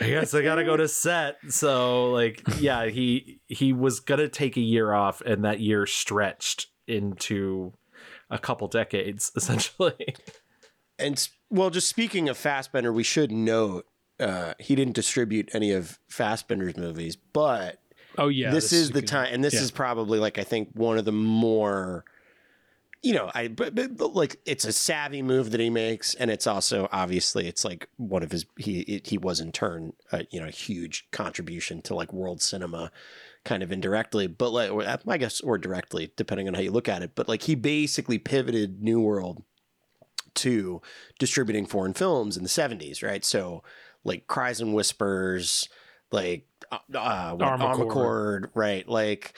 "I 0.00 0.08
guess 0.08 0.34
I 0.34 0.42
gotta 0.42 0.64
go 0.64 0.76
to 0.76 0.88
set." 0.88 1.38
So, 1.48 2.10
like, 2.10 2.42
yeah, 2.58 2.86
he 2.86 3.40
he 3.46 3.72
was 3.72 4.00
gonna 4.00 4.28
take 4.28 4.56
a 4.56 4.62
year 4.62 4.92
off, 4.92 5.20
and 5.22 5.44
that 5.44 5.60
year 5.60 5.86
stretched 5.86 6.68
into 6.86 7.72
a 8.30 8.38
couple 8.38 8.68
decades 8.68 9.32
essentially. 9.36 10.14
And 10.98 11.28
well, 11.50 11.70
just 11.70 11.88
speaking 11.88 12.28
of 12.28 12.36
Fassbinder, 12.36 12.92
we 12.92 13.02
should 13.02 13.32
note 13.32 13.86
uh, 14.20 14.54
he 14.58 14.74
didn't 14.74 14.94
distribute 14.94 15.48
any 15.54 15.72
of 15.72 15.98
Fassbinder's 16.10 16.76
movies, 16.76 17.16
but 17.16 17.80
Oh 18.18 18.28
yeah, 18.28 18.50
this, 18.50 18.72
is, 18.72 18.90
the 18.90 19.00
good. 19.00 19.08
time, 19.08 19.28
and 19.32 19.44
this 19.44 19.54
yeah. 19.54 19.60
is 19.60 19.70
probably 19.70 20.18
like 20.18 20.38
I 20.38 20.44
think 20.44 20.70
one 20.74 20.98
of 20.98 21.04
the 21.04 21.12
more, 21.12 22.04
you 23.00 23.14
know, 23.14 23.30
I 23.32 23.46
but, 23.46 23.76
but, 23.76 23.96
but, 23.96 24.14
like 24.14 24.40
it's 24.44 24.64
a 24.64 24.72
savvy 24.72 25.22
move 25.22 25.52
that 25.52 25.60
he 25.60 25.70
makes, 25.70 26.14
and 26.14 26.28
it's 26.28 26.46
also 26.46 26.88
obviously 26.90 27.46
it's 27.46 27.64
like 27.64 27.88
one 27.96 28.24
of 28.24 28.32
his 28.32 28.44
he 28.56 28.80
it, 28.80 29.06
he 29.06 29.18
was 29.18 29.38
in 29.38 29.52
turn 29.52 29.92
uh, 30.10 30.24
you 30.30 30.40
know 30.40 30.48
a 30.48 30.50
huge 30.50 31.08
contribution 31.12 31.80
to 31.82 31.94
like 31.94 32.12
world 32.12 32.42
cinema, 32.42 32.90
kind 33.44 33.62
of 33.62 33.70
indirectly, 33.70 34.26
but 34.26 34.50
like 34.50 34.98
I 35.06 35.16
guess 35.16 35.40
or 35.40 35.56
directly 35.56 36.12
depending 36.16 36.48
on 36.48 36.54
how 36.54 36.60
you 36.60 36.72
look 36.72 36.88
at 36.88 37.02
it, 37.02 37.12
but 37.14 37.28
like 37.28 37.42
he 37.42 37.54
basically 37.54 38.18
pivoted 38.18 38.82
New 38.82 39.00
World 39.00 39.44
to 40.36 40.80
distributing 41.18 41.66
foreign 41.66 41.94
films 41.94 42.36
in 42.36 42.42
the 42.42 42.48
seventies, 42.48 43.02
right? 43.02 43.24
So 43.24 43.62
like 44.04 44.26
Cries 44.26 44.60
and 44.60 44.74
Whispers, 44.74 45.68
like 46.10 46.46
uh, 46.72 46.78
uh, 46.94 47.36
Amarcord, 47.36 48.50
right? 48.54 48.88
Like, 48.88 49.34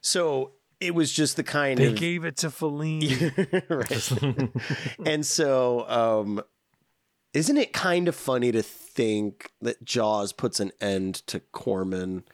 so 0.00 0.52
it 0.80 0.94
was 0.94 1.12
just 1.12 1.36
the 1.36 1.42
kind 1.44 1.78
They 1.78 1.86
of 1.86 1.96
gave 1.96 2.24
it 2.24 2.38
to 2.38 2.48
Fellini. 2.48 3.32
right. 3.68 5.06
and 5.06 5.24
so, 5.24 5.88
um, 5.88 6.42
isn't 7.34 7.56
it 7.56 7.72
kind 7.72 8.08
of 8.08 8.14
funny 8.14 8.52
to 8.52 8.62
think 8.62 9.52
that 9.60 9.84
Jaws 9.84 10.32
puts 10.32 10.60
an 10.60 10.72
end 10.80 11.16
to 11.26 11.40
Corman? 11.40 12.24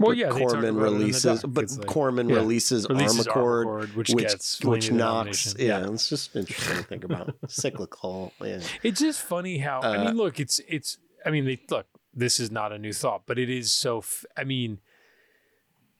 Well, 0.00 0.14
yeah, 0.14 0.30
Corman 0.30 0.46
about 0.46 0.64
it 0.64 0.68
in 0.68 0.74
the 0.76 0.80
releases, 0.82 1.42
but 1.42 1.70
like- 1.70 1.86
Corman 1.86 2.28
yeah. 2.30 2.36
releases, 2.36 2.88
releases 2.88 3.26
Amarcord, 3.26 3.66
Amarcord, 3.66 3.94
which, 3.94 4.08
which 4.10 4.26
gets 4.26 4.64
which 4.64 4.90
knocks. 4.90 5.46
nomination. 5.46 5.54
Yeah, 5.58 5.90
it's 5.92 6.08
just 6.08 6.34
interesting 6.34 6.76
to 6.78 6.82
think 6.84 7.04
about 7.04 7.36
cyclical. 7.48 8.32
Yeah. 8.42 8.60
It's 8.82 9.00
just 9.00 9.20
funny 9.20 9.58
how 9.58 9.80
I 9.80 9.96
Uh, 9.98 10.04
mean, 10.06 10.16
look, 10.16 10.40
it's 10.40 10.60
it's. 10.66 10.96
I 11.26 11.30
mean, 11.30 11.44
they 11.44 11.60
look. 11.70 11.86
This 12.14 12.40
is 12.40 12.50
not 12.50 12.72
a 12.72 12.78
new 12.78 12.92
thought, 12.92 13.24
but 13.26 13.38
it 13.38 13.50
is 13.50 13.70
so. 13.72 13.98
F- 13.98 14.24
I 14.36 14.44
mean, 14.44 14.80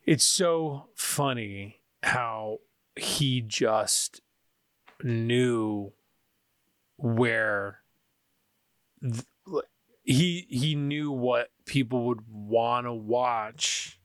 it's 0.06 0.24
so 0.24 0.88
funny 0.94 1.82
how 2.02 2.58
he 2.96 3.40
just 3.42 4.22
knew 5.02 5.92
where 6.96 7.80
th- 9.02 9.24
he 10.02 10.46
he 10.48 10.74
knew 10.74 11.10
what 11.10 11.48
people 11.64 12.06
would 12.06 12.20
want 12.28 12.86
to 12.86 12.92
watch 12.92 13.98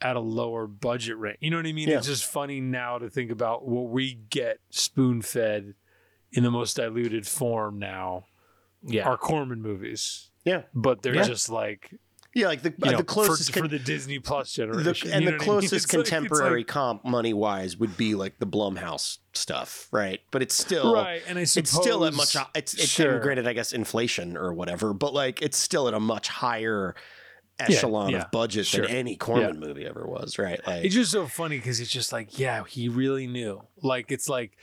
at 0.00 0.16
a 0.16 0.20
lower 0.20 0.66
budget 0.66 1.18
rate. 1.18 1.36
You 1.40 1.50
know 1.50 1.56
what 1.56 1.66
I 1.66 1.72
mean? 1.72 1.88
Yeah. 1.88 1.98
It's 1.98 2.06
just 2.06 2.24
funny 2.24 2.60
now 2.60 2.98
to 2.98 3.10
think 3.10 3.30
about 3.30 3.66
what 3.66 3.90
we 3.90 4.14
get 4.14 4.60
spoon 4.70 5.22
fed 5.22 5.74
in 6.32 6.44
the 6.44 6.50
most 6.50 6.76
diluted 6.76 7.26
form 7.26 7.78
now 7.78 8.26
yeah. 8.82 9.08
are 9.08 9.16
Corman 9.16 9.60
movies. 9.60 10.30
Yeah. 10.44 10.62
But 10.74 11.02
they're 11.02 11.16
Yeah. 11.16 11.24
just 11.24 11.48
like 11.48 11.94
Yeah, 12.38 12.46
like 12.46 12.62
the, 12.62 12.70
you 12.70 12.88
uh, 12.88 12.90
know, 12.92 12.98
the 12.98 13.04
closest 13.04 13.50
for, 13.50 13.60
con- 13.60 13.62
for 13.64 13.68
the 13.68 13.78
Disney 13.78 14.18
Plus 14.18 14.54
the, 14.54 14.66
generation. 14.66 15.10
and 15.12 15.24
you 15.24 15.30
the 15.30 15.36
what 15.36 15.42
I 15.42 15.44
mean? 15.44 15.58
closest 15.60 15.92
like- 15.92 16.04
contemporary 16.04 16.60
like- 16.60 16.66
comp 16.68 17.04
money 17.04 17.34
wise 17.34 17.76
would 17.76 17.96
be 17.96 18.14
like 18.14 18.38
the 18.38 18.46
Blumhouse 18.46 19.18
stuff, 19.32 19.88
right? 19.90 20.20
But 20.30 20.42
it's 20.42 20.56
still 20.56 20.94
right, 20.94 21.22
and 21.26 21.38
I 21.38 21.44
suppose 21.44 21.64
it's 21.64 21.72
still 21.72 22.04
at 22.04 22.14
much 22.14 22.36
it's 22.54 22.74
it's 22.74 22.88
sure. 22.88 23.18
granted 23.20 23.46
I 23.46 23.52
guess 23.52 23.72
inflation 23.72 24.36
or 24.36 24.52
whatever, 24.52 24.92
but 24.94 25.12
like 25.14 25.42
it's 25.42 25.58
still 25.58 25.88
at 25.88 25.94
a 25.94 26.00
much 26.00 26.28
higher 26.28 26.94
echelon 27.58 28.10
yeah, 28.10 28.22
of 28.22 28.30
budget 28.30 28.66
sure. 28.66 28.86
than 28.86 28.94
any 28.94 29.16
Corman 29.16 29.58
movie 29.58 29.86
ever 29.86 30.06
was, 30.06 30.38
right? 30.38 30.60
Like 30.66 30.84
It's 30.84 30.94
just 30.94 31.10
so 31.10 31.26
funny 31.26 31.56
because 31.56 31.80
it's 31.80 31.90
just 31.90 32.12
like, 32.12 32.38
yeah, 32.38 32.62
he 32.64 32.88
really 32.88 33.26
knew. 33.26 33.62
Like 33.82 34.12
it's 34.12 34.28
like 34.28 34.56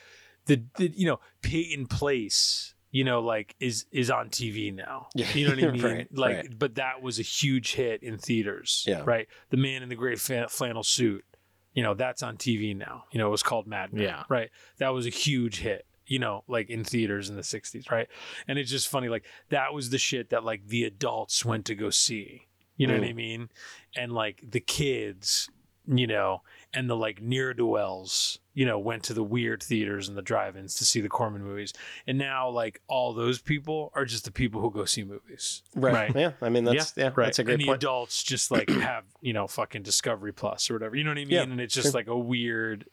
the, 0.45 0.63
the 0.77 0.91
you 0.95 1.07
know 1.07 1.19
Peyton 1.41 1.87
Place, 1.87 2.74
you 2.95 3.03
know, 3.03 3.19
like 3.19 3.57
is 3.59 3.87
is 3.91 4.09
on 4.09 4.29
TV 4.29 4.73
now. 4.73 5.07
Yeah, 5.13 5.27
You 5.33 5.49
know 5.49 5.55
what 5.55 5.63
I 5.65 5.71
mean? 5.71 5.81
right, 5.83 6.07
like, 6.17 6.35
right. 6.37 6.57
but 6.57 6.75
that 6.75 7.01
was 7.01 7.19
a 7.19 7.23
huge 7.23 7.73
hit 7.73 8.01
in 8.01 8.17
theaters. 8.17 8.85
Yeah. 8.87 9.03
Right. 9.05 9.27
The 9.49 9.57
Man 9.57 9.83
in 9.83 9.89
the 9.89 9.95
Gray 9.95 10.15
Flannel 10.15 10.81
Suit. 10.83 11.25
You 11.73 11.83
know, 11.83 11.93
that's 11.93 12.23
on 12.23 12.37
TV 12.37 12.73
now. 12.73 13.03
You 13.11 13.17
know, 13.17 13.27
it 13.27 13.31
was 13.31 13.43
called 13.43 13.67
Mad 13.67 13.91
Men. 13.91 14.03
Yeah. 14.03 14.23
Right. 14.29 14.49
That 14.77 14.93
was 14.93 15.05
a 15.05 15.09
huge 15.09 15.59
hit. 15.59 15.85
You 16.07 16.19
know, 16.19 16.45
like 16.47 16.69
in 16.69 16.85
theaters 16.85 17.29
in 17.29 17.35
the 17.35 17.41
'60s, 17.41 17.91
right? 17.91 18.07
And 18.47 18.57
it's 18.57 18.71
just 18.71 18.87
funny, 18.87 19.09
like 19.09 19.25
that 19.49 19.73
was 19.73 19.89
the 19.89 19.97
shit 19.97 20.29
that 20.29 20.45
like 20.45 20.65
the 20.65 20.85
adults 20.85 21.43
went 21.43 21.65
to 21.65 21.75
go 21.75 21.89
see. 21.89 22.47
You 22.77 22.87
know 22.87 22.93
what 22.97 23.03
I 23.03 23.11
mean? 23.11 23.49
And 23.97 24.13
like 24.13 24.41
the 24.41 24.61
kids, 24.61 25.49
you 25.85 26.07
know, 26.07 26.43
and 26.75 26.89
the 26.89 26.95
like 26.95 27.21
near 27.21 27.53
do 27.53 27.65
wells, 27.65 28.39
you 28.53 28.65
know, 28.65 28.77
went 28.77 29.03
to 29.03 29.13
the 29.13 29.23
weird 29.23 29.63
theaters 29.63 30.07
and 30.07 30.17
the 30.17 30.21
drive-ins 30.21 30.75
to 30.75 30.85
see 30.85 31.01
the 31.01 31.09
Corman 31.09 31.43
movies. 31.43 31.73
And 32.05 32.17
now 32.17 32.49
like 32.49 32.81
all 32.87 33.13
those 33.13 33.41
people 33.41 33.91
are 33.95 34.05
just 34.05 34.25
the 34.25 34.31
people 34.31 34.61
who 34.61 34.69
go 34.71 34.85
see 34.85 35.03
movies. 35.03 35.63
right. 35.73 36.13
Yeah, 36.15 36.31
I 36.41 36.49
mean 36.49 36.63
that's 36.65 36.93
yeah, 36.95 37.11
Right. 37.15 37.25
that's 37.25 37.39
a 37.39 37.43
great 37.43 37.53
and 37.55 37.61
the 37.61 37.67
point. 37.67 37.77
adults 37.83 38.21
just 38.23 38.51
like 38.51 38.69
have, 38.69 39.05
you 39.21 39.33
know, 39.33 39.47
fucking 39.47 39.83
Discovery 39.83 40.33
Plus 40.33 40.69
or 40.69 40.73
whatever. 40.73 40.95
You 40.95 41.03
know 41.03 41.11
what 41.11 41.17
I 41.17 41.21
mean? 41.25 41.29
Yeah, 41.29 41.43
and 41.43 41.59
it's 41.59 41.73
just 41.73 41.87
sure. 41.91 41.99
like 41.99 42.07
a 42.07 42.17
weird 42.17 42.85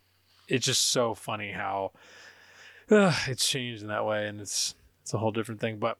it's 0.49 0.66
just 0.66 0.89
so 0.91 1.14
funny 1.14 1.53
how 1.53 1.93
uh, 2.91 3.14
it's 3.26 3.49
changed 3.49 3.83
in 3.83 3.89
that 3.89 4.05
way 4.05 4.26
and 4.28 4.41
it's 4.41 4.74
it's 5.03 5.14
a 5.14 5.18
whole 5.18 5.33
different 5.33 5.61
thing. 5.61 5.78
But 5.78 5.99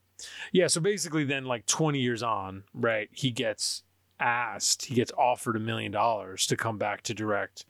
yeah, 0.53 0.68
so 0.68 0.80
basically 0.80 1.24
then 1.24 1.45
like 1.45 1.66
20 1.66 1.99
years 1.99 2.22
on, 2.22 2.62
right, 2.72 3.09
he 3.12 3.30
gets 3.33 3.83
asked, 4.20 4.85
he 4.87 4.95
gets 4.95 5.11
offered 5.18 5.57
a 5.57 5.61
million 5.61 5.91
dollars 5.91 6.47
to 6.47 6.57
come 6.57 6.78
back 6.78 7.03
to 7.03 7.14
direct 7.14 7.64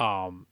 um 0.00 0.46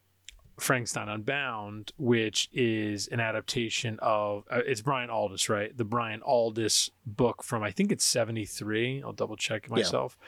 Frankenstein 0.58 1.08
Unbound, 1.08 1.92
which 1.98 2.48
is 2.52 3.06
an 3.08 3.20
adaptation 3.20 3.98
of 4.02 4.44
uh, 4.50 4.60
it's 4.66 4.80
Brian 4.82 5.08
Aldiss, 5.08 5.48
right? 5.48 5.76
The 5.76 5.84
Brian 5.84 6.20
Aldiss 6.20 6.90
book 7.06 7.42
from 7.42 7.62
I 7.62 7.70
think 7.70 7.92
it's 7.92 8.04
73. 8.04 9.02
I'll 9.04 9.12
double 9.12 9.36
check 9.36 9.70
myself. 9.70 10.18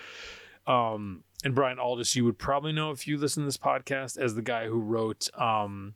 Um 0.67 1.25
and 1.43 1.55
Brian 1.55 1.79
Aldiss, 1.79 2.15
you 2.17 2.25
would 2.25 2.39
probably 2.39 2.73
know 2.73 2.91
if 2.91 3.07
you 3.07 3.17
listen 3.17 3.43
to 3.43 3.47
this 3.47 3.57
podcast 3.57 4.19
as 4.19 4.35
the 4.35 4.43
guy 4.43 4.67
who 4.67 4.79
wrote 4.79 5.29
um 5.39 5.95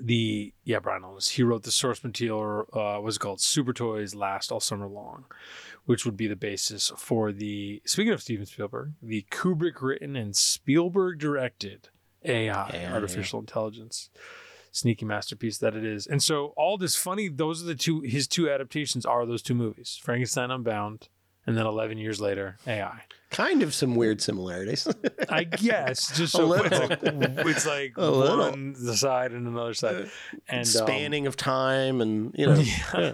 the 0.00 0.52
yeah 0.64 0.78
Brian 0.78 1.02
Aldiss. 1.02 1.30
He 1.30 1.42
wrote 1.42 1.62
the 1.62 1.70
source 1.70 2.04
material. 2.04 2.66
Uh, 2.72 3.00
was 3.00 3.16
it 3.16 3.20
called 3.20 3.40
Super 3.40 3.72
Toys 3.72 4.14
Last 4.14 4.52
All 4.52 4.60
Summer 4.60 4.86
Long, 4.86 5.24
which 5.86 6.04
would 6.04 6.16
be 6.16 6.26
the 6.26 6.36
basis 6.36 6.92
for 6.96 7.32
the 7.32 7.82
speaking 7.84 8.12
of 8.12 8.22
Steven 8.22 8.46
Spielberg, 8.46 8.92
the 9.02 9.26
Kubrick 9.30 9.80
written 9.82 10.16
and 10.16 10.36
Spielberg 10.36 11.18
directed 11.18 11.88
AI, 12.24 12.70
AI, 12.70 12.92
artificial 12.92 13.40
intelligence, 13.40 14.10
sneaky 14.72 15.04
masterpiece 15.04 15.58
that 15.58 15.74
it 15.74 15.84
is. 15.84 16.06
And 16.06 16.22
so 16.22 16.52
all 16.56 16.76
this 16.78 16.96
funny, 16.96 17.28
those 17.28 17.62
are 17.62 17.66
the 17.66 17.74
two. 17.74 18.00
His 18.00 18.26
two 18.26 18.50
adaptations 18.50 19.04
are 19.06 19.24
those 19.26 19.42
two 19.42 19.54
movies: 19.54 19.98
Frankenstein 20.02 20.50
Unbound, 20.50 21.08
and 21.46 21.56
then 21.56 21.66
eleven 21.66 21.98
years 21.98 22.20
later, 22.20 22.56
AI. 22.66 23.02
Kind 23.30 23.62
of 23.62 23.74
some 23.74 23.94
weird 23.94 24.22
similarities. 24.22 24.88
I 25.28 25.44
guess 25.44 26.16
just 26.16 26.34
A 26.34 26.38
so 26.38 26.46
little. 26.46 26.90
it's 26.90 27.02
like, 27.02 27.46
it's 27.46 27.66
like 27.66 27.96
one 27.98 28.74
side 28.74 29.32
and 29.32 29.46
another 29.46 29.74
side, 29.74 30.10
and 30.48 30.60
um, 30.60 30.64
Spanning 30.64 31.26
of 31.26 31.36
time 31.36 32.00
and 32.00 32.34
you 32.36 32.46
know 32.46 32.54
yeah. 32.58 32.74
yeah. 32.94 33.12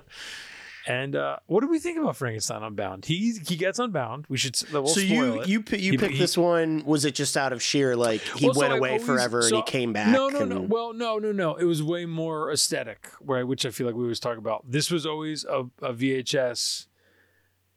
And 0.87 1.17
uh, 1.17 1.37
what 1.47 1.61
do 1.63 1.69
we 1.69 1.79
think 1.79 1.99
about 1.99 2.15
Frankenstein 2.17 2.63
Unbound? 2.63 3.07
He 3.07 3.33
he 3.47 3.57
gets 3.57 3.79
unbound. 3.79 4.27
We 4.29 4.37
should. 4.37 4.55
We'll 4.71 4.87
so 4.87 5.01
you 5.01 5.41
it. 5.41 5.49
you 5.49 5.65
you 5.71 5.93
He- 5.93 5.97
picked 5.97 6.13
he- 6.13 6.19
this 6.19 6.37
one. 6.37 6.85
Was 6.85 7.07
it 7.07 7.15
just 7.15 7.37
out 7.39 7.53
of 7.55 7.63
sheer 7.63 7.97
like 7.97 8.21
he 8.21 8.47
Well, 8.47 8.55
went 8.59 8.73
I've 8.75 8.79
away 8.81 8.91
always- 8.91 9.07
forever 9.07 9.41
so- 9.43 9.57
and 9.61 9.65
he 9.67 9.71
came 9.71 9.95
back? 9.95 10.09
No, 10.09 10.29
no, 10.29 10.45
no. 10.45 10.61
Well, 10.61 10.93
no, 10.93 11.19
no, 11.19 11.33
no. 11.33 11.55
It 11.55 11.65
was 11.65 11.83
way 11.83 12.05
more 12.05 12.53
aesthetic, 12.53 13.09
right? 13.23 13.45
Which 13.47 13.65
I 13.65 13.71
feel 13.71 13.87
like 13.87 13.97
we 13.97 14.03
always 14.03 14.21
talk 14.21 14.37
about. 14.37 14.65
This 14.71 14.91
was 14.91 15.07
always 15.07 15.45
a, 15.45 15.61
a 15.81 15.95
VHS 15.95 16.87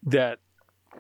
that 0.04 0.40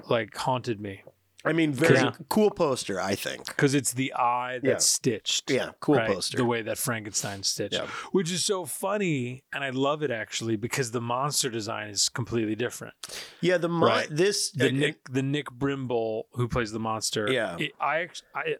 like 0.10 0.36
haunted 0.36 0.80
me. 0.80 1.04
I 1.48 1.54
mean, 1.54 1.74
very 1.74 1.96
Yeah. 1.96 2.12
cool 2.30 2.52
poster. 2.52 3.00
I 3.00 3.16
think. 3.16 3.46
because 3.48 3.74
it's 3.74 3.94
the 3.94 4.14
eye 4.14 4.60
that's 4.62 4.86
Yeah. 4.86 4.96
stitched. 4.98 5.50
Yeah, 5.52 5.72
cool 5.80 5.96
right? 5.96 6.08
poster. 6.08 6.38
The 6.38 6.46
way 6.46 6.62
that 6.62 6.78
Frankenstein 6.78 7.44
stitched, 7.44 7.74
Yeah. 7.76 7.88
which 8.12 8.32
is 8.32 8.44
so 8.46 8.66
funny, 8.66 9.44
and 9.54 9.64
I 9.64 9.70
love 9.72 10.04
it 10.04 10.12
actually 10.12 10.56
because 10.58 10.92
the 10.92 11.02
monster 11.02 11.50
design 11.50 11.90
is 11.90 12.10
completely 12.10 12.56
different. 12.56 12.94
yeah, 13.42 13.58
the 13.58 13.70
Right. 13.70 14.08
this 14.10 14.52
The 14.52 14.68
uh, 14.68 14.72
Nick, 14.72 15.10
the 15.10 15.24
Nick 15.24 15.48
Brimble 15.52 16.24
who 16.34 16.48
plays 16.48 16.72
the 16.72 16.80
monster. 16.80 17.32
Yeah. 17.32 17.58
it- 17.60 17.74
I, 17.80 18.10
I, 18.36 18.56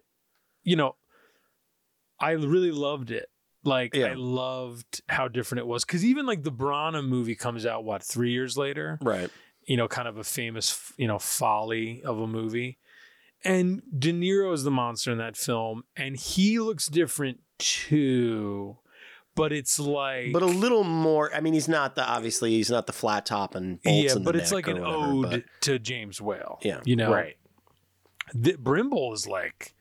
you 0.64 0.76
know, 0.76 0.96
I 2.20 2.32
really 2.32 2.72
loved 2.72 3.10
it. 3.10 3.28
Like 3.64 3.94
Yeah. 3.94 4.06
I 4.06 4.14
loved 4.14 5.02
how 5.08 5.28
different 5.28 5.60
it 5.60 5.66
was 5.66 5.84
because 5.84 6.04
even 6.04 6.26
like 6.26 6.42
the 6.42 6.52
Branagh 6.52 7.06
movie 7.06 7.34
comes 7.34 7.66
out 7.66 7.84
what 7.84 8.02
three 8.02 8.30
years 8.30 8.56
later. 8.56 8.98
right. 9.02 9.30
You 9.68 9.76
know, 9.76 9.86
kind 9.86 10.08
of 10.08 10.16
a 10.16 10.24
famous, 10.24 10.92
you 10.96 11.06
know, 11.06 11.18
folly 11.18 12.02
of 12.02 12.18
a 12.18 12.26
movie. 12.26 12.78
And 13.44 13.82
De 13.96 14.12
Niro 14.12 14.52
is 14.52 14.64
the 14.64 14.70
monster 14.70 15.12
in 15.12 15.18
that 15.18 15.36
film, 15.36 15.84
and 15.96 16.16
he 16.16 16.58
looks 16.58 16.88
different 16.88 17.38
too. 17.58 18.78
But 19.36 19.52
it's 19.52 19.78
like, 19.78 20.32
But 20.32 20.42
a 20.42 20.46
little 20.46 20.82
more. 20.82 21.32
I 21.32 21.40
mean, 21.40 21.52
he's 21.54 21.68
not 21.68 21.94
the 21.94 22.04
obviously 22.04 22.50
he's 22.50 22.70
not 22.70 22.88
the 22.88 22.92
flat 22.92 23.24
top 23.26 23.54
and 23.54 23.80
bolts 23.82 24.04
yeah, 24.04 24.12
in 24.16 24.18
the 24.18 24.24
but 24.24 24.34
it's 24.34 24.50
like 24.50 24.66
an 24.66 24.80
whatever, 24.80 24.96
ode 25.04 25.30
but- 25.30 25.44
to 25.60 25.78
James 25.78 26.20
Whale. 26.20 26.58
Yeah. 26.62 26.80
you 26.84 26.96
know, 26.96 27.12
Right. 27.12 27.36
The, 28.34 28.54
Brimble 28.54 29.14
is 29.14 29.26
like 29.28 29.74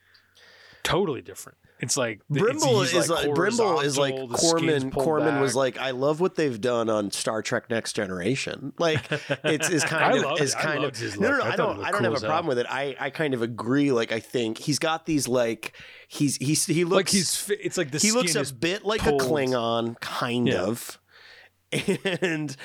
totally 0.84 1.22
different. 1.22 1.58
It's 1.80 1.96
like 1.96 2.22
Brimble 2.32 2.82
he's, 2.82 2.94
is 2.94 3.10
like, 3.10 3.28
Brimble 3.30 3.84
is 3.84 3.98
like 4.00 4.16
horizontal, 4.16 4.28
the 4.28 4.38
skin's 4.38 4.84
Corman. 4.84 4.92
Corman 4.92 5.42
was 5.42 5.56
like, 5.56 5.78
I 5.78 5.92
love 5.92 6.20
what 6.20 6.34
they've 6.36 6.60
done 6.60 6.90
on 6.90 7.12
Star 7.12 7.44
Trek 7.44 7.70
Next 7.70 7.94
Generation. 7.94 8.74
Like 8.80 9.06
it's 9.44 9.70
is 9.70 9.84
kind 9.86 10.24
of 10.26 10.42
is. 10.42 10.56
I 10.56 10.62
kind 10.62 10.84
of 10.84 11.00
no 11.20 11.30
no 11.30 11.38
no. 11.38 11.44
I 11.44 11.50
I, 11.52 11.56
don't 11.56 11.80
I 11.84 11.92
don't 11.92 12.02
cool 12.02 12.14
have 12.14 12.24
a 12.24 12.26
problem 12.26 12.48
with 12.48 12.58
it. 12.60 12.66
I 12.68 12.96
I 13.00 13.10
kind 13.12 13.34
of 13.36 13.42
agree. 13.44 13.92
Like 13.92 14.12
I 14.12 14.20
think 14.20 14.58
he's 14.58 14.80
got 14.80 15.06
these 15.06 15.28
like 15.28 15.78
he's 16.08 16.38
he's 16.38 16.66
he 16.66 16.84
looks 16.84 16.96
like 16.96 17.10
he's 17.10 17.52
it's 17.62 17.78
like 17.78 17.92
the 17.92 18.00
he 18.00 18.12
looks 18.12 18.34
a 18.36 18.54
bit 18.56 18.84
like 18.84 19.02
pulled. 19.02 19.22
a 19.22 19.26
Klingon, 19.26 20.00
kind 20.00 20.48
Yeah. 20.48 20.62
of, 20.64 21.00
and 22.22 22.56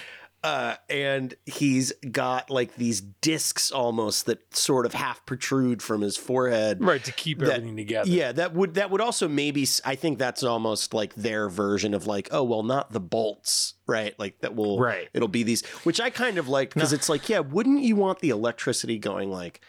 uh, 0.45 0.75
and 0.91 1.35
he's 1.47 1.93
got 2.11 2.51
like 2.51 2.75
these 2.77 3.01
discs 3.01 3.71
almost 3.71 4.27
that 4.27 4.55
sort 4.57 4.87
of 4.87 4.95
half 4.95 5.25
protrude 5.25 5.81
from 5.83 6.01
his 6.01 6.17
forehead. 6.17 6.83
right 6.83 7.05
to 7.05 7.13
keep 7.13 7.39
that- 7.39 7.51
everything 7.51 7.77
together. 7.77 8.11
Yeah, 8.11 8.33
that 8.33 8.53
would 8.55 8.75
that 8.75 8.91
would 8.91 9.01
also 9.01 9.29
maybe 9.29 9.67
I 9.85 9.95
think 9.95 10.19
that's 10.19 10.43
almost 10.43 10.95
like 10.95 11.15
their 11.15 11.49
version 11.49 11.95
of 11.95 12.07
like 12.07 12.29
oh 12.33 12.43
well 12.43 12.63
not 12.65 12.91
the 12.93 13.01
bolts 13.01 13.75
right 13.87 14.19
like 14.19 14.41
that 14.41 14.55
will 14.57 14.79
Right. 14.81 15.09
it'll 15.15 15.29
be 15.29 15.43
these 15.45 15.65
which 15.85 16.01
I 16.01 16.11
kind 16.11 16.39
of 16.39 16.49
like 16.49 16.75
because 16.75 16.93
it's 16.93 17.09
like 17.09 17.29
yeah 17.29 17.39
wouldn't 17.41 17.83
you 17.83 17.95
want 17.97 18.19
the 18.21 18.31
electricity 18.31 18.99
going 18.99 19.31
like 19.31 19.61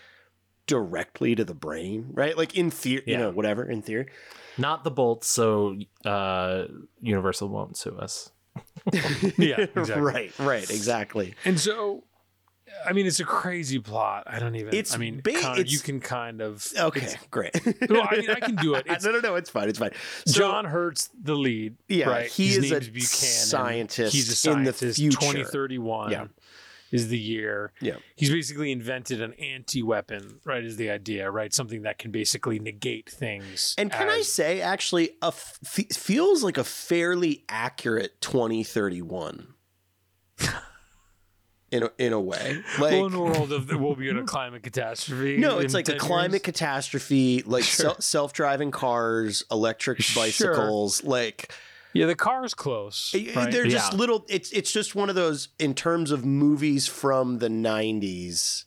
directly 0.65 1.35
to 1.35 1.43
the 1.43 1.53
brain 1.53 2.07
right 2.13 2.37
like 2.37 2.55
in 2.55 2.71
theory 2.71 3.03
you 3.05 3.17
know 3.17 3.29
whatever 3.31 3.63
in 3.63 3.81
theory 3.81 4.07
Not 4.57 4.83
the 4.83 4.91
bolts, 4.91 5.27
so 5.27 5.77
uh, 6.05 6.65
Universal 7.01 7.49
won't 7.49 7.75
sue 7.75 7.97
us. 7.97 8.29
Yeah, 9.37 9.59
exactly. 9.75 10.01
right 10.01 10.31
right 10.39 10.69
exactly 10.69 11.35
And 11.45 11.59
so, 11.59 12.03
I 12.85 12.91
mean, 12.91 13.05
it's 13.05 13.19
a 13.19 13.23
crazy 13.23 13.79
plot. 13.79 14.23
I 14.27 14.39
don't 14.39 14.55
even. 14.55 14.73
It's 14.73 14.93
I 14.93 14.97
mean, 14.97 15.21
ba- 15.23 15.33
kind 15.33 15.59
of- 15.59 15.67
you 15.67 15.79
can 15.79 15.99
kind 15.99 16.41
of. 16.41 16.67
okay 16.77 17.07
great 17.31 17.53
Well, 17.89 18.07
I 18.09 18.17
mean, 18.17 18.29
I 18.29 18.39
can 18.39 18.55
do 18.55 18.73
it. 18.75 18.85
It's- 18.87 19.03
no 19.03 19.11
no 19.11 19.19
no 19.19 19.35
it's 19.35 19.49
fine 19.49 19.69
it's 19.69 19.79
fine 19.79 19.91
So- 20.25 20.39
John 20.39 20.65
Hurt's 20.65 21.09
the 21.21 21.35
lead. 21.35 21.75
Yeah, 21.87 22.09
right? 22.09 22.29
he 22.29 22.47
His 22.47 22.57
is 22.57 22.71
a 22.71 22.79
Buchanan. 22.79 23.01
scientist 23.03 24.13
He's 24.13 24.45
a 24.45 24.51
in 24.51 24.63
the 24.63 24.73
future. 24.73 25.17
2031 25.17 26.11
Yeah. 26.11 26.25
Is 26.93 27.09
the 27.09 27.17
year. 27.17 27.73
Yeah. 27.81 27.95
He's 28.15 28.29
basically 28.29 28.71
invented 28.71 29.19
an 29.21 29.33
anti-weapon. 29.33 30.39
Right, 30.45 30.63
is 30.63 30.77
the 30.77 30.89
idea. 30.91 31.29
Right, 31.29 31.53
something 31.53 31.81
that 31.81 31.97
can 31.97 32.11
basically 32.11 32.59
negate 32.59 33.09
things. 33.09 33.73
And 33.77 33.91
can 33.91 34.09
I 34.09 34.21
say, 34.21 34.61
actually, 34.61 35.09
a 35.21 35.27
f- 35.27 35.57
feels 35.91 36.43
like 36.43 36.57
a 36.57 36.63
fairly 36.63 37.43
accurate 37.49 38.21
2031 38.21 39.47
in 41.71 41.83
a, 41.83 41.89
in 41.97 42.13
a 42.13 42.19
way. 42.21 42.61
Like, 42.79 42.91
well, 42.91 43.05
in 43.07 43.13
a 43.13 43.21
world 43.21 43.51
of 43.51 43.69
we'll 43.79 43.95
be 43.95 44.09
in 44.09 44.17
a 44.17 44.23
climate 44.23 44.61
catastrophe. 44.63 45.37
no, 45.37 45.57
it's 45.59 45.73
like 45.73 45.89
a 45.89 45.95
climate 45.95 46.33
years? 46.33 46.41
catastrophe, 46.43 47.41
like 47.45 47.63
Sure. 47.63 47.91
se- 47.91 47.95
self-driving 48.01 48.71
cars, 48.71 49.43
electric 49.51 50.01
Sure. 50.01 50.23
bicycles, 50.23 51.03
like 51.03 51.51
Yeah, 51.93 52.05
the 52.07 52.15
car's 52.15 52.53
close. 52.53 53.13
right? 53.35 53.51
they're 53.51 53.65
just 53.67 53.93
Yeah. 53.93 53.97
little. 53.97 54.25
It's 54.29 54.51
it's 54.51 54.71
just 54.71 54.95
one 54.95 55.09
of 55.09 55.15
those 55.15 55.49
in 55.59 55.73
terms 55.75 56.11
of 56.11 56.25
movies 56.25 56.87
from 56.87 57.39
the 57.39 57.49
90s, 57.49 58.65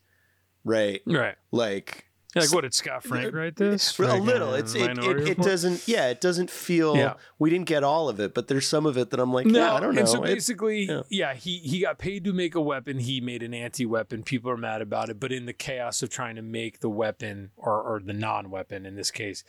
right? 0.64 1.03
right. 1.07 1.35
Like 1.51 2.05
Yeah, 2.35 2.43
like 2.43 2.53
what 2.53 2.61
did 2.62 2.74
Scott 2.74 3.03
Frank 3.03 3.35
write 3.35 3.57
this? 3.57 3.99
a 3.99 4.03
Like, 4.03 4.22
little. 4.22 4.51
uh, 4.51 4.57
It's 4.59 4.74
it, 4.74 4.99
it, 4.99 5.29
it 5.31 5.39
doesn't. 5.39 5.89
Yeah, 5.89 6.09
it 6.09 6.20
doesn't 6.20 6.51
feel. 6.51 6.95
Yeah. 6.97 7.14
We 7.39 7.49
didn't 7.51 7.66
get 7.66 7.83
all 7.83 8.09
of 8.09 8.20
it, 8.20 8.35
but 8.35 8.49
there's 8.49 8.66
some 8.66 8.85
of 8.87 8.97
it 8.99 9.11
that 9.11 9.18
I'm 9.20 9.33
like, 9.33 9.47
No, 9.47 9.59
yeah, 9.61 9.74
I 9.74 9.81
don't 9.81 9.95
know. 9.95 10.01
And 10.01 10.09
so 10.09 10.22
It- 10.22 10.35
basically, 10.35 10.83
yeah. 10.85 11.03
yeah. 11.09 11.35
he 11.35 11.59
he 11.59 11.81
got 11.81 11.99
paid 11.99 12.24
to 12.24 12.33
make 12.33 12.55
a 12.55 12.61
weapon. 12.61 12.99
He 12.99 13.20
made 13.20 13.43
an 13.43 13.55
anti-weapon. 13.55 14.22
People 14.22 14.51
are 14.51 14.57
mad 14.57 14.83
about 14.83 15.09
it, 15.09 15.18
but 15.18 15.33
in 15.33 15.47
the 15.47 15.53
chaos 15.55 16.03
of 16.03 16.11
trying 16.11 16.37
to 16.37 16.43
make 16.43 16.81
the 16.81 16.91
weapon 16.91 17.51
or 17.57 17.81
or 17.83 18.01
the 18.01 18.12
non-weapon 18.12 18.85
in 18.87 18.97
this 18.97 19.11
case, 19.11 19.43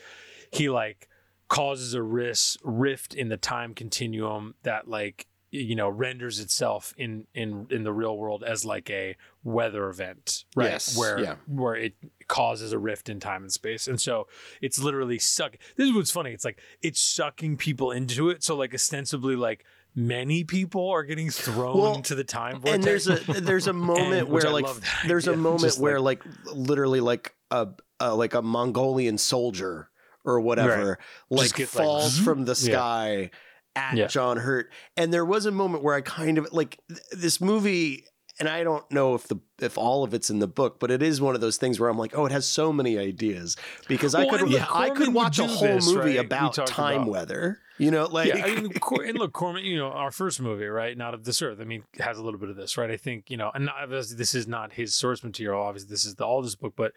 he 0.51 0.69
like 0.69 1.09
causes 1.47 1.93
a 1.93 2.01
risk 2.03 2.59
rift 2.63 3.13
in 3.13 3.29
the 3.29 3.37
time 3.37 3.73
continuum 3.73 4.55
that 4.63 4.87
like 4.87 5.27
you 5.49 5.75
know 5.75 5.87
renders 5.87 6.39
itself 6.39 6.93
in 6.97 7.25
in 7.33 7.67
in 7.69 7.83
the 7.83 7.93
real 7.93 8.17
world 8.17 8.43
as 8.43 8.65
like 8.65 8.89
a 8.89 9.15
weather 9.45 9.87
event 9.87 10.43
right? 10.57 10.71
Yes, 10.71 10.97
where 10.97 11.19
yeah. 11.19 11.35
where 11.47 11.75
it 11.75 11.93
causes 12.27 12.73
a 12.73 12.77
rift 12.79 13.07
in 13.07 13.21
time 13.21 13.43
and 13.43 13.51
space. 13.51 13.87
And 13.87 13.99
so 14.01 14.27
it's 14.61 14.77
literally 14.77 15.17
suck 15.19 15.55
this 15.77 15.87
is 15.87 15.95
what's 15.95 16.11
funny 16.11 16.31
it's 16.31 16.43
like 16.43 16.59
it's 16.81 16.99
sucking 16.99 17.55
people 17.57 17.91
into 17.91 18.29
it. 18.29 18.43
So 18.43 18.55
like 18.57 18.73
ostensibly 18.73 19.37
like 19.37 19.63
many 19.95 20.43
people 20.43 20.89
are 20.89 21.03
getting 21.03 21.29
thrown 21.29 21.77
Well, 21.79 21.95
into 21.95 22.13
the 22.13 22.25
time 22.25 22.55
vortex. 22.59 22.75
and 22.75 22.83
there's 22.83 23.07
a 23.07 23.15
there's 23.41 23.67
a 23.67 23.73
moment 23.91 24.23
And- 24.23 24.29
where 24.29 24.49
like 24.51 24.65
there's 25.07 25.27
a 25.27 25.35
moment 25.37 25.61
Just 25.61 25.79
where 25.79 26.01
like, 26.01 26.23
literally 26.53 26.99
like 26.99 27.33
a, 27.51 27.69
a 28.01 28.13
like 28.13 28.33
a 28.33 28.41
Mongolian 28.41 29.17
soldier 29.17 29.89
or 30.27 30.39
whatever 30.41 30.99
like 31.29 31.53
gets, 31.55 31.73
like, 31.75 31.85
falls 31.85 32.11
zoom. 32.13 32.25
from 32.25 32.45
the 32.45 32.51
Yeah. 32.51 32.71
sky 32.73 33.31
at 33.75 33.95
Yeah. 33.95 34.07
John 34.07 34.37
Hurt 34.37 34.71
and 34.95 35.13
there 35.13 35.25
was 35.25 35.45
a 35.45 35.51
moment 35.51 35.83
where 35.83 35.95
I 35.95 36.01
kind 36.01 36.37
of 36.37 36.47
like 36.51 36.79
th- 36.89 36.99
this 37.11 37.39
movie 37.41 38.03
and 38.39 38.47
I 38.47 38.63
don't 38.63 38.89
know 38.91 39.15
if 39.15 39.27
the 39.27 39.37
if 39.59 39.79
all 39.79 40.03
of 40.03 40.13
it's 40.13 40.29
in 40.29 40.37
the 40.37 40.47
book, 40.47 40.79
but 40.79 40.91
it 40.91 41.01
is 41.01 41.19
one 41.19 41.33
of 41.33 41.41
those 41.41 41.57
things 41.57 41.79
where 41.79 41.89
I'm 41.89 41.97
like, 41.97 42.15
oh, 42.15 42.27
it 42.27 42.31
has 42.31 42.47
so 42.47 42.71
many 42.71 42.95
ideas 42.95 43.55
because 43.87 44.13
I 44.13 44.27
could 44.29 44.41
look, 44.47 44.61
I 44.61 44.89
Corman 44.89 44.95
could 44.95 45.13
watch 45.15 45.39
a 45.39 45.47
whole 45.47 45.67
this, 45.67 45.87
movie 45.91 46.17
right? 46.17 46.25
About 46.25 46.53
time 46.67 47.01
about- 47.01 47.07
weather, 47.11 47.59
you 47.79 47.89
know, 47.89 48.05
like 48.05 48.27
yeah, 48.27 48.45
I 48.45 48.61
mean, 48.61 48.71
Cor- 48.79 49.01
and 49.03 49.17
look, 49.17 49.33
Corman, 49.33 49.65
you 49.65 49.75
know, 49.77 49.87
our 49.87 50.11
first 50.11 50.39
movie, 50.39 50.65
right? 50.67 50.95
Not 50.95 51.15
of 51.15 51.23
this 51.23 51.41
earth. 51.41 51.59
I 51.59 51.63
mean, 51.63 51.83
has 51.99 52.19
a 52.19 52.23
little 52.23 52.39
bit 52.39 52.49
of 52.49 52.55
this, 52.55 52.77
right? 52.77 52.91
I 52.91 52.97
think, 52.97 53.31
you 53.31 53.37
know, 53.37 53.49
and 53.55 53.69
this 53.89 54.35
is 54.35 54.47
not 54.47 54.73
his 54.73 54.93
source 54.93 55.23
material. 55.23 55.59
Obviously, 55.61 55.89
this 55.89 56.05
is 56.05 56.13
the 56.15 56.25
Aldiss 56.25 56.59
book, 56.59 56.73
but 56.77 56.91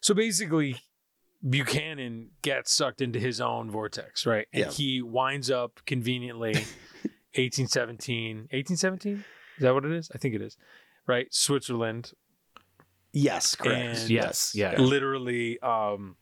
so 0.00 0.14
basically, 0.14 0.76
Buchanan 1.48 2.28
gets 2.42 2.72
sucked 2.72 3.00
into 3.00 3.18
his 3.18 3.40
own 3.40 3.70
vortex, 3.70 4.26
right? 4.26 4.46
And 4.52 4.64
Yeah. 4.66 4.70
he 4.70 5.02
winds 5.02 5.50
up 5.50 5.80
conveniently 5.86 6.52
1817. 7.34 8.48
1817? 8.52 9.12
Is 9.56 9.62
that 9.62 9.74
what 9.74 9.84
it 9.84 9.92
is? 9.92 10.10
I 10.14 10.18
think 10.18 10.34
it 10.34 10.42
is. 10.42 10.56
Right? 11.06 11.26
Switzerland. 11.32 12.12
yes, 13.12 13.54
correct. 13.56 13.98
And- 14.00 14.10
Yes, 14.10 14.52
yeah. 14.54 14.76
Literally, 14.80 15.58
um, 15.60 16.16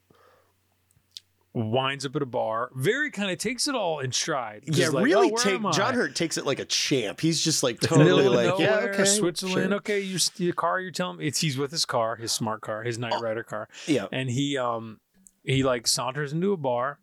winds 1.53 2.07
up 2.07 2.15
at 2.15 2.23
a 2.23 2.27
bar. 2.27 2.71
Very 2.75 3.11
kind 3.11 3.31
of 3.31 3.39
takes 3.39 3.67
it 3.67 3.75
all 3.75 3.99
in 3.99 4.13
stride. 4.13 4.63
Yeah, 4.67 4.89
like, 4.89 5.05
really 5.05 5.33
oh, 5.33 5.37
take? 5.37 5.61
John 5.73 5.95
Hurt 5.95 6.15
takes 6.15 6.39
it 6.39 6.47
like 6.47 6.61
a 6.61 6.65
champ. 6.65 7.21
He's 7.21 7.43
just 7.43 7.63
like 7.63 7.81
totally 7.83 8.27
of 8.27 8.33
like, 8.33 8.59
yeah, 8.61 8.77
okay, 8.93 9.05
Switzerland. 9.05 9.69
sure. 9.71 9.75
Okay, 9.79 10.01
your, 10.01 10.21
your 10.37 10.55
car. 10.55 10.81
You're 10.81 10.93
telling 10.93 11.19
me 11.19 11.27
it's 11.27 11.41
he's 11.41 11.59
with 11.59 11.73
his 11.73 11.85
car, 11.85 12.17
his 12.17 12.31
smart 12.33 12.61
car, 12.61 12.85
his 12.85 12.99
Knight 12.99 13.21
Rider 13.21 13.43
car, 13.43 13.69
Yeah, 13.87 14.07
and 14.13 14.31
he 14.31 14.57
um 14.57 15.01
he 15.43 15.63
like 15.63 15.87
saunters 15.87 16.33
into 16.33 16.53
a 16.53 16.57
bar 16.57 16.99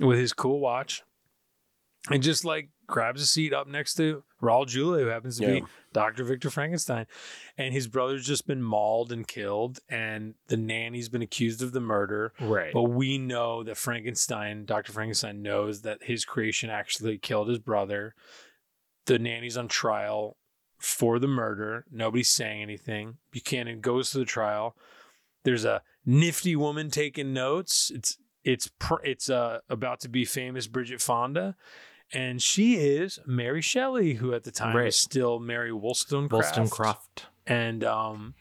with 0.00 0.18
his 0.18 0.32
cool 0.32 0.60
watch, 0.60 1.02
and 2.10 2.22
just 2.22 2.44
like 2.44 2.70
grabs 2.86 3.22
a 3.22 3.26
seat 3.26 3.52
up 3.54 3.66
next 3.66 3.94
to 3.94 4.22
Raul 4.42 4.66
Julia, 4.66 5.04
who 5.04 5.10
happens 5.10 5.38
to 5.38 5.44
Yeah. 5.44 5.60
be 5.60 5.66
Dr. 5.92 6.24
Victor 6.24 6.50
Frankenstein, 6.50 7.06
and 7.56 7.72
his 7.72 7.86
brother's 7.86 8.26
just 8.26 8.46
been 8.46 8.62
mauled 8.62 9.12
and 9.12 9.26
killed, 9.26 9.78
and 9.88 10.34
the 10.48 10.56
nanny's 10.56 11.08
been 11.08 11.22
accused 11.22 11.62
of 11.62 11.72
the 11.72 11.80
murder. 11.80 12.32
Right. 12.40 12.72
But 12.72 12.84
we 12.84 13.18
know 13.18 13.62
that 13.62 13.76
Frankenstein, 13.76 14.64
Dr. 14.64 14.92
Frankenstein, 14.92 15.42
knows 15.42 15.82
that 15.82 16.02
his 16.02 16.24
creation 16.24 16.70
actually 16.70 17.18
killed 17.18 17.48
his 17.48 17.60
brother. 17.60 18.14
The 19.06 19.18
nanny's 19.18 19.56
on 19.56 19.68
trial 19.68 20.36
for 20.78 21.18
the 21.20 21.28
murder. 21.28 21.84
Nobody's 21.90 22.30
saying 22.30 22.62
anything. 22.62 23.18
Buchanan 23.30 23.80
goes 23.80 24.10
to 24.10 24.18
the 24.18 24.24
trial. 24.24 24.76
There's 25.44 25.64
a 25.64 25.82
nifty 26.04 26.56
woman 26.56 26.90
taking 26.90 27.32
notes. 27.32 27.90
It's 27.94 28.18
it's 28.44 28.68
pr- 28.78 29.04
it's 29.04 29.30
uh, 29.30 29.60
about 29.68 30.00
to 30.00 30.08
be 30.08 30.24
famous 30.24 30.66
Bridget 30.66 31.00
Fonda, 31.00 31.54
and 32.12 32.42
she 32.42 32.74
is 32.74 33.18
Mary 33.26 33.62
Shelley, 33.62 34.14
who 34.14 34.34
at 34.34 34.44
the 34.44 34.50
time 34.50 34.76
Right. 34.76 34.86
was 34.86 34.96
still 34.98 35.38
Mary 35.38 35.72
Wollstonecraft. 35.72 36.56
Wollstonecraft. 36.58 37.26
And 37.46 37.82
um, 37.84 38.34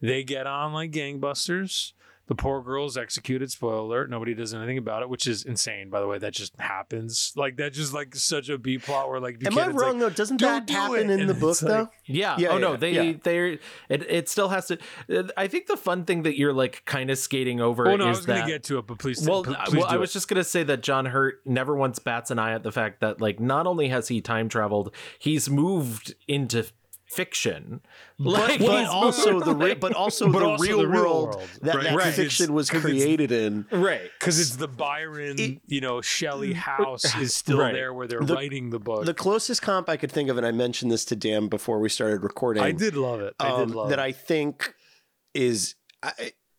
They 0.00 0.22
get 0.24 0.46
on 0.46 0.72
like 0.72 0.90
gangbusters. 0.92 1.92
The 2.26 2.34
poor 2.34 2.62
girl's 2.62 2.96
executed. 2.96 3.50
Spoiler 3.50 3.78
alert. 3.80 4.10
Nobody 4.10 4.32
does 4.34 4.54
anything 4.54 4.78
about 4.78 5.02
it, 5.02 5.10
which 5.10 5.26
is 5.26 5.44
insane. 5.44 5.90
By 5.90 6.00
the 6.00 6.06
way, 6.06 6.16
that 6.18 6.32
just 6.32 6.58
happens. 6.58 7.32
Like 7.36 7.56
that's 7.58 7.76
just 7.76 7.92
like 7.92 8.14
such 8.14 8.48
a 8.48 8.56
B 8.56 8.78
plot 8.78 9.10
where 9.10 9.20
like 9.20 9.44
Am 9.46 9.58
I 9.58 9.66
wrong 9.68 9.74
like, 9.92 9.98
though? 9.98 10.10
Doesn't 10.10 10.38
"Don't 10.38 10.50
that 10.50 10.66
do 10.66 10.72
happen 10.72 11.10
it," 11.10 11.20
in 11.20 11.26
the 11.26 11.34
book 11.34 11.60
like- 11.60 11.70
though? 11.70 11.88
Yeah. 12.06 12.36
Yeah, 12.38 12.48
oh 12.48 12.58
no, 12.58 12.70
yeah, 12.72 12.76
they 12.78 12.92
yeah. 12.92 13.12
they're 13.22 13.46
it, 13.88 14.10
it 14.10 14.28
still 14.28 14.48
has 14.48 14.66
to. 14.68 14.78
uh, 15.14 15.24
I 15.36 15.48
think 15.48 15.66
the 15.66 15.76
fun 15.76 16.04
thing 16.06 16.22
that 16.22 16.38
you're 16.38 16.52
like 16.54 16.82
kind 16.86 17.10
of 17.10 17.18
skating 17.18 17.60
over 17.60 17.86
Oh 17.88 17.96
no, 17.96 18.06
I 18.06 18.10
is 18.10 18.16
was 18.18 18.26
that. 18.26 18.38
gonna 18.40 18.50
get 18.52 18.64
to 18.64 18.78
it, 18.78 18.86
but 18.86 18.98
please. 18.98 19.26
well, 19.28 19.44
please 19.44 19.74
well, 19.74 19.86
I 19.86 19.96
was 19.98 20.10
it. 20.10 20.14
just 20.14 20.28
gonna 20.28 20.44
say 20.44 20.62
that 20.62 20.82
John 20.82 21.04
Hurt 21.06 21.40
never 21.44 21.76
once 21.76 21.98
bats 21.98 22.30
an 22.30 22.38
eye 22.38 22.52
at 22.54 22.62
the 22.62 22.72
fact 22.72 23.00
that 23.00 23.20
like 23.20 23.38
not 23.38 23.66
only 23.66 23.88
has 23.88 24.08
he 24.08 24.20
time 24.22 24.48
traveled, 24.48 24.94
he's 25.18 25.50
moved 25.50 26.14
into 26.26 26.64
fiction. 27.06 27.80
Like, 28.18 28.58
but 28.60 28.80
he's 28.80 28.88
also 28.88 29.40
the 29.40 29.54
re- 29.54 29.74
but 29.74 29.92
also 29.94 30.28
But 30.32 30.38
the 30.40 30.46
also 30.46 30.64
real 30.64 30.78
the 30.78 30.88
real 30.88 31.02
world, 31.02 31.34
world, 31.36 31.48
that, 31.62 31.74
right. 31.74 31.84
that 31.84 31.96
Right. 31.96 32.14
fiction 32.14 32.52
was 32.52 32.70
created 32.70 33.30
in. 33.32 33.66
right. 33.70 34.10
because 34.18 34.40
it's 34.40 34.56
the 34.56 34.68
Byron, 34.68 35.38
It- 35.38 35.60
you 35.66 35.80
know, 35.80 36.00
Shelley 36.00 36.52
house 36.54 37.14
is 37.16 37.34
still 37.42 37.58
Right. 37.58 37.72
there 37.74 37.92
where 37.92 38.06
they're 38.06 38.20
The- 38.20 38.34
writing 38.34 38.70
the 38.70 38.78
book. 38.80 39.04
The 39.04 39.14
closest 39.14 39.62
comp 39.62 39.88
I 39.88 39.96
could 39.96 40.10
think 40.12 40.28
of, 40.30 40.38
and 40.38 40.46
I 40.46 40.50
mentioned 40.52 40.90
this 40.90 41.04
to 41.06 41.16
Dan 41.16 41.48
before 41.48 41.78
we 41.78 41.88
started 41.88 42.22
recording. 42.22 42.62
I 42.62 42.72
did 42.72 42.96
love 42.96 43.20
it. 43.20 43.34
I 43.38 43.48
um, 43.48 43.66
did 43.68 43.74
love 43.76 43.88
that 43.90 43.98
it. 43.98 44.02
I 44.02 44.12
think 44.12 44.74
is 45.34 45.74
uh, 46.02 46.10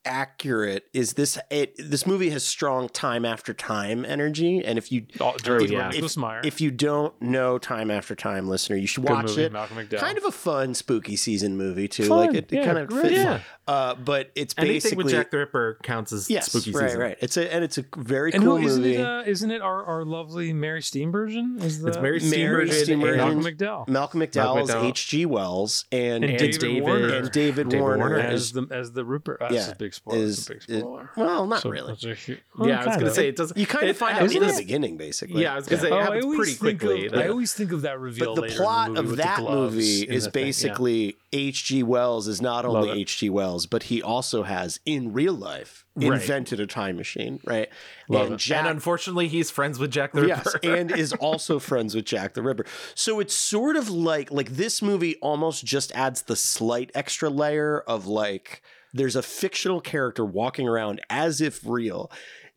accurate 0.05 0.85
is 0.93 1.13
this 1.13 1.37
it 1.49 1.73
this 1.77 2.05
movie 2.05 2.29
has 2.29 2.43
strong 2.43 2.87
time 2.89 3.25
after 3.25 3.53
time 3.53 4.05
energy 4.05 4.63
and 4.63 4.77
if 4.77 4.91
you 4.91 5.05
Oh, 5.19 5.33
directed 5.41 5.71
yeah. 5.71 5.87
by 5.87 5.91
Nicholas 5.91 6.17
Meyer. 6.17 6.41
if 6.43 6.61
you 6.61 6.71
don't 6.71 7.19
know 7.21 7.57
time 7.57 7.89
after 7.91 8.15
time 8.15 8.47
listener 8.47 8.75
you 8.75 8.87
should 8.87 9.03
Good 9.05 9.13
watch 9.13 9.25
movie, 9.27 9.43
it 9.43 9.51
Malcolm 9.51 9.77
McDowell. 9.77 9.99
kind 9.99 10.17
of 10.17 10.23
a 10.25 10.31
fun 10.31 10.73
spooky 10.73 11.15
season 11.15 11.57
movie 11.57 11.87
too 11.87 12.05
Fun, 12.05 12.17
like 12.27 12.35
it, 12.35 12.51
it 12.51 12.57
yeah, 12.57 12.65
kind 12.65 12.77
of 12.77 12.89
fits 13.01 13.13
Yeah. 13.15 13.39
uh 13.67 13.95
but 13.95 14.31
it's 14.35 14.53
Anything 14.57 14.75
basically 14.75 15.03
with 15.05 15.13
Jack 15.13 15.31
the 15.31 15.37
Ripper 15.39 15.79
counts 15.83 16.13
as 16.13 16.29
yes 16.29 16.51
spooky 16.51 16.71
right 16.71 16.89
season. 16.89 16.99
right 17.01 17.17
it's 17.21 17.37
a 17.37 17.53
and 17.53 17.63
it's 17.63 17.77
a 17.77 17.85
very 17.97 18.31
and 18.33 18.43
cool 18.43 18.57
who, 18.57 18.67
isn't 18.67 18.81
movie 18.83 18.95
it? 18.97 19.01
Uh, 19.05 19.23
isn't 19.25 19.51
it 19.51 19.61
our, 19.61 19.83
our 19.85 20.05
lovely 20.05 20.53
Mary 20.53 20.81
Steenburgen? 20.81 21.61
Is 21.63 21.81
the 21.81 21.87
It's 21.89 21.97
Mary 21.97 22.19
Mary 22.21 22.69
Steenburgen 22.69 22.69
Steenburgen. 22.69 23.07
and, 23.09 23.17
Malcolm 23.17 23.43
McDowell 23.43 23.87
Malcolm 23.87 24.21
McDowell's 24.21 24.69
McDowell. 24.71 24.89
H.G. 24.89 25.25
Wells 25.25 25.85
and, 25.91 26.23
and, 26.23 26.25
and 26.25 26.37
David, 26.39 26.59
David- 26.61 26.83
Warner 26.83 27.13
and 27.15 27.31
David, 27.31 27.69
David 27.69 27.81
Warner, 27.81 27.97
Warner 27.97 28.19
as 28.19 28.41
is, 28.43 28.51
the 28.53 28.67
as 28.71 28.91
the 28.91 29.03
Rupert. 29.05 29.37
That's 29.39 29.53
Yeah, 29.53 29.71
a 29.71 29.75
big 29.75 29.93
spoiler. 29.95 30.19
is, 30.19 30.37
It's 30.39 30.47
a 30.49 30.53
big 30.53 30.63
is- 30.69 30.79
spoiler. 30.81 31.09
well 31.17 31.47
not 31.47 31.61
So 31.61 31.69
really 31.69 31.91
that's 31.93 32.03
a 32.05 32.13
hu- 32.15 32.37
yeah, 32.67 32.81
I 32.81 32.85
was 32.85 32.95
gonna 32.95 33.07
of. 33.07 33.13
say 33.13 33.27
it 33.29 33.35
doesn't. 33.35 33.57
you 33.57 33.65
kind 33.65 33.89
of 33.89 33.97
find 33.97 34.17
out 34.17 34.31
in 34.33 34.41
the 34.47 34.53
beginning 34.57 34.97
basically 34.97 35.41
Yeah, 35.41 35.53
I 35.53 35.55
was 35.55 35.67
gonna 35.67 35.81
say 35.81 35.89
Oh, 35.91 35.95
it 35.97 35.99
I 35.99 36.03
happens 36.03 36.23
always 36.25 36.37
pretty 36.39 36.55
quickly. 36.77 37.05
Of, 37.07 37.11
The- 37.13 37.23
I 37.23 37.27
always 37.29 37.53
think 37.53 37.71
of 37.71 37.81
that 37.83 37.99
reveal. 37.99 38.27
But 38.33 38.35
the 38.35 38.41
later 38.41 38.53
in 38.53 38.61
plot 38.61 38.91
movie 38.91 38.99
of 39.11 39.17
that 39.17 39.41
movie 39.41 40.01
is 40.03 40.25
the 40.25 40.31
thing, 40.31 40.41
yeah. 40.43 40.47
basically 40.47 41.17
H.G. 41.33 41.83
Wells 41.83 42.27
is 42.29 42.41
not 42.41 42.63
only. 42.65 43.01
H.G. 43.01 43.29
Wells, 43.29 43.65
but 43.65 43.83
he 43.83 44.01
also 44.01 44.43
has 44.43 44.79
in 44.85 45.11
real 45.11 45.33
life 45.33 45.81
Right. 45.97 46.11
invented 46.21 46.59
a 46.59 46.67
time 46.67 46.97
machine, 46.97 47.39
right? 47.45 47.69
Love 48.09 48.25
and 48.27 48.35
it. 48.35 48.39
Jack, 48.39 48.59
and 48.59 48.67
unfortunately, 48.67 49.27
he's 49.29 49.49
friends 49.49 49.79
with 49.79 49.91
Jack 49.91 50.11
the 50.13 50.27
yes, 50.27 50.45
Ripper. 50.53 50.59
and 50.75 50.91
is 50.91 51.13
also 51.13 51.57
friends 51.59 51.95
with 51.95 52.03
Jack 52.05 52.33
the 52.33 52.41
Ripper. 52.41 52.65
So 52.95 53.19
it's 53.21 53.33
sort 53.33 53.75
of 53.77 53.89
like 53.89 54.29
like 54.31 54.51
this 54.51 54.81
movie 54.81 55.15
almost 55.21 55.63
just 55.65 55.93
adds 55.93 56.23
the 56.23 56.35
slight 56.35 56.91
extra 56.95 57.29
layer 57.29 57.79
of 57.81 58.07
like 58.07 58.61
there's 58.95 59.15
a 59.15 59.21
fictional 59.21 59.81
character 59.81 60.23
walking 60.25 60.67
around 60.67 61.01
as 61.09 61.41
if 61.41 61.61
real. 61.65 62.11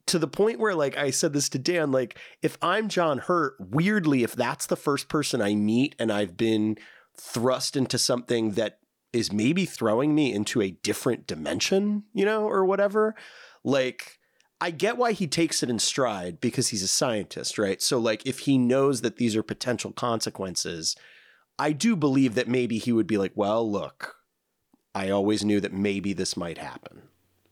To 0.06 0.18
the 0.18 0.28
point 0.28 0.58
where, 0.58 0.74
like 0.74 0.96
I 0.96 1.10
said 1.10 1.32
this 1.32 1.48
to 1.50 1.58
Dan, 1.58 1.90
like 1.90 2.16
if 2.40 2.56
I'm 2.62 2.88
John 2.88 3.18
Hurt, 3.18 3.56
weirdly, 3.58 4.22
if 4.22 4.34
that's 4.34 4.66
the 4.66 4.76
first 4.76 5.08
person 5.08 5.42
I 5.42 5.54
meet 5.54 5.94
and 5.98 6.10
I've 6.10 6.36
been 6.36 6.78
thrust 7.16 7.76
into 7.76 7.98
something 7.98 8.52
that 8.52 8.78
is 9.12 9.32
maybe 9.32 9.66
throwing 9.66 10.14
me 10.14 10.32
into 10.32 10.62
a 10.62 10.70
different 10.70 11.26
dimension, 11.26 12.04
you 12.14 12.24
know, 12.24 12.44
or 12.44 12.64
whatever, 12.64 13.16
like 13.64 14.18
I 14.60 14.70
get 14.70 14.96
why 14.96 15.12
he 15.12 15.26
takes 15.26 15.62
it 15.62 15.70
in 15.70 15.78
stride 15.78 16.40
because 16.40 16.68
he's 16.68 16.82
a 16.82 16.88
scientist, 16.88 17.58
right? 17.58 17.82
So, 17.82 17.98
like, 17.98 18.24
if 18.26 18.40
he 18.40 18.58
knows 18.58 19.00
that 19.02 19.16
these 19.16 19.36
are 19.36 19.42
potential 19.42 19.92
consequences, 19.92 20.96
I 21.58 21.72
do 21.72 21.96
believe 21.96 22.34
that 22.34 22.48
maybe 22.48 22.78
he 22.78 22.92
would 22.92 23.06
be 23.06 23.18
like, 23.18 23.32
well, 23.34 23.68
look, 23.70 24.17
I 24.98 25.10
always 25.10 25.44
knew 25.44 25.60
that 25.60 25.72
maybe 25.72 26.12
this 26.12 26.36
might 26.36 26.58
happen, 26.58 27.02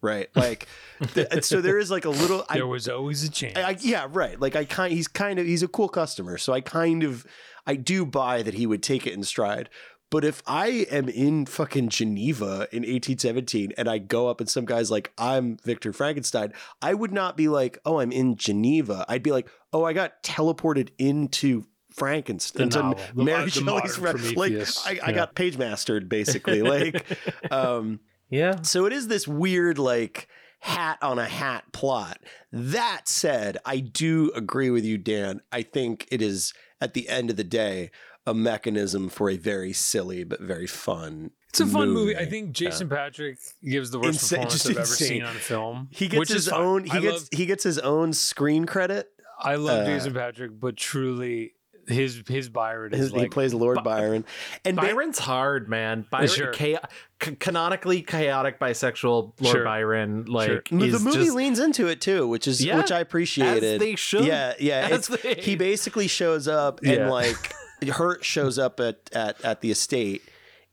right? 0.01 0.29
Like, 0.35 0.67
th- 1.15 1.29
uh, 1.31 1.41
so 1.43 1.61
there 1.61 1.79
is 1.79 1.91
like 1.93 2.05
a 2.05 2.11
little. 2.11 2.45
I, 2.49 2.55
There 2.55 2.67
was 2.67 2.89
always 2.89 3.23
a 3.23 3.31
chance. 3.31 3.57
I, 3.57 3.63
I, 3.63 3.77
yeah, 3.81 4.09
right. 4.11 4.41
Like, 4.41 4.57
I 4.57 4.65
kind, 4.65 4.93
he's 4.93 5.07
kind 5.07 5.39
of, 5.39 5.47
he's 5.47 5.63
a 5.63 5.69
cool 5.69 5.89
customer, 5.89 6.39
so 6.39 6.53
I 6.53 6.61
kind 6.61 7.05
of, 7.05 7.25
I 7.65 7.77
do 7.77 8.05
buy 8.05 8.43
that 8.43 8.55
he 8.55 8.67
would 8.67 8.83
take 8.83 9.07
it 9.07 9.15
in 9.15 9.23
stride. 9.23 9.71
But 10.11 10.25
if 10.25 10.43
I 10.47 10.87
am 10.91 11.09
in 11.09 11.47
fucking 11.47 11.89
Geneva 11.89 12.69
in 12.73 12.83
1817 12.83 13.73
and 13.77 13.89
I 13.89 13.99
go 13.99 14.29
up 14.29 14.41
and 14.41 14.49
some 14.49 14.65
guy's 14.65 14.91
like, 14.91 15.13
I'm 15.19 15.57
Victor 15.65 15.93
Frankenstein, 15.93 16.53
I 16.81 16.95
would 16.95 17.13
not 17.13 17.37
be 17.37 17.49
like, 17.49 17.79
oh, 17.85 17.99
I'm 18.01 18.13
in 18.13 18.37
Geneva. 18.37 19.05
I'd 19.09 19.25
be 19.25 19.33
like, 19.33 19.49
oh, 19.73 19.85
I 19.85 19.93
got 19.93 20.23
teleported 20.23 20.91
into 20.99 21.65
Frankenstein. 21.97 22.69
The 22.69 22.79
novel. 22.83 23.01
The 23.15 23.25
Mary 23.25 23.45
the 23.47 23.51
Shelley's 23.51 23.65
modern 23.65 23.91
Fra- 23.91 24.13
like 24.13 24.35
Prometheus. 24.35 24.87
I, 24.87 24.99
I 25.03 25.13
got 25.13 25.35
page 25.35 25.57
mastered 25.59 26.09
basically. 26.09 26.63
like 26.63 27.05
um 27.51 28.01
yeah, 28.29 28.63
so 28.63 28.87
it 28.87 28.93
is 28.93 29.09
this 29.09 29.27
weird 29.29 29.79
like 29.79 30.29
hat 30.61 30.99
on 31.03 31.19
a 31.19 31.27
hat 31.27 31.65
plot. 31.73 32.19
That 32.53 33.03
said, 33.09 33.59
I 33.65 33.79
do 33.79 34.33
agree 34.35 34.71
with 34.71 34.85
you, 34.85 34.99
Dan. 34.99 35.41
I 35.53 35.63
think 35.63 36.07
it 36.11 36.21
is 36.21 36.53
at 36.81 36.95
the 36.95 37.09
end 37.09 37.31
of 37.31 37.37
the 37.37 37.45
day 37.45 37.91
a 38.27 38.35
mechanism 38.35 39.09
for 39.09 39.31
a 39.31 39.37
very 39.37 39.73
silly 39.73 40.25
but 40.25 40.41
very 40.41 40.67
fun. 40.67 41.31
It's 41.51 41.61
a 41.61 41.67
fun 41.67 41.91
movie. 41.91 42.17
I 42.17 42.27
think 42.27 42.51
Jason 42.53 42.89
Patric 42.89 43.39
gives 43.65 43.91
the 43.91 43.99
worst 43.99 44.21
Insane- 44.21 44.39
performance 44.41 44.53
just 44.65 44.67
I've 44.71 44.77
ever 44.77 44.87
seen 44.87 45.23
on 45.23 45.35
film. 45.37 45.89
He 45.91 46.09
gets 46.09 46.19
which 46.19 46.29
his 46.31 46.49
is 46.49 46.53
own. 46.53 46.85
He 46.85 46.91
I 46.91 47.01
gets 47.01 47.15
love, 47.15 47.29
he 47.33 47.47
gets 47.47 47.63
his 47.65 47.79
own 47.79 48.13
screen 48.13 48.67
credit. 48.67 49.09
I 49.39 49.55
love 49.55 49.81
uh, 49.83 49.87
Jason 49.87 50.13
Patric, 50.15 50.51
but 50.59 50.77
truly, 50.77 51.53
his 51.89 52.23
his 52.29 52.49
Byron 52.49 52.93
is 52.95 53.11
His, 53.11 53.13
he 53.13 53.29
plays 53.29 53.55
Lord 53.55 53.77
Bi- 53.77 53.83
Byron, 53.83 54.25
and 54.65 54.77
ba- 54.77 54.83
Byron's 54.83 55.19
hard, 55.19 55.69
man. 55.69 56.07
Byron, 56.11 56.29
Sure. 56.29 56.53
cha- 56.53 56.87
c- 57.23 57.37
canonically 57.37 58.03
chaotic 58.03 58.59
bisexual 58.59 59.33
Lord 59.41 59.55
Sure. 59.57 59.65
Byron, 59.65 60.25
like 60.27 60.69
the 60.69 60.75
movie 60.77 61.25
just, 61.25 61.35
leans 61.35 61.59
into 61.59 61.87
it 61.89 62.01
too, 62.01 62.27
which 62.29 62.47
is 62.49 62.65
Yeah, 62.65 62.79
which 62.79 62.91
I 62.93 63.01
appreciated. 63.01 63.65
as 63.65 63.81
they 63.81 63.97
should. 63.97 64.25
Yeah, 64.25 64.55
yeah. 64.59 64.89
As 64.91 65.09
It's, 65.11 65.23
they- 65.23 65.35
he 65.35 65.57
basically 65.57 66.09
shows 66.09 66.49
up 66.49 66.81
and 66.83 66.93
Yeah. 66.93 67.11
like 67.11 67.53
Hurt 67.93 68.25
shows 68.25 68.59
up 68.59 68.81
at 68.81 68.99
at 69.13 69.43
at 69.45 69.61
the 69.61 69.71
estate, 69.71 70.23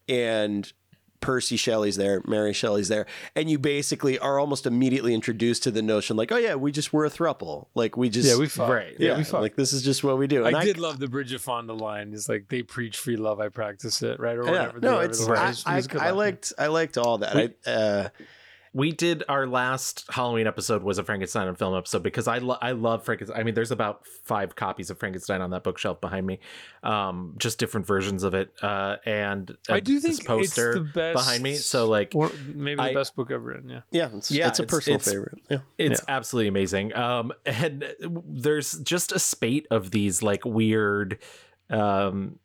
and 0.08 0.72
Percy 1.24 1.58
Shelley's 1.58 1.96
there, 1.96 2.22
Mary 2.28 2.54
Shelley's 2.54 2.88
there, 2.90 3.06
and 3.36 3.50
you 3.50 3.58
basically 3.58 4.20
are 4.20 4.38
almost 4.38 4.66
immediately 4.68 5.14
introduced 5.14 5.64
to 5.64 5.72
the 5.72 5.82
notion 5.82 6.16
like, 6.18 6.32
oh 6.32 6.38
yeah, 6.38 6.56
we 6.56 6.72
just 6.72 6.94
were 6.94 7.06
a 7.06 7.10
thruple, 7.10 7.68
like 7.74 7.98
we 7.98 8.10
just 8.10 8.28
yeah, 8.30 8.38
we 8.38 8.48
fuck. 8.48 8.70
Right. 8.70 8.94
yeah, 9.00 9.12
Yeah, 9.14 9.18
we 9.18 9.24
fuck. 9.24 9.42
like 9.42 9.56
this 9.56 9.74
is 9.74 9.82
just 9.84 10.04
what 10.04 10.18
we 10.18 10.28
do. 10.28 10.46
And 10.46 10.56
I, 10.56 10.64
did 10.64 10.78
love 10.78 11.00
the 11.00 11.08
Bridget 11.08 11.42
Fonda 11.42 11.74
line. 11.74 12.14
It's 12.14 12.30
like 12.30 12.48
they 12.50 12.62
preach 12.62 12.98
free 12.98 13.16
love, 13.18 13.40
I 13.40 13.50
practice 13.50 14.02
it, 14.04 14.20
right? 14.20 14.38
Or 14.38 14.44
Yeah, 14.46 14.52
whatever. 14.52 14.80
no, 14.82 15.00
it's 15.00 15.26
the 15.26 15.32
I, 15.34 15.36
phrase- 15.48 15.64
I, 15.66 15.74
music 15.74 15.96
I 15.96 16.10
liked 16.12 16.54
I 16.60 16.68
liked 16.68 16.98
all 16.98 17.18
that. 17.20 17.36
I, 17.66 17.70
uh, 17.70 18.10
we 18.76 18.92
did 18.92 19.24
our 19.30 19.46
last 19.46 20.04
Halloween 20.10 20.48
episode 20.48 20.82
was 20.82 20.98
a 20.98 21.04
Frankenstein 21.04 21.48
on 21.48 21.56
film 21.56 21.76
episode 21.78 22.02
because 22.02 22.28
I 22.28 22.40
lo- 22.40 22.58
I 22.62 22.72
love 22.72 23.06
Frankenstein. 23.06 23.40
I 23.40 23.44
mean, 23.44 23.54
there's 23.54 23.70
about 23.72 24.06
five 24.24 24.56
copies 24.56 24.90
of 24.90 24.98
Frankenstein 24.98 25.42
on 25.42 25.52
that 25.52 25.64
bookshelf 25.64 26.02
behind 26.02 26.26
me, 26.26 26.40
um, 26.82 27.36
just 27.38 27.60
different 27.60 27.86
versions 27.86 28.24
of 28.24 28.34
it. 28.34 28.52
Uh, 28.64 28.96
and 29.06 29.52
uh, 29.70 29.74
I 29.76 29.80
do 29.80 30.00
this 30.00 30.18
think 30.18 30.28
poster 30.28 30.72
it's 30.72 30.78
the 30.80 30.84
best 30.94 31.14
behind 31.16 31.44
me. 31.44 31.54
So 31.56 31.88
like, 31.88 32.14
or 32.16 32.32
maybe 32.54 32.78
the 32.78 32.82
I- 32.82 32.94
best 32.96 33.16
book 33.16 33.30
ever 33.30 33.44
written. 33.44 33.70
Yeah. 33.70 33.82
yeah, 33.92 34.10
it's, 34.14 34.32
Yeah, 34.32 34.48
it's 34.48 34.60
a 34.60 34.64
personal 34.66 34.96
it's- 35.00 35.12
favorite. 35.14 35.40
Yeah. 35.50 35.58
It's 35.78 36.02
absolutely 36.08 36.48
amazing. 36.48 36.96
Um, 36.96 37.32
and 37.46 37.86
there's 38.00 38.80
just 38.80 39.12
a 39.12 39.20
spate 39.20 39.68
of 39.70 39.92
these 39.92 40.24
like 40.24 40.46
weird, 40.46 41.20
um, 41.70 42.40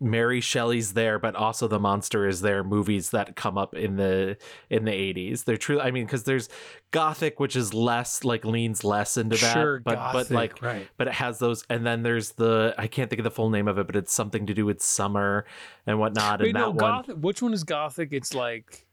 Mary 0.00 0.40
Shelley's 0.40 0.92
there, 0.92 1.18
but 1.18 1.34
also 1.34 1.66
the 1.66 1.80
monster 1.80 2.28
is 2.28 2.40
there. 2.40 2.62
Movies 2.62 3.10
that 3.10 3.34
come 3.34 3.58
up 3.58 3.74
in 3.74 3.96
the 3.96 4.36
in 4.70 4.84
the 4.84 4.92
eighties. 4.92 5.44
They're 5.44 5.56
true. 5.56 5.80
I 5.80 5.90
mean, 5.90 6.06
because 6.06 6.22
there's 6.24 6.48
Gothic, 6.92 7.40
which 7.40 7.56
is 7.56 7.74
less 7.74 8.22
like 8.22 8.44
leans 8.44 8.84
less 8.84 9.16
into 9.16 9.36
that, 9.36 9.52
Sure, 9.52 9.80
but 9.80 9.96
but 9.96 10.12
Gothic, 10.12 10.30
like 10.30 10.62
right. 10.62 10.88
but 10.96 11.08
it 11.08 11.14
has 11.14 11.38
those. 11.40 11.64
And 11.68 11.84
then 11.84 12.02
there's 12.02 12.32
the 12.32 12.74
I 12.78 12.86
can't 12.86 13.10
think 13.10 13.18
of 13.18 13.24
the 13.24 13.30
full 13.30 13.50
name 13.50 13.66
of 13.66 13.78
it, 13.78 13.86
but 13.86 13.96
it's 13.96 14.12
something 14.12 14.46
to 14.46 14.54
do 14.54 14.64
with 14.64 14.80
summer 14.80 15.44
and 15.86 15.98
whatnot. 15.98 16.40
Wait, 16.40 16.50
and 16.50 16.54
no, 16.54 16.72
that 16.72 17.08
one. 17.08 17.20
Which 17.20 17.42
one 17.42 17.52
is 17.52 17.64
Gothic? 17.64 18.12
It's 18.12 18.34
like 18.34 18.86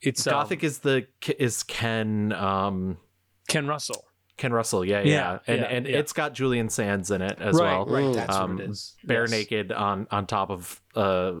it's 0.00 0.24
Gothic 0.24 0.62
um, 0.62 0.66
is 0.66 0.78
the 0.78 1.06
is 1.36 1.64
Ken 1.64 2.32
um 2.32 2.98
Ken 3.48 3.66
Russell. 3.66 4.04
Ken 4.36 4.52
Russell, 4.52 4.84
yeah, 4.84 5.00
Yeah, 5.00 5.04
yeah, 5.04 5.38
and 5.46 5.60
yeah, 5.60 5.66
and 5.68 5.86
yeah. 5.86 5.98
it's 5.98 6.12
got 6.12 6.34
Julian 6.34 6.68
Sands 6.68 7.10
in 7.10 7.22
it 7.22 7.38
as 7.40 7.54
right, 7.56 7.76
well. 7.78 7.86
right. 7.86 8.14
That's 8.14 8.34
Um, 8.34 8.56
what 8.56 8.64
it 8.64 8.70
is. 8.70 8.94
Bare 9.04 9.22
Yes. 9.22 9.30
naked 9.30 9.72
on 9.72 10.06
on 10.10 10.26
top 10.26 10.50
of 10.50 10.80
uh 10.96 11.34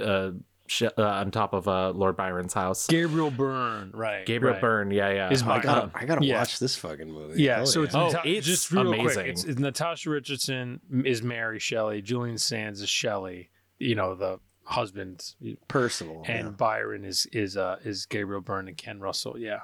uh, 0.00 0.30
sh- 0.66 0.82
uh 0.96 1.02
on 1.02 1.30
top 1.30 1.54
of 1.54 1.66
uh 1.66 1.90
Lord 1.90 2.16
Byron's 2.16 2.54
house. 2.54 2.86
Gabriel 2.86 3.30
Byrne. 3.30 3.90
Right. 3.94 4.24
Gabriel 4.26 4.52
right. 4.54 4.60
Byrne, 4.60 4.90
yeah, 4.90 5.10
yeah. 5.10 5.30
Is 5.30 5.42
I 5.42 5.46
my- 5.46 5.60
gotta 5.60 5.82
um, 5.84 5.90
I 5.94 6.04
gotta 6.04 6.24
yeah. 6.24 6.38
watch 6.38 6.58
this 6.60 6.76
fucking 6.76 7.10
movie. 7.10 7.42
Yeah, 7.42 7.62
Oh, 7.62 7.64
so 7.64 7.82
it's, 7.82 7.94
Oh, 7.94 8.10
Nata- 8.10 8.28
it's 8.28 8.46
just 8.46 8.70
real 8.70 8.92
amazing. 8.92 9.04
quick. 9.12 9.26
It's, 9.26 9.44
it's 9.44 9.58
Natasha 9.58 10.10
Richardson 10.10 10.80
is 11.04 11.22
Mary 11.22 11.58
Shelley. 11.58 12.00
Julian 12.02 12.38
Sands 12.38 12.80
is 12.80 12.88
Shelley. 12.88 13.50
You 13.78 13.94
know 13.96 14.14
the 14.14 14.38
husband, 14.64 15.34
Personal. 15.68 16.22
and 16.26 16.46
yeah. 16.46 16.50
Byron 16.50 17.04
is 17.04 17.26
is 17.32 17.56
uh 17.56 17.76
is 17.84 18.06
Gabriel 18.06 18.40
Byrne 18.40 18.68
and 18.68 18.76
Ken 18.76 19.00
Russell. 19.00 19.38
Yeah, 19.38 19.60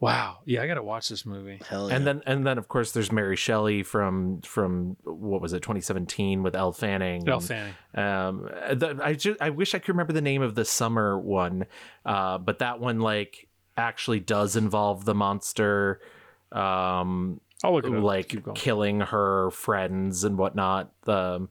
wow. 0.00 0.38
Yeah, 0.44 0.62
I 0.62 0.66
gotta 0.66 0.82
watch 0.82 1.08
this 1.08 1.24
movie. 1.26 1.60
Hell 1.68 1.88
yeah. 1.88 1.96
And 1.96 2.06
then 2.06 2.22
and 2.26 2.46
then 2.46 2.58
of 2.58 2.68
course 2.68 2.92
there's 2.92 3.10
Mary 3.12 3.36
Shelley 3.36 3.82
from 3.82 4.40
from 4.42 4.96
what 5.04 5.40
was 5.40 5.52
it 5.52 5.60
2017 5.60 6.42
with 6.42 6.54
Elle 6.54 6.72
Fanning. 6.72 7.28
Elle 7.28 7.40
Fanning. 7.40 7.74
Um, 7.94 8.42
the, 8.74 8.98
I 9.02 9.14
just 9.14 9.40
I 9.40 9.50
wish 9.50 9.74
I 9.74 9.78
could 9.78 9.88
remember 9.90 10.12
the 10.12 10.22
name 10.22 10.42
of 10.42 10.54
the 10.54 10.64
summer 10.64 11.18
one, 11.18 11.66
uh, 12.06 12.38
but 12.38 12.58
that 12.60 12.80
one 12.80 13.00
like 13.00 13.48
actually 13.76 14.20
does 14.20 14.56
involve 14.56 15.04
the 15.04 15.14
monster, 15.14 16.00
um, 16.52 17.40
I'll 17.62 17.72
look 17.74 17.84
it 17.86 17.94
up. 17.94 18.02
like 18.02 18.54
killing 18.54 19.00
her 19.00 19.50
friends 19.50 20.24
and 20.24 20.36
whatnot. 20.38 20.92
The 21.04 21.48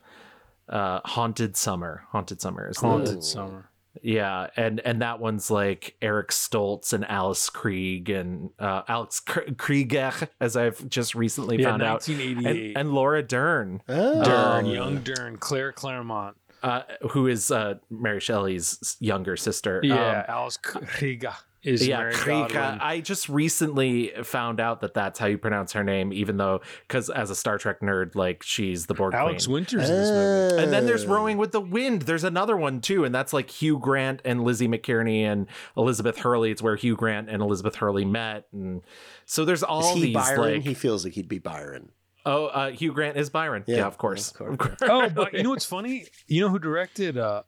uh, 0.70 1.00
haunted 1.06 1.56
summer, 1.56 2.04
haunted 2.10 2.42
summer 2.42 2.70
is 2.70 2.78
the- 2.78 2.88
Haunted 2.88 3.24
Summer. 3.24 3.70
Yeah, 4.04 4.48
and 4.56 4.80
and 4.82 5.02
that 5.02 5.20
one's 5.20 5.50
like 5.52 5.96
Eric 6.02 6.30
Stoltz 6.30 6.94
and 6.94 7.06
Alice 7.06 7.50
Krige 7.50 8.10
and 8.10 8.50
uh, 8.60 8.84
Alex 8.88 9.20
Kr- 9.20 9.52
Krieger, 9.58 10.12
as 10.40 10.56
I've 10.58 10.88
just 10.90 11.16
recently 11.16 11.58
Yeah, 11.62 11.70
found 11.72 11.84
out, 11.84 12.08
1988. 12.08 12.68
and, 12.70 12.78
and 12.78 12.92
Laura 12.94 13.24
Dern, 13.24 13.82
Oh. 13.90 14.24
Dern, 14.24 14.66
Um, 14.66 14.72
young 14.72 14.98
Dern, 15.02 15.38
Claire 15.38 15.72
Clairmont. 15.72 16.38
uh, 16.64 16.82
who 17.12 17.28
is 17.28 17.52
uh, 17.52 17.76
Mary 17.90 18.20
Shelley's 18.20 18.98
younger 19.00 19.38
sister. 19.38 19.80
Yeah, 19.84 20.20
Um, 20.20 20.26
Alice 20.28 20.58
Krieger 20.58 21.34
is 21.64 21.86
yeah, 21.88 21.98
Mary 21.98 22.14
Krieger. 22.14 22.54
Godwin. 22.54 22.80
I 22.82 23.02
just 23.02 23.28
recently 23.30 24.12
found 24.24 24.60
out 24.60 24.82
that 24.82 24.94
that's 24.94 25.18
how 25.20 25.26
you 25.26 25.38
pronounce 25.38 25.74
her 25.74 25.84
name, 25.84 26.14
even 26.14 26.38
though, 26.38 26.62
because 26.88 27.10
as 27.10 27.30
a 27.30 27.36
Star 27.36 27.58
Trek 27.58 27.82
nerd, 27.82 28.16
like 28.16 28.44
she's 28.44 28.86
the 28.86 28.94
Borg 28.94 29.14
Alex 29.14 29.46
Queen. 29.48 29.54
Winters 29.56 29.90
in 29.90 29.96
this 29.96 30.10
movie. 30.52 30.64
And 30.64 30.72
then 30.72 30.86
there's 30.86 31.06
Oh. 31.06 31.10
Rowing 31.16 31.38
with 31.38 31.52
the 31.52 31.60
Wind. 31.62 32.04
There's 32.04 32.24
another 32.24 32.56
one 32.56 32.80
too, 32.82 33.04
and 33.06 33.14
that's 33.14 33.34
like 33.34 33.50
Hugh 33.50 33.80
Grant 33.80 34.22
and 34.24 34.44
Lizzie 34.44 34.68
McKierney 34.68 35.22
and 35.24 35.48
Elizabeth 35.76 36.20
Hurley. 36.20 36.52
It's 36.52 36.62
where 36.62 36.76
Hugh 36.76 36.96
Grant 36.96 37.30
and 37.30 37.42
Elizabeth 37.42 37.76
Hurley 37.76 38.06
met, 38.06 38.46
and 38.54 38.82
so 39.26 39.44
there's 39.44 39.64
all 39.64 39.90
Is 39.90 39.96
he 39.96 40.02
these 40.06 40.14
Byron? 40.14 40.54
like. 40.56 40.64
he 40.64 40.74
feels 40.74 41.04
like 41.04 41.14
he'd 41.16 41.28
be 41.30 41.40
Byron. 41.40 41.92
oh, 42.26 42.46
uh, 42.48 42.70
Hugh 42.72 42.94
Grant 42.94 43.18
is 43.18 43.30
Byron. 43.30 43.64
Yeah, 43.68 43.78
Yeah, 43.78 43.86
of 43.88 43.98
course. 43.98 44.32
of 44.40 44.58
course. 44.58 44.78
oh, 44.84 45.10
but 45.10 45.34
you 45.34 45.44
know 45.44 45.50
what's 45.52 45.66
funny? 45.66 46.06
You 46.28 46.42
know 46.42 46.50
who 46.50 46.60
directed? 46.60 47.18
uh 47.18 47.44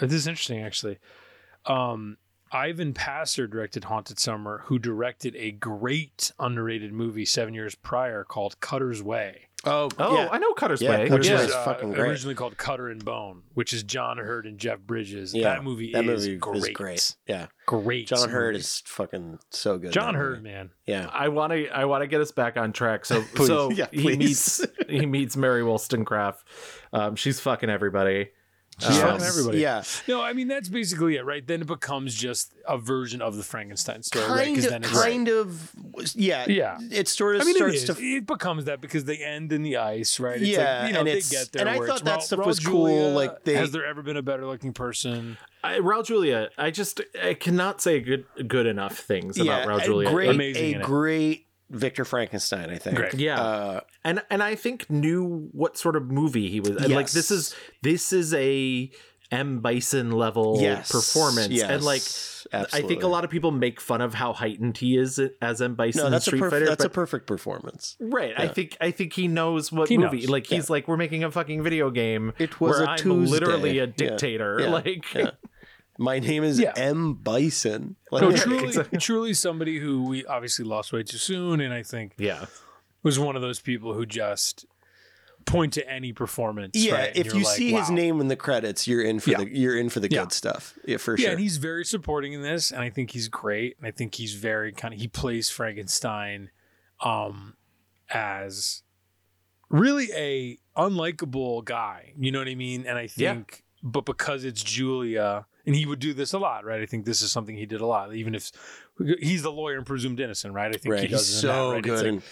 This 0.00 0.12
is 0.12 0.26
interesting, 0.26 0.62
actually. 0.62 0.98
Um, 1.66 2.16
Ivan 2.52 2.92
Passer 2.94 3.46
directed 3.46 3.84
Haunted 3.84 4.18
Summer, 4.18 4.62
who 4.66 4.78
directed 4.78 5.36
a 5.36 5.52
great 5.52 6.32
underrated 6.38 6.92
movie 6.92 7.24
seven 7.24 7.54
years 7.54 7.74
prior 7.74 8.24
called 8.24 8.58
Cutter's 8.60 9.02
Way, 9.02 9.46
Oh, 9.64 9.90
Oh, 9.98 10.16
yeah. 10.16 10.28
I 10.32 10.38
know 10.38 10.54
Cutter's 10.54 10.80
Yeah, 10.80 10.90
Way. 10.90 11.08
Cutter's 11.08 11.28
which 11.28 11.36
Way 11.38 11.44
is 11.44 11.50
is 11.50 11.54
uh, 11.54 11.64
fucking 11.66 11.92
great. 11.92 12.08
originally 12.08 12.34
called 12.34 12.56
Cutter 12.56 12.88
and 12.88 13.04
Bone, 13.04 13.42
which 13.52 13.74
is 13.74 13.82
John 13.82 14.16
Hurt 14.16 14.46
and 14.46 14.58
Jeff 14.58 14.80
Bridges. 14.80 15.34
Yeah, 15.34 15.44
that 15.56 15.64
movie 15.64 15.92
that 15.92 16.06
is 16.06 16.26
movie 16.26 16.38
great. 16.38 16.56
is 16.56 16.68
great. 16.70 17.16
Yeah, 17.26 17.46
Great. 17.66 18.06
John 18.08 18.30
Hurt 18.30 18.54
movie. 18.54 18.60
is 18.60 18.82
fucking 18.86 19.38
so 19.50 19.76
good. 19.76 19.92
John 19.92 20.14
that 20.14 20.18
Hurt, 20.18 20.42
man. 20.42 20.70
Yeah. 20.86 21.10
I 21.12 21.28
want 21.28 21.52
to 21.52 21.68
I 21.68 21.84
want 21.84 22.02
to 22.02 22.06
get 22.06 22.22
us 22.22 22.32
back 22.32 22.56
on 22.56 22.72
track. 22.72 23.04
So 23.04 23.22
Please. 23.34 23.46
so 23.48 23.70
Yeah, 23.70 23.86
he 23.92 24.16
meets 24.16 24.64
he 24.88 25.04
meets 25.04 25.36
Mary 25.36 25.62
Wollstonecraft. 25.62 26.42
Um, 26.94 27.14
she's 27.14 27.38
fucking 27.38 27.68
everybody. 27.68 28.30
She's 28.80 28.98
Um, 28.98 29.10
fucking 29.18 29.26
everybody. 29.26 29.58
Yeah. 29.60 29.82
No, 30.08 30.20
I 30.22 30.32
mean 30.32 30.48
that's 30.48 30.68
basically 30.68 31.16
it, 31.16 31.24
right? 31.24 31.46
Then 31.46 31.60
it 31.62 31.66
becomes 31.66 32.14
just 32.14 32.52
a 32.66 32.78
version 32.78 33.20
of 33.22 33.36
the 33.36 33.42
Frankenstein 33.42 34.02
story, 34.02 34.24
right? 34.26 34.44
Kind 34.44 34.56
'Cause 34.56 34.64
of, 34.66 34.70
then 34.70 34.82
it's 34.84 34.92
kind 35.02 35.28
of, 35.28 35.70
yeah. 36.14 36.44
Yeah. 36.48 36.78
It 36.90 37.08
sort 37.08 37.36
of 37.36 37.42
I 37.42 37.44
mean, 37.44 37.56
starts 37.56 37.82
is. 37.88 37.96
to 37.96 38.02
it 38.02 38.26
becomes 38.26 38.64
that 38.64 38.80
because 38.80 39.04
they 39.04 39.18
end 39.18 39.52
in 39.52 39.62
the 39.62 39.76
ice, 39.76 40.18
right? 40.18 40.40
It's 40.40 40.48
Yeah, 40.50 40.78
like, 40.80 40.86
you 40.88 40.92
know, 40.94 40.98
and 41.00 41.08
they 41.08 41.12
it's- 41.12 41.30
get 41.30 41.52
there. 41.52 41.60
and 41.66 41.70
I 41.70 41.76
thought 41.78 41.96
it's 41.96 42.00
that 42.02 42.18
Raul- 42.20 42.22
stuff 42.22 42.38
Raul 42.40 42.46
was 42.46 42.60
cool, 42.60 43.10
like, 43.12 43.44
they- 43.44 43.54
has 43.54 43.70
there 43.72 43.84
ever 43.84 44.02
been 44.02 44.16
a 44.16 44.22
better 44.22 44.46
looking 44.46 44.72
person? 44.72 45.36
I, 45.62 45.78
Raul 45.78 46.04
Julia, 46.06 46.48
I 46.56 46.70
just 46.70 47.00
I 47.22 47.34
cannot 47.34 47.82
say 47.82 48.00
good 48.00 48.24
good 48.48 48.64
enough 48.66 48.96
things 48.98 49.38
about 49.38 49.68
Raul 49.68 49.84
Julia. 49.84 50.10
Great, 50.10 50.30
Amazing 50.30 50.64
a 50.64 50.74
in 50.76 50.80
it. 50.80 50.84
great 50.84 51.46
Victor 51.70 52.04
Frankenstein, 52.04 52.68
I 52.70 52.78
think. 52.78 52.96
Great. 52.96 53.14
Yeah. 53.14 53.40
Uh, 53.40 53.80
and 54.04 54.22
and 54.30 54.42
I 54.42 54.54
think 54.54 54.90
knew 54.90 55.48
what 55.52 55.78
sort 55.78 55.96
of 55.96 56.10
movie 56.10 56.48
he 56.50 56.60
was. 56.60 56.70
and, 56.70 56.92
Like 56.92 57.10
this 57.10 57.30
is 57.30 57.54
this 57.82 58.12
is 58.12 58.34
a 58.34 58.90
M 59.32 59.60
Bison 59.60 60.10
level 60.10 60.58
yes. 60.60 60.90
performance, 60.90 61.48
Yes. 61.52 61.70
and 61.70 61.84
like 61.84 62.02
I 62.72 62.80
think 62.82 63.04
a 63.04 63.06
lot 63.06 63.22
of 63.22 63.30
people 63.30 63.52
make 63.52 63.80
fun 63.80 64.00
of 64.00 64.14
how 64.14 64.32
heightened 64.32 64.78
he 64.78 64.96
is 64.96 65.20
as 65.40 65.62
M 65.62 65.76
Bison 65.76 66.00
No, 66.00 66.06
in 66.06 66.12
that's 66.12 66.26
a 66.26 66.30
Street 66.30 66.42
perf- 66.42 66.50
Fighter. 66.50 66.66
that's 66.66 66.84
a 66.84 66.88
perfect 66.90 67.28
performance. 67.28 67.96
Right. 68.00 68.34
I 68.36 68.48
think 68.48 68.76
I 68.80 68.90
think 68.90 69.12
he 69.12 69.28
knows 69.28 69.70
what 69.70 69.88
He 69.88 69.98
movie. 69.98 70.22
knows, 70.22 70.30
Like 70.30 70.46
he's 70.48 70.68
like 70.68 70.88
we're 70.88 70.96
making 70.96 71.22
a 71.22 71.30
fucking 71.30 71.62
video 71.62 71.90
game. 71.90 72.32
It 72.38 72.60
was 72.60 72.78
where 72.78 72.84
a 72.86 72.90
I'm 72.90 72.98
Tuesday. 72.98 73.30
literally 73.30 73.78
a 73.78 73.84
Yeah. 73.86 73.92
dictator. 73.96 74.58
Yeah. 74.62 74.70
Like 74.80 75.14
Yeah. 75.14 75.30
My 76.00 76.18
name 76.18 76.42
is 76.44 76.58
Yeah. 76.58 76.72
M 76.76 77.12
Bison. 77.14 77.96
Like, 78.10 78.22
No, 78.22 78.32
truly, 78.34 78.72
truly 78.98 79.34
somebody 79.34 79.78
who 79.78 80.04
we 80.04 80.24
obviously 80.24 80.64
lost 80.64 80.92
way 80.94 81.02
too 81.02 81.18
soon, 81.18 81.60
and 81.60 81.74
I 81.74 81.82
think 81.82 82.14
yeah. 82.16 82.46
was 83.02 83.18
one 83.18 83.36
of 83.36 83.42
those 83.42 83.60
people 83.60 83.92
who 83.92 84.06
just 84.06 84.64
point 85.44 85.74
to 85.74 85.86
any 85.90 86.12
performance. 86.14 86.72
yeah, 86.74 86.94
right? 86.94 87.08
And 87.08 87.16
if 87.18 87.26
you're 87.26 87.36
you 87.36 87.44
like, 87.44 87.56
see 87.56 87.72
his 87.72 87.88
wow. 87.90 87.94
name 87.94 88.20
in 88.20 88.28
the 88.28 88.36
credits, 88.36 88.88
you're 88.88 89.02
in 89.02 89.20
for 89.20 89.30
Yeah. 89.30 89.38
the 89.38 89.50
you're 89.54 89.78
in 89.78 89.90
for 89.90 90.00
the 90.00 90.08
Yeah. 90.10 90.20
good 90.20 90.32
stuff. 90.32 90.78
Yeah, 90.86 90.96
for 90.96 91.16
sure. 91.16 91.18
Yeah, 91.18 91.24
sure. 91.24 91.32
and 91.32 91.40
he's 91.40 91.58
very 91.58 91.84
supporting 91.84 92.32
in 92.32 92.40
this, 92.42 92.70
and 92.70 92.80
I 92.80 92.88
think 92.88 93.10
he's 93.10 93.28
great. 93.28 93.76
And 93.76 93.86
I 93.86 93.90
think 93.90 94.14
he's 94.14 94.34
very 94.34 94.72
kind 94.72 94.94
of 94.94 95.00
he 95.00 95.06
plays 95.08 95.50
Frankenstein 95.50 96.50
um 97.02 97.56
as 98.10 98.82
really 99.68 100.08
a 100.14 100.58
unlikable 100.76 101.62
guy. 101.64 102.12
You 102.18 102.32
know 102.32 102.38
what 102.38 102.48
I 102.48 102.54
mean? 102.54 102.86
And 102.86 102.96
I 102.98 103.08
Yeah. 103.16 103.34
think 103.34 103.64
but 103.82 104.04
because 104.06 104.44
it's 104.44 104.62
Julia 104.62 105.46
and 105.66 105.74
he 105.74 105.86
would 105.86 105.98
do 105.98 106.14
this 106.14 106.32
a 106.32 106.38
lot, 106.38 106.64
right? 106.64 106.80
I 106.80 106.86
think 106.86 107.04
this 107.04 107.22
is 107.22 107.32
something 107.32 107.56
he 107.56 107.66
did 107.66 107.80
a 107.80 107.86
lot, 107.86 108.14
even 108.14 108.34
if 108.34 108.50
he's 109.20 109.42
the 109.42 109.52
lawyer 109.52 109.76
and 109.76 109.86
presumed 109.86 110.20
innocent, 110.20 110.54
right? 110.54 110.74
I 110.74 110.78
think 110.78 110.94
right. 110.94 111.02
he 111.02 111.08
does 111.08 111.28
He's 111.28 111.44
in 111.44 111.48
that, 111.48 111.54
so 111.54 111.72
right? 111.72 111.82
Good. 111.82 111.96
like, 111.96 112.06
and, 112.06 112.22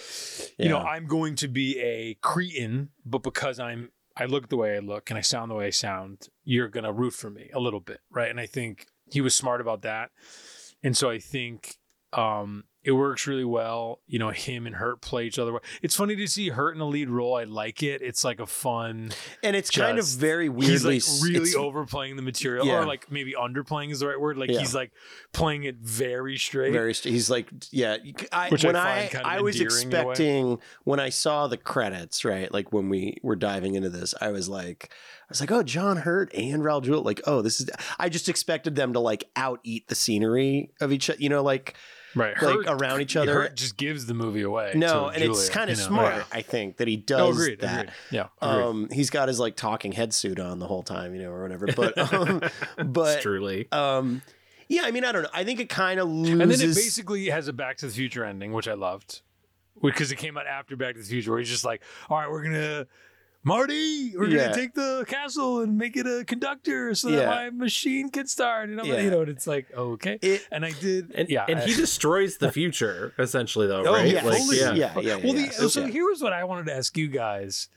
you 0.57 0.69
know. 0.69 0.79
I'm 0.79 1.07
going 1.07 1.35
to 1.37 1.47
be 1.47 1.79
a 1.79 2.15
cretin, 2.21 2.89
but 3.05 3.23
because 3.23 3.59
I'm 3.59 3.91
I 4.15 4.25
look 4.25 4.49
the 4.49 4.57
way 4.57 4.75
I 4.75 4.79
look 4.79 5.09
and 5.09 5.17
I 5.17 5.21
sound 5.21 5.49
the 5.49 5.55
way 5.55 5.67
I 5.67 5.69
sound, 5.69 6.27
you're 6.43 6.67
gonna 6.67 6.91
root 6.91 7.13
for 7.13 7.29
me 7.29 7.49
a 7.53 7.59
little 7.59 7.79
bit, 7.79 8.01
right? 8.11 8.29
And 8.29 8.39
I 8.39 8.45
think 8.45 8.87
he 9.09 9.21
was 9.21 9.35
smart 9.35 9.61
about 9.61 9.81
that. 9.83 10.11
And 10.83 10.95
so 10.95 11.09
I 11.09 11.19
think 11.19 11.77
um 12.13 12.65
it 12.89 12.93
works 12.93 13.27
really 13.27 13.45
well. 13.45 13.99
You 14.07 14.17
know, 14.17 14.31
him 14.31 14.65
and 14.65 14.75
Hurt 14.75 14.99
play 15.01 15.25
each 15.25 15.37
other 15.37 15.51
well. 15.51 15.61
It's 15.83 15.95
funny 15.95 16.15
to 16.15 16.25
see 16.27 16.49
Hurt 16.49 16.73
in 16.75 16.81
a 16.81 16.87
lead 16.87 17.07
role. 17.09 17.35
I 17.35 17.43
like 17.43 17.83
it. 17.83 18.01
It's 18.01 18.23
like 18.23 18.39
a 18.39 18.47
fun 18.47 19.11
and 19.43 19.55
it's 19.55 19.69
kind 19.69 19.99
of 19.99 20.05
just- 20.05 20.19
very 20.19 20.49
he's 20.51 20.83
like 20.85 21.03
really 21.23 21.53
overplaying 21.65 22.15
the 22.15 22.21
material 22.23 22.65
Yeah. 22.65 22.79
or 22.79 22.85
like 22.85 23.11
maybe 23.11 23.33
underplaying 23.33 23.91
is 23.91 23.99
the 23.99 24.07
right 24.07 24.19
word 24.19 24.37
like 24.37 24.49
Yeah. 24.49 24.59
he's 24.59 24.73
like 24.73 24.91
playing 25.33 25.65
it 25.65 25.77
very 25.77 26.37
straight 26.37 26.73
very 26.73 26.93
st- 26.95 27.13
he's 27.13 27.29
like 27.29 27.47
yeah 27.71 27.97
I, 28.31 28.49
Which 28.49 28.65
I 28.65 28.67
when 28.69 28.75
find 28.75 28.99
I 28.99 29.07
kind 29.07 29.25
of 29.25 29.31
I 29.31 29.41
was 29.41 29.59
endearing 29.61 29.87
in 29.87 29.93
a 29.93 29.95
way. 29.97 30.11
expecting 30.11 30.59
when 30.83 30.99
I 30.99 31.09
saw 31.09 31.47
the 31.47 31.57
credits 31.57 32.25
right 32.25 32.51
like 32.51 32.73
when 32.73 32.89
we 32.89 33.17
were 33.21 33.35
diving 33.35 33.75
into 33.75 33.89
this 33.89 34.13
I 34.19 34.29
was 34.31 34.49
like 34.49 34.89
I 34.91 35.25
was 35.29 35.39
like 35.41 35.51
oh 35.51 35.61
John 35.63 35.97
Hurt 35.97 36.33
and 36.33 36.63
Raul 36.63 36.81
Julia 36.83 37.01
like 37.01 37.21
oh 37.27 37.41
this 37.43 37.59
is 37.61 37.69
I 37.99 38.09
just 38.09 38.27
expected 38.29 38.75
them 38.75 38.93
to 38.93 38.99
like 38.99 39.25
out 39.35 39.59
eat 39.63 39.87
the 39.87 39.95
scenery 39.95 40.71
of 40.81 40.91
each 40.91 41.09
other 41.09 41.19
you 41.21 41.29
know 41.29 41.43
like 41.43 41.75
right 42.15 42.41
like 42.41 42.65
around 42.67 43.01
each 43.01 43.15
other. 43.15 43.33
Hurt 43.33 43.55
just 43.55 43.77
gives 43.77 44.05
the 44.07 44.13
movie 44.13 44.41
away 44.41 44.73
no 44.75 45.09
to 45.09 45.15
and 45.15 45.23
it's 45.23 45.49
kind 45.49 45.69
of 45.69 45.77
you 45.77 45.83
know? 45.83 45.87
smart 45.89 46.15
Yeah. 46.15 46.23
I 46.31 46.41
think 46.41 46.77
that 46.77 46.87
he 46.87 46.97
No, 46.97 47.03
does 47.05 47.35
agreed, 47.39 47.59
that 47.61 47.79
agreed. 47.85 47.93
Yeah, 48.11 48.27
agreed. 48.41 48.63
um 48.63 48.89
he's 48.91 49.09
got 49.09 49.27
his 49.27 49.39
like 49.39 49.55
talking 49.55 49.91
head 49.91 50.13
suit 50.13 50.39
on 50.39 50.59
the 50.59 50.67
whole 50.67 50.83
time 50.83 51.13
you 51.15 51.21
know 51.21 51.31
or 51.31 51.41
whatever 51.43 51.67
but 51.75 51.97
um 52.13 52.41
but 52.91 53.21
truly. 53.21 53.67
um 53.71 54.21
yeah 54.67 54.81
I 54.85 54.91
mean 54.91 55.03
I 55.05 55.11
don't 55.11 55.23
know 55.23 55.29
I 55.33 55.43
think 55.43 55.59
it 55.59 55.69
kind 55.69 55.99
of 55.99 56.07
loses 56.09 56.31
and 56.41 56.41
then 56.51 56.61
it 56.61 56.75
basically 56.75 57.25
has 57.29 57.47
a 57.47 57.53
Back 57.53 57.77
to 57.77 57.85
the 57.87 57.91
Future 57.91 58.23
ending, 58.25 58.53
which 58.53 58.67
I 58.67 58.73
loved, 58.73 59.21
because 59.81 60.11
it 60.11 60.17
came 60.17 60.37
out 60.37 60.47
after 60.47 60.75
Back 60.75 60.95
to 60.95 61.01
the 61.01 61.07
Future, 61.07 61.31
where 61.31 61.39
he's 61.39 61.49
just 61.49 61.63
like, 61.65 61.81
"All 62.09 62.17
right, 62.17 62.29
we're 62.29 62.43
gonna." 62.43 62.85
Marty, 63.43 64.13
we're 64.17 64.25
Yeah. 64.27 64.45
gonna 64.45 64.53
take 64.55 64.73
the 64.73 65.05
castle 65.07 65.61
and 65.61 65.77
make 65.77 65.95
it 65.95 66.05
a 66.05 66.25
conductor 66.25 66.93
so 66.93 67.09
that 67.09 67.21
Yeah. 67.21 67.25
my 67.29 67.49
machine 67.49 68.09
can 68.09 68.27
start. 68.27 68.69
And 68.69 68.79
I'm 68.81 68.89
like, 68.89 69.01
you 69.03 69.09
know, 69.09 69.21
and 69.21 69.29
it's 69.29 69.47
like, 69.47 69.71
okay. 69.73 70.19
It- 70.21 70.45
and 70.51 70.65
I 70.65 70.71
did, 70.71 71.11
And 71.15 71.29
yeah, 71.29 71.45
and 71.47 71.59
I- 71.59 71.65
he 71.65 71.73
destroys 71.73 72.37
the 72.37 72.51
future 72.51 73.13
essentially 73.17 73.65
though, 73.67 73.85
Oh, 73.87 73.93
right? 73.93 74.07
yes. 74.11 74.25
Like 74.25 74.37
Totally. 74.39 74.57
yeah. 74.59 74.73
yeah 74.73 74.99
yeah 74.99 75.15
well, 75.15 75.35
yeah, 75.35 75.51
the, 75.57 75.69
so 75.69 75.81
Yeah. 75.81 75.87
here 75.87 76.05
was 76.05 76.21
what 76.21 76.33
I 76.33 76.43
wanted 76.43 76.65
to 76.65 76.73
ask 76.75 76.97
you 76.97 77.07
guys: 77.07 77.69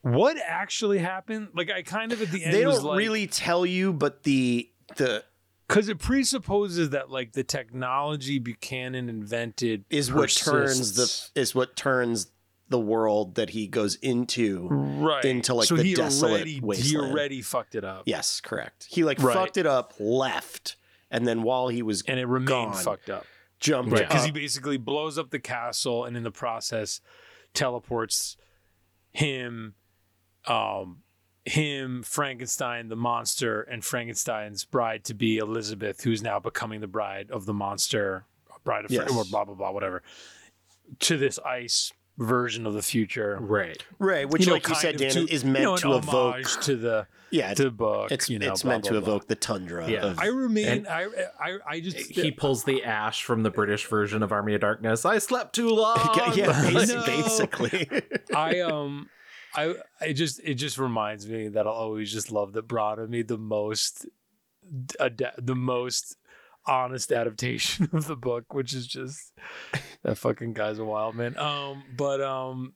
What 0.00 0.38
actually 0.46 0.98
happened? 0.98 1.48
Like, 1.54 1.70
I 1.70 1.82
kind 1.82 2.12
of 2.12 2.22
at 2.22 2.30
the 2.30 2.44
end 2.44 2.54
they 2.54 2.62
don't 2.62 2.82
like, 2.82 2.98
really 2.98 3.26
tell 3.26 3.66
you 3.66 3.92
but 3.92 4.22
the 4.22 4.70
the 4.96 5.24
because 5.68 5.88
it 5.88 5.98
presupposes 5.98 6.90
that 6.90 7.10
like 7.10 7.32
the 7.32 7.42
technology 7.42 8.38
Buchanan 8.38 9.08
invented 9.08 9.84
is 9.90 10.12
what 10.12 10.30
turns 10.30 10.94
the 11.34 11.40
is 11.40 11.54
what 11.56 11.74
turns 11.76 12.30
the 12.68 12.78
world 12.80 13.36
that 13.36 13.50
he 13.50 13.66
goes 13.68 13.94
into 13.96 14.66
right 14.68 15.24
into, 15.24 15.54
like, 15.54 15.68
so 15.68 15.76
the 15.76 15.82
he 15.84 15.94
desolate 15.94 16.32
already, 16.60 16.60
he 16.82 16.96
already 16.96 17.42
fucked 17.42 17.74
it 17.74 17.84
up 17.84 18.02
yes 18.06 18.40
correct 18.40 18.86
he 18.90 19.04
like 19.04 19.20
Right. 19.22 19.34
fucked 19.34 19.56
it 19.56 19.66
up 19.66 19.94
left 20.00 20.76
and 21.10 21.26
then 21.26 21.42
while 21.42 21.68
he 21.68 21.82
was 21.82 22.02
and 22.08 22.18
it 22.18 22.26
remained 22.26 22.48
gone, 22.72 22.74
fucked 22.82 23.08
up 23.10 23.24
jumped 23.60 23.92
Right. 23.92 24.02
because 24.08 24.22
up 24.22 24.26
he 24.26 24.32
basically 24.32 24.76
blows 24.78 25.16
up 25.18 25.30
the 25.30 25.38
castle 25.38 26.04
and 26.04 26.16
in 26.16 26.22
the 26.24 26.30
process 26.30 27.00
teleports 27.54 28.36
him 29.12 29.74
um 30.46 31.02
him, 31.44 32.02
Frankenstein, 32.02 32.88
the 32.88 32.96
monster, 32.96 33.62
and 33.62 33.84
Frankenstein's 33.84 34.64
bride 34.64 35.04
to 35.04 35.14
be 35.14 35.36
Elizabeth, 35.38 36.02
who's 36.02 36.20
now 36.20 36.40
becoming 36.40 36.80
the 36.80 36.88
bride 36.88 37.30
of 37.30 37.46
the 37.46 37.54
monster, 37.54 38.24
bride 38.64 38.84
of 38.84 38.90
Yes. 38.90 39.08
or 39.14 39.24
blah 39.24 39.44
blah 39.44 39.54
blah, 39.54 39.70
whatever, 39.70 40.02
to 40.98 41.16
this 41.16 41.38
ice 41.46 41.92
version 42.18 42.66
of 42.66 42.74
the 42.74 42.82
future. 42.82 43.38
Right. 43.40 43.84
Right, 43.98 44.28
which, 44.28 44.46
know, 44.46 44.54
like 44.54 44.68
you 44.68 44.74
said, 44.74 44.94
of 44.94 45.00
Dan, 45.00 45.10
to- 45.12 45.26
is 45.32 45.44
you 45.44 45.50
meant 45.50 45.64
know, 45.64 45.74
an 45.74 45.80
to 45.80 45.94
evoke. 45.96 46.34
homage 46.34 46.56
to 46.64 46.76
the 46.76 47.06
Yeah, 47.30 47.52
to 47.54 47.64
the 47.64 47.70
book. 47.70 48.10
it's 48.12 48.28
you 48.30 48.38
know, 48.38 48.52
it's 48.52 48.62
blah, 48.62 48.72
meant 48.72 48.84
blah, 48.84 48.92
to 48.92 49.00
blah. 49.00 49.08
evoke 49.08 49.28
the 49.28 49.34
tundra. 49.34 49.88
Yeah. 49.90 50.06
of, 50.06 50.18
I 50.18 50.26
remain. 50.26 50.66
And- 50.68 50.88
I, 50.88 51.06
I 51.38 51.58
I 51.68 51.80
just 51.80 51.96
He 51.98 52.30
pulls 52.30 52.64
the 52.64 52.84
ash 52.84 53.22
from 53.24 53.42
the 53.42 53.50
British 53.50 53.86
version 53.86 54.22
of 54.22 54.32
Army 54.32 54.54
of 54.54 54.60
Darkness. 54.62 55.04
I 55.04 55.18
slept 55.18 55.54
too 55.54 55.68
long. 55.82 55.98
yeah, 56.16 56.32
yeah, 56.54 56.84
No. 56.86 57.04
basically. 57.06 57.88
I 58.34 58.60
um 58.60 59.08
I 59.54 59.74
I 60.00 60.12
just 60.12 60.40
it 60.44 60.54
just 60.54 60.78
reminds 60.78 61.26
me 61.28 61.48
that 61.48 61.66
I'll 61.66 61.72
always 61.72 62.12
just 62.12 62.30
love 62.32 62.52
that 62.54 62.66
Branagh 62.68 63.08
made 63.08 63.28
the 63.28 63.38
most 63.38 64.06
ad- 65.00 65.32
the 65.38 65.54
most 65.54 66.16
honest 66.66 67.12
adaptation 67.12 67.88
of 67.92 68.06
the 68.06 68.16
book, 68.16 68.52
which 68.54 68.74
is 68.74 68.86
just 68.86 69.32
that 70.02 70.18
fucking 70.18 70.52
guy's 70.54 70.78
a 70.78 70.84
wild 70.84 71.14
man. 71.14 71.36
Um, 71.38 71.82
but 71.96 72.20
um, 72.20 72.74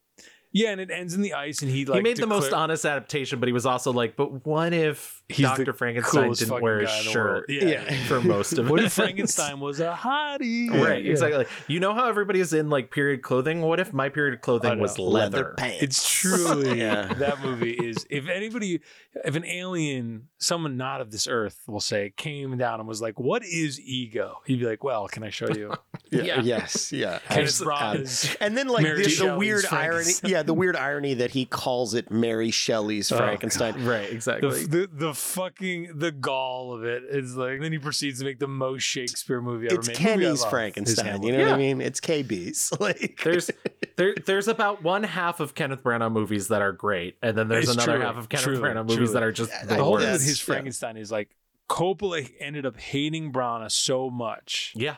yeah, 0.53 0.71
and 0.71 0.81
it 0.81 0.91
ends 0.91 1.15
in 1.15 1.23
the 1.23 1.35
ice, 1.35 1.63
and 1.63 1.71
he 1.71 1.85
like 1.85 1.99
he 1.99 2.03
made 2.03 2.17
the 2.17 2.27
most 2.27 2.53
honest 2.53 2.85
adaptation, 2.85 3.39
but 3.39 3.47
he 3.49 3.53
was 3.53 3.67
also 3.67 3.93
like, 3.93 4.17
but 4.17 4.45
what 4.45 4.73
if 4.73 5.23
He's 5.29 5.47
Dr. 5.47 5.73
Frankenstein 5.73 6.33
didn't 6.33 6.61
wear 6.61 6.81
a 6.81 6.87
guy 6.87 6.99
in 6.99 7.05
the 7.05 7.11
shirt. 7.13 7.45
Yeah, 7.49 7.65
Yeah. 7.89 8.05
for 8.07 8.21
most 8.21 8.55
of 8.59 8.67
it. 8.67 8.71
What 8.71 8.83
if 8.83 8.93
Frankenstein 8.95 9.61
was 9.61 9.79
a 9.79 9.97
hottie? 9.97 10.69
Right, 10.85 11.05
Yeah. 11.05 11.13
exactly. 11.13 11.47
You 11.69 11.79
know 11.79 11.95
how 11.95 12.09
everybody 12.09 12.41
is 12.41 12.53
in 12.53 12.69
like 12.69 12.91
period 12.91 13.23
clothing? 13.23 13.61
What 13.61 13.79
if 13.79 13.93
my 13.93 14.09
period 14.09 14.41
clothing 14.41 14.81
was 14.81 14.99
Leather 14.99 15.37
leather? 15.37 15.55
pants. 15.57 15.83
It's 15.85 16.11
truly 16.19 16.81
Yeah. 16.81 17.15
that 17.15 17.41
movie 17.45 17.71
is. 17.75 18.05
If 18.11 18.29
anybody, 18.29 18.81
if 19.25 19.35
an 19.35 19.45
alien, 19.45 20.29
someone 20.39 20.77
not 20.77 21.01
of 21.01 21.11
this 21.11 21.27
earth, 21.27 21.61
will 21.67 21.81
say, 21.81 22.13
came 22.17 22.57
down 22.57 22.79
and 22.81 22.89
was 22.89 23.03
like, 23.03 23.19
"What 23.19 23.45
is 23.45 23.81
ego?" 23.81 24.37
He'd 24.47 24.61
be 24.61 24.67
like, 24.67 24.85
"Well, 24.85 25.09
can 25.09 25.23
I 25.25 25.31
show 25.31 25.49
you?" 25.49 25.73
Yeah, 26.13 26.23
Yeah. 26.25 26.41
Yes. 26.43 26.91
Yeah. 26.93 27.21
Kenneth 27.29 27.63
Abs- 27.65 28.31
um, 28.31 28.37
And 28.41 28.59
then 28.59 28.67
like 28.67 28.85
the, 28.85 29.17
the 29.27 29.37
weird 29.39 29.65
irony, 29.71 30.11
yeah, 30.25 30.43
the 30.43 30.53
weird 30.55 30.75
irony 30.75 31.15
that 31.15 31.31
he 31.31 31.45
calls 31.45 31.95
it 31.95 32.11
Mary 32.11 32.51
Shelley's 32.51 33.13
Oh, 33.13 33.17
Frankenstein. 33.17 33.85
Right, 33.85 34.11
exactly. 34.11 34.65
the 34.67 34.89
the 34.93 35.15
fucking 35.15 35.93
the 35.99 36.11
gall 36.11 36.73
of 36.75 36.83
it 36.85 37.05
is 37.09 37.37
like. 37.37 37.61
Then 37.61 37.71
he 37.71 37.79
proceeds 37.79 38.19
to 38.19 38.25
make 38.25 38.41
the 38.41 38.49
most 38.49 38.83
Shakespeare 38.83 39.41
movie 39.41 39.67
ever 39.69 39.77
it's 39.77 39.87
made. 39.87 40.01
Movie 40.01 40.11
I 40.11 40.15
Kenny's 40.15 40.45
Frankenstein. 40.47 41.23
You 41.23 41.31
know 41.37 41.45
what 41.45 41.55
I 41.55 41.59
mean? 41.59 41.81
It's 41.81 42.01
KB's. 42.01 42.73
Like 42.81 43.21
there's 43.23 43.49
there 43.97 44.15
there's 44.27 44.49
about 44.49 44.83
one 44.83 45.05
half 45.05 45.39
of 45.39 45.55
Kenneth 45.55 45.85
Branagh 45.85 46.11
movies 46.11 46.49
that 46.49 46.61
are 46.63 46.73
great, 46.73 47.19
and 47.23 47.37
then 47.39 47.47
there's 47.47 47.69
It's 47.69 47.75
another 47.75 47.99
true, 47.99 48.01
half 48.07 48.17
of 48.17 48.29
Kenneth 48.29 48.45
true, 48.45 48.59
Branagh 48.59 48.87
movies 48.89 48.97
true. 49.07 49.15
that 49.15 49.23
are 49.23 49.33
just 49.33 49.51
the 49.63 49.75
the 49.77 49.83
whole 49.83 49.99
thing 49.99 50.07
worst. 50.09 50.21
with 50.21 50.29
his 50.29 50.41
yeah. 50.41 50.45
Frankenstein 50.55 50.97
is 50.97 51.11
like 51.13 51.31
Coppola 51.69 52.29
ended 52.41 52.67
up 52.67 52.79
hating 52.79 53.33
Branagh 53.33 53.71
so 53.71 54.11
much 54.11 54.73
Yeah, 54.75 54.97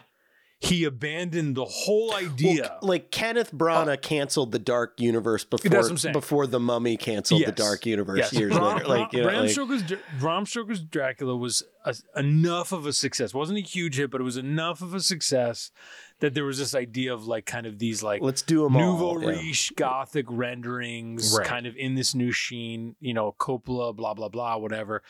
he 0.59 0.85
abandoned 0.85 1.55
the 1.57 1.65
whole 1.67 2.15
idea. 2.15 2.63
Well, 2.81 2.89
like 2.89 3.11
Kenneth 3.11 3.53
Branagh 3.53 4.01
canceled 4.01 4.53
the 4.53 4.59
Dark 4.59 4.99
Universe 5.01 5.45
before 5.45 5.69
That's 5.71 5.85
what 5.85 5.91
I'm 5.91 5.99
saying. 5.99 6.13
before 6.15 6.47
the 6.47 6.61
Mummy 6.61 6.97
canceled 6.97 7.43
the 7.43 7.47
Yes. 7.49 7.55
Dark 7.57 7.85
Universe 7.85 8.19
Yes, 8.19 8.33
years 8.33 8.53
Bram, 8.55 8.77
later. 8.77 8.89
Like, 8.89 9.13
you 9.13 9.21
know, 9.21 9.29
Bram 9.29 9.43
like- 9.43 9.51
Stoker's 9.51 9.83
Bram 10.19 10.47
Stoker's 10.47 10.81
Dracula 10.81 11.37
was 11.37 11.63
a, 11.85 11.95
enough 12.17 12.73
of 12.73 12.87
a 12.87 12.93
success. 12.93 13.35
wasn't 13.35 13.59
a 13.59 13.63
huge 13.63 13.97
hit, 13.97 14.11
but 14.11 14.21
it 14.21 14.25
was 14.25 14.37
enough 14.39 14.81
of 14.81 14.95
a 14.95 15.01
success 15.01 15.71
that 16.23 16.35
there 16.35 16.45
was 16.45 16.57
this 16.57 16.73
idea 16.75 17.13
of 17.13 17.27
like 17.27 17.45
kind 17.47 17.67
of 17.67 17.79
these 17.79 18.03
like 18.03 18.23
let's 18.23 18.43
do 18.43 18.63
them 18.63 18.73
nouveau 18.75 19.05
all. 19.07 19.23
yeah. 19.23 19.29
riche 19.31 19.73
gothic 19.77 20.25
renderings, 20.29 21.37
Right. 21.37 21.47
kind 21.47 21.67
of 21.67 21.77
in 21.77 21.95
this 21.97 22.15
new 22.15 22.31
sheen. 22.33 22.95
You 23.01 23.13
know, 23.13 23.35
Coppola, 23.39 23.95
blah 23.95 24.15
blah 24.15 24.29
blah, 24.29 24.57
whatever. 24.57 25.03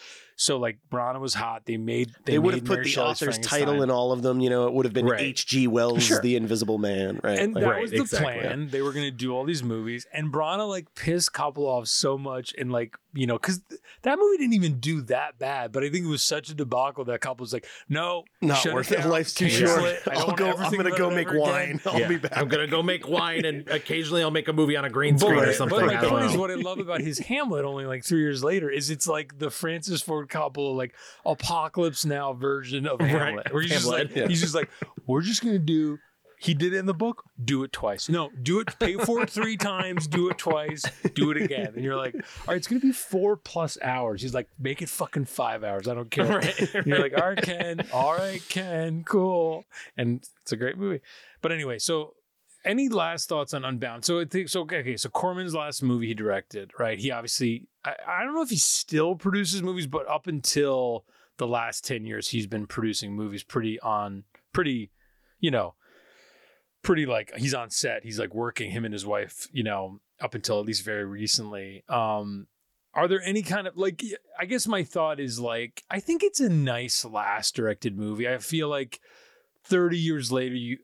So 0.43 0.59
like 0.59 0.78
Branagh 0.90 1.20
was 1.20 1.35
hot. 1.35 1.62
They 1.66 1.77
made 1.77 2.10
they, 2.24 2.32
They, 2.32 2.39
would 2.39 2.55
have 2.55 2.64
put 2.64 2.74
Mary 2.78 2.85
the 2.85 2.90
Shelley's 2.90 3.23
author's 3.23 3.39
title 3.39 3.82
in 3.82 3.90
all 3.90 4.10
of 4.12 4.23
them. 4.23 4.40
You 4.40 4.51
know, 4.51 4.66
it 4.66 4.73
would 4.74 4.86
have 4.86 4.93
been 4.93 5.06
Right. 5.06 5.20
H.G. 5.20 5.69
Wells' 5.69 6.02
Sure. 6.02 6.20
The 6.20 6.36
Invisible 6.36 6.78
Man, 6.78 7.20
right? 7.23 7.39
And 7.39 7.55
Like- 7.55 7.62
that 7.64 7.70
Right, 7.70 7.82
was 7.82 7.90
the 7.93 7.98
exactly. 8.01 8.40
plan. 8.40 8.69
They 8.70 8.82
were 8.82 8.93
going 8.93 9.05
to 9.06 9.10
do 9.10 9.32
all 9.35 9.44
these 9.44 9.62
movies, 9.62 10.06
and 10.12 10.32
Branagh 10.32 10.69
like 10.69 10.94
pissed 10.94 11.32
Coppola 11.32 11.66
off 11.66 11.86
so 11.89 12.19
much, 12.19 12.52
and 12.59 12.73
like 12.73 12.97
you 13.14 13.27
know, 13.27 13.35
because 13.39 13.60
that 14.05 14.19
movie 14.19 14.39
didn't 14.39 14.55
even 14.55 14.81
do 14.81 15.02
that 15.02 15.39
bad, 15.39 15.70
but 15.70 15.85
I 15.85 15.90
think 15.90 16.06
it 16.06 16.09
was 16.09 16.24
such 16.24 16.48
a 16.48 16.55
debacle 16.55 17.05
that 17.05 17.20
Coppola's 17.20 17.52
like, 17.52 17.66
no, 17.86 18.24
not 18.40 18.56
shut 18.56 18.73
worth 18.73 18.90
it. 18.90 18.94
it. 18.94 18.98
down. 19.02 19.10
Life's 19.10 19.35
too 19.35 19.51
short. 19.51 19.78
I 19.78 19.82
don't 19.82 20.16
I'll 20.16 20.27
wanna 20.28 20.36
go. 20.39 20.48
ever 20.48 20.62
I'm 20.62 20.73
gonna 20.73 20.97
go 20.97 21.10
make 21.10 21.28
ever 21.28 21.36
again." 21.36 21.51
wine. 21.51 21.81
I'll 21.85 22.01
Yeah. 22.01 22.09
be 22.09 22.16
back. 22.16 22.32
I'm 22.39 22.48
gonna 22.48 22.66
go 22.66 22.82
make 22.82 23.06
wine, 23.06 23.44
and 23.44 23.69
occasionally 23.70 24.23
I'll 24.23 24.31
make 24.31 24.48
a 24.48 24.52
movie 24.55 24.77
on 24.78 24.86
a 24.86 24.90
green 24.90 25.14
But, 25.16 25.20
screen 25.20 25.39
or 25.40 25.44
but 25.47 25.55
something. 25.56 25.85
my 25.86 26.01
I 26.01 26.09
point 26.09 26.24
is 26.24 26.36
what 26.39 26.51
I 26.51 26.55
love 26.55 26.78
about 26.78 27.01
his 27.02 27.19
Hamlet 27.19 27.66
only 27.66 27.85
like 27.85 28.02
three 28.02 28.20
years 28.20 28.43
later 28.43 28.70
is 28.70 28.89
it's 28.89 29.06
like 29.06 29.39
the 29.39 29.51
Francis 29.51 30.01
Ford 30.01 30.31
Coppola 30.32 30.76
like 30.76 30.94
apocalypse 31.24 32.04
now 32.04 32.32
version 32.32 32.86
of 32.86 33.00
Right, 33.00 33.10
Hamlet. 33.10 33.52
Where 33.52 33.62
he's 33.62 33.72
just 33.72 33.86
like 33.86 34.14
yeah. 34.14 34.26
he's 34.26 34.40
just 34.40 34.54
like, 34.54 34.70
we're 35.06 35.22
just 35.22 35.44
gonna 35.44 35.59
do 35.59 35.98
he 36.42 36.54
did 36.54 36.74
it 36.74 36.78
in 36.78 36.86
the 36.86 36.94
book, 36.94 37.22
do 37.44 37.62
it 37.62 37.72
twice. 37.72 38.09
No, 38.09 38.30
do 38.42 38.59
it, 38.59 38.76
pay 38.80 38.94
for 38.94 39.22
it 39.22 39.30
three 39.30 39.56
times, 39.72 40.09
do 40.09 40.28
it 40.28 40.38
twice, 40.38 40.82
do 41.14 41.30
it 41.30 41.36
again. 41.40 41.72
And 41.76 41.84
you're 41.84 41.96
like, 41.96 42.16
all 42.16 42.20
right, 42.48 42.56
it's 42.56 42.66
gonna 42.66 42.80
be 42.80 42.90
four 42.90 43.36
plus 43.36 43.78
hours. 43.80 44.22
He's 44.22 44.34
like, 44.34 44.48
make 44.59 44.82
it 44.82 44.88
fucking 44.88 45.26
five 45.26 45.62
hours. 45.62 45.86
I 45.86 45.94
don't 45.94 46.10
care. 46.10 46.26
Right, 46.26 46.74
And 46.74 46.84
you're 46.84 46.98
like, 46.98 47.14
all 47.16 47.28
right, 47.28 47.40
Ken, 47.40 47.86
all 47.92 48.14
right, 48.14 48.42
Ken, 48.48 49.04
cool. 49.04 49.66
And 49.96 50.28
it's 50.42 50.50
a 50.50 50.56
great 50.56 50.76
movie. 50.76 51.00
But 51.42 51.52
anyway, 51.52 51.78
so 51.78 52.14
any 52.64 52.89
last 52.89 53.28
thoughts 53.28 53.55
on 53.55 53.64
Unbound? 53.64 54.05
So 54.05 54.20
I 54.20 54.24
think 54.24 54.48
so. 54.48 54.62
Okay, 54.62 54.97
so 54.97 55.09
Corman's 55.09 55.55
last 55.55 55.82
movie 55.82 56.06
he 56.06 56.14
directed, 56.14 56.70
right? 56.78 56.98
He 56.98 57.10
obviously, 57.10 57.66
I, 57.84 57.94
I 58.06 58.24
don't 58.24 58.34
know 58.34 58.43
if 58.43 58.51
he 58.51 58.56
still 58.56 59.14
produces 59.14 59.62
movies, 59.62 59.86
but 59.86 60.09
up 60.09 60.26
until 60.26 61.05
the 61.39 61.47
last 61.47 61.84
ten 61.84 62.05
years, 62.05 62.28
he's 62.28 62.47
been 62.47 62.66
producing 62.66 63.14
movies 63.14 63.43
pretty 63.43 63.80
on, 63.80 64.24
pretty, 64.52 64.90
you 65.40 65.51
know, 65.51 65.74
pretty 66.82 67.06
like 67.06 67.32
he's 67.36 67.55
on 67.55 67.70
set. 67.70 68.05
He's 68.05 68.18
like 68.18 68.34
working 68.34 68.70
him 68.70 68.84
and 68.84 68.93
his 68.93 69.06
wife, 69.06 69.48
you 69.52 69.62
know, 69.62 70.01
up 70.20 70.34
until 70.34 70.60
at 70.60 70.66
least 70.66 70.84
very 70.84 71.05
recently. 71.05 71.84
Um, 71.89 72.47
are 72.94 73.09
there 73.09 73.22
any 73.22 73.43
kind 73.43 73.66
of 73.66 73.76
like 73.76 74.02
I 74.39 74.44
guess 74.44 74.66
my 74.66 74.84
thought 74.84 75.18
is 75.18 75.40
like 75.40 75.82
I 75.90 76.01
think 76.01 76.22
it's 76.22 76.40
a 76.40 76.48
nice 76.48 77.05
last 77.05 77.56
directed 77.56 77.97
movie. 77.97 78.28
I 78.28 78.39
feel 78.39 78.68
like 78.68 79.01
30 79.64 79.98
years 79.98 80.30
later 80.30 80.55
you 80.55 80.78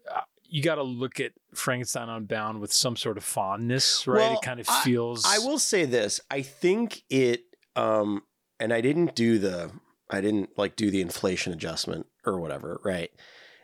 you 0.49 0.62
got 0.62 0.77
to 0.77 0.83
look 0.83 1.20
at 1.20 1.33
Frankenstein 1.55 2.09
Unbound 2.09 2.61
with 2.61 2.73
some 2.73 2.97
sort 2.97 3.16
of 3.19 3.25
fondness, 3.25 4.07
right? 4.07 4.16
Well, 4.16 4.35
it 4.35 4.43
kind 4.43 4.61
of 4.61 4.66
feels 4.66 5.25
I 5.27 5.39
will 5.39 5.59
say 5.59 5.85
this. 5.85 6.20
I 6.31 6.43
think 6.43 7.03
it 7.11 7.45
um 7.77 8.23
and 8.59 8.73
I 8.73 8.81
didn't 8.81 9.15
do 9.15 9.39
the 9.39 9.70
I 10.11 10.20
didn't 10.20 10.57
like 10.57 10.77
do 10.77 10.91
the 10.91 11.01
inflation 11.01 11.53
adjustment 11.53 12.07
or 12.25 12.41
whatever, 12.41 12.81
right? 12.85 13.11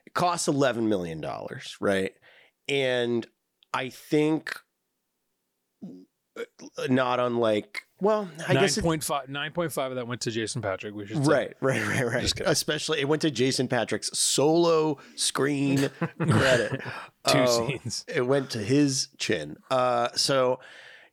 It 0.06 0.14
costs 0.14 0.46
11 0.46 0.88
million 0.88 1.20
dollars, 1.20 1.76
right? 1.80 2.12
And 2.68 3.26
I 3.72 3.88
think 3.88 4.54
not 6.88 7.20
unlike 7.20 7.82
well, 8.00 8.28
I 8.48 8.54
guess 8.54 8.76
it, 8.76 8.84
9.5 8.84 9.28
9.5 9.30 9.86
of 9.90 9.94
that 9.94 10.06
went 10.06 10.20
to 10.22 10.30
Jason 10.30 10.60
Patric, 10.60 10.94
we 10.94 11.06
should 11.06 11.24
say. 11.24 11.30
Right, 11.32 11.54
right, 11.60 11.86
right, 11.86 12.04
right. 12.04 12.40
Especially 12.40 13.00
it 13.00 13.08
went 13.08 13.22
to 13.22 13.30
Jason 13.30 13.66
Patric's 13.68 14.10
solo 14.18 14.98
screen 15.14 15.88
credit. 16.20 16.82
Two 17.28 17.38
Um, 17.38 17.46
scenes. 17.46 18.04
it 18.08 18.26
went 18.26 18.50
to 18.50 18.58
his 18.58 19.08
chin. 19.18 19.56
Uh, 19.70 20.08
so 20.14 20.58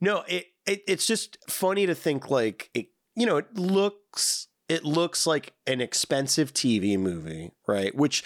no, 0.02 0.23
it, 0.27 0.48
it 0.65 0.81
it's 0.88 1.06
just 1.06 1.38
funny 1.49 1.85
to 1.85 1.95
think 1.95 2.30
like 2.30 2.69
it. 2.73 2.88
You 3.15 3.26
know, 3.26 3.38
it 3.38 3.53
looks 3.56 4.48
it 4.68 4.84
looks 4.84 5.27
like 5.27 5.53
an 5.68 5.81
expensive 5.81 6.53
TV 6.53 6.98
movie, 6.98 7.52
right? 7.68 7.93
Which 7.95 8.23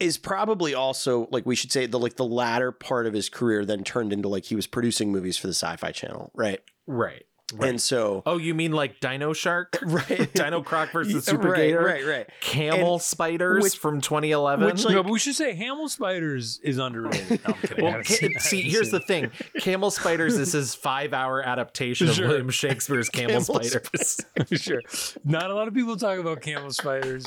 is 0.00 0.18
probably 0.18 0.74
also 0.74 1.28
like 1.30 1.46
we 1.46 1.54
should 1.54 1.72
say 1.72 1.86
the 1.86 1.98
like 1.98 2.16
the 2.16 2.24
latter 2.24 2.72
part 2.72 3.06
of 3.06 3.12
his 3.12 3.28
career 3.28 3.64
then 3.64 3.84
turned 3.84 4.12
into 4.12 4.28
like 4.28 4.44
he 4.44 4.56
was 4.56 4.66
producing 4.66 5.12
movies 5.12 5.36
for 5.36 5.46
the 5.46 5.54
Sci-Fi 5.54 5.92
Channel, 5.92 6.30
right? 6.34 6.60
right, 6.86 7.24
right. 7.54 7.70
And 7.70 7.80
so 7.80 8.22
oh, 8.26 8.36
you 8.38 8.54
mean 8.54 8.72
like 8.72 9.00
Dino 9.00 9.32
Shark, 9.32 9.78
right, 9.82 10.32
Dino 10.34 10.62
Croc 10.62 10.92
versus 10.92 11.24
Super 11.24 11.50
right, 11.50 11.56
Gator, 11.56 11.84
right, 11.84 12.04
right. 12.06 12.30
Camel 12.40 12.94
And 12.94 13.02
Spiders 13.02 13.62
which- 13.62 13.78
from 13.78 14.00
2011? 14.00 14.66
which, 14.66 14.84
like- 14.84 14.94
no, 14.94 15.02
but 15.02 15.12
we 15.12 15.18
should 15.18 15.34
say 15.34 15.54
Hamel 15.54 15.88
Spiders 15.88 16.58
is 16.62 16.78
underrated. 16.78 17.30
No, 17.46 17.54
I'm 17.54 17.60
kidding. 17.62 17.84
Well, 17.84 18.02
ca- 18.02 18.38
see, 18.40 18.62
here's 18.62 18.90
the 18.90 19.00
thing: 19.00 19.30
Camel 19.60 19.90
Spiders 19.90 20.36
this 20.36 20.48
is 20.48 20.52
his 20.54 20.74
five-hour 20.74 21.42
adaptation 21.42 22.08
of 22.08 22.18
William 22.18 22.50
Shakespeare's 22.50 23.08
Camel, 23.10 23.40
Camel 23.44 23.62
Spiders. 23.62 24.20
sure. 24.52 24.80
Not 25.24 25.50
a 25.50 25.54
lot 25.54 25.68
of 25.68 25.74
people 25.74 25.96
talk 25.96 26.18
about 26.18 26.40
camel 26.40 26.70
spiders 26.72 27.24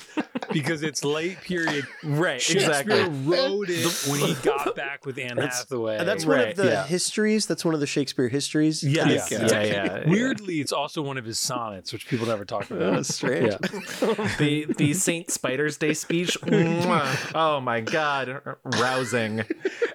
because 0.52 0.84
it's 0.84 1.04
late 1.04 1.40
period. 1.42 1.86
right, 2.04 2.42
Shakespeare 2.42 2.70
exactly. 2.82 3.04
wrote 3.26 3.70
it 3.70 3.86
when 4.10 4.20
he 4.20 4.34
got 4.44 4.76
back 4.76 5.06
with 5.06 5.18
Anne 5.18 5.36
That's- 5.36 5.60
Hathaway. 5.60 5.98
And 5.98 6.08
that's 6.08 6.26
one 6.26 6.38
Right, 6.38 6.50
of 6.50 6.58
the 6.58 6.66
yeah. 6.66 6.86
histories. 6.86 7.46
That's 7.46 7.64
one 7.66 7.74
of 7.74 7.80
the 7.80 7.88
Shakespeare 7.88 8.28
histories. 8.30 8.84
Yes, 8.84 9.32
Yeah. 9.32 9.40
yeah, 9.48 9.62
yeah, 9.64 9.84
yeah. 10.06 10.10
Weirdly, 10.24 10.60
it's 10.62 10.72
also 10.72 11.02
one 11.02 11.18
of 11.18 11.26
his 11.26 11.40
sonnets, 11.40 11.92
which 11.94 12.08
people 12.08 12.28
never 12.28 12.46
talk 12.46 12.70
about. 12.70 12.94
That's 12.96 13.14
strange. 13.16 13.52
Yeah. 13.52 13.58
the 14.40 14.66
the 14.78 14.94
Saint 14.94 15.30
Spider's 15.32 15.78
Day 15.78 15.94
speech. 15.94 16.40
mwah. 16.42 17.32
oh 17.36 17.60
my 17.62 17.82
god, 17.82 18.42
rousing. 18.64 19.44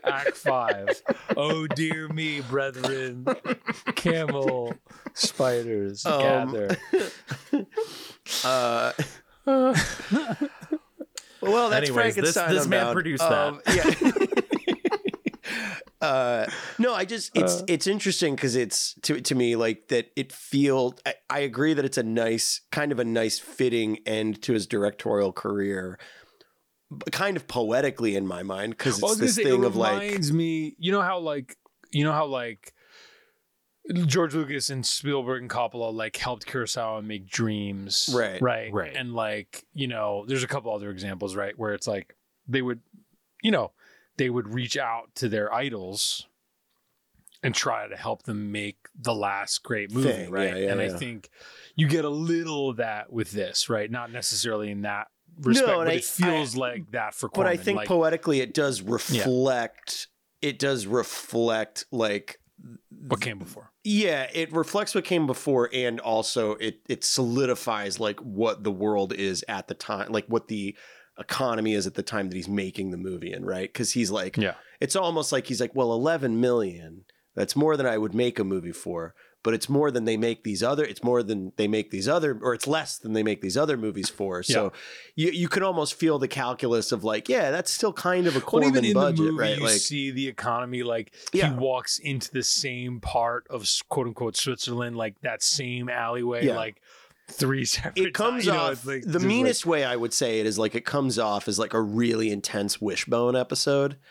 Act 0.04 0.36
Five. 0.36 1.02
Oh 1.36 1.66
dear 1.66 2.08
me, 2.08 2.40
brethren, 2.40 3.26
camel 3.94 4.74
spiders 5.14 6.04
Um, 6.06 6.20
gather. 6.20 6.76
Uh, 8.44 8.92
well, 9.44 9.72
that's 11.70 11.88
Anyways, 11.88 12.14
Frankenstein. 12.14 12.54
this 12.54 12.66
man 12.68 12.92
produced 12.92 13.22
Um, 13.22 13.60
yeah. 13.74 13.90
Uh, 16.00 16.46
no, 16.78 16.94
I 16.94 17.04
just 17.04 17.30
it's 17.36 17.60
Uh. 17.60 17.64
it's 17.68 17.86
interesting 17.86 18.34
because 18.34 18.56
it's 18.56 18.94
to 19.02 19.20
to 19.20 19.34
me 19.34 19.56
like 19.56 19.88
that. 19.88 20.10
It 20.16 20.32
feels. 20.32 20.94
I, 21.06 21.14
I 21.30 21.38
agree 21.40 21.74
that 21.74 21.84
it's 21.84 21.98
a 21.98 22.02
nice 22.02 22.60
kind 22.70 22.92
of 22.92 22.98
a 22.98 23.04
nice 23.04 23.38
fitting 23.38 23.98
end 24.06 24.42
to 24.42 24.52
his 24.52 24.66
directorial 24.66 25.32
career. 25.32 25.98
Kind 27.10 27.36
of 27.36 27.48
poetically 27.48 28.16
in 28.16 28.26
my 28.26 28.42
mind 28.42 28.72
because 28.72 28.94
it's 28.94 29.02
was 29.02 29.18
this 29.18 29.36
say, 29.36 29.44
thing 29.44 29.62
it 29.62 29.66
of 29.66 29.76
like 29.76 30.00
reminds 30.00 30.32
me. 30.32 30.76
You 30.78 30.92
know 30.92 31.02
how 31.02 31.18
like 31.18 31.56
you 31.90 32.04
know 32.04 32.12
how 32.12 32.26
like 32.26 32.74
George 34.06 34.34
Lucas 34.34 34.70
and 34.70 34.86
Spielberg 34.86 35.42
and 35.42 35.50
Coppola 35.50 35.92
like 35.92 36.16
helped 36.16 36.46
Kurosawa 36.46 37.04
make 37.04 37.26
Dreams, 37.26 38.08
Right. 38.14 38.40
Right, 38.40 38.72
Right. 38.72 38.94
And 38.94 39.14
like 39.14 39.64
you 39.74 39.88
know, 39.88 40.24
there's 40.26 40.44
a 40.44 40.48
couple 40.48 40.72
other 40.72 40.90
examples, 40.90 41.34
right, 41.34 41.58
where 41.58 41.74
it's 41.74 41.86
like 41.88 42.14
they 42.46 42.62
would, 42.62 42.80
you 43.42 43.50
know, 43.50 43.72
they 44.22 44.30
would 44.30 44.54
reach 44.54 44.76
out 44.76 45.12
to 45.16 45.28
their 45.28 45.52
idols 45.52 46.28
and 47.42 47.52
try 47.54 47.88
to 47.88 47.96
help 47.96 48.22
them 48.22 48.52
make 48.52 48.76
the 48.96 49.12
last 49.12 49.64
great 49.64 49.92
movie, 49.92 50.12
Thing, 50.12 50.30
right? 50.30 50.56
yeah, 50.56 50.56
yeah, 50.66 50.72
and 50.72 50.80
I 50.80 50.88
think 50.90 51.28
you 51.74 51.88
get 51.88 52.04
a 52.04 52.08
little 52.08 52.70
of 52.70 52.76
that 52.76 53.12
with 53.12 53.32
this, 53.32 53.68
right? 53.68 53.90
Not 53.90 54.12
necessarily 54.12 54.70
in 54.70 54.82
that 54.82 55.08
respect, 55.40 55.68
and 55.70 55.78
but 55.86 55.88
I- 55.88 55.94
it 55.94 56.04
feels 56.04 56.54
like 56.54 56.92
that 56.92 57.14
for 57.14 57.28
but 57.30 57.46
I 57.48 57.56
think 57.56 57.78
like, 57.78 57.88
poetically 57.88 58.40
it 58.40 58.54
does 58.54 58.80
reflect. 58.80 60.06
It 60.40 60.60
does 60.60 60.86
reflect 60.86 61.86
like 61.90 62.38
what 63.08 63.20
came 63.20 63.38
before. 63.38 63.72
Yeah, 63.82 64.28
it 64.32 64.52
reflects 64.52 64.94
what 64.94 65.04
came 65.04 65.26
before, 65.26 65.68
and 65.72 65.98
also 65.98 66.52
it 66.52 66.80
it 66.88 67.02
solidifies 67.02 67.98
like 67.98 68.20
what 68.20 68.62
the 68.62 68.70
world 68.70 69.12
is 69.12 69.44
at 69.48 69.66
the 69.66 69.74
time, 69.74 70.12
like 70.12 70.26
what 70.26 70.46
the 70.46 70.76
economy 71.18 71.74
is 71.74 71.86
at 71.86 71.94
the 71.94 72.02
time 72.02 72.28
that 72.28 72.36
he's 72.36 72.48
making 72.48 72.90
the 72.90 72.96
movie 72.96 73.32
in, 73.32 73.44
right? 73.44 73.70
Because 73.72 73.92
he's 73.92 74.10
like, 74.10 74.36
Yeah. 74.36 74.54
it's 74.80 74.96
almost 74.96 75.32
like 75.32 75.46
he's 75.46 75.60
like, 75.60 75.74
well, 75.74 75.92
eleven 75.92 76.40
million. 76.40 77.04
That's 77.34 77.56
more 77.56 77.76
than 77.78 77.86
I 77.86 77.96
would 77.96 78.14
make 78.14 78.38
a 78.38 78.44
movie 78.44 78.72
for, 78.72 79.14
but 79.42 79.54
it's 79.54 79.66
more 79.66 79.90
than 79.90 80.04
they 80.04 80.18
make 80.18 80.44
these 80.44 80.62
other. 80.62 80.84
It's 80.84 81.02
more 81.02 81.22
than 81.22 81.52
they 81.56 81.66
make 81.66 81.90
these 81.90 82.06
other, 82.06 82.38
or 82.42 82.52
it's 82.52 82.66
less 82.66 82.98
than 82.98 83.14
they 83.14 83.22
make 83.22 83.40
these 83.40 83.56
other 83.56 83.78
movies 83.78 84.10
for. 84.10 84.42
So 84.42 84.70
you 85.16 85.30
you 85.30 85.48
can 85.48 85.62
almost 85.62 85.94
feel 85.94 86.18
the 86.18 86.28
calculus 86.28 86.92
of 86.92 87.04
like, 87.04 87.30
yeah, 87.30 87.50
that's 87.50 87.70
still 87.70 87.92
kind 87.94 88.26
of 88.26 88.36
a 88.36 88.40
Well, 88.40 88.46
Corman 88.48 88.68
even 88.70 88.84
in 88.84 88.92
budget, 88.92 89.16
the 89.16 89.22
movie, 89.32 89.38
right? 89.38 89.56
you 89.56 89.62
Like, 89.64 89.72
see 89.80 90.10
the 90.10 90.28
economy 90.28 90.82
like 90.82 91.14
Yeah. 91.32 91.52
he 91.52 91.58
walks 91.58 91.98
into 91.98 92.30
the 92.30 92.42
same 92.42 93.00
part 93.00 93.46
of 93.48 93.66
quote 93.88 94.08
unquote 94.08 94.36
Switzerland, 94.36 94.96
like 94.96 95.18
that 95.22 95.42
same 95.42 95.88
alleyway, 95.88 96.44
Yeah. 96.46 96.56
like 96.56 96.82
three 97.30 97.64
separate. 97.66 97.98
it 98.06 98.14
comes 98.14 98.44
times, 98.44 98.46
you 98.46 98.52
know, 98.52 98.58
off 98.58 98.86
like- 98.86 99.02
the 99.02 99.12
just 99.12 99.14
like- 99.20 99.24
meanest 99.26 99.66
way 99.66 99.84
I 99.84 99.96
would 99.96 100.12
say 100.12 100.40
it 100.40 100.46
is 100.46 100.58
like 100.58 100.74
it 100.74 100.84
comes 100.84 101.18
off 101.18 101.48
as 101.48 101.58
like 101.58 101.72
a 101.74 101.80
really 101.80 102.30
intense 102.30 102.80
wishbone 102.80 103.36
episode. 103.36 103.96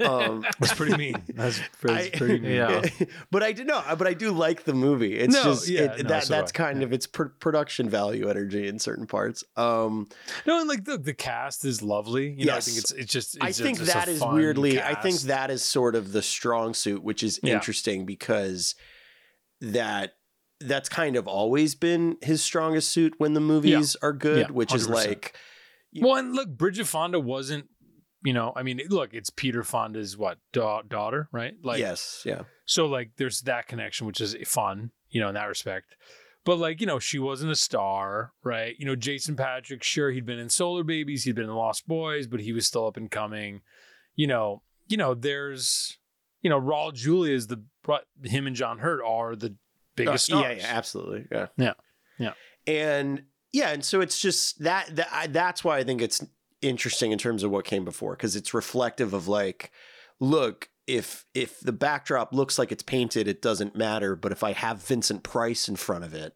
Um, 0.00 0.44
That's 0.58 0.74
pretty 0.74 0.96
mean. 0.96 1.22
That's 1.34 1.60
pretty, 1.80 1.94
I- 1.94 2.10
pretty 2.18 2.40
mean. 2.40 2.50
Yeah. 2.52 2.82
but 3.30 3.44
I 3.44 3.52
do 3.52 3.62
know, 3.64 3.80
but 3.96 4.06
I 4.08 4.12
do 4.12 4.32
like 4.32 4.64
the 4.64 4.74
movie. 4.74 5.16
It's 5.16 5.32
No, 5.34 5.44
just 5.44 5.68
yeah, 5.68 5.82
it, 5.94 6.02
no, 6.02 6.08
that 6.08 6.24
so 6.24 6.34
that's 6.34 6.50
I. 6.52 6.56
kind 6.56 6.80
Yeah. 6.80 6.86
of 6.86 6.92
its 6.92 7.06
pr- 7.06 7.24
production 7.38 7.88
value 7.88 8.28
energy 8.28 8.66
in 8.66 8.80
certain 8.80 9.06
parts. 9.06 9.44
Um, 9.56 10.08
No, 10.46 10.58
and 10.60 10.68
like 10.68 10.84
the, 10.84 10.98
the 10.98 11.14
cast 11.14 11.64
is 11.64 11.80
lovely. 11.80 12.32
You 12.32 12.46
know, 12.46 12.56
I 12.56 12.60
think 12.60 12.76
it's 12.78 12.90
it's 12.90 13.12
just. 13.12 13.36
It's 13.36 13.44
I 13.44 13.52
think 13.52 13.78
it's 13.78 13.88
a 13.88 13.92
that 13.92 14.08
is 14.08 14.18
fun 14.18 14.34
weirdly. 14.34 14.82
I 14.82 14.94
think 14.94 15.20
that 15.22 15.50
is 15.52 15.62
sort 15.62 15.94
of 15.94 16.10
the 16.12 16.22
strong 16.22 16.74
suit, 16.74 17.04
which 17.04 17.22
is 17.22 17.38
Yeah. 17.42 17.54
interesting 17.54 18.04
because 18.04 18.74
that 19.60 20.14
that's 20.60 20.88
kind 20.88 21.16
of 21.16 21.26
always 21.28 21.74
been 21.74 22.16
his 22.22 22.42
strongest 22.42 22.90
suit 22.90 23.14
when 23.18 23.34
the 23.34 23.40
movies 23.40 23.96
are 24.02 24.12
good, 24.12 24.48
Yeah, 24.48 24.52
which 24.54 24.74
is 24.74 24.86
100%. 24.88 24.90
like 24.94 25.36
Well, 26.00 26.16
and 26.16 26.34
look, 26.34 26.48
Bridget 26.50 26.86
Fonda 26.86 27.20
wasn't. 27.20 27.68
You 28.24 28.32
know, 28.32 28.52
I 28.56 28.64
mean, 28.64 28.80
look, 28.88 29.14
it's 29.14 29.30
Peter 29.30 29.62
Fonda's 29.62 30.16
what 30.16 30.38
da- 30.52 30.82
daughter, 30.82 31.28
right? 31.30 31.54
Like, 31.62 31.78
yes, 31.78 32.22
yeah. 32.24 32.42
So 32.64 32.86
like 32.86 33.12
there's 33.18 33.42
that 33.42 33.68
connection, 33.68 34.06
which 34.06 34.20
is 34.20 34.34
fun, 34.46 34.90
you 35.10 35.20
know, 35.20 35.28
in 35.28 35.34
that 35.34 35.44
respect. 35.44 35.94
But 36.44 36.58
like, 36.58 36.80
you 36.80 36.86
know, 36.86 36.98
she 36.98 37.18
wasn't 37.20 37.52
a 37.52 37.56
star, 37.56 38.32
right? 38.42 38.74
You 38.78 38.86
know, 38.86 38.96
Jason 38.96 39.36
Patric, 39.36 39.82
sure, 39.84 40.10
he'd 40.10 40.26
been 40.26 40.38
in 40.40 40.48
Solar 40.48 40.82
Babies, 40.82 41.22
he'd 41.24 41.34
been 41.36 41.44
in 41.44 41.54
Lost 41.54 41.86
Boys, 41.86 42.26
but 42.26 42.40
he 42.40 42.52
was 42.52 42.66
still 42.66 42.86
up 42.86 42.96
and 42.96 43.10
coming. 43.10 43.60
You 44.16 44.26
know, 44.26 44.62
you 44.88 44.96
know, 44.96 45.14
there's 45.14 45.98
you 46.42 46.50
know, 46.50 46.60
Raul 46.60 46.92
Julia 46.94 47.34
is 47.34 47.46
the 47.46 47.62
but 47.84 48.04
him 48.24 48.46
and 48.48 48.56
John 48.56 48.78
Hurt 48.78 49.02
are 49.04 49.36
the 49.36 49.54
biggest 49.96 50.30
Uh, 50.32 50.38
stars. 50.38 50.58
Yeah, 50.58 50.66
yeah, 50.68 50.76
absolutely. 50.76 51.26
Yeah. 51.32 51.46
Yeah. 51.56 51.72
Yeah. 52.18 52.32
And 52.66 53.24
yeah, 53.52 53.70
and 53.70 53.84
so 53.84 54.00
it's 54.00 54.20
just 54.20 54.62
that, 54.62 54.94
that 54.96 55.08
I, 55.12 55.26
that's 55.28 55.64
why 55.64 55.78
I 55.78 55.84
think 55.84 56.02
it's 56.02 56.24
interesting 56.62 57.12
in 57.12 57.18
terms 57.18 57.42
of 57.42 57.50
what 57.50 57.64
came 57.64 57.84
before 57.84 58.12
because 58.16 58.34
it's 58.36 58.52
reflective 58.54 59.12
of 59.14 59.28
like 59.28 59.70
look, 60.20 60.68
if 60.86 61.24
if 61.34 61.60
the 61.60 61.72
backdrop 61.72 62.32
looks 62.32 62.58
like 62.58 62.72
it's 62.72 62.82
painted, 62.82 63.28
it 63.28 63.42
doesn't 63.42 63.76
matter, 63.76 64.16
but 64.16 64.32
if 64.32 64.42
I 64.44 64.52
have 64.52 64.86
Vincent 64.86 65.22
Price 65.22 65.68
in 65.68 65.76
front 65.76 66.04
of 66.04 66.14
it, 66.14 66.34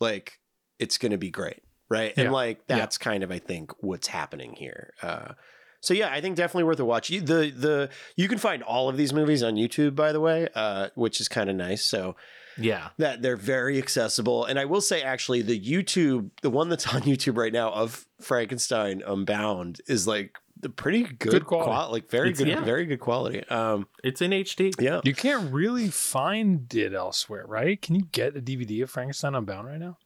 like 0.00 0.40
it's 0.78 0.98
going 0.98 1.12
to 1.12 1.18
be 1.18 1.30
great, 1.30 1.62
right? 1.88 2.12
Yeah. 2.16 2.24
And 2.24 2.32
like 2.32 2.60
Yeah. 2.68 2.76
that's 2.76 2.98
kind 2.98 3.22
of 3.22 3.30
I 3.30 3.38
think 3.38 3.72
what's 3.80 4.08
happening 4.08 4.54
here. 4.54 4.92
Uh 5.02 5.32
so 5.80 5.94
yeah, 5.94 6.10
I 6.12 6.20
think 6.20 6.36
definitely 6.36 6.64
worth 6.64 6.80
a 6.80 6.84
watch. 6.84 7.08
You, 7.08 7.20
the 7.20 7.52
the 7.56 7.90
you 8.16 8.26
can 8.28 8.38
find 8.38 8.62
all 8.64 8.88
of 8.88 8.96
these 8.96 9.12
movies 9.12 9.42
on 9.44 9.54
YouTube, 9.54 9.94
by 9.94 10.12
the 10.12 10.20
way, 10.20 10.48
uh, 10.56 10.88
which 10.96 11.20
is 11.20 11.28
kind 11.28 11.48
of 11.48 11.54
nice. 11.54 11.84
So 11.84 12.16
yeah. 12.58 12.88
that 12.98 13.22
they're 13.22 13.36
very 13.36 13.78
accessible. 13.78 14.44
And 14.44 14.58
I 14.58 14.64
will 14.64 14.80
say, 14.80 15.02
actually, 15.02 15.42
the 15.42 15.58
YouTube, 15.58 16.30
the 16.42 16.50
one 16.50 16.68
that's 16.68 16.86
on 16.94 17.02
YouTube 17.02 17.36
right 17.36 17.52
now 17.52 17.70
of 17.70 18.06
Frankenstein 18.20 19.02
Unbound 19.06 19.80
is 19.86 20.06
like 20.06 20.36
the 20.60 20.68
pretty 20.68 21.04
good, 21.04 21.30
Good 21.30 21.46
quality. 21.46 21.70
qual- 21.70 21.92
like 21.92 22.08
very 22.10 22.30
It's- 22.30 22.38
good, 22.38 22.48
yeah. 22.48 22.64
very 22.64 22.84
good 22.84 22.98
quality. 23.00 23.44
Um, 23.48 23.86
It's 24.02 24.20
in 24.20 24.32
HD. 24.32 24.72
yeah, 24.80 25.00
You 25.04 25.14
can't 25.14 25.52
really 25.52 25.88
find 25.88 26.72
it 26.74 26.92
elsewhere, 26.94 27.44
right? 27.46 27.80
Can 27.80 27.94
you 27.94 28.02
get 28.10 28.36
a 28.36 28.40
DVD 28.40 28.82
of 28.82 28.90
Frankenstein 28.90 29.34
Unbound 29.36 29.68
right 29.68 29.78
now? 29.78 29.96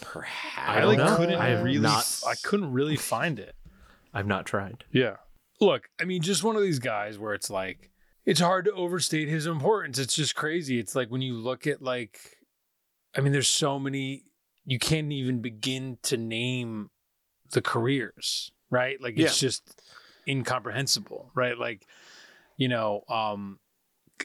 perhaps. 0.00 0.56
I 0.56 0.84
like 0.84 0.98
don't 0.98 1.16
couldn't 1.16 1.34
I 1.40 1.48
have 1.48 1.64
really 1.64 1.78
not- 1.80 2.20
I 2.26 2.34
couldn't 2.44 2.72
really 2.72 2.96
find 2.96 3.38
it. 3.38 3.54
I've 4.14 4.26
not 4.26 4.46
tried. 4.46 4.84
Yeah. 4.92 5.16
Look, 5.60 5.88
I 6.00 6.04
mean, 6.04 6.22
just 6.22 6.42
one 6.44 6.56
of 6.56 6.62
these 6.62 6.78
guys 6.78 7.18
where 7.18 7.34
it's 7.34 7.50
like, 7.50 7.90
it's 8.30 8.38
hard 8.38 8.64
to 8.66 8.72
overstate 8.72 9.26
his 9.26 9.46
importance. 9.48 9.98
It's 9.98 10.14
just 10.14 10.36
crazy. 10.36 10.78
It's 10.78 10.94
like 10.94 11.10
when 11.10 11.20
you 11.20 11.34
look 11.34 11.66
at, 11.66 11.82
like, 11.82 12.20
I 13.16 13.22
mean, 13.22 13.32
there's 13.32 13.48
so 13.48 13.76
many, 13.76 14.22
you 14.64 14.78
can't 14.78 15.10
even 15.10 15.40
begin 15.40 15.98
to 16.04 16.16
name 16.16 16.90
the 17.50 17.60
careers, 17.60 18.52
right? 18.70 19.02
Like, 19.02 19.18
it's 19.18 19.40
just 19.40 19.82
incomprehensible, 20.28 21.32
right? 21.34 21.58
Like, 21.58 21.88
you 22.56 22.68
know, 22.68 23.02
um, 23.08 23.58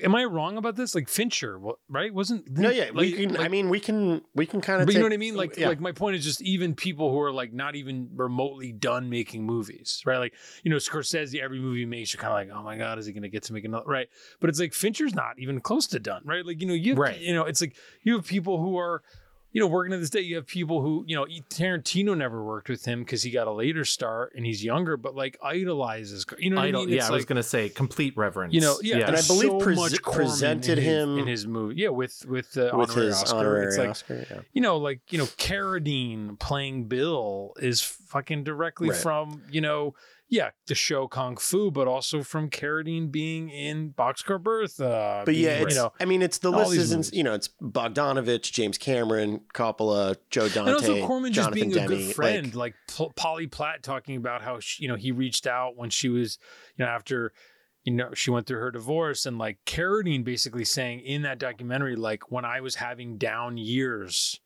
am 0.04 0.16
I 0.16 0.24
wrong 0.26 0.58
about 0.58 0.76
this? 0.76 0.94
Like 0.96 1.08
Fincher, 1.10 1.60
right? 1.90 2.14
Wasn't 2.14 2.50
No, 2.50 2.70
yeah, 2.70 2.92
we 2.92 3.26
like- 3.28 3.40
I 3.40 3.48
mean, 3.48 3.70
we 3.70 3.80
can. 3.80 4.22
We 4.34 4.46
can 4.46 4.62
kind 4.62 4.82
of. 4.82 4.86
but 4.88 4.94
you 4.94 5.00
know 5.00 5.06
what 5.06 5.14
I 5.14 5.18
mean? 5.18 5.36
Like, 5.36 5.58
yeah. 5.58 5.68
like 5.70 5.80
my 5.80 5.92
point 5.92 6.16
is 6.16 6.24
just 6.24 6.42
even 6.42 6.76
people 6.76 7.12
who 7.12 7.20
are 7.22 7.32
like 7.32 7.54
not 7.54 7.76
even 7.76 8.10
remotely 8.16 8.72
done 8.72 9.10
making 9.10 9.44
movies, 9.46 10.02
right? 10.06 10.18
Like, 10.18 10.34
you 10.64 10.72
know, 10.72 10.78
Scorsese, 10.78 11.40
every 11.40 11.60
movie 11.60 11.80
he 11.80 11.86
makes, 11.86 12.14
you're 12.14 12.22
kind 12.22 12.32
of 12.50 12.56
like, 12.56 12.60
oh 12.60 12.64
my 12.64 12.78
god, 12.78 13.00
is 13.00 13.06
he 13.06 13.14
going 13.14 13.24
to 13.24 13.30
get 13.30 13.44
to 13.44 13.54
make 13.54 13.66
another? 13.66 13.86
Right? 13.86 14.08
But 14.40 14.50
it's 14.50 14.60
like 14.60 14.74
Fincher's 14.74 15.14
not 15.16 15.40
even 15.40 15.60
close 15.62 15.88
to 15.88 16.00
done, 16.00 16.22
right? 16.26 16.46
Like, 16.46 16.62
you 16.62 16.68
know, 16.68 16.74
you 16.74 16.92
have, 16.92 16.98
Right. 17.00 17.20
you 17.20 17.34
know, 17.34 17.46
it's 17.46 17.62
like 17.62 17.76
you 18.04 18.16
have 18.16 18.26
people 18.26 18.60
who 18.60 18.78
are, 18.78 19.02
you 19.56 19.62
know, 19.62 19.68
working 19.68 19.92
to 19.94 19.98
this 19.98 20.10
day. 20.10 20.20
You 20.20 20.36
have 20.36 20.46
people 20.48 20.82
who, 20.82 21.06
you 21.08 21.16
know, 21.16 21.26
Tarantino 21.50 22.16
never 22.18 22.44
worked 22.44 22.68
with 22.68 22.84
him 22.84 23.00
because 23.00 23.24
he 23.24 23.32
got 23.32 23.48
a 23.48 23.54
later 23.54 23.86
start 23.86 24.34
and 24.36 24.46
he's 24.46 24.62
younger, 24.62 24.98
but 24.98 25.16
like 25.16 25.38
idolizes, 25.42 26.26
you 26.38 26.50
know, 26.50 26.58
what 26.58 26.66
Idol, 26.66 26.82
I 26.82 26.86
mean? 26.86 26.94
yeah, 26.96 27.00
It's 27.04 27.10
I 27.10 27.14
was 27.14 27.24
gonna 27.24 27.42
say 27.42 27.70
complete 27.70 28.18
reverence. 28.18 28.54
you 28.54 28.60
know, 28.60 28.78
yeah, 28.84 28.96
And 28.96 29.04
I 29.06 29.12
there's 29.12 29.28
believe 29.28 29.52
so 29.52 29.60
pres- 29.60 29.78
much 29.78 30.02
Corman 30.02 30.26
presented 30.26 30.78
in 30.78 30.84
his, 30.84 30.94
him 31.04 31.18
in 31.20 31.28
his 31.28 31.48
movie, 31.48 31.76
yeah, 31.78 31.88
with 31.88 32.26
with 32.28 32.52
the 32.52 32.66
with 32.74 32.90
honorary 32.90 33.06
his 33.08 33.22
Oscar. 33.24 33.38
honorary 33.38 33.66
it's 33.68 33.78
like 33.78 33.90
Oscar. 33.92 34.26
Yeah. 34.30 34.40
you 34.52 34.62
know, 34.62 34.76
like, 34.76 35.00
you 35.14 35.18
know, 35.20 35.26
Carradine 35.26 36.38
playing 36.38 36.90
Bill 36.90 37.54
is 37.58 37.80
fucking 37.82 38.44
directly 38.44 38.90
Right. 38.90 38.98
from, 38.98 39.42
you 39.50 39.62
know, 39.62 39.96
yeah, 40.28 40.50
the 40.68 40.76
show 40.76 41.08
Kung 41.08 41.38
Fu, 41.38 41.70
but 41.70 41.88
also 41.88 42.24
from 42.24 42.50
Carradine 42.50 43.12
being 43.12 43.50
in 43.50 43.92
Boxcar 43.94 44.42
Bertha. 44.42 45.22
But 45.24 45.36
yeah, 45.36 45.52
it's, 45.52 45.76
you 45.76 45.82
know, 45.82 45.94
I 46.00 46.06
mean, 46.06 46.22
it's 46.22 46.40
the 46.40 46.52
list 46.52 46.74
isn't. 46.74 46.98
movies. 46.98 47.14
You 47.14 47.24
know, 47.24 47.34
it's 47.34 47.50
Bogdanovich, 47.62 48.52
James 48.52 48.78
Cameron, 48.78 49.42
Coppola, 49.54 50.16
Joe 50.32 50.50
Dante, 50.50 50.72
and 50.72 50.76
also 50.76 51.06
Corman 51.06 51.32
just 51.32 51.50
Jonathan 51.50 51.70
being 51.70 51.84
a 51.84 51.88
good 51.88 52.16
friend, 52.16 52.56
like, 52.56 52.74
P- 52.96 53.10
Polly 53.16 53.48
Platt 53.48 53.84
talking 53.84 54.16
about 54.16 54.42
how 54.42 54.60
she, 54.60 54.84
you 54.84 54.90
know 54.90 54.96
he 54.96 55.12
reached 55.12 55.46
out 55.46 55.78
when 55.78 55.90
she 55.92 56.10
was, 56.10 56.40
you 56.76 56.84
know, 56.84 56.90
after 56.90 57.32
you 57.84 57.94
know 57.94 58.10
she 58.16 58.32
went 58.32 58.48
through 58.48 58.60
her 58.60 58.72
divorce, 58.72 59.28
and 59.28 59.38
like 59.38 59.60
Carradine 59.66 60.24
basically 60.24 60.66
saying 60.66 61.02
in 61.02 61.22
that 61.22 61.38
documentary, 61.38 61.96
like 61.96 62.32
when 62.32 62.46
I 62.46 62.62
was 62.62 62.76
having 62.76 63.18
down 63.18 63.58
years, 63.58 64.40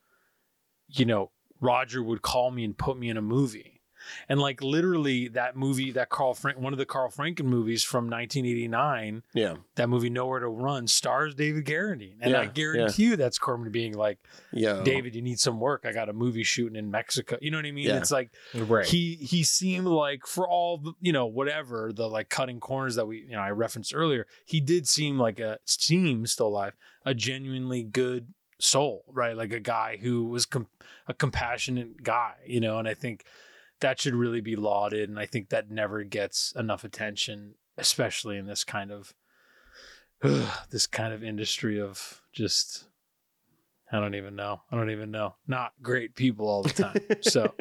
you 0.90 1.06
know, 1.06 1.32
Roger 1.62 2.04
would 2.04 2.22
call 2.22 2.52
me 2.52 2.66
and 2.66 2.78
put 2.78 2.98
me 2.98 3.10
in 3.10 3.16
a 3.16 3.22
movie. 3.22 3.79
And 4.28 4.40
like 4.40 4.62
literally 4.62 5.28
that 5.30 5.56
movie, 5.56 5.92
that 5.92 6.10
Carl 6.10 6.34
Frank, 6.34 6.58
one 6.60 6.74
of 6.74 6.80
the 6.80 6.86
Carl 6.86 7.10
Franklin 7.10 7.48
movies 7.50 7.84
from 7.84 8.10
1989, 8.10 9.24
Yeah. 9.34 9.56
that 9.76 9.90
movie 9.90 10.10
Nowhere 10.10 10.40
to 10.40 10.48
Run 10.48 10.88
stars 10.88 11.36
David 11.36 11.66
Carradine. 11.66 12.18
And 12.22 12.36
I 12.36 12.44
Yeah, 12.44 12.50
guarantee 12.52 13.04
you 13.04 13.16
that's 13.16 13.38
Corman 13.38 13.72
being 13.72 13.94
like, 13.94 14.20
Yeah. 14.52 14.82
David, 14.84 15.16
you 15.16 15.22
need 15.22 15.40
some 15.40 15.60
work. 15.60 15.86
I 15.86 15.92
got 15.92 16.10
a 16.10 16.14
movie 16.14 16.44
shooting 16.44 16.76
in 16.76 16.92
Mexico. 16.92 17.38
You 17.42 17.52
know 17.52 17.58
what 17.58 17.66
I 17.66 17.72
mean? 17.72 17.88
Yeah. 17.88 17.98
It's 17.98 18.12
like 18.12 18.32
Right. 18.54 18.86
he 18.86 19.16
he 19.16 19.44
seemed 19.44 19.88
like 19.88 20.26
for 20.26 20.48
all 20.48 20.78
the 20.78 20.94
you 21.02 21.12
know 21.12 21.26
whatever 21.26 21.92
the 21.94 22.08
like 22.10 22.30
cutting 22.30 22.60
corners 22.60 22.96
that 22.96 23.06
we 23.08 23.20
you 23.22 23.32
know 23.32 23.40
I 23.42 23.52
referenced 23.52 23.94
earlier, 23.96 24.26
he 24.46 24.60
did 24.60 24.88
seem 24.88 25.18
like 25.20 25.40
a 25.40 25.60
seems 25.66 26.32
still 26.32 26.48
alive, 26.48 26.74
a 27.06 27.14
genuinely 27.14 27.84
good 27.84 28.34
soul, 28.60 29.04
right? 29.08 29.36
Like 29.38 29.54
a 29.54 29.60
guy 29.60 29.98
who 30.02 30.26
was 30.26 30.46
com- 30.46 30.68
a 31.08 31.14
compassionate 31.14 32.04
guy, 32.04 32.34
you 32.46 32.60
know. 32.60 32.78
And 32.80 32.88
I 32.88 32.94
think 32.94 33.24
that 33.82 34.00
should 34.00 34.16
really 34.16 34.42
be 34.42 34.56
lauded, 34.56 35.10
and 35.10 35.20
I 35.20 35.26
think 35.26 35.50
that 35.50 35.70
never 35.70 36.04
gets 36.04 36.54
enough 36.56 36.84
attention, 36.84 37.56
especially 37.78 38.38
in 38.38 38.46
this 38.46 38.64
kind 38.64 38.92
of 38.92 39.14
this 40.70 40.88
kind 40.88 41.14
of 41.14 41.24
industry 41.24 41.80
of 41.80 42.22
just. 42.34 42.86
I 43.92 44.00
don't 44.00 44.14
even 44.14 44.36
know. 44.36 44.62
I 44.72 44.76
don't 44.76 44.92
even 44.92 45.10
know. 45.10 45.34
Not 45.48 45.74
great 45.82 46.14
people 46.14 46.48
all 46.48 46.62
the 46.62 46.70
time. 46.70 47.00
So, 47.22 47.56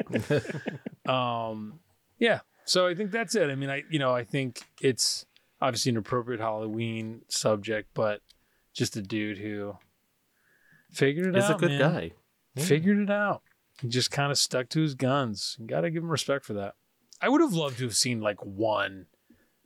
um 1.11 1.79
yeah 2.19 2.41
so 2.65 2.85
i 2.87 2.93
think 2.93 3.11
that's 3.11 3.35
it 3.35 3.49
i 3.49 3.55
mean 3.55 3.69
i 3.69 3.83
you 3.89 3.97
know 3.97 4.13
i 4.13 4.23
think 4.23 4.61
it's 4.81 5.25
obviously 5.61 5.89
an 5.89 5.97
appropriate 5.97 6.39
halloween 6.39 7.21
subject 7.29 7.89
but 7.93 8.21
just 8.73 8.95
a 8.95 9.01
dude 9.01 9.39
who 9.39 9.75
figured 10.91 11.27
it 11.27 11.35
out. 11.35 11.41
He's 11.41 11.49
a 11.49 11.57
good 11.57 11.71
man. 11.71 11.79
guy. 11.79 12.11
Yeah. 12.55 12.63
figured 12.63 12.99
it 12.99 13.09
out 13.09 13.41
he 13.81 13.87
just 13.87 14.11
kind 14.11 14.31
of 14.31 14.37
stuck 14.37 14.69
to 14.69 14.81
his 14.81 14.95
guns 14.95 15.55
you 15.59 15.67
gotta 15.67 15.89
give 15.89 16.03
him 16.03 16.09
respect 16.09 16.45
for 16.45 16.53
that 16.53 16.75
i 17.21 17.29
would 17.29 17.41
have 17.41 17.53
loved 17.53 17.77
to 17.77 17.83
have 17.83 17.95
seen 17.95 18.21
like 18.21 18.43
one 18.45 19.05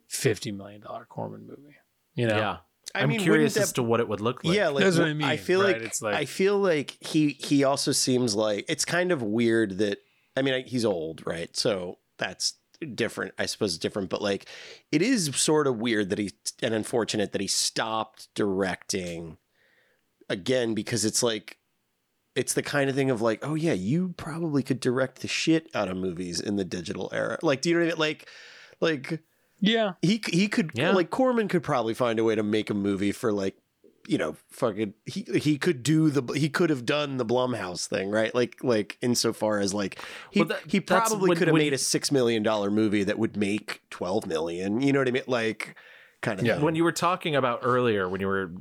50 0.07 0.51
million 0.51 0.81
dollar 0.81 1.05
corman 1.05 1.47
movie 1.47 1.75
you 2.15 2.27
know 2.27 2.37
Yeah. 2.37 2.57
I 2.95 3.01
I'm 3.01 3.09
mean, 3.09 3.21
curious 3.21 3.55
wouldn't 3.55 3.69
as 3.69 3.73
to 3.73 3.81
what 3.83 4.01
it 4.01 4.07
would 4.07 4.21
look 4.21 4.43
like. 4.43 4.55
Yeah, 4.55 4.67
like 4.67 4.83
That's 4.83 4.99
what 4.99 5.07
I 5.07 5.31
I 5.31 5.37
feel 5.37 5.63
right? 5.63 5.73
like, 5.77 5.81
It's 5.81 5.99
like- 5.99 6.13
I 6.13 6.25
feel 6.25 6.59
like 6.59 6.95
he 6.99 7.29
he 7.29 7.63
also 7.63 7.91
seems 7.91 8.35
like 8.35 8.65
it's 8.69 8.85
kind 8.85 9.11
of 9.11 9.23
weird 9.23 9.79
that 9.79 9.97
I 10.37 10.43
mean 10.43 10.63
he's 10.67 10.85
old, 10.85 11.25
right? 11.25 11.55
So 11.57 11.97
that's 12.19 12.53
different. 12.93 13.33
I 13.39 13.47
suppose 13.47 13.71
it's 13.73 13.79
different, 13.81 14.11
but 14.11 14.21
like 14.21 14.45
it 14.91 15.01
is 15.01 15.35
sort 15.35 15.65
of 15.65 15.77
weird 15.79 16.11
that 16.11 16.19
he 16.19 16.33
and 16.61 16.75
unfortunate 16.75 17.31
that 17.31 17.41
he 17.41 17.47
stopped 17.47 18.27
directing 18.35 19.37
again 20.29 20.75
because 20.75 21.03
it's 21.03 21.23
like 21.23 21.57
it's 22.35 22.53
the 22.53 22.63
kind 22.63 22.89
of 22.89 22.95
thing 22.95 23.09
of 23.11 23.21
like, 23.21 23.39
oh 23.45 23.55
yeah, 23.55 23.73
you 23.73 24.13
probably 24.17 24.63
could 24.63 24.79
direct 24.79 25.21
the 25.21 25.27
shit 25.27 25.69
out 25.75 25.87
of 25.87 25.97
movies 25.97 26.39
in 26.39 26.55
the 26.55 26.65
digital 26.65 27.09
era. 27.13 27.37
Like, 27.41 27.61
do 27.61 27.69
you 27.69 27.75
know 27.75 27.81
what 27.81 27.85
I 27.85 27.89
mean? 27.91 27.99
Like, 27.99 28.29
like 28.79 29.19
yeah 29.59 29.93
he 30.01 30.21
he 30.31 30.47
could 30.47 30.71
Yeah. 30.73 30.91
like 30.91 31.09
Corman 31.09 31.47
could 31.47 31.63
probably 31.63 31.93
find 31.93 32.19
a 32.19 32.23
way 32.23 32.35
to 32.35 32.43
make 32.43 32.69
a 32.69 32.73
movie 32.73 33.11
for 33.13 33.31
like 33.31 33.55
you 34.09 34.17
know 34.17 34.35
fucking 34.49 34.93
he 35.05 35.21
he 35.39 35.57
could 35.57 35.83
do 35.83 36.09
the 36.09 36.33
he 36.33 36.49
could 36.49 36.69
have 36.69 36.85
done 36.85 37.15
the 37.15 37.25
Blumhouse 37.25 37.87
thing 37.87 38.09
right 38.09 38.35
like 38.35 38.61
like 38.61 38.97
insofar 39.01 39.59
as 39.59 39.73
like 39.73 40.01
he 40.31 40.41
Well, 40.41 40.49
that- 40.49 40.59
he 40.67 40.81
probably 40.81 41.29
when- 41.29 41.37
could 41.37 41.47
have 41.47 41.55
made 41.55 41.71
a 41.71 41.77
six 41.77 42.11
million 42.11 42.43
dollar 42.43 42.69
movie 42.69 43.05
that 43.05 43.17
would 43.17 43.37
make 43.37 43.81
twelve 43.89 44.25
million 44.27 44.81
you 44.81 44.91
know 44.91 44.99
what 44.99 45.07
I 45.07 45.11
mean 45.11 45.23
like 45.27 45.75
kind 46.21 46.39
of 46.41 46.45
Yeah. 46.45 46.55
thing. 46.55 46.65
when 46.65 46.75
you 46.75 46.83
were 46.83 46.91
talking 46.91 47.33
about 47.35 47.59
earlier 47.63 48.09
when 48.09 48.19
you 48.19 48.27
were 48.27 48.51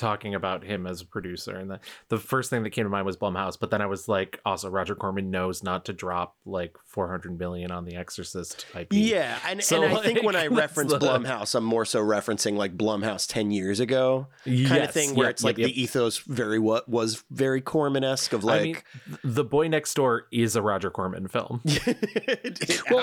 talking 0.00 0.34
about 0.34 0.64
him 0.64 0.86
as 0.86 1.00
a 1.02 1.06
producer 1.06 1.56
and 1.56 1.70
the, 1.70 1.78
the 2.08 2.18
first 2.18 2.48
thing 2.50 2.62
that 2.62 2.70
came 2.70 2.84
to 2.84 2.88
mind 2.90 3.04
was 3.06 3.16
blumhouse 3.16 3.56
but 3.60 3.70
then 3.70 3.82
i 3.82 3.86
was 3.86 4.08
like 4.08 4.40
also 4.46 4.68
roger 4.70 4.94
corman 4.94 5.30
knows 5.30 5.62
not 5.62 5.84
to 5.84 5.92
drop 5.92 6.36
like 6.46 6.76
400 6.86 7.38
million 7.38 7.70
on 7.70 7.84
the 7.84 7.94
exorcist 7.96 8.64
ip 8.74 8.88
yeah, 8.92 9.38
and, 9.46 9.62
So, 9.62 9.82
and 9.82 9.96
I 9.96 10.02
think 10.02 10.22
when 10.22 10.34
I 10.36 10.46
reference 10.64 10.92
the- 10.92 10.98
Blumhouse, 10.98 11.54
I'm 11.54 11.64
more 11.64 11.84
so 11.84 12.02
referencing 12.02 12.56
like 12.56 12.76
Blumhouse 12.76 13.26
ten 13.28 13.50
years 13.50 13.80
ago, 13.80 14.26
kind 14.44 14.84
of 14.84 14.90
thing, 14.92 15.14
where 15.14 15.26
yep, 15.26 15.34
it's 15.34 15.44
like 15.44 15.58
yep, 15.58 15.68
yep. 15.68 15.74
the 15.74 15.82
ethos 15.82 16.18
very 16.18 16.58
what 16.58 16.88
was 16.88 17.22
very 17.30 17.60
Corman 17.60 18.04
esque 18.04 18.32
of 18.32 18.42
like, 18.44 18.60
I 18.60 18.64
mean, 18.64 19.18
the 19.24 19.44
boy 19.44 19.68
next 19.68 19.94
door 19.94 20.26
is 20.32 20.56
a 20.56 20.62
roger 20.62 20.90
corman 20.90 21.28
film 21.28 21.60
Well, 21.64 21.74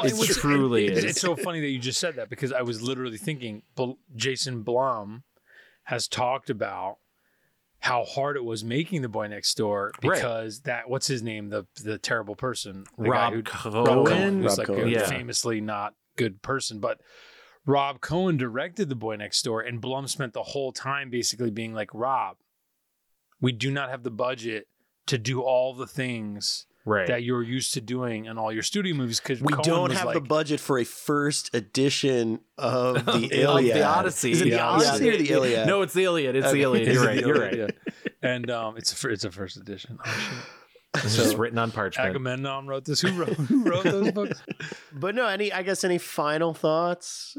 It's 0.03 0.13
it 0.13 0.17
was, 0.17 0.37
truly 0.37 0.87
it- 0.87 0.97
is. 0.97 1.03
It's 1.03 1.21
so 1.21 1.35
funny 1.35 1.59
that 1.61 1.67
you 1.69 1.79
just 1.79 1.99
said 1.99 2.15
that 2.15 2.29
because 2.29 2.51
I 2.51 2.61
was 2.61 2.81
literally 2.81 3.17
thinking 3.17 3.61
Jason 4.15 4.63
Blum 4.63 5.23
has 5.87 6.07
talked 6.07 6.49
about 6.49 6.97
how 7.79 8.03
hard 8.03 8.35
it 8.35 8.43
was 8.43 8.63
making 8.63 9.01
the 9.01 9.09
boy 9.09 9.27
next 9.27 9.55
door 9.55 9.91
Right. 10.03 10.13
because 10.15 10.61
that 10.61 10.89
what's 10.89 11.07
his 11.07 11.21
name 11.23 11.49
the 11.49 11.65
the 11.83 11.97
terrible 11.97 12.35
person 12.35 12.85
the 12.97 13.09
rob 13.09 13.33
who, 13.33 13.43
cohen, 13.43 13.83
Rob 13.83 14.07
Cohen 14.07 14.41
who's 14.41 14.49
Rob 14.51 14.57
like 14.57 14.67
Cohen. 14.67 14.87
a 14.87 14.91
Yeah. 14.91 15.07
famously 15.09 15.59
not 15.61 15.93
good 16.15 16.41
person 16.41 16.79
but 16.79 16.99
Rob 17.65 17.99
Cohen 18.01 18.37
directed 18.37 18.87
the 18.89 18.95
boy 18.95 19.15
next 19.17 19.41
door 19.43 19.61
and 19.61 19.81
Blum 19.81 20.07
spent 20.07 20.33
the 20.33 20.43
whole 20.43 20.71
time 20.71 21.09
basically 21.09 21.51
being 21.51 21.73
like 21.73 21.89
Rob 21.93 22.37
we 23.41 23.51
do 23.51 23.71
not 23.71 23.89
have 23.89 24.03
the 24.03 24.11
budget 24.11 24.67
to 25.07 25.17
do 25.17 25.41
all 25.41 25.73
the 25.73 25.87
things 25.87 26.66
right 26.87 27.07
that 27.07 27.21
you're 27.23 27.43
used 27.43 27.73
to 27.75 27.81
doing 27.81 28.25
in 28.25 28.37
all 28.37 28.51
your 28.51 28.63
studio 28.63 28.95
movies 28.95 29.19
because 29.19 29.41
We 29.41 29.53
don't 29.63 29.91
have 29.91 30.13
the 30.13 30.21
budget 30.21 30.59
for 30.59 30.79
a 30.79 30.83
first 30.85 31.53
edition 31.53 32.39
of 32.57 33.05
the 33.05 33.11
Of 33.11 33.31
Iliad. 33.31 33.75
the 33.77 33.83
Odyssey. 33.83 34.31
Is 34.31 34.41
it 34.41 34.45
the 34.45 34.49
Yeah, 34.51 34.67
Odyssey 34.67 35.05
Yeah, 35.05 35.11
or 35.13 35.17
the 35.17 35.29
Iliad? 35.29 35.67
No, 35.67 35.81
it's 35.83 35.93
the 35.93 36.05
Iliad. 36.05 36.35
It's 36.35 36.47
Okay. 36.47 36.57
the 36.57 36.63
Iliad. 36.63 36.87
You're 36.93 37.05
right. 37.05 37.19
You're 37.19 37.39
right. 37.39 37.57
Yeah. 37.57 37.67
And 38.23 38.49
um, 38.49 38.77
it's 38.77 39.03
a, 39.03 39.09
it's 39.09 39.25
a 39.25 39.31
first 39.31 39.57
edition. 39.57 39.99
Oh, 40.03 40.09
shit. 40.95 41.03
It's 41.03 41.15
just 41.15 41.37
written 41.37 41.59
on 41.59 41.69
parchment. 41.71 42.09
Agamemnon 42.09 42.65
wrote 42.65 42.85
this. 42.85 43.01
Who 43.01 43.11
wrote 43.13 43.33
who 43.33 43.63
wrote 43.69 43.83
those 43.83 44.11
books? 44.11 44.41
But 44.93 45.13
no, 45.13 45.27
any 45.27 45.53
I 45.53 45.61
guess 45.61 45.83
any 45.83 45.99
final 45.99 46.55
thoughts? 46.55 47.37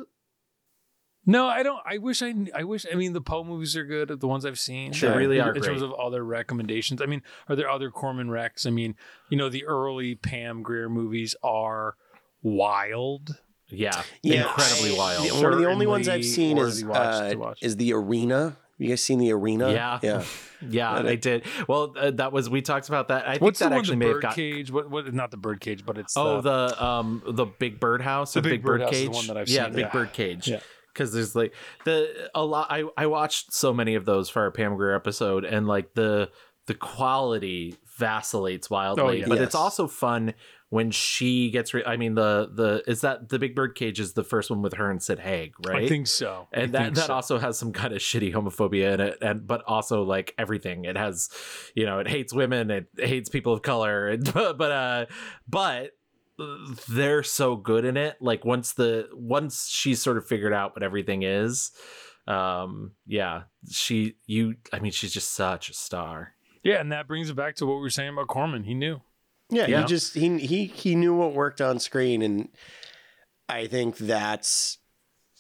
No, 1.31 1.47
I 1.47 1.63
don't. 1.63 1.79
I 1.87 1.99
wish 1.99 2.23
I. 2.23 2.33
I 2.55 2.65
wish. 2.65 2.87
I 2.91 2.95
mean, 2.97 3.13
the 3.13 3.21
Poe 3.21 3.45
movies 3.45 3.77
are 3.77 3.85
good. 3.85 4.19
The 4.19 4.27
ones 4.27 4.45
I've 4.47 4.59
seen, 4.59 4.93
They 4.99 5.09
really 5.09 5.37
in, 5.39 5.45
are 5.45 5.55
In 5.55 5.61
terms 5.63 5.81
great. 5.81 5.83
of 5.83 5.93
other 5.93 6.25
recommendations, 6.25 7.03
I 7.03 7.07
mean, 7.07 7.23
are 7.49 7.55
there 7.55 7.69
other 7.71 7.91
Corman 7.91 8.29
recs? 8.29 8.67
I 8.67 8.71
mean, 8.71 8.97
you 9.29 9.37
know, 9.37 9.49
the 9.51 9.65
early 9.67 10.15
Pam 10.15 10.63
Grier 10.63 10.89
movies 10.89 11.37
are 11.43 11.97
wild. 12.43 13.37
Yeah, 13.71 14.03
Yeah, 14.23 14.45
incredibly 14.45 14.97
wild. 14.97 15.29
the- 15.29 15.35
one 15.43 15.53
of 15.53 15.59
the 15.59 15.67
only 15.69 15.87
ones 15.87 16.09
I've 16.09 16.25
seen 16.25 16.57
is 16.57 16.83
uh, 16.83 17.55
is 17.61 17.77
the 17.77 17.93
Arena. 17.93 18.57
You 18.79 18.89
guys 18.89 19.03
seen 19.03 19.19
the 19.19 19.33
Arena? 19.33 19.71
Yeah. 19.73 19.99
yeah. 20.03 20.25
Yeah, 20.69 20.95
That 20.97 21.03
they 21.05 21.17
did. 21.17 21.45
Well, 21.69 21.95
uh, 21.97 22.11
that 22.13 22.33
was 22.33 22.51
we 22.51 22.63
talked 22.63 22.89
about 22.89 23.09
that. 23.09 23.29
I 23.29 23.33
think 23.33 23.43
What's 23.43 23.61
that 23.61 23.67
the 23.67 23.71
one? 23.77 23.79
actually 23.79 23.95
The 23.95 24.05
may 24.07 24.09
have 24.09 24.23
got. 24.23 24.35
cage. 24.35 24.73
What? 24.73 24.91
What? 24.91 25.15
Not 25.15 25.31
the 25.31 25.37
bird 25.37 25.61
cage, 25.61 25.87
but 25.87 25.99
it's 25.99 26.17
Oh, 26.17 26.41
the, 26.41 26.67
the 26.69 26.85
um 26.85 27.23
the 27.29 27.45
big 27.47 27.79
birdhouse 27.79 28.33
The 28.33 28.41
or 28.41 28.43
Big 28.43 28.53
big 28.55 28.63
bird 28.65 28.81
Birdhouse 28.81 28.93
is 28.95 29.01
the 29.03 29.07
cage. 29.07 29.15
one 29.15 29.27
that 29.29 29.37
I've 29.37 29.49
yeah, 29.49 29.65
seen, 29.67 29.73
big 29.75 29.85
yeah. 29.85 29.91
bird 29.93 30.13
cage. 30.13 30.49
Yeah. 30.49 30.59
Because 30.99 31.13
there's 31.13 31.37
like 31.37 31.55
the 31.85 32.29
a 32.35 32.45
lot. 32.45 32.67
I 32.71 32.85
I 32.97 33.07
watched 33.07 33.53
so 33.53 33.73
many 33.73 33.95
of 33.95 34.05
those 34.05 34.29
for 34.29 34.43
our 34.43 34.51
Pam 34.51 34.77
Grier 34.77 34.95
episode, 34.95 35.45
and 35.45 35.67
like 35.69 35.95
the 35.95 36.31
the 36.67 36.75
quality 36.75 37.77
vacillates 37.99 38.69
wildly. 38.69 39.21
yeah. 39.21 39.27
But 39.29 39.39
Yes. 39.39 39.47
it's 39.47 39.55
also 39.55 39.87
fun 39.87 40.35
when 40.71 40.91
she 40.91 41.51
gets. 41.51 41.73
Re- 41.73 41.85
I 41.87 41.97
mean, 41.97 42.15
the 42.15 42.51
the 42.55 42.83
is 42.91 43.01
that 43.01 43.29
the 43.31 43.39
big 43.39 43.55
bird 43.55 43.75
cage 43.75 43.99
is 44.01 44.13
the 44.13 44.23
first 44.25 44.51
one 44.51 44.61
with 44.61 44.75
her 44.75 44.91
and 44.91 45.03
Sid 45.03 45.19
Haig, 45.21 45.55
right? 45.67 45.85
I 45.85 45.89
think 45.89 46.07
so. 46.09 46.47
I 46.55 46.61
and 46.61 46.73
that 46.75 46.95
that 46.97 47.07
so. 47.07 47.15
also 47.15 47.39
has 47.39 47.59
some 47.59 47.73
kind 47.73 47.95
of 47.95 48.01
shitty 48.01 48.35
homophobia 48.35 48.93
in 48.95 49.01
it 49.01 49.19
and 49.23 49.47
but 49.47 49.63
also 49.67 50.03
like 50.03 50.35
everything 50.37 50.85
it 50.85 50.97
has 50.97 51.31
you 51.75 51.87
know 51.87 52.01
it 52.01 52.09
hates 52.09 52.35
women 52.35 52.71
it 52.71 52.89
hates 52.99 53.29
people 53.31 53.53
of 53.55 53.63
color 53.63 54.17
but 54.35 54.61
uh 54.63 55.07
but 55.49 55.93
they're 56.89 57.23
so 57.23 57.57
good 57.57 57.85
in 57.85 57.97
it 57.97 58.17
like 58.21 58.45
once 58.45 58.73
the 58.75 59.09
once 59.13 59.69
she's 59.69 60.01
sort 60.01 60.17
of 60.17 60.27
figured 60.27 60.53
out 60.53 60.75
what 60.77 60.83
everything 60.85 61.23
is 61.23 61.73
um 62.29 62.93
yeah 63.07 63.43
she 63.71 64.15
you 64.27 64.55
i 64.73 64.79
mean 64.79 64.93
she's 64.93 65.13
just 65.13 65.33
such 65.35 65.69
a 65.71 65.75
star 65.75 66.35
Yeah, 66.63 66.81
and 66.81 66.93
that 66.93 67.09
brings 67.09 67.31
it 67.31 67.35
back 67.35 67.57
to 67.57 67.67
what 67.67 67.77
we 67.77 67.81
were 67.81 67.91
saying 67.91 68.11
about 68.13 68.29
Corman. 68.29 68.65
He 68.65 68.75
knew. 68.75 69.01
Yeah, 69.51 69.67
Yeah. 69.67 69.81
he 69.81 69.87
just 69.87 70.15
he 70.15 70.39
he 70.39 70.67
he 70.67 70.95
knew 70.95 71.15
what 71.15 71.33
worked 71.33 71.61
on 71.61 71.79
screen, 71.79 72.21
and 72.23 72.49
I 73.49 73.67
think 73.67 73.97
that's 73.97 74.79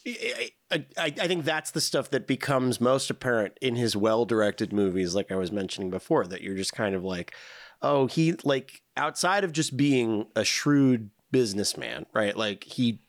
I, 0.07 0.51
I, 0.71 0.85
I 0.97 1.11
think 1.11 1.45
that's 1.45 1.71
the 1.73 1.81
stuff 1.83 2.09
that 2.11 2.27
becomes 2.27 2.81
most 2.81 3.11
apparent 3.11 3.59
in 3.61 3.77
his 3.77 3.95
well-directed 3.97 4.73
movies, 4.73 5.15
like 5.15 5.31
I 5.31 5.37
was 5.37 5.53
mentioning 5.53 5.91
before. 5.91 6.27
That 6.27 6.41
you're 6.41 6.57
just 6.57 6.73
kind 6.73 6.95
of 6.95 7.05
like, 7.05 7.35
oh, 7.83 8.07
he 8.07 8.35
like 8.45 8.83
outside 8.97 9.45
of 9.45 9.53
just 9.53 9.77
being 9.77 10.27
a 10.37 10.45
shrewd 10.45 11.11
businessman, 11.31 12.07
right? 12.15 12.37
Like 12.37 12.65
he 12.65 13.01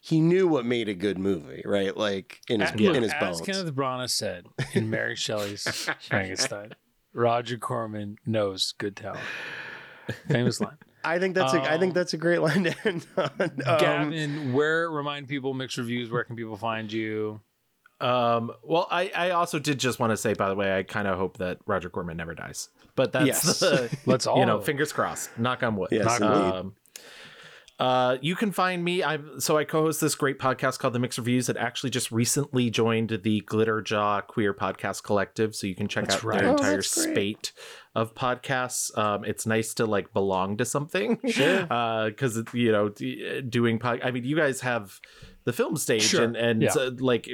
he 0.00 0.20
knew 0.20 0.48
what 0.48 0.66
made 0.66 0.88
a 0.88 0.94
good 0.94 1.18
movie, 1.18 1.62
right? 1.64 1.96
Like 1.96 2.40
in 2.48 2.60
his 2.60 2.70
As- 2.70 2.80
look, 2.80 2.96
in 2.96 3.02
his 3.02 3.14
bones. 3.20 3.40
as. 3.40 3.46
Kenneth 3.46 3.74
Branagh 3.74 4.10
said 4.10 4.46
in 4.74 4.90
Mary 4.90 5.14
Shelley's 5.16 5.64
Frankenstein, 6.08 6.72
Roger 7.12 7.56
Corman 7.58 8.16
knows 8.26 8.72
good 8.78 8.96
talent. 8.96 9.20
Famous 10.28 10.60
line. 10.60 10.76
I 11.04 11.18
think 11.18 11.34
that's 11.34 11.52
a 11.54 11.60
I 11.62 11.78
think 11.78 11.90
Um, 11.90 11.94
that's 11.94 12.14
a 12.14 12.16
great 12.18 12.40
line 12.42 12.64
to 12.64 12.74
end 12.84 13.06
on. 13.16 13.30
Um, 13.40 13.50
Gavin, 13.78 14.52
where 14.52 14.90
remind 14.90 15.28
people 15.28 15.54
mixed 15.54 15.76
reviews? 15.78 16.10
Where 16.10 16.24
can 16.24 16.36
people 16.36 16.56
find 16.56 16.92
you? 16.92 17.40
um 18.00 18.50
well 18.64 18.88
i 18.90 19.12
i 19.14 19.30
also 19.30 19.60
did 19.60 19.78
just 19.78 20.00
want 20.00 20.10
to 20.10 20.16
say 20.16 20.34
by 20.34 20.48
the 20.48 20.56
way 20.56 20.76
i 20.76 20.82
kind 20.82 21.06
of 21.06 21.16
hope 21.16 21.36
that 21.38 21.58
roger 21.66 21.88
corman 21.88 22.16
never 22.16 22.34
dies 22.34 22.68
but 22.96 23.12
that's 23.12 23.26
Yes. 23.26 23.60
the 23.60 23.96
Let's 24.06 24.26
all 24.26 24.38
you 24.38 24.46
know 24.46 24.60
fingers 24.60 24.92
crossed 24.92 25.36
knock 25.38 25.62
on 25.62 25.76
wood 25.76 25.88
Yes, 25.92 26.04
Knock 26.04 26.20
on 26.22 26.32
indeed. 26.44 26.56
um, 26.58 26.74
Uh, 27.78 28.16
you 28.20 28.36
can 28.36 28.52
find 28.52 28.84
me. 28.84 29.02
I'm 29.02 29.40
so 29.40 29.56
I 29.58 29.64
co-host 29.64 30.00
this 30.00 30.14
great 30.14 30.38
podcast 30.38 30.78
called 30.78 30.92
The 30.92 31.00
Mixed 31.00 31.18
Reviews 31.18 31.48
that 31.48 31.56
actually 31.56 31.90
just 31.90 32.12
recently 32.12 32.70
joined 32.70 33.20
the 33.24 33.40
Glitter 33.40 33.80
Jaw 33.80 34.20
Queer 34.20 34.54
Podcast 34.54 35.02
Collective. 35.02 35.56
So 35.56 35.66
you 35.66 35.74
can 35.74 35.88
check 35.88 36.04
That's 36.04 36.16
out 36.16 36.22
right. 36.24 36.40
their 36.40 36.50
Oh, 36.50 36.52
entire 36.52 36.82
spate 36.82 37.52
of 37.96 38.14
podcasts. 38.14 38.96
Um, 38.96 39.24
it's 39.24 39.46
nice 39.46 39.74
to 39.74 39.86
like 39.86 40.12
belong 40.12 40.58
to 40.58 40.64
something. 40.64 41.18
Sure. 41.28 41.66
Because 42.10 42.40
you 42.52 42.70
know, 42.70 42.90
d- 42.90 43.40
doing 43.48 43.80
pod. 43.80 44.00
I 44.04 44.12
mean, 44.12 44.22
you 44.24 44.36
guys 44.36 44.60
have 44.60 45.00
the 45.44 45.52
film 45.52 45.76
stage 45.76 46.02
Sure. 46.02 46.22
and 46.22 46.36
and 46.36 46.62
Yeah. 46.62 46.70
uh, 46.78 46.90
like 47.00 47.28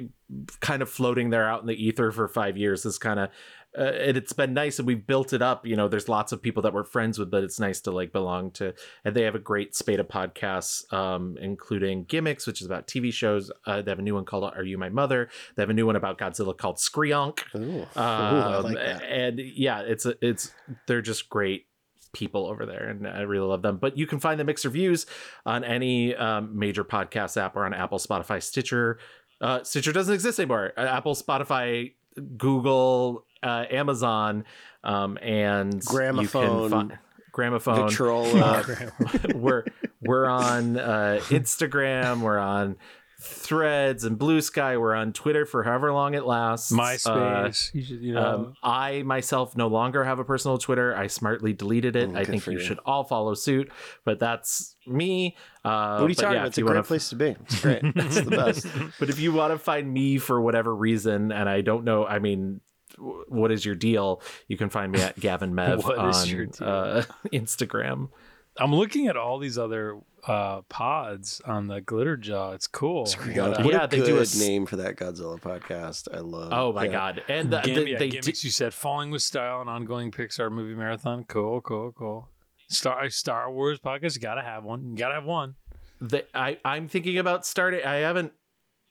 kind 0.60 0.80
of 0.80 0.88
floating 0.88 1.28
there 1.28 1.46
out 1.46 1.60
in 1.60 1.66
the 1.66 1.74
ether 1.86 2.10
for 2.10 2.26
five 2.26 2.56
years 2.56 2.86
is 2.86 2.96
kind 2.96 3.20
of 3.20 3.28
uh, 3.76 3.82
and 3.82 4.16
it's 4.16 4.32
been 4.32 4.54
nice 4.54 4.78
and 4.78 4.86
we've 4.86 5.06
built 5.06 5.32
it 5.32 5.42
up 5.42 5.66
you 5.66 5.76
know 5.76 5.88
there's 5.88 6.08
lots 6.08 6.32
of 6.32 6.40
people 6.40 6.62
that 6.62 6.72
we're 6.72 6.84
friends 6.84 7.18
with 7.18 7.30
but 7.30 7.42
it's 7.44 7.58
nice 7.60 7.80
to 7.80 7.90
like 7.90 8.12
belong 8.12 8.50
to 8.50 8.72
and 9.04 9.14
they 9.14 9.22
have 9.22 9.34
a 9.34 9.38
great 9.38 9.74
spate 9.74 10.00
of 10.00 10.08
podcasts 10.08 10.90
um 10.92 11.36
including 11.40 12.04
gimmicks 12.04 12.46
which 12.46 12.60
is 12.60 12.66
about 12.66 12.86
tv 12.86 13.12
shows 13.12 13.50
uh, 13.66 13.82
they 13.82 13.90
have 13.90 13.98
a 13.98 14.02
new 14.02 14.14
one 14.14 14.24
called 14.24 14.44
are 14.44 14.64
you 14.64 14.78
my 14.78 14.88
mother? 14.88 15.28
They 15.56 15.62
have 15.62 15.70
a 15.70 15.74
new 15.74 15.86
one 15.86 15.96
about 15.96 16.18
godzilla 16.18 16.56
called 16.56 16.76
screonk 16.76 17.40
Ooh, 17.54 17.58
Ooh, 17.60 17.82
um, 17.82 17.86
I 17.96 18.58
like 18.58 18.74
that. 18.76 19.02
and 19.02 19.38
yeah 19.38 19.80
it's 19.80 20.06
a, 20.06 20.14
it's 20.22 20.52
they're 20.86 21.02
just 21.02 21.28
great 21.28 21.66
people 22.14 22.46
over 22.46 22.64
there 22.64 22.88
and 22.88 23.06
i 23.06 23.20
really 23.20 23.46
love 23.46 23.60
them. 23.60 23.76
But 23.76 23.98
you 23.98 24.06
can 24.06 24.18
find 24.18 24.40
the 24.40 24.44
mixed 24.44 24.64
reviews 24.64 25.04
on 25.44 25.62
any 25.62 26.14
um, 26.16 26.58
major 26.58 26.82
podcast 26.84 27.36
app 27.36 27.54
or 27.54 27.66
on 27.66 27.74
apple 27.74 27.98
spotify 27.98 28.42
stitcher. 28.42 28.98
Uh, 29.40 29.62
stitcher 29.62 29.92
doesn't 29.92 30.14
exist 30.14 30.38
anymore. 30.40 30.72
Uh, 30.76 30.80
apple 30.80 31.14
spotify 31.14 31.92
google 32.20 33.24
uh, 33.42 33.64
amazon 33.70 34.44
um, 34.84 35.18
and 35.20 35.84
Gramophone. 35.84 36.62
you 36.62 36.68
can 36.68 36.88
fi- 36.90 36.98
gramophone 37.32 37.88
Victrola. 37.88 38.64
we're 39.34 39.64
we're 40.02 40.26
on 40.26 40.76
uh, 40.76 41.20
Instagram, 41.28 42.20
we're 42.20 42.38
on 42.38 42.76
Threads 43.20 44.04
and 44.04 44.16
Blue 44.16 44.40
Sky, 44.40 44.76
we're 44.76 44.94
on 44.94 45.12
Twitter 45.12 45.44
for 45.44 45.64
however 45.64 45.92
long 45.92 46.14
it 46.14 46.24
lasts. 46.24 46.70
Uh, 46.70 46.76
MySpace. 46.76 47.74
you 47.74 47.82
should, 47.82 48.00
you 48.00 48.14
know. 48.14 48.22
um, 48.22 48.54
I 48.62 49.02
myself 49.02 49.56
no 49.56 49.66
longer 49.66 50.04
have 50.04 50.20
a 50.20 50.24
personal 50.24 50.56
Twitter. 50.56 50.94
I 50.96 51.08
smartly 51.08 51.52
deleted 51.52 51.96
it. 51.96 52.10
Mm, 52.10 52.16
I 52.16 52.24
think 52.24 52.46
you, 52.46 52.52
you. 52.52 52.60
should 52.60 52.78
all 52.86 53.02
follow 53.02 53.34
suit, 53.34 53.72
but 54.04 54.20
that's 54.20 54.76
me. 54.86 55.36
Uh, 55.64 55.98
what 55.98 56.06
are 56.06 56.08
you 56.08 56.14
talking 56.14 56.32
yeah, 56.32 56.38
about? 56.38 56.46
It's 56.48 56.58
a 56.58 56.62
great 56.62 56.74
wanna- 56.74 56.82
place 56.84 57.08
to 57.08 57.16
be. 57.16 57.30
It's 57.30 57.60
great. 57.60 57.82
It's 57.96 58.20
the 58.20 58.30
best. 58.30 58.66
but 59.00 59.10
if 59.10 59.18
you 59.18 59.32
want 59.32 59.52
to 59.52 59.58
find 59.58 59.92
me 59.92 60.18
for 60.18 60.40
whatever 60.40 60.72
reason, 60.72 61.32
and 61.32 61.48
I 61.48 61.60
don't 61.60 61.82
know, 61.82 62.06
I 62.06 62.20
mean, 62.20 62.60
what 62.98 63.50
is 63.50 63.64
your 63.64 63.74
deal? 63.74 64.22
You 64.46 64.56
can 64.56 64.70
find 64.70 64.92
me 64.92 65.00
at 65.00 65.18
Gavin 65.18 65.54
Mev 65.54 65.84
on 65.98 66.10
is 66.10 66.30
your 66.30 66.46
deal? 66.46 66.68
Uh, 66.68 67.02
Instagram. 67.32 68.10
I'm 68.56 68.74
looking 68.74 69.08
at 69.08 69.16
all 69.16 69.38
these 69.38 69.58
other 69.58 69.98
uh, 70.26 70.62
pods 70.62 71.40
on 71.44 71.68
the 71.68 71.80
Glitter 71.80 72.16
Jaw. 72.16 72.52
It's 72.52 72.66
cool. 72.66 73.04
What 73.04 73.18
But, 73.34 73.60
a 73.60 73.60
uh, 73.60 73.68
Yeah, 73.70 73.86
they 73.86 73.98
good 73.98 74.06
do 74.06 74.18
a 74.18 74.22
s- 74.22 74.38
name 74.38 74.66
for 74.66 74.76
that 74.76 74.96
Godzilla 74.96 75.40
podcast. 75.40 76.08
I 76.14 76.20
love. 76.20 76.52
Oh 76.52 76.72
my 76.72 76.84
yeah. 76.86 76.90
god! 76.92 77.22
And 77.28 77.50
the, 77.50 77.60
Gam- 77.60 77.74
the- 77.76 77.90
yeah, 77.90 77.98
they 77.98 78.08
gimmicks 78.08 78.42
you 78.44 78.50
said 78.50 78.74
falling 78.74 79.10
with 79.10 79.22
style 79.22 79.60
and 79.60 79.70
ongoing 79.70 80.10
Pixar 80.10 80.50
movie 80.50 80.74
marathon. 80.74 81.24
Cool, 81.24 81.60
cool, 81.60 81.92
cool. 81.92 82.28
Star 82.68 83.08
Star 83.10 83.50
Wars 83.52 83.78
podcast. 83.78 84.14
You 84.16 84.20
gotta 84.20 84.42
have 84.42 84.64
one. 84.64 84.90
You 84.90 84.96
gotta 84.96 85.14
have 85.14 85.24
one. 85.24 85.54
the, 86.00 86.24
I 86.36 86.58
I'm 86.64 86.88
thinking 86.88 87.18
about 87.18 87.46
starting. 87.46 87.84
I 87.84 87.96
haven't 87.96 88.32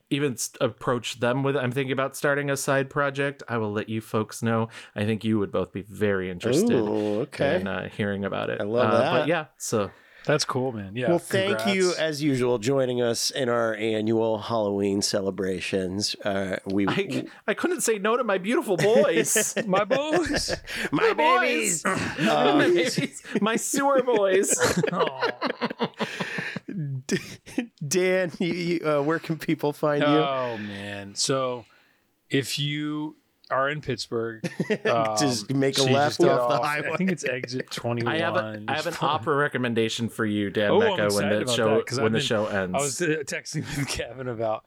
even 0.10 0.34
s- 0.34 0.52
approached 0.62 1.20
them 1.20 1.44
with. 1.44 1.56
I'm 1.58 1.72
thinking 1.72 1.92
about 1.92 2.16
starting 2.16 2.50
a 2.50 2.58
side 2.58 2.90
project. 2.90 3.44
I 3.48 3.58
will 3.58 3.72
let 3.72 3.90
you 3.90 4.02
folks 4.02 4.42
know. 4.42 4.70
I 4.96 5.04
think 5.06 5.24
you 5.24 5.38
would 5.40 5.52
both 5.52 5.72
be 5.74 5.82
very 5.84 6.32
interested 6.32 6.72
Ooh, 6.72 7.22
okay. 7.22 7.60
in 7.62 7.68
uh, 7.68 7.90
hearing 7.90 8.24
about 8.26 8.50
it. 8.50 8.60
I 8.62 8.64
love 8.64 8.94
Uh, 8.94 8.98
that. 8.98 9.12
But 9.12 9.28
yeah, 9.28 9.46
so 9.58 9.92
That's 10.28 10.44
cool, 10.44 10.74
man. 10.74 10.92
Yeah. 10.94 11.08
well, 11.08 11.20
thank 11.20 11.66
you, 11.68 11.94
as 11.98 12.22
usual, 12.22 12.58
joining 12.58 13.02
us 13.02 13.30
in 13.30 13.48
our 13.48 13.74
annual 13.76 14.38
Halloween 14.40 15.02
celebrations. 15.02 16.18
Uh, 16.22 16.58
we, 16.66 16.86
I 16.86 17.26
I 17.48 17.54
couldn't 17.54 17.80
say 17.80 17.98
no 17.98 18.18
to 18.18 18.26
my 18.26 18.38
beautiful 18.38 18.76
boys. 18.76 19.56
my 19.66 19.86
boys. 19.86 20.54
my 20.92 21.14
boys. 21.14 21.82
babies. 21.82 21.86
my, 22.20 22.50
Um, 22.50 22.60
babies. 22.60 23.24
my 23.40 23.56
sewer 23.56 24.04
boys. 24.04 24.54
oh, 24.92 25.30
Dan, 27.88 28.32
you, 28.40 28.54
you, 28.54 28.86
uh, 28.86 29.02
where 29.02 29.20
can 29.20 29.38
people 29.38 29.72
find 29.72 30.02
you? 30.02 30.08
Oh, 30.08 30.58
man. 30.58 31.16
So, 31.16 31.64
if 32.30 32.60
you 32.60 33.16
are 33.50 33.70
in 33.70 33.82
Pittsburgh, 33.82 34.44
um, 34.86 35.16
Just 35.18 35.54
make 35.54 35.78
a 35.78 35.84
left 35.84 36.20
get 36.20 36.30
off 36.30 36.62
the 36.62 36.68
I 36.68 36.96
think 36.98 37.12
it's 37.12 37.24
exit 37.24 37.72
twenty 37.72 38.04
one. 38.06 38.14
I 38.16 38.20
have 38.20 38.36
a, 38.36 38.62
I 38.68 38.74
have 38.76 38.88
an 38.88 38.96
opera 39.02 39.36
recommendation 39.38 40.10
for 40.10 40.26
you, 40.26 40.50
Dan 40.50 40.72
Oh, 40.72 40.80
Mecca, 40.80 41.14
when 41.14 41.30
the 41.46 41.52
show 41.54 41.84
that, 41.84 41.96
when 41.98 42.06
I've 42.06 42.12
the 42.12 42.18
been- 42.18 42.22
show 42.22 42.46
ends. 42.48 42.76
I 42.76 42.80
was 42.82 43.02
uh, 43.02 43.06
texting 43.26 43.62
with 43.78 43.88
Kevin 43.88 44.28
about 44.28 44.66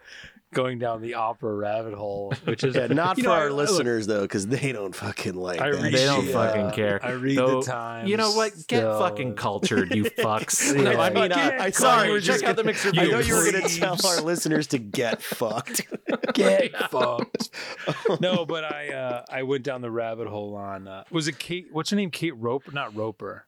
going 0.53 0.79
down 0.81 1.01
the 1.01 1.15
opera 1.15 1.55
rabbit 1.55 1.95
hole, 1.95 2.33
which 2.45 2.65
is 2.65 2.75
Yeah, 2.75 2.89
not 2.89 3.17
for 3.17 3.23
know, 3.25 3.31
our 3.33 3.45
I- 3.47 3.49
look, 3.49 3.69
listeners 3.71 4.07
though, 4.07 4.23
because 4.23 4.47
they 4.49 4.73
don't 4.73 4.95
fucking 4.95 5.35
like 5.35 5.61
I 5.61 5.71
that. 5.71 5.83
read 5.83 5.95
they 5.95 6.05
don't 6.05 6.25
shit. 6.25 6.33
fucking 6.33 6.71
care. 6.73 6.99
I 7.05 7.13
read 7.13 7.39
Though, 7.39 7.61
the 7.61 7.67
Times. 7.67 8.09
You 8.11 8.17
know 8.17 8.33
what? 8.33 8.53
Get 8.55 8.63
still. 8.81 8.99
fucking 8.99 9.37
cultured, 9.37 9.95
you 9.95 10.05
fucks. 10.19 10.75
No, 10.75 11.01
I 11.01 11.11
mean, 11.11 11.29
Get 11.29 11.39
I, 11.39 11.55
I 11.57 11.59
fucked. 11.71 11.77
sorry. 11.77 12.07
You 12.09 12.13
were 12.15 12.21
Check 12.21 12.27
just 12.41 12.45
out 12.45 12.57
the 12.57 12.63
gonna- 12.63 12.67
mixer. 12.73 12.91
you 12.91 13.01
I 13.01 13.05
know 13.07 13.19
you 13.21 13.35
were 13.35 13.51
going 13.51 13.63
to 13.65 13.79
tell 13.79 13.97
our 14.07 14.21
listeners 14.23 14.67
to 14.69 14.79
get 14.79 15.23
fucked. 15.23 15.83
get 16.35 16.77
fucked. 16.91 17.51
no, 18.21 18.45
but 18.45 18.65
I 18.65 18.89
uh, 18.93 19.25
I 19.31 19.45
went 19.45 19.63
down 19.65 19.83
the 19.83 19.91
rabbit 19.91 20.27
hole 20.27 20.55
on 20.57 20.89
uh, 20.89 21.05
was 21.11 21.29
it 21.29 21.39
Kate? 21.39 21.69
What's 21.71 21.91
her 21.91 21.97
name? 21.97 22.11
Kate 22.11 22.37
Roper? 22.37 22.73
Not 22.73 22.95
Roper. 22.97 23.47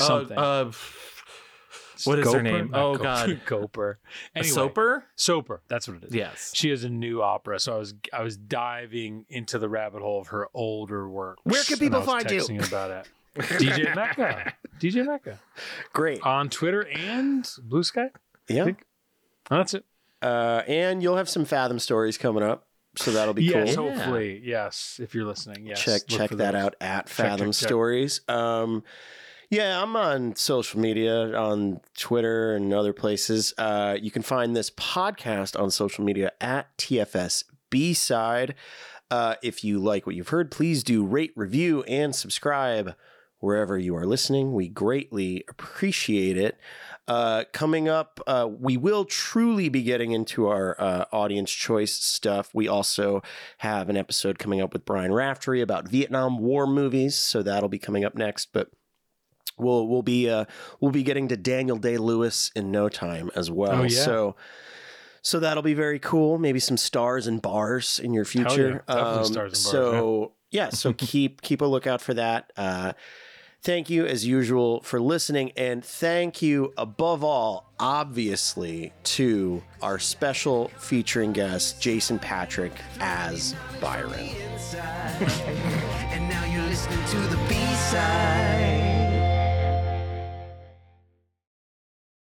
Uh, 0.00 0.04
Something. 0.04 0.38
uh, 0.38 0.72
what 2.06 2.18
is 2.18 2.32
her 2.32 2.42
name? 2.42 2.70
Not 2.70 2.80
Oh, 2.80 2.92
Goper. 2.94 3.02
God. 3.04 3.40
Goper. 3.46 3.98
a 4.34 4.38
Anyway, 4.38 4.52
soaper? 4.52 5.04
Soper. 5.16 5.62
That's 5.68 5.88
what 5.88 5.98
it 5.98 6.04
is. 6.04 6.14
Yes. 6.14 6.52
She 6.54 6.70
has 6.70 6.84
a 6.84 6.88
new 6.90 7.22
opera, 7.22 7.58
so 7.60 7.74
I 7.74 7.78
was 7.78 7.94
I 8.12 8.22
was 8.22 8.36
diving 8.36 9.26
into 9.28 9.58
the 9.58 9.68
rabbit 9.68 10.02
hole 10.02 10.20
of 10.20 10.28
her 10.28 10.48
older 10.54 11.08
work. 11.08 11.38
Where 11.44 11.62
can 11.64 11.74
and 11.74 11.80
people 11.80 11.96
I 11.96 12.00
was 12.00 12.06
find 12.08 12.30
you? 12.30 12.40
texting 12.40 12.66
about 12.68 12.90
it. 12.90 13.08
DJ 13.38 13.94
Mecca. 13.94 14.54
DJ 14.80 15.06
Mecca 15.06 15.38
Great. 15.92 16.20
on 16.22 16.48
Twitter 16.50 16.82
and 16.88 17.48
Blue 17.62 17.82
Sky. 17.84 18.10
Yeah. 18.48 18.64
think- 18.64 18.84
Oh, 19.52 19.56
that's 19.58 19.74
it. 19.74 19.84
Uh, 20.22 20.62
and 20.68 21.02
you'll 21.02 21.16
have 21.16 21.28
some 21.28 21.44
Fathom 21.44 21.78
stories 21.78 22.18
coming 22.18 22.42
up, 22.42 22.66
so 22.96 23.10
that'll 23.10 23.34
be 23.34 23.44
yes, 23.44 23.74
cool. 23.74 23.90
hopefully. 23.94 24.40
Yes, 24.44 25.00
if 25.02 25.14
you're 25.14 25.24
listening. 25.24 25.66
Yes. 25.66 25.80
check 25.82 26.02
look 26.10 26.20
check 26.20 26.30
that 26.30 26.52
those. 26.52 26.54
out 26.54 26.74
at 26.80 27.06
check, 27.06 27.08
Fathom 27.08 27.48
check. 27.52 27.68
Stories. 27.68 28.20
Um, 28.28 28.82
yeah, 29.50 29.82
I'm 29.82 29.96
on 29.96 30.36
social 30.36 30.78
media, 30.80 31.36
on 31.36 31.80
Twitter 31.96 32.54
and 32.54 32.72
other 32.72 32.92
places. 32.92 33.52
Uh, 33.58 33.96
you 34.00 34.12
can 34.12 34.22
find 34.22 34.54
this 34.54 34.70
podcast 34.70 35.58
on 35.60 35.72
social 35.72 36.04
media 36.04 36.30
at 36.40 36.76
TFS 36.78 37.44
B 37.68 37.92
Side. 37.92 38.54
Uh, 39.10 39.34
if 39.42 39.64
you 39.64 39.80
like 39.80 40.06
what 40.06 40.14
you've 40.14 40.28
heard, 40.28 40.52
please 40.52 40.84
do 40.84 41.04
rate, 41.04 41.32
review, 41.34 41.82
and 41.84 42.14
subscribe 42.14 42.94
wherever 43.40 43.76
you 43.76 43.96
are 43.96 44.06
listening. 44.06 44.52
We 44.52 44.68
greatly 44.68 45.42
appreciate 45.48 46.36
it. 46.36 46.56
Uh, 47.08 47.42
coming 47.52 47.88
up, 47.88 48.20
uh, 48.28 48.48
we 48.48 48.76
will 48.76 49.04
truly 49.04 49.68
be 49.68 49.82
getting 49.82 50.12
into 50.12 50.46
our 50.46 50.80
uh, 50.80 51.06
audience 51.10 51.50
choice 51.50 51.96
stuff. 51.96 52.50
We 52.54 52.68
also 52.68 53.20
have 53.58 53.88
an 53.88 53.96
episode 53.96 54.38
coming 54.38 54.60
up 54.60 54.72
with 54.72 54.84
Brian 54.84 55.12
Raftery 55.12 55.60
about 55.60 55.88
Vietnam 55.88 56.38
War 56.38 56.68
movies, 56.68 57.16
so 57.16 57.42
that'll 57.42 57.68
be 57.68 57.80
coming 57.80 58.04
up 58.04 58.14
next. 58.14 58.52
But 58.52 58.70
we'll 59.60 59.86
we'll 59.86 60.02
be 60.02 60.28
uh, 60.28 60.44
we'll 60.80 60.90
be 60.90 61.02
getting 61.02 61.28
to 61.28 61.36
Daniel 61.36 61.76
Day 61.76 61.98
Lewis 61.98 62.50
in 62.54 62.70
no 62.70 62.88
time 62.88 63.30
as 63.34 63.50
well. 63.50 63.72
Oh, 63.72 63.82
yeah. 63.82 64.04
So. 64.04 64.36
So 65.22 65.38
that'll 65.38 65.62
be 65.62 65.74
very 65.74 65.98
cool. 65.98 66.38
Maybe 66.38 66.60
some 66.60 66.78
stars 66.78 67.26
and 67.26 67.42
bars 67.42 68.00
in 68.02 68.14
your 68.14 68.24
Hell 68.24 68.42
yeah. 68.42 68.48
future. 68.48 68.84
Um, 68.88 68.96
Definitely 68.96 69.24
stars 69.24 69.36
and 69.36 69.52
bars, 69.52 69.58
So 69.58 70.32
yeah, 70.50 70.70
so 70.70 70.92
keep 70.96 71.42
keep 71.42 71.60
a 71.60 71.66
lookout 71.66 72.00
for 72.00 72.14
that. 72.14 72.50
Uh, 72.56 72.94
thank 73.60 73.90
you 73.90 74.06
as 74.06 74.26
usual 74.26 74.80
for 74.80 74.98
listening, 74.98 75.52
and 75.58 75.84
thank 75.84 76.40
you 76.40 76.72
above 76.78 77.22
all, 77.22 77.70
obviously, 77.78 78.94
to 79.04 79.62
our 79.82 79.98
special 79.98 80.68
featuring 80.78 81.32
guest 81.32 81.82
Jason 81.82 82.18
Patric 82.18 82.72
as 82.98 83.54
Byron. 83.78 84.12
and 84.74 86.28
now 86.30 86.44
you're 86.46 86.62
listening 86.62 87.04
to 87.08 87.18
the 87.28 87.36
B 87.48 87.54
side. 87.74 88.59